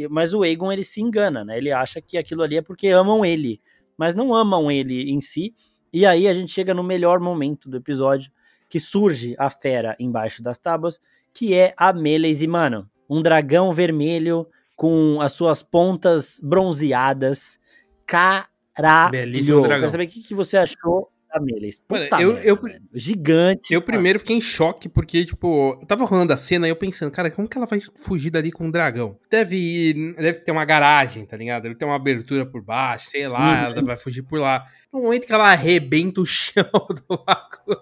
Mas 0.10 0.34
o 0.34 0.44
Aegon, 0.44 0.72
ele 0.72 0.84
se 0.84 1.02
engana, 1.02 1.44
né? 1.44 1.58
Ele 1.58 1.72
acha 1.72 2.02
que 2.02 2.18
aquilo 2.18 2.42
ali 2.42 2.58
é 2.58 2.62
porque 2.62 2.88
amam 2.88 3.24
ele, 3.24 3.62
mas 3.98 4.16
não 4.16 4.34
amam 4.34 4.72
ele 4.72 5.12
em 5.12 5.22
si. 5.22 5.54
E 5.94 6.06
aí 6.06 6.28
a 6.28 6.34
gente 6.34 6.52
chega 6.52 6.74
no 6.74 6.84
melhor 6.84 7.20
momento 7.20 7.70
do 7.70 7.78
episódio, 7.78 8.32
que 8.70 8.80
surge 8.80 9.36
a 9.38 9.50
fera 9.50 9.96
embaixo 10.00 10.42
das 10.42 10.58
tábuas, 10.58 11.02
que 11.34 11.54
é 11.54 11.74
a 11.76 11.92
Meleis. 11.92 12.46
Mano, 12.46 12.90
um 13.10 13.22
dragão 13.22 13.74
vermelho 13.74 14.48
com 14.76 15.20
as 15.22 15.34
suas 15.34 15.62
pontas 15.62 16.40
bronzeadas. 16.42 17.60
Caralho! 18.06 19.12
Belíssimo 19.12 19.62
dragão. 19.62 19.80
Quero 19.80 19.92
saber 19.92 20.06
o 20.06 20.08
que, 20.08 20.24
que 20.24 20.34
você 20.34 20.58
achou 20.58 21.12
Mano, 21.40 21.56
Puta 21.88 22.22
eu- 22.22 22.34
merda, 22.34 22.48
eu- 22.48 22.56
velho. 22.62 22.82
Gigante. 22.94 23.74
Eu 23.74 23.82
primeiro 23.82 24.20
fiquei 24.20 24.36
em 24.36 24.42
choque, 24.42 24.90
porque, 24.90 25.24
tipo, 25.24 25.78
eu 25.80 25.88
tava 25.88 26.04
rolando 26.06 26.34
a 26.34 26.38
cena 26.38 26.68
e 26.68 26.70
eu 26.72 26.76
pensando, 26.76 27.12
cara, 27.12 27.32
como 27.32 27.48
que 27.48 27.58
ela 27.58 27.66
vai 27.66 27.80
fugir 27.96 28.30
dali 28.30 28.52
com 28.52 28.66
um 28.66 28.72
dragão? 28.72 29.18
Deve 29.30 29.56
ir, 29.56 30.16
deve 30.16 30.40
ter 30.40 30.52
uma 30.52 30.66
garagem, 30.66 31.26
tá 31.26 31.38
ligado? 31.38 31.64
Deve 31.64 31.76
ter 31.76 31.86
uma 31.86 31.96
abertura 31.96 32.46
por 32.46 32.62
baixo, 32.62 33.10
sei 33.10 33.28
lá, 33.28 33.40
Uhum. 33.70 33.72
ela 33.74 33.82
vai 33.84 33.96
fugir 33.96 34.24
por 34.24 34.40
lá. 34.40 34.66
No 34.92 35.02
momento 35.02 35.26
que 35.26 35.34
ela 35.34 35.52
arrebenta 35.52 36.20
o 36.22 36.26
chão 36.26 36.70
do 36.90 37.24
lago. 37.28 37.82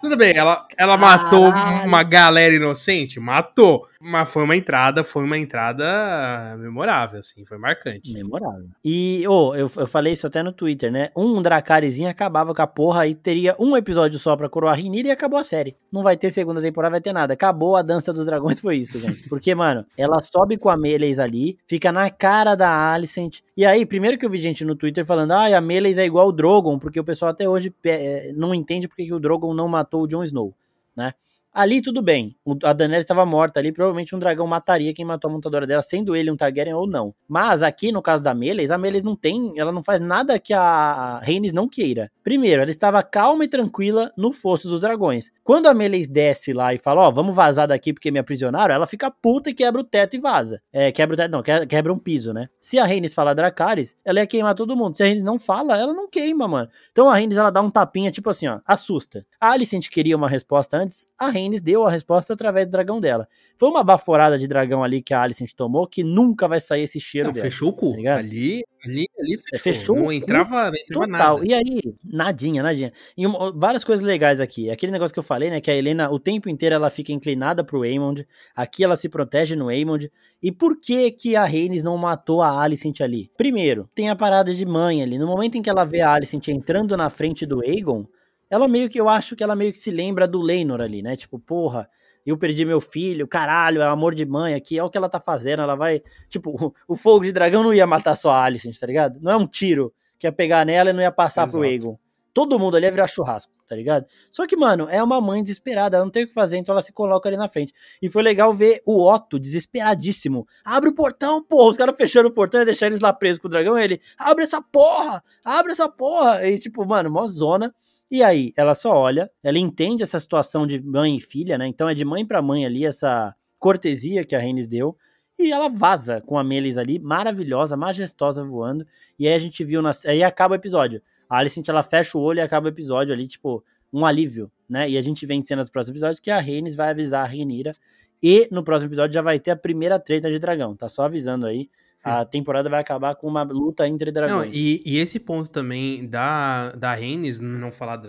Tudo 0.00 0.16
bem, 0.16 0.36
ela, 0.36 0.66
ela 0.76 0.96
matou 0.96 1.48
uma 1.84 2.02
galera 2.02 2.54
inocente? 2.54 3.20
Matou. 3.20 3.86
Mas 4.02 4.30
foi 4.30 4.44
uma 4.44 4.56
entrada, 4.56 5.04
foi 5.04 5.22
uma 5.22 5.36
entrada 5.36 6.56
memorável, 6.58 7.18
assim, 7.18 7.44
foi 7.44 7.58
marcante. 7.58 8.14
Memorável. 8.14 8.66
E, 8.82 9.24
ô, 9.28 9.54
eu, 9.54 9.70
eu 9.76 9.86
falei 9.86 10.14
isso 10.14 10.26
até 10.26 10.42
no 10.42 10.52
Twitter, 10.52 10.90
né? 10.90 11.10
Um 11.14 11.42
Dracarizinho 11.42 12.08
acabava 12.08 12.54
com 12.54 12.62
a 12.62 12.66
porra 12.66 13.06
e 13.06 13.14
teria 13.14 13.54
um 13.58 13.76
episódio 13.76 14.18
só 14.18 14.34
pra 14.36 14.48
coroar 14.48 14.76
Rinira 14.76 15.08
e 15.08 15.10
acabou 15.10 15.38
a 15.38 15.44
série. 15.44 15.76
Não 15.92 16.02
vai 16.02 16.16
ter 16.16 16.30
segunda 16.30 16.62
temporada, 16.62 16.92
vai 16.92 17.00
ter 17.02 17.12
nada. 17.12 17.34
Acabou 17.34 17.76
a 17.76 17.82
dança 17.82 18.10
dos 18.10 18.24
dragões, 18.24 18.58
foi 18.58 18.78
isso, 18.78 18.98
gente. 18.98 19.28
Porque, 19.28 19.54
mano, 19.54 19.84
ela 19.98 20.22
sobe 20.22 20.56
com 20.56 20.70
a 20.70 20.78
Meleis 20.78 21.18
ali, 21.18 21.58
fica 21.66 21.92
na 21.92 22.08
cara 22.08 22.54
da 22.54 22.94
Alicent. 22.94 23.40
E 23.54 23.66
aí, 23.66 23.84
primeiro 23.84 24.16
que 24.16 24.24
eu 24.24 24.30
vi 24.30 24.38
gente 24.38 24.64
no 24.64 24.74
Twitter 24.74 25.04
falando, 25.04 25.32
ah, 25.32 25.54
a 25.54 25.60
Meleis 25.60 25.98
é 25.98 26.06
igual 26.06 26.28
o 26.28 26.32
Drogon, 26.32 26.78
porque 26.78 26.98
o 26.98 27.04
pessoal 27.04 27.32
até 27.32 27.46
hoje 27.46 27.70
eh, 27.84 28.32
não 28.34 28.54
entende 28.54 28.88
porque 28.88 29.04
que 29.04 29.12
o 29.12 29.20
Drogon 29.20 29.52
não 29.52 29.68
matou 29.70 30.02
o 30.02 30.08
Jon 30.08 30.24
Snow, 30.24 30.54
né? 30.94 31.14
Ali 31.52 31.82
tudo 31.82 32.00
bem, 32.00 32.36
a 32.62 32.72
Daenerys 32.72 33.02
estava 33.04 33.26
morta 33.26 33.58
ali, 33.58 33.72
provavelmente 33.72 34.14
um 34.14 34.18
dragão 34.20 34.46
mataria 34.46 34.94
quem 34.94 35.04
matou 35.04 35.28
a 35.28 35.34
montadora 35.34 35.66
dela, 35.66 35.82
sendo 35.82 36.14
ele 36.14 36.30
um 36.30 36.36
Targaryen 36.36 36.74
ou 36.74 36.86
não. 36.86 37.12
Mas 37.28 37.60
aqui 37.62 37.90
no 37.90 38.00
caso 38.00 38.22
da 38.22 38.32
Meleis, 38.32 38.70
a 38.70 38.78
Meleis 38.78 39.02
não 39.02 39.16
tem, 39.16 39.58
ela 39.58 39.72
não 39.72 39.82
faz 39.82 40.00
nada 40.00 40.38
que 40.38 40.54
a 40.54 41.18
Rhaenys 41.24 41.52
não 41.52 41.68
queira. 41.68 42.08
Primeiro, 42.22 42.62
ela 42.62 42.70
estava 42.70 43.02
calma 43.02 43.44
e 43.44 43.48
tranquila 43.48 44.12
no 44.16 44.30
fosso 44.30 44.68
dos 44.68 44.80
dragões. 44.80 45.32
Quando 45.42 45.66
a 45.66 45.74
Meleis 45.74 46.06
desce 46.06 46.52
lá 46.52 46.72
e 46.72 46.78
fala, 46.78 47.02
ó, 47.08 47.10
vamos 47.10 47.34
vazar 47.34 47.66
daqui 47.66 47.92
porque 47.92 48.12
me 48.12 48.20
aprisionaram, 48.20 48.72
ela 48.72 48.86
fica 48.86 49.10
puta 49.10 49.50
e 49.50 49.54
quebra 49.54 49.80
o 49.80 49.84
teto 49.84 50.14
e 50.14 50.20
vaza. 50.20 50.62
É, 50.72 50.92
quebra 50.92 51.14
o 51.14 51.16
teto, 51.16 51.32
não, 51.32 51.42
que- 51.42 51.66
quebra 51.66 51.92
um 51.92 51.98
piso, 51.98 52.32
né? 52.32 52.48
Se 52.60 52.78
a 52.78 52.84
Rhaenys 52.84 53.12
fala 53.12 53.34
Dracarys, 53.34 53.96
ela 54.04 54.20
ia 54.20 54.26
queimar 54.26 54.54
todo 54.54 54.76
mundo. 54.76 54.96
Se 54.96 55.02
a 55.02 55.06
Rhaenys 55.06 55.24
não 55.24 55.36
fala, 55.36 55.76
ela 55.76 55.92
não 55.92 56.08
queima, 56.08 56.46
mano. 56.46 56.68
Então 56.92 57.08
a 57.08 57.14
Rhaenys, 57.14 57.36
ela 57.36 57.50
dá 57.50 57.60
um 57.60 57.70
tapinha, 57.70 58.12
tipo 58.12 58.30
assim, 58.30 58.46
ó, 58.46 58.60
assusta. 58.64 59.26
A 59.40 59.50
Alicent 59.50 59.88
queria 59.88 60.16
uma 60.16 60.28
resposta 60.28 60.76
antes, 60.76 61.08
a 61.18 61.26
Rhaenys 61.26 61.39
deu 61.62 61.86
a 61.86 61.90
resposta 61.90 62.32
através 62.34 62.66
do 62.66 62.70
dragão 62.70 63.00
dela. 63.00 63.26
Foi 63.58 63.68
uma 63.68 63.82
baforada 63.84 64.38
de 64.38 64.46
dragão 64.48 64.82
ali 64.82 65.00
que 65.00 65.14
a 65.14 65.22
Alicent 65.22 65.52
tomou, 65.54 65.86
que 65.86 66.02
nunca 66.02 66.48
vai 66.48 66.58
sair 66.60 66.82
esse 66.82 66.98
cheiro 67.00 67.28
Não, 67.28 67.32
dela. 67.34 67.44
fechou 67.44 67.68
o 67.68 67.72
cu. 67.72 68.02
tá 68.02 68.16
ali, 68.16 68.62
ali, 68.84 69.06
ali 69.18 69.38
fechou. 69.38 69.60
fechou 69.60 69.96
o 69.96 70.02
não 70.02 70.12
entrava, 70.12 70.70
não 70.70 70.74
entrava 70.76 71.06
Total. 71.06 71.36
nada. 71.38 71.48
E 71.48 71.54
aí, 71.54 71.80
nadinha, 72.04 72.62
nadinha. 72.62 72.92
E 73.16 73.26
uma- 73.26 73.52
várias 73.52 73.84
coisas 73.84 74.04
legais 74.04 74.40
aqui. 74.40 74.70
Aquele 74.70 74.92
negócio 74.92 75.12
que 75.12 75.18
eu 75.18 75.22
falei, 75.22 75.50
né? 75.50 75.60
Que 75.60 75.70
a 75.70 75.74
Helena, 75.76 76.10
o 76.10 76.18
tempo 76.18 76.48
inteiro, 76.48 76.74
ela 76.74 76.90
fica 76.90 77.12
inclinada 77.12 77.62
pro 77.62 77.82
Aemond. 77.82 78.26
Aqui 78.54 78.82
ela 78.84 78.96
se 78.96 79.08
protege 79.08 79.54
no 79.54 79.68
Aemond. 79.68 80.10
E 80.42 80.50
por 80.50 80.80
que 80.80 81.10
que 81.10 81.36
a 81.36 81.44
Rhaenys 81.44 81.82
não 81.82 81.96
matou 81.96 82.42
a 82.42 82.60
Alicent 82.62 83.00
ali? 83.00 83.30
Primeiro, 83.36 83.88
tem 83.94 84.08
a 84.10 84.16
parada 84.16 84.54
de 84.54 84.64
mãe 84.66 85.02
ali. 85.02 85.18
No 85.18 85.26
momento 85.26 85.56
em 85.56 85.62
que 85.62 85.70
ela 85.70 85.84
vê 85.84 86.00
a 86.00 86.12
Alicent 86.12 86.48
entrando 86.48 86.96
na 86.96 87.10
frente 87.10 87.44
do 87.46 87.60
Aegon, 87.62 88.06
ela 88.50 88.66
meio 88.66 88.88
que, 88.88 89.00
eu 89.00 89.08
acho 89.08 89.36
que 89.36 89.44
ela 89.44 89.54
meio 89.54 89.70
que 89.70 89.78
se 89.78 89.90
lembra 89.90 90.26
do 90.26 90.40
Leinor 90.40 90.80
ali, 90.80 91.00
né? 91.00 91.16
Tipo, 91.16 91.38
porra, 91.38 91.88
eu 92.26 92.36
perdi 92.36 92.64
meu 92.64 92.80
filho, 92.80 93.26
caralho, 93.26 93.80
é 93.80 93.86
amor 93.86 94.14
de 94.14 94.26
mãe 94.26 94.54
aqui, 94.54 94.76
é 94.76 94.82
o 94.82 94.90
que 94.90 94.98
ela 94.98 95.08
tá 95.08 95.20
fazendo, 95.20 95.62
ela 95.62 95.76
vai... 95.76 96.02
Tipo, 96.28 96.50
o, 96.50 96.74
o 96.92 96.96
fogo 96.96 97.24
de 97.24 97.32
dragão 97.32 97.62
não 97.62 97.72
ia 97.72 97.86
matar 97.86 98.16
só 98.16 98.32
a 98.32 98.44
Alicent, 98.44 98.76
tá 98.78 98.86
ligado? 98.86 99.20
Não 99.20 99.32
é 99.32 99.36
um 99.36 99.46
tiro 99.46 99.94
que 100.18 100.26
ia 100.26 100.32
pegar 100.32 100.66
nela 100.66 100.90
e 100.90 100.92
não 100.92 101.00
ia 101.00 101.12
passar 101.12 101.48
pro 101.48 101.64
Exato. 101.64 101.70
Aegon. 101.70 101.98
Todo 102.32 102.58
mundo 102.58 102.76
ali 102.76 102.86
ia 102.86 102.92
virar 102.92 103.08
churrasco, 103.08 103.52
tá 103.66 103.74
ligado? 103.74 104.06
Só 104.30 104.46
que, 104.46 104.56
mano, 104.56 104.86
é 104.88 105.02
uma 105.02 105.20
mãe 105.20 105.42
desesperada, 105.42 105.96
ela 105.96 106.04
não 106.04 106.12
tem 106.12 106.24
o 106.24 106.26
que 106.28 106.32
fazer, 106.32 106.58
então 106.58 106.72
ela 106.72 106.82
se 106.82 106.92
coloca 106.92 107.28
ali 107.28 107.36
na 107.36 107.48
frente. 107.48 107.72
E 108.00 108.08
foi 108.08 108.22
legal 108.22 108.54
ver 108.54 108.82
o 108.86 109.02
Otto 109.10 109.38
desesperadíssimo. 109.38 110.46
Abre 110.64 110.90
o 110.90 110.94
portão, 110.94 111.42
porra! 111.42 111.70
Os 111.70 111.76
caras 111.76 111.96
fechando 111.96 112.28
o 112.28 112.32
portão 112.32 112.62
e 112.62 112.64
deixando 112.64 112.92
eles 112.92 113.00
lá 113.00 113.12
presos 113.12 113.38
com 113.40 113.48
o 113.48 113.50
dragão. 113.50 113.76
E 113.76 113.82
ele, 113.82 114.00
abre 114.16 114.44
essa 114.44 114.62
porra! 114.62 115.24
Abre 115.44 115.72
essa 115.72 115.88
porra! 115.88 116.46
E 116.46 116.58
tipo, 116.58 116.86
mano, 116.86 117.10
mó 117.10 117.26
zona. 117.26 117.74
E 118.10 118.22
aí, 118.22 118.52
ela 118.56 118.74
só 118.74 118.92
olha, 118.92 119.30
ela 119.42 119.58
entende 119.58 120.02
essa 120.02 120.18
situação 120.18 120.66
de 120.66 120.82
mãe 120.82 121.16
e 121.16 121.20
filha, 121.20 121.56
né? 121.56 121.66
Então 121.66 121.88
é 121.88 121.94
de 121.94 122.04
mãe 122.04 122.26
pra 122.26 122.42
mãe 122.42 122.66
ali, 122.66 122.84
essa 122.84 123.34
cortesia 123.58 124.24
que 124.24 124.34
a 124.34 124.38
Rhaenys 124.38 124.66
deu. 124.66 124.96
E 125.38 125.52
ela 125.52 125.68
vaza 125.68 126.20
com 126.20 126.36
a 126.36 126.42
Melis 126.42 126.76
ali, 126.76 126.98
maravilhosa, 126.98 127.76
majestosa 127.76 128.44
voando. 128.44 128.84
E 129.18 129.28
aí 129.28 129.34
a 129.34 129.38
gente 129.38 129.62
viu, 129.64 129.80
na... 129.80 129.92
aí 130.06 130.22
acaba 130.24 130.54
o 130.54 130.56
episódio. 130.56 131.00
A 131.28 131.38
Alicent, 131.38 131.68
ela 131.68 131.82
fecha 131.82 132.18
o 132.18 132.20
olho 132.20 132.38
e 132.38 132.42
acaba 132.42 132.66
o 132.66 132.68
episódio 132.68 133.14
ali, 133.14 133.26
tipo, 133.26 133.64
um 133.92 134.04
alívio, 134.04 134.50
né? 134.68 134.90
E 134.90 134.98
a 134.98 135.02
gente 135.02 135.24
vê 135.24 135.34
em 135.34 135.42
cenas 135.42 135.68
do 135.68 135.72
próximo 135.72 135.92
episódio 135.92 136.20
que 136.20 136.30
a 136.30 136.40
Rhaenys 136.40 136.74
vai 136.74 136.90
avisar 136.90 137.24
a 137.24 137.28
Rhaenyra. 137.28 137.76
E 138.22 138.48
no 138.50 138.62
próximo 138.64 138.88
episódio 138.88 139.14
já 139.14 139.22
vai 139.22 139.38
ter 139.38 139.52
a 139.52 139.56
primeira 139.56 139.98
treta 139.98 140.30
de 140.30 140.38
dragão, 140.38 140.76
tá 140.76 140.88
só 140.88 141.04
avisando 141.04 141.46
aí. 141.46 141.70
A 142.02 142.24
temporada 142.24 142.68
vai 142.70 142.80
acabar 142.80 143.14
com 143.14 143.26
uma 143.28 143.42
luta 143.42 143.86
entre 143.86 144.10
Não, 144.10 144.14
dragões. 144.14 144.52
e, 144.54 144.82
e 144.86 144.96
esse 144.98 145.20
ponto 145.20 145.50
também 145.50 146.08
da, 146.08 146.72
da 146.72 146.94
Rhaenys, 146.94 147.38
não 147.38 147.70
falar 147.70 148.00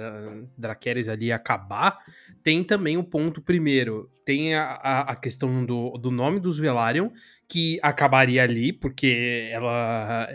Dracarys 0.58 1.10
ali 1.10 1.32
acabar, 1.32 1.98
tem 2.42 2.64
também 2.64 2.98
o 2.98 3.04
ponto 3.04 3.42
primeiro, 3.42 4.10
tem 4.24 4.56
a, 4.56 4.76
a, 5.02 5.16
questão 5.16 5.66
do, 5.66 5.92
do 5.98 6.10
nome 6.10 6.40
dos 6.40 6.58
Velaryon, 6.58 7.10
que 7.50 7.80
acabaria 7.84 8.42
ali, 8.44 8.72
porque 8.72 9.50
ela, 9.52 10.26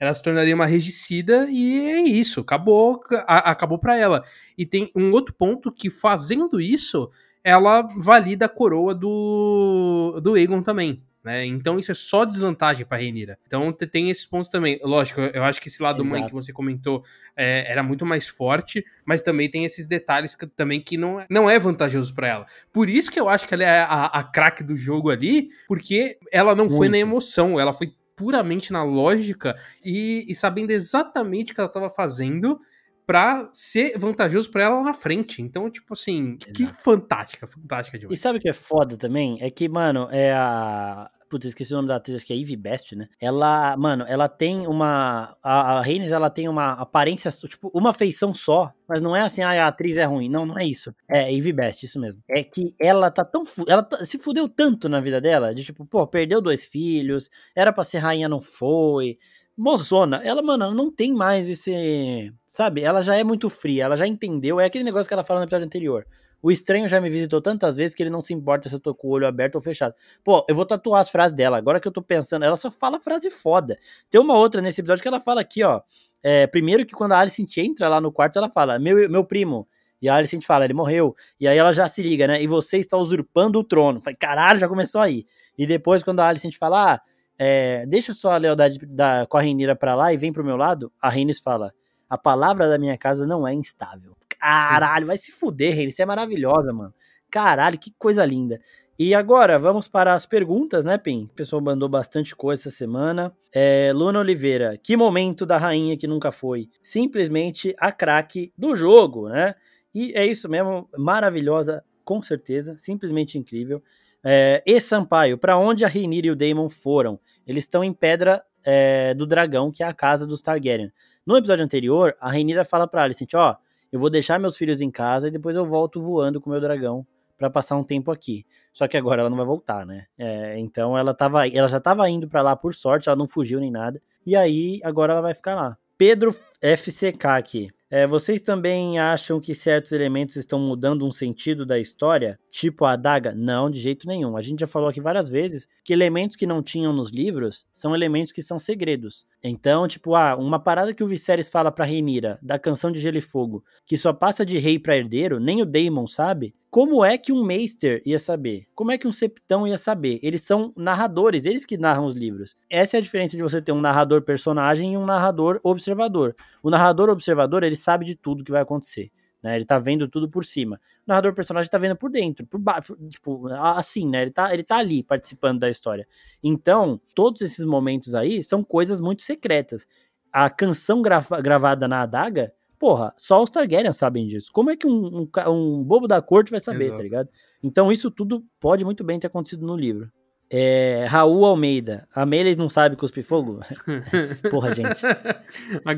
ela 0.00 0.12
se 0.12 0.20
tornaria 0.20 0.54
uma 0.54 0.66
regicida 0.66 1.46
e 1.48 1.88
é 1.88 2.00
isso, 2.00 2.40
acabou, 2.40 3.00
a- 3.28 3.50
acabou 3.50 3.78
pra 3.78 3.96
ela. 3.96 4.24
E 4.58 4.66
tem 4.66 4.90
um 4.96 5.12
outro 5.12 5.32
ponto 5.32 5.70
que 5.70 5.88
fazendo 5.88 6.60
isso, 6.60 7.08
ela 7.44 7.82
valida 7.82 8.46
a 8.46 8.48
coroa 8.48 8.92
do, 8.92 10.18
do 10.20 10.34
Aegon 10.34 10.62
também. 10.62 11.00
Né? 11.24 11.46
Então 11.46 11.78
isso 11.78 11.90
é 11.90 11.94
só 11.94 12.26
desvantagem 12.26 12.84
pra 12.84 12.98
Rhaenyra. 12.98 13.38
Então 13.46 13.72
te- 13.72 13.86
tem 13.86 14.10
esses 14.10 14.26
pontos 14.26 14.50
também. 14.50 14.78
Lógico, 14.82 15.22
eu 15.22 15.42
acho 15.42 15.58
que 15.58 15.68
esse 15.68 15.82
lado 15.82 16.04
mãe 16.04 16.20
Exato. 16.20 16.28
que 16.28 16.34
você 16.34 16.52
comentou 16.52 17.02
é, 17.34 17.64
era 17.66 17.82
muito 17.82 18.04
mais 18.04 18.28
forte, 18.28 18.84
mas 19.06 19.22
também 19.22 19.50
tem 19.50 19.64
esses 19.64 19.86
detalhes 19.86 20.34
que, 20.34 20.46
também 20.46 20.82
que 20.82 20.98
não, 20.98 21.18
é- 21.18 21.26
não 21.30 21.48
é 21.48 21.58
vantajoso 21.58 22.14
pra 22.14 22.28
ela. 22.28 22.46
Por 22.70 22.90
isso 22.90 23.10
que 23.10 23.18
eu 23.18 23.28
acho 23.30 23.48
que 23.48 23.54
ela 23.54 23.64
é 23.64 23.80
a, 23.80 24.04
a 24.04 24.22
craque 24.22 24.62
do 24.62 24.76
jogo 24.76 25.08
ali, 25.08 25.48
porque 25.66 26.18
ela 26.30 26.54
não 26.54 26.68
foi 26.68 26.88
na 26.88 26.96
Muito. 26.98 27.08
emoção, 27.08 27.58
ela 27.58 27.72
foi 27.72 27.94
puramente 28.14 28.70
na 28.72 28.84
lógica 28.84 29.56
e, 29.84 30.24
e 30.28 30.34
sabendo 30.34 30.70
exatamente 30.72 31.50
o 31.52 31.54
que 31.54 31.60
ela 31.60 31.70
tava 31.70 31.88
fazendo 31.90 32.60
pra 33.06 33.48
ser 33.52 33.98
vantajoso 33.98 34.50
pra 34.50 34.64
ela 34.64 34.76
lá 34.76 34.82
na 34.84 34.94
frente. 34.94 35.42
Então, 35.42 35.70
tipo 35.70 35.92
assim, 35.92 36.36
que 36.36 36.66
fantástica, 36.66 37.46
fantástica 37.46 37.96
E 37.96 38.00
demais. 38.00 38.18
sabe 38.18 38.38
o 38.38 38.40
que 38.40 38.48
é 38.48 38.52
foda 38.52 38.96
também? 38.96 39.38
É 39.40 39.50
que, 39.50 39.68
mano, 39.68 40.08
é 40.10 40.32
a. 40.32 41.10
Putz, 41.28 41.46
esqueci 41.46 41.72
o 41.72 41.76
nome 41.76 41.88
da 41.88 41.96
atriz, 41.96 42.16
acho 42.16 42.26
que 42.26 42.32
é 42.32 42.36
Ivy 42.36 42.54
Best, 42.54 42.94
né? 42.94 43.08
Ela, 43.20 43.76
mano, 43.76 44.04
ela 44.06 44.28
tem 44.28 44.66
uma. 44.68 45.36
A, 45.42 45.78
a 45.78 45.82
Rhaenys, 45.82 46.12
ela 46.12 46.30
tem 46.30 46.48
uma 46.48 46.72
aparência, 46.74 47.28
tipo, 47.48 47.70
uma 47.74 47.92
feição 47.92 48.32
só. 48.32 48.72
Mas 48.86 49.00
não 49.00 49.16
é 49.16 49.22
assim, 49.22 49.42
ah, 49.42 49.64
a 49.64 49.68
atriz 49.68 49.96
é 49.96 50.04
ruim. 50.04 50.28
Não, 50.28 50.46
não 50.46 50.56
é 50.58 50.64
isso. 50.64 50.94
É 51.08 51.32
Ivy 51.32 51.52
Best, 51.52 51.86
isso 51.86 51.98
mesmo. 51.98 52.22
É 52.28 52.44
que 52.44 52.74
ela 52.80 53.10
tá 53.10 53.24
tão. 53.24 53.42
Ela 53.66 53.82
tá- 53.82 54.04
se 54.04 54.16
fudeu 54.18 54.48
tanto 54.48 54.88
na 54.88 55.00
vida 55.00 55.20
dela, 55.20 55.52
de 55.54 55.64
tipo, 55.64 55.84
pô, 55.84 56.06
perdeu 56.06 56.40
dois 56.40 56.66
filhos, 56.66 57.28
era 57.56 57.72
pra 57.72 57.82
ser 57.82 57.98
rainha, 57.98 58.28
não 58.28 58.40
foi. 58.40 59.18
Mozona, 59.56 60.20
ela, 60.24 60.42
mano, 60.42 60.64
ela 60.64 60.74
não 60.74 60.90
tem 60.90 61.12
mais 61.12 61.48
esse. 61.48 62.32
Sabe? 62.46 62.82
Ela 62.82 63.02
já 63.02 63.16
é 63.16 63.22
muito 63.22 63.48
fria, 63.48 63.84
ela 63.84 63.96
já 63.96 64.06
entendeu. 64.06 64.58
É 64.58 64.64
aquele 64.64 64.84
negócio 64.84 65.06
que 65.06 65.14
ela 65.14 65.24
fala 65.24 65.40
no 65.40 65.46
episódio 65.46 65.66
anterior. 65.66 66.06
O 66.42 66.50
estranho 66.50 66.88
já 66.88 67.00
me 67.00 67.08
visitou 67.08 67.40
tantas 67.40 67.78
vezes 67.78 67.94
que 67.94 68.02
ele 68.02 68.10
não 68.10 68.20
se 68.20 68.34
importa 68.34 68.68
se 68.68 68.74
eu 68.74 68.80
tô 68.80 68.94
com 68.94 69.08
o 69.08 69.10
olho 69.12 69.26
aberto 69.26 69.54
ou 69.54 69.62
fechado. 69.62 69.94
Pô, 70.22 70.44
eu 70.46 70.54
vou 70.54 70.66
tatuar 70.66 71.00
as 71.00 71.08
frases 71.08 71.34
dela. 71.34 71.56
Agora 71.56 71.80
que 71.80 71.88
eu 71.88 71.92
tô 71.92 72.02
pensando, 72.02 72.44
ela 72.44 72.56
só 72.56 72.70
fala 72.70 73.00
frase 73.00 73.30
foda. 73.30 73.78
Tem 74.10 74.20
uma 74.20 74.36
outra 74.36 74.60
nesse 74.60 74.82
episódio 74.82 75.00
que 75.00 75.08
ela 75.08 75.20
fala 75.20 75.40
aqui, 75.40 75.62
ó. 75.64 75.80
É, 76.22 76.46
primeiro 76.46 76.84
que 76.84 76.92
quando 76.92 77.12
a 77.12 77.18
Alicent 77.18 77.56
entra 77.56 77.88
lá 77.88 77.98
no 77.98 78.12
quarto, 78.12 78.38
ela 78.38 78.50
fala, 78.50 78.78
meu, 78.78 79.08
meu 79.08 79.24
primo. 79.24 79.66
E 80.02 80.08
a 80.08 80.16
Alicent 80.16 80.44
fala, 80.44 80.66
ele 80.66 80.74
morreu. 80.74 81.16
E 81.40 81.48
aí 81.48 81.56
ela 81.56 81.72
já 81.72 81.88
se 81.88 82.02
liga, 82.02 82.26
né? 82.26 82.42
E 82.42 82.46
você 82.46 82.76
está 82.76 82.98
usurpando 82.98 83.58
o 83.58 83.64
trono. 83.64 84.02
Falei, 84.02 84.16
caralho, 84.16 84.58
já 84.58 84.68
começou 84.68 85.00
aí. 85.00 85.24
E 85.56 85.66
depois, 85.66 86.02
quando 86.02 86.20
a 86.20 86.28
Alicent 86.28 86.56
fala, 86.58 86.94
ah, 86.94 87.00
é, 87.38 87.84
deixa 87.86 88.14
só 88.14 88.32
a 88.32 88.36
lealdade 88.36 88.78
da, 88.86 89.26
com 89.26 89.36
a 89.36 89.40
Rainira 89.40 89.74
pra 89.74 89.94
lá 89.94 90.12
e 90.12 90.16
vem 90.16 90.32
pro 90.32 90.44
meu 90.44 90.56
lado, 90.56 90.92
a 91.00 91.08
Rhaenys 91.08 91.40
fala, 91.40 91.72
a 92.08 92.16
palavra 92.16 92.68
da 92.68 92.78
minha 92.78 92.96
casa 92.96 93.26
não 93.26 93.46
é 93.46 93.52
instável. 93.52 94.16
Caralho, 94.38 95.06
vai 95.06 95.16
se 95.16 95.32
fuder, 95.32 95.74
Rhaenys, 95.74 95.96
você 95.96 96.02
é 96.02 96.06
maravilhosa, 96.06 96.72
mano. 96.72 96.94
Caralho, 97.30 97.78
que 97.78 97.92
coisa 97.98 98.24
linda. 98.24 98.60
E 98.96 99.12
agora, 99.12 99.58
vamos 99.58 99.88
para 99.88 100.14
as 100.14 100.24
perguntas, 100.24 100.84
né, 100.84 100.96
Pim? 100.96 101.24
O 101.24 101.34
pessoal 101.34 101.60
mandou 101.60 101.88
bastante 101.88 102.36
coisa 102.36 102.62
essa 102.62 102.70
semana. 102.70 103.34
É, 103.52 103.90
Luna 103.92 104.20
Oliveira, 104.20 104.78
que 104.80 104.96
momento 104.96 105.44
da 105.44 105.58
rainha 105.58 105.96
que 105.96 106.06
nunca 106.06 106.30
foi? 106.30 106.68
Simplesmente 106.80 107.74
a 107.76 107.90
craque 107.90 108.52
do 108.56 108.76
jogo, 108.76 109.28
né? 109.28 109.56
E 109.92 110.12
é 110.14 110.24
isso 110.24 110.48
mesmo, 110.48 110.88
maravilhosa, 110.96 111.82
com 112.04 112.22
certeza, 112.22 112.76
simplesmente 112.78 113.36
incrível. 113.36 113.82
É, 114.24 114.62
e 114.66 114.80
Sampaio, 114.80 115.36
para 115.36 115.58
onde 115.58 115.84
a 115.84 115.88
Rhaenyra 115.88 116.28
e 116.28 116.30
o 116.30 116.36
Daemon 116.36 116.70
foram? 116.70 117.20
Eles 117.46 117.64
estão 117.64 117.84
em 117.84 117.92
Pedra 117.92 118.42
é, 118.64 119.12
do 119.14 119.26
Dragão, 119.26 119.70
que 119.70 119.82
é 119.82 119.86
a 119.86 119.92
casa 119.92 120.26
dos 120.26 120.40
Targaryen. 120.40 120.90
No 121.26 121.36
episódio 121.36 121.64
anterior, 121.64 122.14
a 122.18 122.30
Rhaenyra 122.30 122.64
fala 122.64 122.86
pra 122.86 123.02
Alicent, 123.02 123.34
ó, 123.34 123.56
eu 123.92 124.00
vou 124.00 124.10
deixar 124.10 124.40
meus 124.40 124.56
filhos 124.56 124.80
em 124.80 124.90
casa 124.90 125.28
e 125.28 125.30
depois 125.30 125.54
eu 125.54 125.66
volto 125.66 126.00
voando 126.00 126.40
com 126.40 126.50
meu 126.50 126.60
dragão 126.60 127.06
para 127.36 127.50
passar 127.50 127.76
um 127.76 127.84
tempo 127.84 128.10
aqui. 128.10 128.44
Só 128.72 128.88
que 128.88 128.96
agora 128.96 129.20
ela 129.20 129.30
não 129.30 129.36
vai 129.36 129.46
voltar, 129.46 129.86
né? 129.86 130.06
É, 130.18 130.58
então 130.58 130.96
ela, 130.96 131.14
tava, 131.14 131.46
ela 131.48 131.68
já 131.68 131.78
estava 131.78 132.08
indo 132.08 132.28
para 132.28 132.42
lá 132.42 132.56
por 132.56 132.74
sorte, 132.74 133.08
ela 133.08 133.16
não 133.16 133.28
fugiu 133.28 133.60
nem 133.60 133.70
nada. 133.70 134.00
E 134.26 134.34
aí 134.34 134.80
agora 134.82 135.12
ela 135.12 135.22
vai 135.22 135.34
ficar 135.34 135.54
lá. 135.54 135.76
Pedro 135.96 136.34
FCK 136.60 137.26
aqui. 137.26 137.70
É, 137.96 138.08
vocês 138.08 138.42
também 138.42 138.98
acham 138.98 139.38
que 139.38 139.54
certos 139.54 139.92
elementos 139.92 140.34
estão 140.34 140.58
mudando 140.58 141.06
um 141.06 141.12
sentido 141.12 141.64
da 141.64 141.78
história? 141.78 142.40
Tipo 142.50 142.86
a 142.86 142.94
adaga? 142.94 143.32
Não, 143.32 143.70
de 143.70 143.78
jeito 143.78 144.08
nenhum. 144.08 144.36
A 144.36 144.42
gente 144.42 144.58
já 144.58 144.66
falou 144.66 144.88
aqui 144.88 145.00
várias 145.00 145.28
vezes 145.28 145.68
que 145.84 145.92
elementos 145.92 146.34
que 146.34 146.44
não 146.44 146.60
tinham 146.60 146.92
nos 146.92 147.12
livros 147.12 147.64
são 147.72 147.94
elementos 147.94 148.32
que 148.32 148.42
são 148.42 148.58
segredos. 148.58 149.24
Então, 149.46 149.86
tipo, 149.86 150.14
ah, 150.14 150.34
uma 150.36 150.58
parada 150.58 150.94
que 150.94 151.04
o 151.04 151.06
Viserys 151.06 151.50
fala 151.50 151.70
pra 151.70 151.84
Rhaenyra, 151.84 152.38
da 152.42 152.58
canção 152.58 152.90
de 152.90 152.98
Gelo 152.98 153.18
e 153.18 153.20
Fogo, 153.20 153.62
que 153.84 153.94
só 153.94 154.10
passa 154.10 154.44
de 154.44 154.56
rei 154.56 154.78
para 154.78 154.96
herdeiro, 154.96 155.38
nem 155.38 155.60
o 155.60 155.66
Daemon 155.66 156.06
sabe. 156.06 156.54
Como 156.70 157.04
é 157.04 157.18
que 157.18 157.30
um 157.30 157.44
Meister 157.44 158.02
ia 158.06 158.18
saber? 158.18 158.64
Como 158.74 158.90
é 158.90 158.96
que 158.96 159.06
um 159.06 159.12
Septão 159.12 159.66
ia 159.66 159.76
saber? 159.76 160.18
Eles 160.22 160.40
são 160.40 160.72
narradores, 160.74 161.44
eles 161.44 161.66
que 161.66 161.76
narram 161.76 162.06
os 162.06 162.14
livros. 162.14 162.56
Essa 162.70 162.96
é 162.96 162.98
a 162.98 163.02
diferença 163.02 163.36
de 163.36 163.42
você 163.42 163.60
ter 163.60 163.70
um 163.70 163.82
narrador 163.82 164.22
personagem 164.22 164.94
e 164.94 164.96
um 164.96 165.04
narrador 165.04 165.60
observador. 165.62 166.34
O 166.62 166.70
narrador 166.70 167.10
observador, 167.10 167.62
ele 167.62 167.76
sabe 167.76 168.06
de 168.06 168.16
tudo 168.16 168.42
que 168.42 168.50
vai 168.50 168.62
acontecer. 168.62 169.12
Né? 169.44 169.56
Ele 169.56 169.66
tá 169.66 169.78
vendo 169.78 170.08
tudo 170.08 170.26
por 170.26 170.42
cima. 170.42 170.80
O 171.00 171.02
narrador 171.06 171.34
personagem 171.34 171.70
tá 171.70 171.76
vendo 171.76 171.94
por 171.94 172.10
dentro, 172.10 172.46
por 172.46 172.58
baixo, 172.58 172.96
tipo, 173.10 173.46
assim, 173.48 174.08
né? 174.08 174.22
Ele 174.22 174.30
tá, 174.30 174.54
ele 174.54 174.64
tá 174.64 174.78
ali 174.78 175.02
participando 175.02 175.60
da 175.60 175.68
história. 175.68 176.08
Então, 176.42 176.98
todos 177.14 177.42
esses 177.42 177.66
momentos 177.66 178.14
aí 178.14 178.42
são 178.42 178.62
coisas 178.62 179.00
muito 179.00 179.22
secretas. 179.22 179.86
A 180.32 180.48
canção 180.48 181.02
grava, 181.02 181.42
gravada 181.42 181.86
na 181.86 182.00
adaga 182.00 182.54
porra, 182.78 183.14
só 183.16 183.42
os 183.42 183.48
Targaryen 183.48 183.92
sabem 183.94 184.26
disso. 184.26 184.50
Como 184.52 184.70
é 184.70 184.76
que 184.76 184.86
um, 184.86 185.22
um, 185.22 185.50
um 185.50 185.82
bobo 185.82 186.06
da 186.06 186.20
corte 186.20 186.50
vai 186.50 186.60
saber, 186.60 186.78
tá 186.78 186.84
Exato. 186.84 186.96
tá 186.98 187.02
ligado? 187.02 187.28
Então 187.62 187.90
isso 187.90 188.10
tudo 188.10 188.44
pode 188.60 188.84
muito 188.84 189.02
bem 189.02 189.18
ter 189.18 189.26
acontecido 189.26 189.64
no 189.64 189.74
livro. 189.74 190.10
É, 190.50 191.06
Raul 191.08 191.44
Almeida. 191.44 192.06
A 192.14 192.24
Meire 192.24 192.54
não 192.54 192.68
sabe 192.68 192.96
cuspir 192.96 193.24
fogo? 193.24 193.60
Porra, 194.50 194.74
gente. 194.74 195.04
A, 195.04 195.90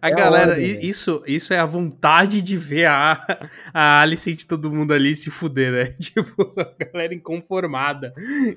a 0.00 0.08
é 0.08 0.14
galera, 0.14 0.52
ordem, 0.52 0.84
isso, 0.84 1.22
isso 1.26 1.52
é 1.52 1.58
a 1.58 1.66
vontade 1.66 2.42
de 2.42 2.56
ver 2.56 2.86
a, 2.86 3.48
a 3.72 4.00
Alice 4.00 4.28
e 4.28 4.36
todo 4.36 4.72
mundo 4.72 4.92
ali 4.92 5.14
se 5.14 5.30
fuder, 5.30 5.72
né? 5.72 5.84
Tipo, 6.00 6.52
a 6.58 6.84
galera 6.84 7.14
inconformada. 7.14 8.12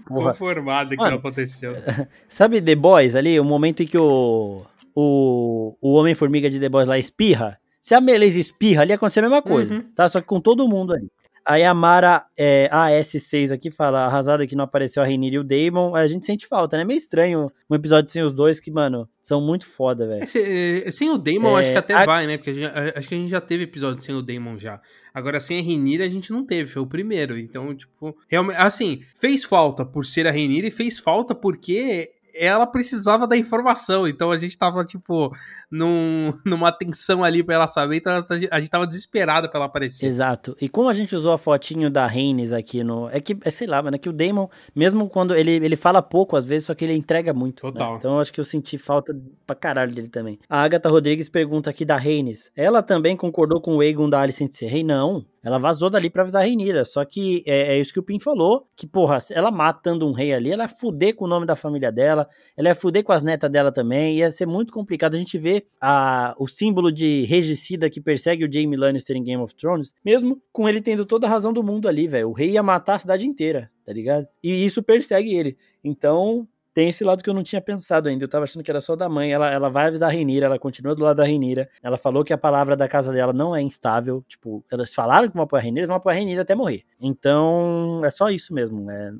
Porra. 0.08 0.32
Conformada 0.32 0.90
que 0.92 0.98
Mano, 0.98 1.12
não 1.12 1.18
aconteceu. 1.18 1.76
Sabe 2.28 2.62
The 2.62 2.76
Boys 2.76 3.16
ali? 3.16 3.40
O 3.40 3.44
momento 3.44 3.84
em 3.84 3.88
que 3.88 3.98
o, 3.98 4.66
o, 4.96 5.78
o 5.82 5.94
Homem-Formiga 5.94 6.50
de 6.50 6.60
The 6.60 6.70
Boys 6.70 6.88
lá 6.88 6.98
espirra? 6.98 7.60
Se 7.82 7.94
a 7.94 8.02
Meleza 8.02 8.40
espirra 8.40 8.82
ali, 8.82 8.94
acontece 8.94 9.20
a 9.20 9.22
mesma 9.22 9.44
coisa, 9.44 9.76
uhum. 9.76 9.84
tá? 9.96 10.10
Só 10.10 10.20
que 10.20 10.26
com 10.26 10.42
todo 10.42 10.68
mundo 10.68 10.94
ali. 10.94 11.08
Aí 11.48 11.64
a 11.64 11.76
Mara 11.76 12.26
é, 12.36 12.68
AS6 12.72 13.54
aqui 13.54 13.70
fala, 13.70 14.06
arrasada 14.06 14.48
que 14.48 14.56
não 14.56 14.64
apareceu 14.64 15.04
a 15.04 15.06
Rainir 15.06 15.34
e 15.34 15.40
o 15.40 15.44
Damon. 15.44 15.96
A 15.96 16.08
gente 16.08 16.26
sente 16.26 16.48
falta, 16.48 16.76
né? 16.76 16.84
Meio 16.84 16.98
estranho 16.98 17.52
um 17.70 17.76
episódio 17.76 18.12
sem 18.12 18.24
os 18.24 18.34
dois 18.34 18.60
que, 18.60 18.72
mano, 18.72 19.08
são 19.22 19.40
muito 19.40 19.68
foda, 19.68 20.08
velho. 20.08 20.24
É, 20.24 20.92
sem 20.92 21.10
o 21.10 21.18
Damon, 21.18 21.58
é, 21.58 21.62
acho 21.62 21.72
que 21.72 21.78
até 21.78 21.94
a... 21.94 22.06
vai, 22.06 22.26
né? 22.26 22.38
Porque 22.38 22.54
gente, 22.54 22.66
acho 22.96 23.08
que 23.08 23.16
a 23.16 23.18
gente 23.18 23.30
já 23.30 23.42
teve 23.42 23.64
episódio 23.64 24.04
sem 24.04 24.16
o 24.16 24.24
Damon 24.24 24.58
já. 24.58 24.82
Agora, 25.14 25.40
sem 25.40 25.60
a 25.60 25.64
Rainir 25.64 26.02
a 26.02 26.10
gente 26.10 26.32
não 26.32 26.44
teve, 26.44 26.70
foi 26.70 26.82
o 26.82 26.88
primeiro. 26.88 27.38
Então, 27.38 27.76
tipo, 27.76 28.18
realmente, 28.28 28.58
assim, 28.58 29.04
fez 29.14 29.44
falta 29.44 29.86
por 29.86 30.04
ser 30.04 30.26
a 30.26 30.32
Rainir 30.32 30.66
e 30.66 30.72
fez 30.72 31.00
falta 31.00 31.36
porque 31.36 32.15
ela 32.36 32.68
precisava 32.68 33.26
da 33.26 33.38
informação, 33.38 34.08
então 34.08 34.32
a 34.32 34.38
gente 34.38 34.58
tava, 34.58 34.84
tipo, 34.84 35.32
num, 35.72 36.34
numa 36.46 36.72
tensão 36.72 37.24
ali 37.24 37.44
pra 37.44 37.56
ela 37.56 37.68
saber, 37.68 37.98
então 37.98 38.26
a 38.52 38.60
gente 38.60 38.70
tava 38.70 38.86
desesperado 38.86 39.50
pra 39.50 39.58
ela 39.58 39.66
aparecer. 39.66 40.06
Exato. 40.06 40.56
E 40.60 40.68
como 40.68 40.90
a 40.90 40.94
gente 40.94 41.16
usou 41.16 41.34
a 41.34 41.38
fotinho 41.38 41.90
da 41.90 42.06
Reines 42.06 42.52
aqui 42.52 42.84
no. 42.84 43.10
É 43.10 43.20
que, 43.20 43.38
é, 43.42 43.50
sei 43.50 43.68
lá, 43.68 43.82
mano, 43.82 43.96
é 43.96 44.00
que 44.00 44.10
o 44.10 44.14
Damon, 44.14 44.48
mesmo 44.76 45.10
quando 45.10 45.36
ele, 45.36 45.52
ele 45.52 45.76
fala 45.76 46.02
pouco 46.02 46.36
às 46.36 46.46
vezes, 46.46 46.68
só 46.68 46.76
que 46.76 46.84
ele 46.86 46.94
entrega 46.94 47.34
muito. 47.34 47.66
Né? 47.66 47.72
Total. 47.72 47.94
Né? 47.94 47.98
Então 48.00 48.16
eu 48.16 48.20
acho 48.20 48.34
que 48.34 48.40
eu 48.40 48.46
senti 48.46 48.78
falta 48.78 49.16
pra 49.46 49.56
caralho 49.56 49.94
dele 49.94 50.10
também. 50.10 50.40
A 50.50 50.64
Agatha 50.64 50.90
Rodrigues 50.90 51.30
pergunta 51.30 51.70
aqui 51.70 51.86
da 51.86 51.98
Reines. 51.98 52.52
Ela 52.56 52.84
também 52.84 53.16
concordou 53.16 53.62
com 53.62 53.78
o 53.78 53.84
Egon 53.84 54.10
da 54.10 54.22
Alicent 54.22 54.52
ser 54.52 54.68
rei? 54.68 54.84
Não. 54.84 55.26
Ela 55.46 55.60
vazou 55.60 55.92
dali 55.92 56.10
pra 56.10 56.24
avisar 56.24 56.42
a 56.42 56.46
Reinira. 56.46 56.84
Só 56.84 57.06
que 57.06 57.44
é, 57.46 57.76
é, 57.76 57.80
isso 57.80 57.94
que 57.94 58.00
o 58.00 58.04
Pim 58.04 58.20
falou: 58.20 58.68
que, 58.76 58.88
porra, 58.88 59.20
ela 59.32 59.52
matando 59.52 60.08
um 60.08 60.12
rei 60.12 60.34
ali, 60.34 60.52
ela 60.52 60.64
ia 60.64 60.68
fuder 60.68 61.16
com 61.16 61.26
o 61.26 61.28
nome 61.28 61.46
da 61.46 61.56
família 61.56 61.92
dela, 61.92 62.28
ela 62.58 62.70
ia 62.70 62.76
fuder 62.76 63.04
com 63.04 63.12
as 63.12 63.22
netas 63.22 63.52
dela 63.52 63.72
também, 63.72 64.18
ia 64.18 64.32
ser 64.32 64.48
muito 64.48 64.74
complicado. 64.74 65.14
A 65.14 65.20
gente 65.20 65.38
vê 65.38 65.68
a, 65.80 66.34
o 66.40 66.48
símbolo 66.48 66.92
de 66.92 67.26
regicida 67.26 67.92
que 67.92 68.02
persegue 68.02 68.44
o 68.44 68.52
Jaime 68.52 68.76
Lannister 68.76 69.16
em 69.16 69.24
Game 69.24 69.42
of 69.42 69.54
Thrones, 69.56 69.94
mesmo 70.04 70.42
com 70.52 70.68
ele 70.68 70.82
tendo 70.82 71.06
toda 71.06 71.28
a 71.28 71.30
razão 71.30 71.54
do 71.54 71.64
mundo 71.64 71.88
ali, 71.88 72.08
velho. 72.08 72.30
O 72.30 72.34
rei 72.34 72.50
ia 72.50 72.64
matar 72.64 72.96
a 72.96 73.00
cidade 73.00 73.28
inteira, 73.28 73.70
tá 73.86 73.94
ligado? 73.94 74.28
E 74.44 74.66
isso 74.66 74.82
persegue 74.82 75.36
ele. 75.36 75.56
Então, 75.84 76.48
tem 76.76 76.90
esse 76.90 77.06
lado 77.06 77.24
que 77.24 77.30
eu 77.30 77.34
não 77.34 77.42
tinha 77.42 77.62
pensado 77.62 78.10
ainda. 78.10 78.26
Eu 78.26 78.28
tava 78.28 78.44
achando 78.44 78.62
que 78.62 78.70
era 78.70 78.82
só 78.82 78.98
da 78.98 79.08
mãe. 79.08 79.32
Ela, 79.32 79.50
ela 79.50 79.70
vai 79.70 79.88
avisar 79.88 80.10
a 80.10 80.12
Renira, 80.12 80.48
ela 80.48 80.60
continua 80.60 80.94
do 80.94 81.04
lado 81.04 81.16
da 81.16 81.24
Renira. 81.24 81.70
Ela 81.82 81.98
falou 81.98 82.22
que 82.22 82.34
a 82.34 82.38
palavra 82.38 82.76
da 82.76 82.86
casa 82.86 83.14
dela 83.14 83.32
não 83.32 83.56
é 83.56 83.62
instável. 83.62 84.22
Tipo, 84.28 84.64
elas 84.70 84.94
falaram 84.94 85.30
que 85.30 85.34
vão 85.34 85.46
apoiar 85.46 85.62
a 85.62 85.64
Renira, 85.64 85.88
vão 85.88 85.96
apoiar 85.96 86.16
a 86.16 86.20
Renira 86.20 86.42
até 86.42 86.54
morrer. 86.54 86.84
Então, 87.00 88.02
é 88.04 88.10
só 88.10 88.30
isso 88.30 88.54
mesmo. 88.54 88.92
É... 88.92 89.14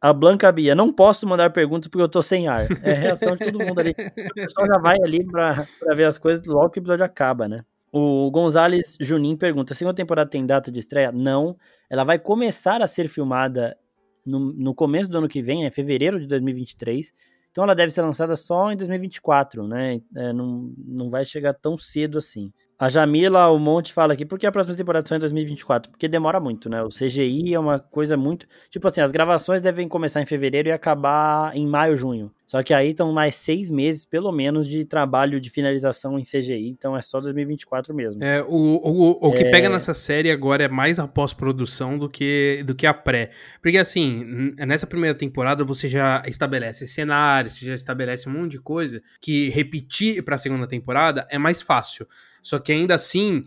A 0.00 0.14
Blanca 0.14 0.50
Bia, 0.50 0.74
não 0.74 0.90
posso 0.90 1.26
mandar 1.26 1.50
perguntas 1.50 1.88
porque 1.88 2.02
eu 2.02 2.08
tô 2.08 2.22
sem 2.22 2.48
ar. 2.48 2.66
É 2.82 2.92
a 2.92 2.98
reação 2.98 3.36
de 3.36 3.44
todo 3.44 3.58
mundo 3.58 3.78
ali. 3.78 3.90
O 3.90 4.34
pessoal 4.34 4.66
já 4.66 4.78
vai 4.78 4.96
ali 5.02 5.26
pra, 5.26 5.62
pra 5.80 5.94
ver 5.94 6.04
as 6.04 6.16
coisas 6.16 6.44
logo 6.46 6.70
que 6.70 6.78
o 6.78 6.80
episódio 6.80 7.04
acaba, 7.04 7.46
né? 7.46 7.64
O 7.92 8.30
Gonzales 8.30 8.96
Junim 8.98 9.36
pergunta: 9.36 9.74
a 9.74 9.76
segunda 9.76 9.94
temporada 9.94 10.30
tem 10.30 10.46
data 10.46 10.70
de 10.72 10.78
estreia? 10.78 11.12
Não. 11.12 11.54
Ela 11.90 12.02
vai 12.02 12.18
começar 12.18 12.80
a 12.82 12.86
ser 12.86 13.08
filmada 13.08 13.76
no, 14.24 14.52
no 14.52 14.74
começo 14.74 15.10
do 15.10 15.18
ano 15.18 15.28
que 15.28 15.42
vem, 15.42 15.62
né, 15.62 15.70
fevereiro 15.70 16.20
de 16.20 16.26
2023. 16.26 17.12
Então 17.50 17.62
ela 17.62 17.74
deve 17.74 17.92
ser 17.92 18.02
lançada 18.02 18.34
só 18.34 18.72
em 18.72 18.76
2024, 18.76 19.68
né? 19.68 20.00
É, 20.16 20.32
não, 20.32 20.74
não 20.76 21.08
vai 21.08 21.24
chegar 21.24 21.54
tão 21.54 21.78
cedo 21.78 22.18
assim. 22.18 22.52
A 22.76 22.88
Jamila 22.88 23.48
o 23.48 23.58
Monte 23.60 23.92
fala 23.92 24.12
aqui, 24.12 24.26
por 24.26 24.38
que 24.38 24.46
a 24.46 24.50
próxima 24.50 24.74
temporada 24.76 25.06
só 25.06 25.14
em 25.14 25.20
2024? 25.20 25.92
Porque 25.92 26.08
demora 26.08 26.40
muito, 26.40 26.68
né? 26.68 26.82
O 26.82 26.88
CGI 26.88 27.54
é 27.54 27.58
uma 27.58 27.78
coisa 27.78 28.16
muito. 28.16 28.48
Tipo 28.68 28.88
assim, 28.88 29.00
as 29.00 29.12
gravações 29.12 29.60
devem 29.60 29.86
começar 29.86 30.20
em 30.20 30.26
fevereiro 30.26 30.68
e 30.68 30.72
acabar 30.72 31.54
em 31.54 31.64
maio, 31.64 31.96
junho. 31.96 32.32
Só 32.46 32.62
que 32.62 32.74
aí 32.74 32.90
estão 32.90 33.12
mais 33.12 33.34
seis 33.36 33.70
meses, 33.70 34.04
pelo 34.04 34.30
menos, 34.30 34.68
de 34.68 34.84
trabalho 34.84 35.40
de 35.40 35.48
finalização 35.48 36.18
em 36.18 36.22
CGI, 36.22 36.68
então 36.68 36.96
é 36.96 37.00
só 37.00 37.20
2024 37.20 37.94
mesmo. 37.94 38.22
É, 38.22 38.42
o, 38.42 38.46
o, 38.48 39.28
o 39.28 39.32
que 39.32 39.44
é... 39.44 39.50
pega 39.50 39.68
nessa 39.68 39.94
série 39.94 40.30
agora 40.30 40.64
é 40.64 40.68
mais 40.68 40.98
a 40.98 41.08
pós-produção 41.08 41.98
do 41.98 42.08
que, 42.08 42.62
do 42.66 42.74
que 42.74 42.86
a 42.86 42.92
pré. 42.92 43.30
Porque 43.62 43.78
assim, 43.78 44.52
nessa 44.58 44.86
primeira 44.86 45.16
temporada 45.16 45.64
você 45.64 45.88
já 45.88 46.22
estabelece 46.26 46.86
cenários, 46.86 47.54
você 47.54 47.66
já 47.66 47.74
estabelece 47.74 48.28
um 48.28 48.32
monte 48.32 48.52
de 48.52 48.60
coisa 48.60 49.02
que 49.20 49.48
repetir 49.48 50.22
para 50.22 50.34
a 50.34 50.38
segunda 50.38 50.66
temporada 50.66 51.26
é 51.30 51.38
mais 51.38 51.62
fácil. 51.62 52.06
Só 52.42 52.58
que 52.58 52.72
ainda 52.72 52.94
assim, 52.94 53.44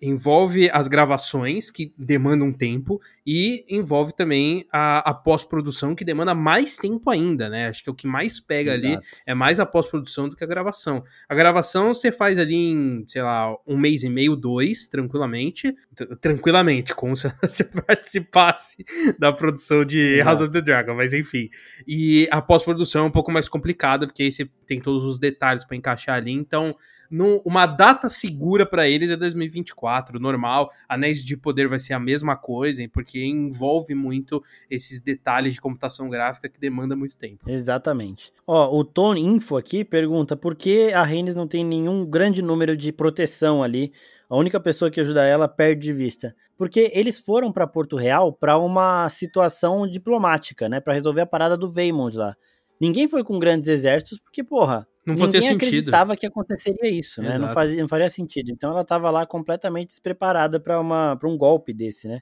envolve 0.00 0.70
as 0.70 0.88
gravações, 0.88 1.70
que 1.70 1.92
demandam 1.96 2.48
um 2.48 2.52
tempo, 2.52 3.00
e 3.26 3.64
envolve 3.68 4.14
também 4.14 4.66
a, 4.72 5.10
a 5.10 5.14
pós-produção, 5.14 5.94
que 5.94 6.04
demanda 6.04 6.34
mais 6.34 6.76
tempo 6.76 7.10
ainda, 7.10 7.48
né? 7.48 7.68
Acho 7.68 7.84
que 7.84 7.90
o 7.90 7.94
que 7.94 8.06
mais 8.06 8.40
pega 8.40 8.74
Exato. 8.74 8.86
ali 8.86 9.06
é 9.26 9.34
mais 9.34 9.60
a 9.60 9.66
pós-produção 9.66 10.28
do 10.28 10.36
que 10.36 10.44
a 10.44 10.46
gravação. 10.46 11.02
A 11.28 11.34
gravação 11.34 11.94
você 11.94 12.10
faz 12.10 12.38
ali 12.38 12.54
em, 12.54 13.04
sei 13.06 13.22
lá, 13.22 13.54
um 13.66 13.76
mês 13.76 14.02
e 14.02 14.08
meio, 14.08 14.36
dois, 14.36 14.86
tranquilamente. 14.86 15.74
Tranquilamente, 16.20 16.94
como 16.94 17.14
se 17.16 17.28
você 17.42 17.64
participasse 17.64 18.84
da 19.18 19.32
produção 19.32 19.84
de 19.84 20.00
Exato. 20.00 20.26
House 20.26 20.40
of 20.40 20.52
the 20.52 20.60
Dragon, 20.60 20.94
mas 20.94 21.12
enfim. 21.12 21.48
E 21.86 22.28
a 22.30 22.40
pós-produção 22.40 23.04
é 23.04 23.08
um 23.08 23.12
pouco 23.12 23.30
mais 23.30 23.48
complicada, 23.48 24.06
porque 24.06 24.22
aí 24.22 24.32
você 24.32 24.48
tem 24.66 24.80
todos 24.80 25.04
os 25.04 25.18
detalhes 25.18 25.64
para 25.64 25.76
encaixar 25.76 26.16
ali, 26.16 26.32
então 26.32 26.76
num, 27.10 27.40
uma 27.44 27.66
data 27.66 28.08
segura 28.08 28.64
para 28.64 28.88
eles 28.88 29.10
é 29.10 29.16
2024, 29.70 30.18
normal. 30.18 30.70
Anéis 30.88 31.24
de 31.24 31.36
Poder 31.36 31.68
vai 31.68 31.78
ser 31.78 31.94
a 31.94 32.00
mesma 32.00 32.36
coisa, 32.36 32.82
porque 32.92 33.24
envolve 33.24 33.94
muito 33.94 34.42
esses 34.70 35.00
detalhes 35.00 35.54
de 35.54 35.60
computação 35.60 36.08
gráfica 36.08 36.48
que 36.48 36.58
demanda 36.58 36.96
muito 36.96 37.16
tempo. 37.16 37.48
Exatamente. 37.48 38.32
Ó, 38.46 38.78
o 38.78 38.84
Tony 38.84 39.20
Info 39.20 39.56
aqui 39.56 39.84
pergunta 39.84 40.36
por 40.36 40.54
que 40.54 40.92
a 40.92 41.02
Reines 41.02 41.34
não 41.34 41.46
tem 41.46 41.64
nenhum 41.64 42.04
grande 42.04 42.42
número 42.42 42.76
de 42.76 42.92
proteção 42.92 43.62
ali. 43.62 43.92
A 44.28 44.36
única 44.36 44.60
pessoa 44.60 44.90
que 44.90 45.00
ajuda 45.00 45.24
ela 45.24 45.48
perde 45.48 45.82
de 45.82 45.92
vista. 45.92 46.34
Porque 46.56 46.90
eles 46.94 47.18
foram 47.18 47.50
para 47.50 47.66
Porto 47.66 47.96
Real 47.96 48.32
para 48.32 48.58
uma 48.58 49.08
situação 49.08 49.88
diplomática, 49.88 50.68
né? 50.68 50.78
Para 50.78 50.92
resolver 50.92 51.22
a 51.22 51.26
parada 51.26 51.56
do 51.56 51.70
Veymond 51.70 52.16
lá. 52.16 52.36
Ninguém 52.80 53.08
foi 53.08 53.24
com 53.24 53.38
grandes 53.38 53.68
exércitos, 53.68 54.18
porque, 54.20 54.42
porra, 54.44 54.86
não 55.04 55.16
fazia 55.16 55.40
ninguém 55.40 55.52
sentido. 55.52 55.66
acreditava 55.66 56.16
que 56.16 56.26
aconteceria 56.26 56.90
isso, 56.90 57.22
né? 57.22 57.38
Não, 57.38 57.48
fazia, 57.50 57.80
não 57.80 57.88
faria 57.88 58.08
sentido. 58.08 58.50
Então 58.50 58.70
ela 58.70 58.82
estava 58.82 59.10
lá 59.10 59.26
completamente 59.26 59.88
despreparada 59.88 60.60
para 60.60 60.78
um 60.80 61.36
golpe 61.36 61.72
desse, 61.72 62.06
né? 62.06 62.20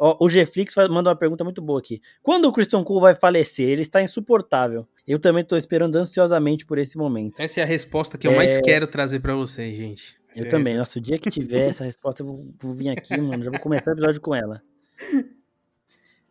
Ó, 0.00 0.16
o 0.20 0.28
Gflix 0.28 0.74
manda 0.90 1.10
uma 1.10 1.16
pergunta 1.16 1.42
muito 1.42 1.60
boa 1.60 1.80
aqui. 1.80 2.00
Quando 2.22 2.44
o 2.44 2.52
Christian 2.52 2.84
Cole 2.84 3.00
vai 3.00 3.14
falecer? 3.16 3.68
Ele 3.68 3.82
está 3.82 4.00
insuportável. 4.00 4.86
Eu 5.04 5.18
também 5.18 5.42
estou 5.42 5.58
esperando 5.58 5.96
ansiosamente 5.96 6.64
por 6.64 6.78
esse 6.78 6.96
momento. 6.96 7.40
Essa 7.40 7.60
é 7.60 7.62
a 7.64 7.66
resposta 7.66 8.16
que 8.16 8.26
eu 8.26 8.32
mais 8.32 8.56
é. 8.56 8.62
quero 8.62 8.86
trazer 8.86 9.18
para 9.18 9.34
vocês, 9.34 9.76
gente. 9.76 10.16
Eu 10.36 10.42
Essa 10.42 10.48
também. 10.48 10.74
É 10.74 10.78
Nossa, 10.78 11.00
o 11.00 11.02
dia 11.02 11.18
que 11.18 11.28
tiver 11.30 11.68
essa 11.68 11.84
resposta, 11.84 12.22
eu 12.22 12.26
vou, 12.26 12.46
vou 12.60 12.74
vir 12.76 12.90
aqui, 12.90 13.20
mano. 13.20 13.42
Já 13.42 13.50
vou 13.50 13.58
começar 13.58 13.90
o 13.90 13.94
episódio 13.94 14.20
com 14.20 14.34
ela. 14.34 14.62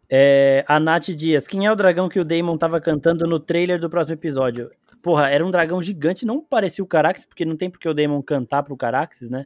É, 0.10 0.64
a 0.66 0.80
Nath 0.80 1.10
Dias, 1.10 1.46
quem 1.46 1.66
é 1.66 1.72
o 1.72 1.76
dragão 1.76 2.08
que 2.08 2.18
o 2.20 2.24
Damon 2.24 2.58
tava 2.58 2.80
cantando 2.80 3.28
no 3.28 3.38
trailer 3.38 3.78
do 3.78 3.90
próximo 3.90 4.14
episódio? 4.14 4.72
Porra, 5.08 5.30
era 5.30 5.46
um 5.46 5.50
dragão 5.50 5.82
gigante, 5.82 6.26
não 6.26 6.42
parecia 6.42 6.84
o 6.84 6.88
Caraxes, 6.88 7.26
porque 7.26 7.46
não 7.46 7.56
tem 7.56 7.70
porque 7.70 7.88
o 7.88 7.94
Damon 7.94 8.22
cantar 8.22 8.62
pro 8.62 8.76
Caraxes, 8.76 9.30
né? 9.30 9.46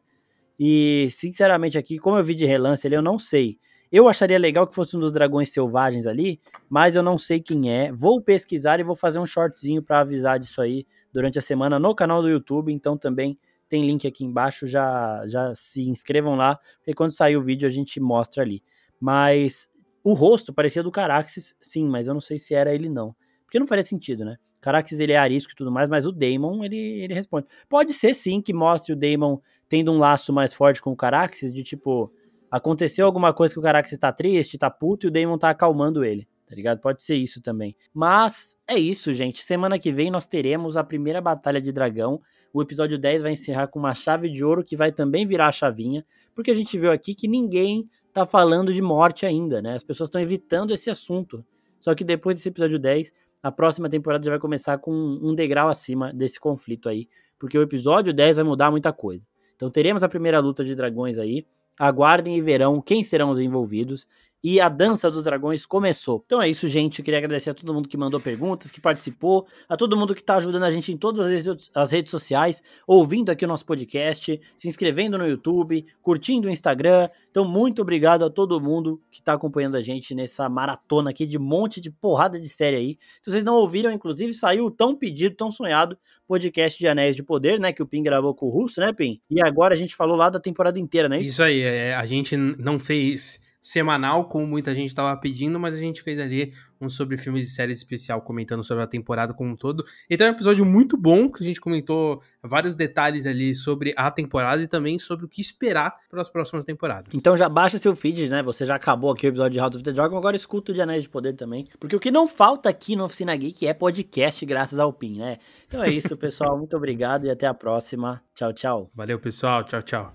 E, 0.60 1.08
sinceramente, 1.12 1.78
aqui, 1.78 2.00
como 2.00 2.18
eu 2.18 2.24
vi 2.24 2.34
de 2.34 2.48
relance 2.48 2.88
ali, 2.88 2.96
eu 2.96 3.02
não 3.04 3.20
sei. 3.20 3.60
Eu 3.92 4.10
acharia 4.10 4.40
legal 4.40 4.66
que 4.66 4.74
fosse 4.74 4.98
um 4.98 5.00
dos 5.00 5.12
dragões 5.12 5.54
selvagens 5.54 6.08
ali, 6.08 6.42
mas 6.68 6.96
eu 6.96 7.04
não 7.04 7.16
sei 7.16 7.40
quem 7.40 7.72
é. 7.72 7.92
Vou 7.92 8.20
pesquisar 8.20 8.80
e 8.80 8.84
vou 8.84 8.96
fazer 8.96 9.20
um 9.20 9.26
shortzinho 9.28 9.84
para 9.84 10.00
avisar 10.00 10.40
disso 10.40 10.64
aí 10.64 10.84
durante 11.14 11.38
a 11.38 11.44
semana 11.44 11.78
no 11.78 11.94
canal 11.94 12.24
do 12.24 12.30
YouTube, 12.30 12.74
então 12.74 12.98
também 12.98 13.38
tem 13.70 13.86
link 13.86 14.08
aqui 14.08 14.26
embaixo, 14.26 14.66
já, 14.66 15.24
já 15.28 15.54
se 15.54 15.88
inscrevam 15.88 16.34
lá, 16.34 16.58
porque 16.78 16.96
quando 16.96 17.12
sair 17.12 17.38
o 17.38 17.44
vídeo 17.44 17.68
a 17.68 17.72
gente 17.72 18.00
mostra 18.00 18.42
ali. 18.42 18.64
Mas 19.00 19.70
o 20.04 20.14
rosto 20.14 20.52
parecia 20.52 20.82
do 20.82 20.90
Caraxes, 20.90 21.56
sim, 21.62 21.88
mas 21.88 22.08
eu 22.08 22.16
não 22.16 22.22
sei 22.22 22.40
se 22.40 22.56
era 22.56 22.74
ele 22.74 22.90
não. 22.90 23.16
Porque 23.46 23.60
não 23.60 23.68
faria 23.68 23.86
sentido, 23.86 24.26
né? 24.26 24.38
Caraxes 24.62 25.00
ele 25.00 25.12
é 25.12 25.18
arisco 25.18 25.52
e 25.52 25.56
tudo 25.56 25.72
mais, 25.72 25.90
mas 25.90 26.06
o 26.06 26.12
Daemon 26.12 26.64
ele, 26.64 26.78
ele 26.78 27.14
responde. 27.14 27.48
Pode 27.68 27.94
ser 27.94 28.14
sim 28.14 28.40
que 28.40 28.54
mostre 28.54 28.94
o 28.94 28.96
Daemon 28.96 29.38
tendo 29.68 29.92
um 29.92 29.98
laço 29.98 30.32
mais 30.32 30.54
forte 30.54 30.82
com 30.82 30.92
o 30.92 30.96
Caraxes, 30.96 31.52
de 31.54 31.64
tipo, 31.64 32.14
aconteceu 32.50 33.06
alguma 33.06 33.34
coisa 33.34 33.54
que 33.54 33.60
o 33.60 33.64
Caraxes 33.64 33.98
tá 33.98 34.12
triste, 34.12 34.58
tá 34.58 34.70
puto 34.70 35.08
e 35.08 35.10
o 35.10 35.12
Daemon 35.12 35.38
tá 35.38 35.50
acalmando 35.50 36.06
ele, 36.06 36.28
tá 36.46 36.56
ligado? 36.56 36.80
Pode 36.80 37.02
ser 37.02 37.16
isso 37.16 37.42
também. 37.42 37.76
Mas 37.92 38.56
é 38.68 38.78
isso, 38.78 39.12
gente. 39.14 39.44
Semana 39.44 39.80
que 39.80 39.92
vem 39.92 40.12
nós 40.12 40.28
teremos 40.28 40.78
a 40.78 40.84
primeira 40.84 41.20
batalha 41.20 41.60
de 41.60 41.72
dragão. 41.72 42.22
O 42.54 42.62
episódio 42.62 43.00
10 43.00 43.24
vai 43.24 43.32
encerrar 43.32 43.68
com 43.68 43.80
uma 43.80 43.96
chave 43.96 44.30
de 44.30 44.44
ouro 44.46 44.64
que 44.64 44.76
vai 44.76 44.92
também 44.92 45.26
virar 45.26 45.48
a 45.48 45.52
chavinha, 45.52 46.06
porque 46.36 46.52
a 46.52 46.54
gente 46.54 46.78
viu 46.78 46.92
aqui 46.92 47.16
que 47.16 47.28
ninguém 47.28 47.90
tá 48.14 48.26
falando 48.26 48.74
de 48.74 48.82
morte 48.82 49.26
ainda, 49.26 49.62
né? 49.62 49.74
As 49.74 49.84
pessoas 49.84 50.10
estão 50.10 50.22
evitando 50.22 50.72
esse 50.72 50.90
assunto. 50.90 51.44
Só 51.80 51.96
que 51.96 52.04
depois 52.04 52.36
desse 52.36 52.50
episódio 52.50 52.78
10, 52.78 53.12
a 53.41 53.51
próxima 53.51 53.89
temporada 53.89 54.23
já 54.23 54.31
vai 54.31 54.39
começar 54.39 54.77
com 54.77 54.91
um 54.91 55.34
degrau 55.34 55.69
acima 55.69 56.13
desse 56.13 56.39
conflito 56.39 56.88
aí, 56.88 57.07
porque 57.39 57.57
o 57.57 57.61
episódio 57.61 58.13
10 58.13 58.38
vai 58.38 58.45
mudar 58.45 58.69
muita 58.69 58.93
coisa. 58.93 59.26
Então 59.55 59.69
teremos 59.69 60.03
a 60.03 60.09
primeira 60.09 60.39
luta 60.39 60.63
de 60.63 60.76
dragões 60.76 61.18
aí. 61.18 61.45
Aguardem 61.80 62.38
e 62.38 62.41
verão 62.41 62.81
quem 62.81 63.03
serão 63.03 63.30
os 63.31 63.39
envolvidos 63.39 64.07
e 64.43 64.59
a 64.59 64.68
dança 64.68 65.09
dos 65.11 65.23
dragões 65.23 65.65
começou. 65.65 66.23
Então 66.26 66.41
é 66.41 66.49
isso, 66.49 66.68
gente. 66.68 66.99
Eu 66.99 67.05
queria 67.05 67.19
agradecer 67.19 67.51
a 67.51 67.53
todo 67.53 67.73
mundo 67.73 67.88
que 67.88 67.97
mandou 67.97 68.19
perguntas, 68.19 68.72
que 68.72 68.81
participou, 68.81 69.47
a 69.69 69.77
todo 69.77 69.95
mundo 69.95 70.15
que 70.15 70.22
está 70.22 70.38
ajudando 70.38 70.63
a 70.63 70.72
gente 70.72 70.91
em 70.91 70.97
todas 70.97 71.47
as 71.76 71.91
redes 71.91 72.11
sociais, 72.11 72.61
ouvindo 72.88 73.30
aqui 73.30 73.45
o 73.45 73.47
nosso 73.47 73.65
podcast, 73.65 74.39
se 74.57 74.68
inscrevendo 74.68 75.18
no 75.18 75.27
YouTube, 75.27 75.85
curtindo 76.01 76.47
o 76.47 76.51
Instagram. 76.51 77.09
Então, 77.30 77.45
muito 77.45 77.81
obrigado 77.81 78.26
a 78.26 78.30
todo 78.30 78.59
mundo 78.59 79.01
que 79.11 79.19
está 79.19 79.34
acompanhando 79.34 79.77
a 79.77 79.81
gente 79.81 80.15
nessa 80.15 80.49
maratona 80.49 81.11
aqui 81.11 81.26
de 81.26 81.38
monte 81.38 81.80
de 81.80 81.91
porrada 81.91 82.39
de 82.39 82.49
série 82.49 82.76
aí. 82.76 82.97
Se 83.22 83.31
vocês 83.31 83.43
não 83.43 83.55
ouviram, 83.55 83.91
inclusive, 83.91 84.34
saiu 84.34 84.65
o 84.65 84.72
tão 84.72 84.95
pedido, 84.95 85.35
tão 85.35 85.51
sonhado 85.51 85.97
podcast 86.27 86.80
de 86.80 86.88
Anéis 86.88 87.13
de 87.15 87.22
Poder, 87.22 87.59
né? 87.59 87.73
Que 87.73 87.84
o 87.84 87.85
Pim 87.85 88.01
gravou 88.01 88.34
com 88.34 88.45
o 88.45 88.49
Russo, 88.49 88.80
né, 88.80 88.93
Pim? 88.93 89.19
E 89.30 89.41
agora 89.41 89.73
a 89.73 89.77
gente 89.77 89.95
falou 89.95 90.15
lá 90.15 90.30
da 90.30 90.39
temporada 90.39 90.80
inteira, 90.80 91.09
né? 91.09 91.19
Isso, 91.19 91.43
aí, 91.43 91.59
é, 91.59 91.93
a 91.93 92.05
gente 92.05 92.38
não 92.38 92.80
fez 92.80 93.40
semanal, 93.62 94.26
como 94.26 94.48
muita 94.48 94.74
gente 94.74 94.88
estava 94.88 95.16
pedindo, 95.18 95.60
mas 95.60 95.76
a 95.76 95.78
gente 95.78 96.02
fez 96.02 96.20
ali 96.20 96.52
um 96.80 96.90
sobre 96.90 97.16
filmes 97.18 97.48
e 97.48 97.52
séries 97.52 97.78
especial 97.78 98.22
comentando 98.22 98.64
sobre 98.64 98.84
a 98.84 98.88
temporada 98.88 99.34
como 99.34 99.52
um 99.52 99.56
todo. 99.56 99.86
Então 100.10 100.26
é 100.26 100.32
um 100.32 100.34
episódio 100.34 100.66
muito 100.66 100.98
bom, 100.98 101.30
que 101.32 101.44
a 101.44 101.46
gente 101.46 101.62
comentou 101.62 102.22
vários 102.42 102.74
detalhes 102.74 103.28
ali 103.28 103.54
sobre 103.54 103.94
a 103.96 104.10
temporada 104.10 104.62
e 104.62 104.68
também 104.68 104.98
sobre 104.98 105.26
o 105.26 105.28
que 105.28 105.42
esperar 105.42 105.96
para 106.10 106.22
as 106.22 106.30
próximas 106.30 106.66
temporadas. 106.66 107.14
Então 107.14 107.38
já 107.38 107.48
baixa 107.48 107.78
seu 107.78 107.96
feed, 107.96 108.30
né? 108.30 108.42
Você 108.42 108.66
já 108.66 108.76
acabou 108.76 109.12
aqui 109.12 109.28
o 109.28 109.30
episódio 109.30 109.54
de 109.54 109.60
House 109.60 109.76
of 109.76 109.84
the 109.84 109.92
Dragon, 109.92 110.18
agora 110.18 110.36
escuta 110.36 110.72
o 110.72 110.76
de 110.76 110.82
Anéis 110.82 111.04
de 111.04 111.10
Poder 111.10 111.34
também. 111.34 111.68
Porque 111.80 111.96
o 111.96 112.00
que 112.00 112.10
não 112.10 112.28
falta 112.28 112.70
aqui 112.70 112.96
no 112.96 113.04
Oficina 113.04 113.36
Geek 113.36 113.68
é 113.68 113.74
podcast 113.74 114.44
graças 114.46 114.80
ao 114.80 114.92
PIN, 114.92 115.20
né? 115.20 115.38
Então 115.68 115.84
é 115.84 115.90
isso, 115.90 116.18
pessoal. 116.18 116.58
Muito 116.58 116.76
obrigado 116.76 117.26
e 117.26 117.30
até 117.30 117.46
a 117.46 117.54
próxima. 117.54 118.22
Tchau, 118.34 118.54
tchau. 118.54 118.92
Valeu, 118.96 119.20
pessoal. 119.20 119.64
Tchau, 119.64 119.82
tchau. 119.84 120.14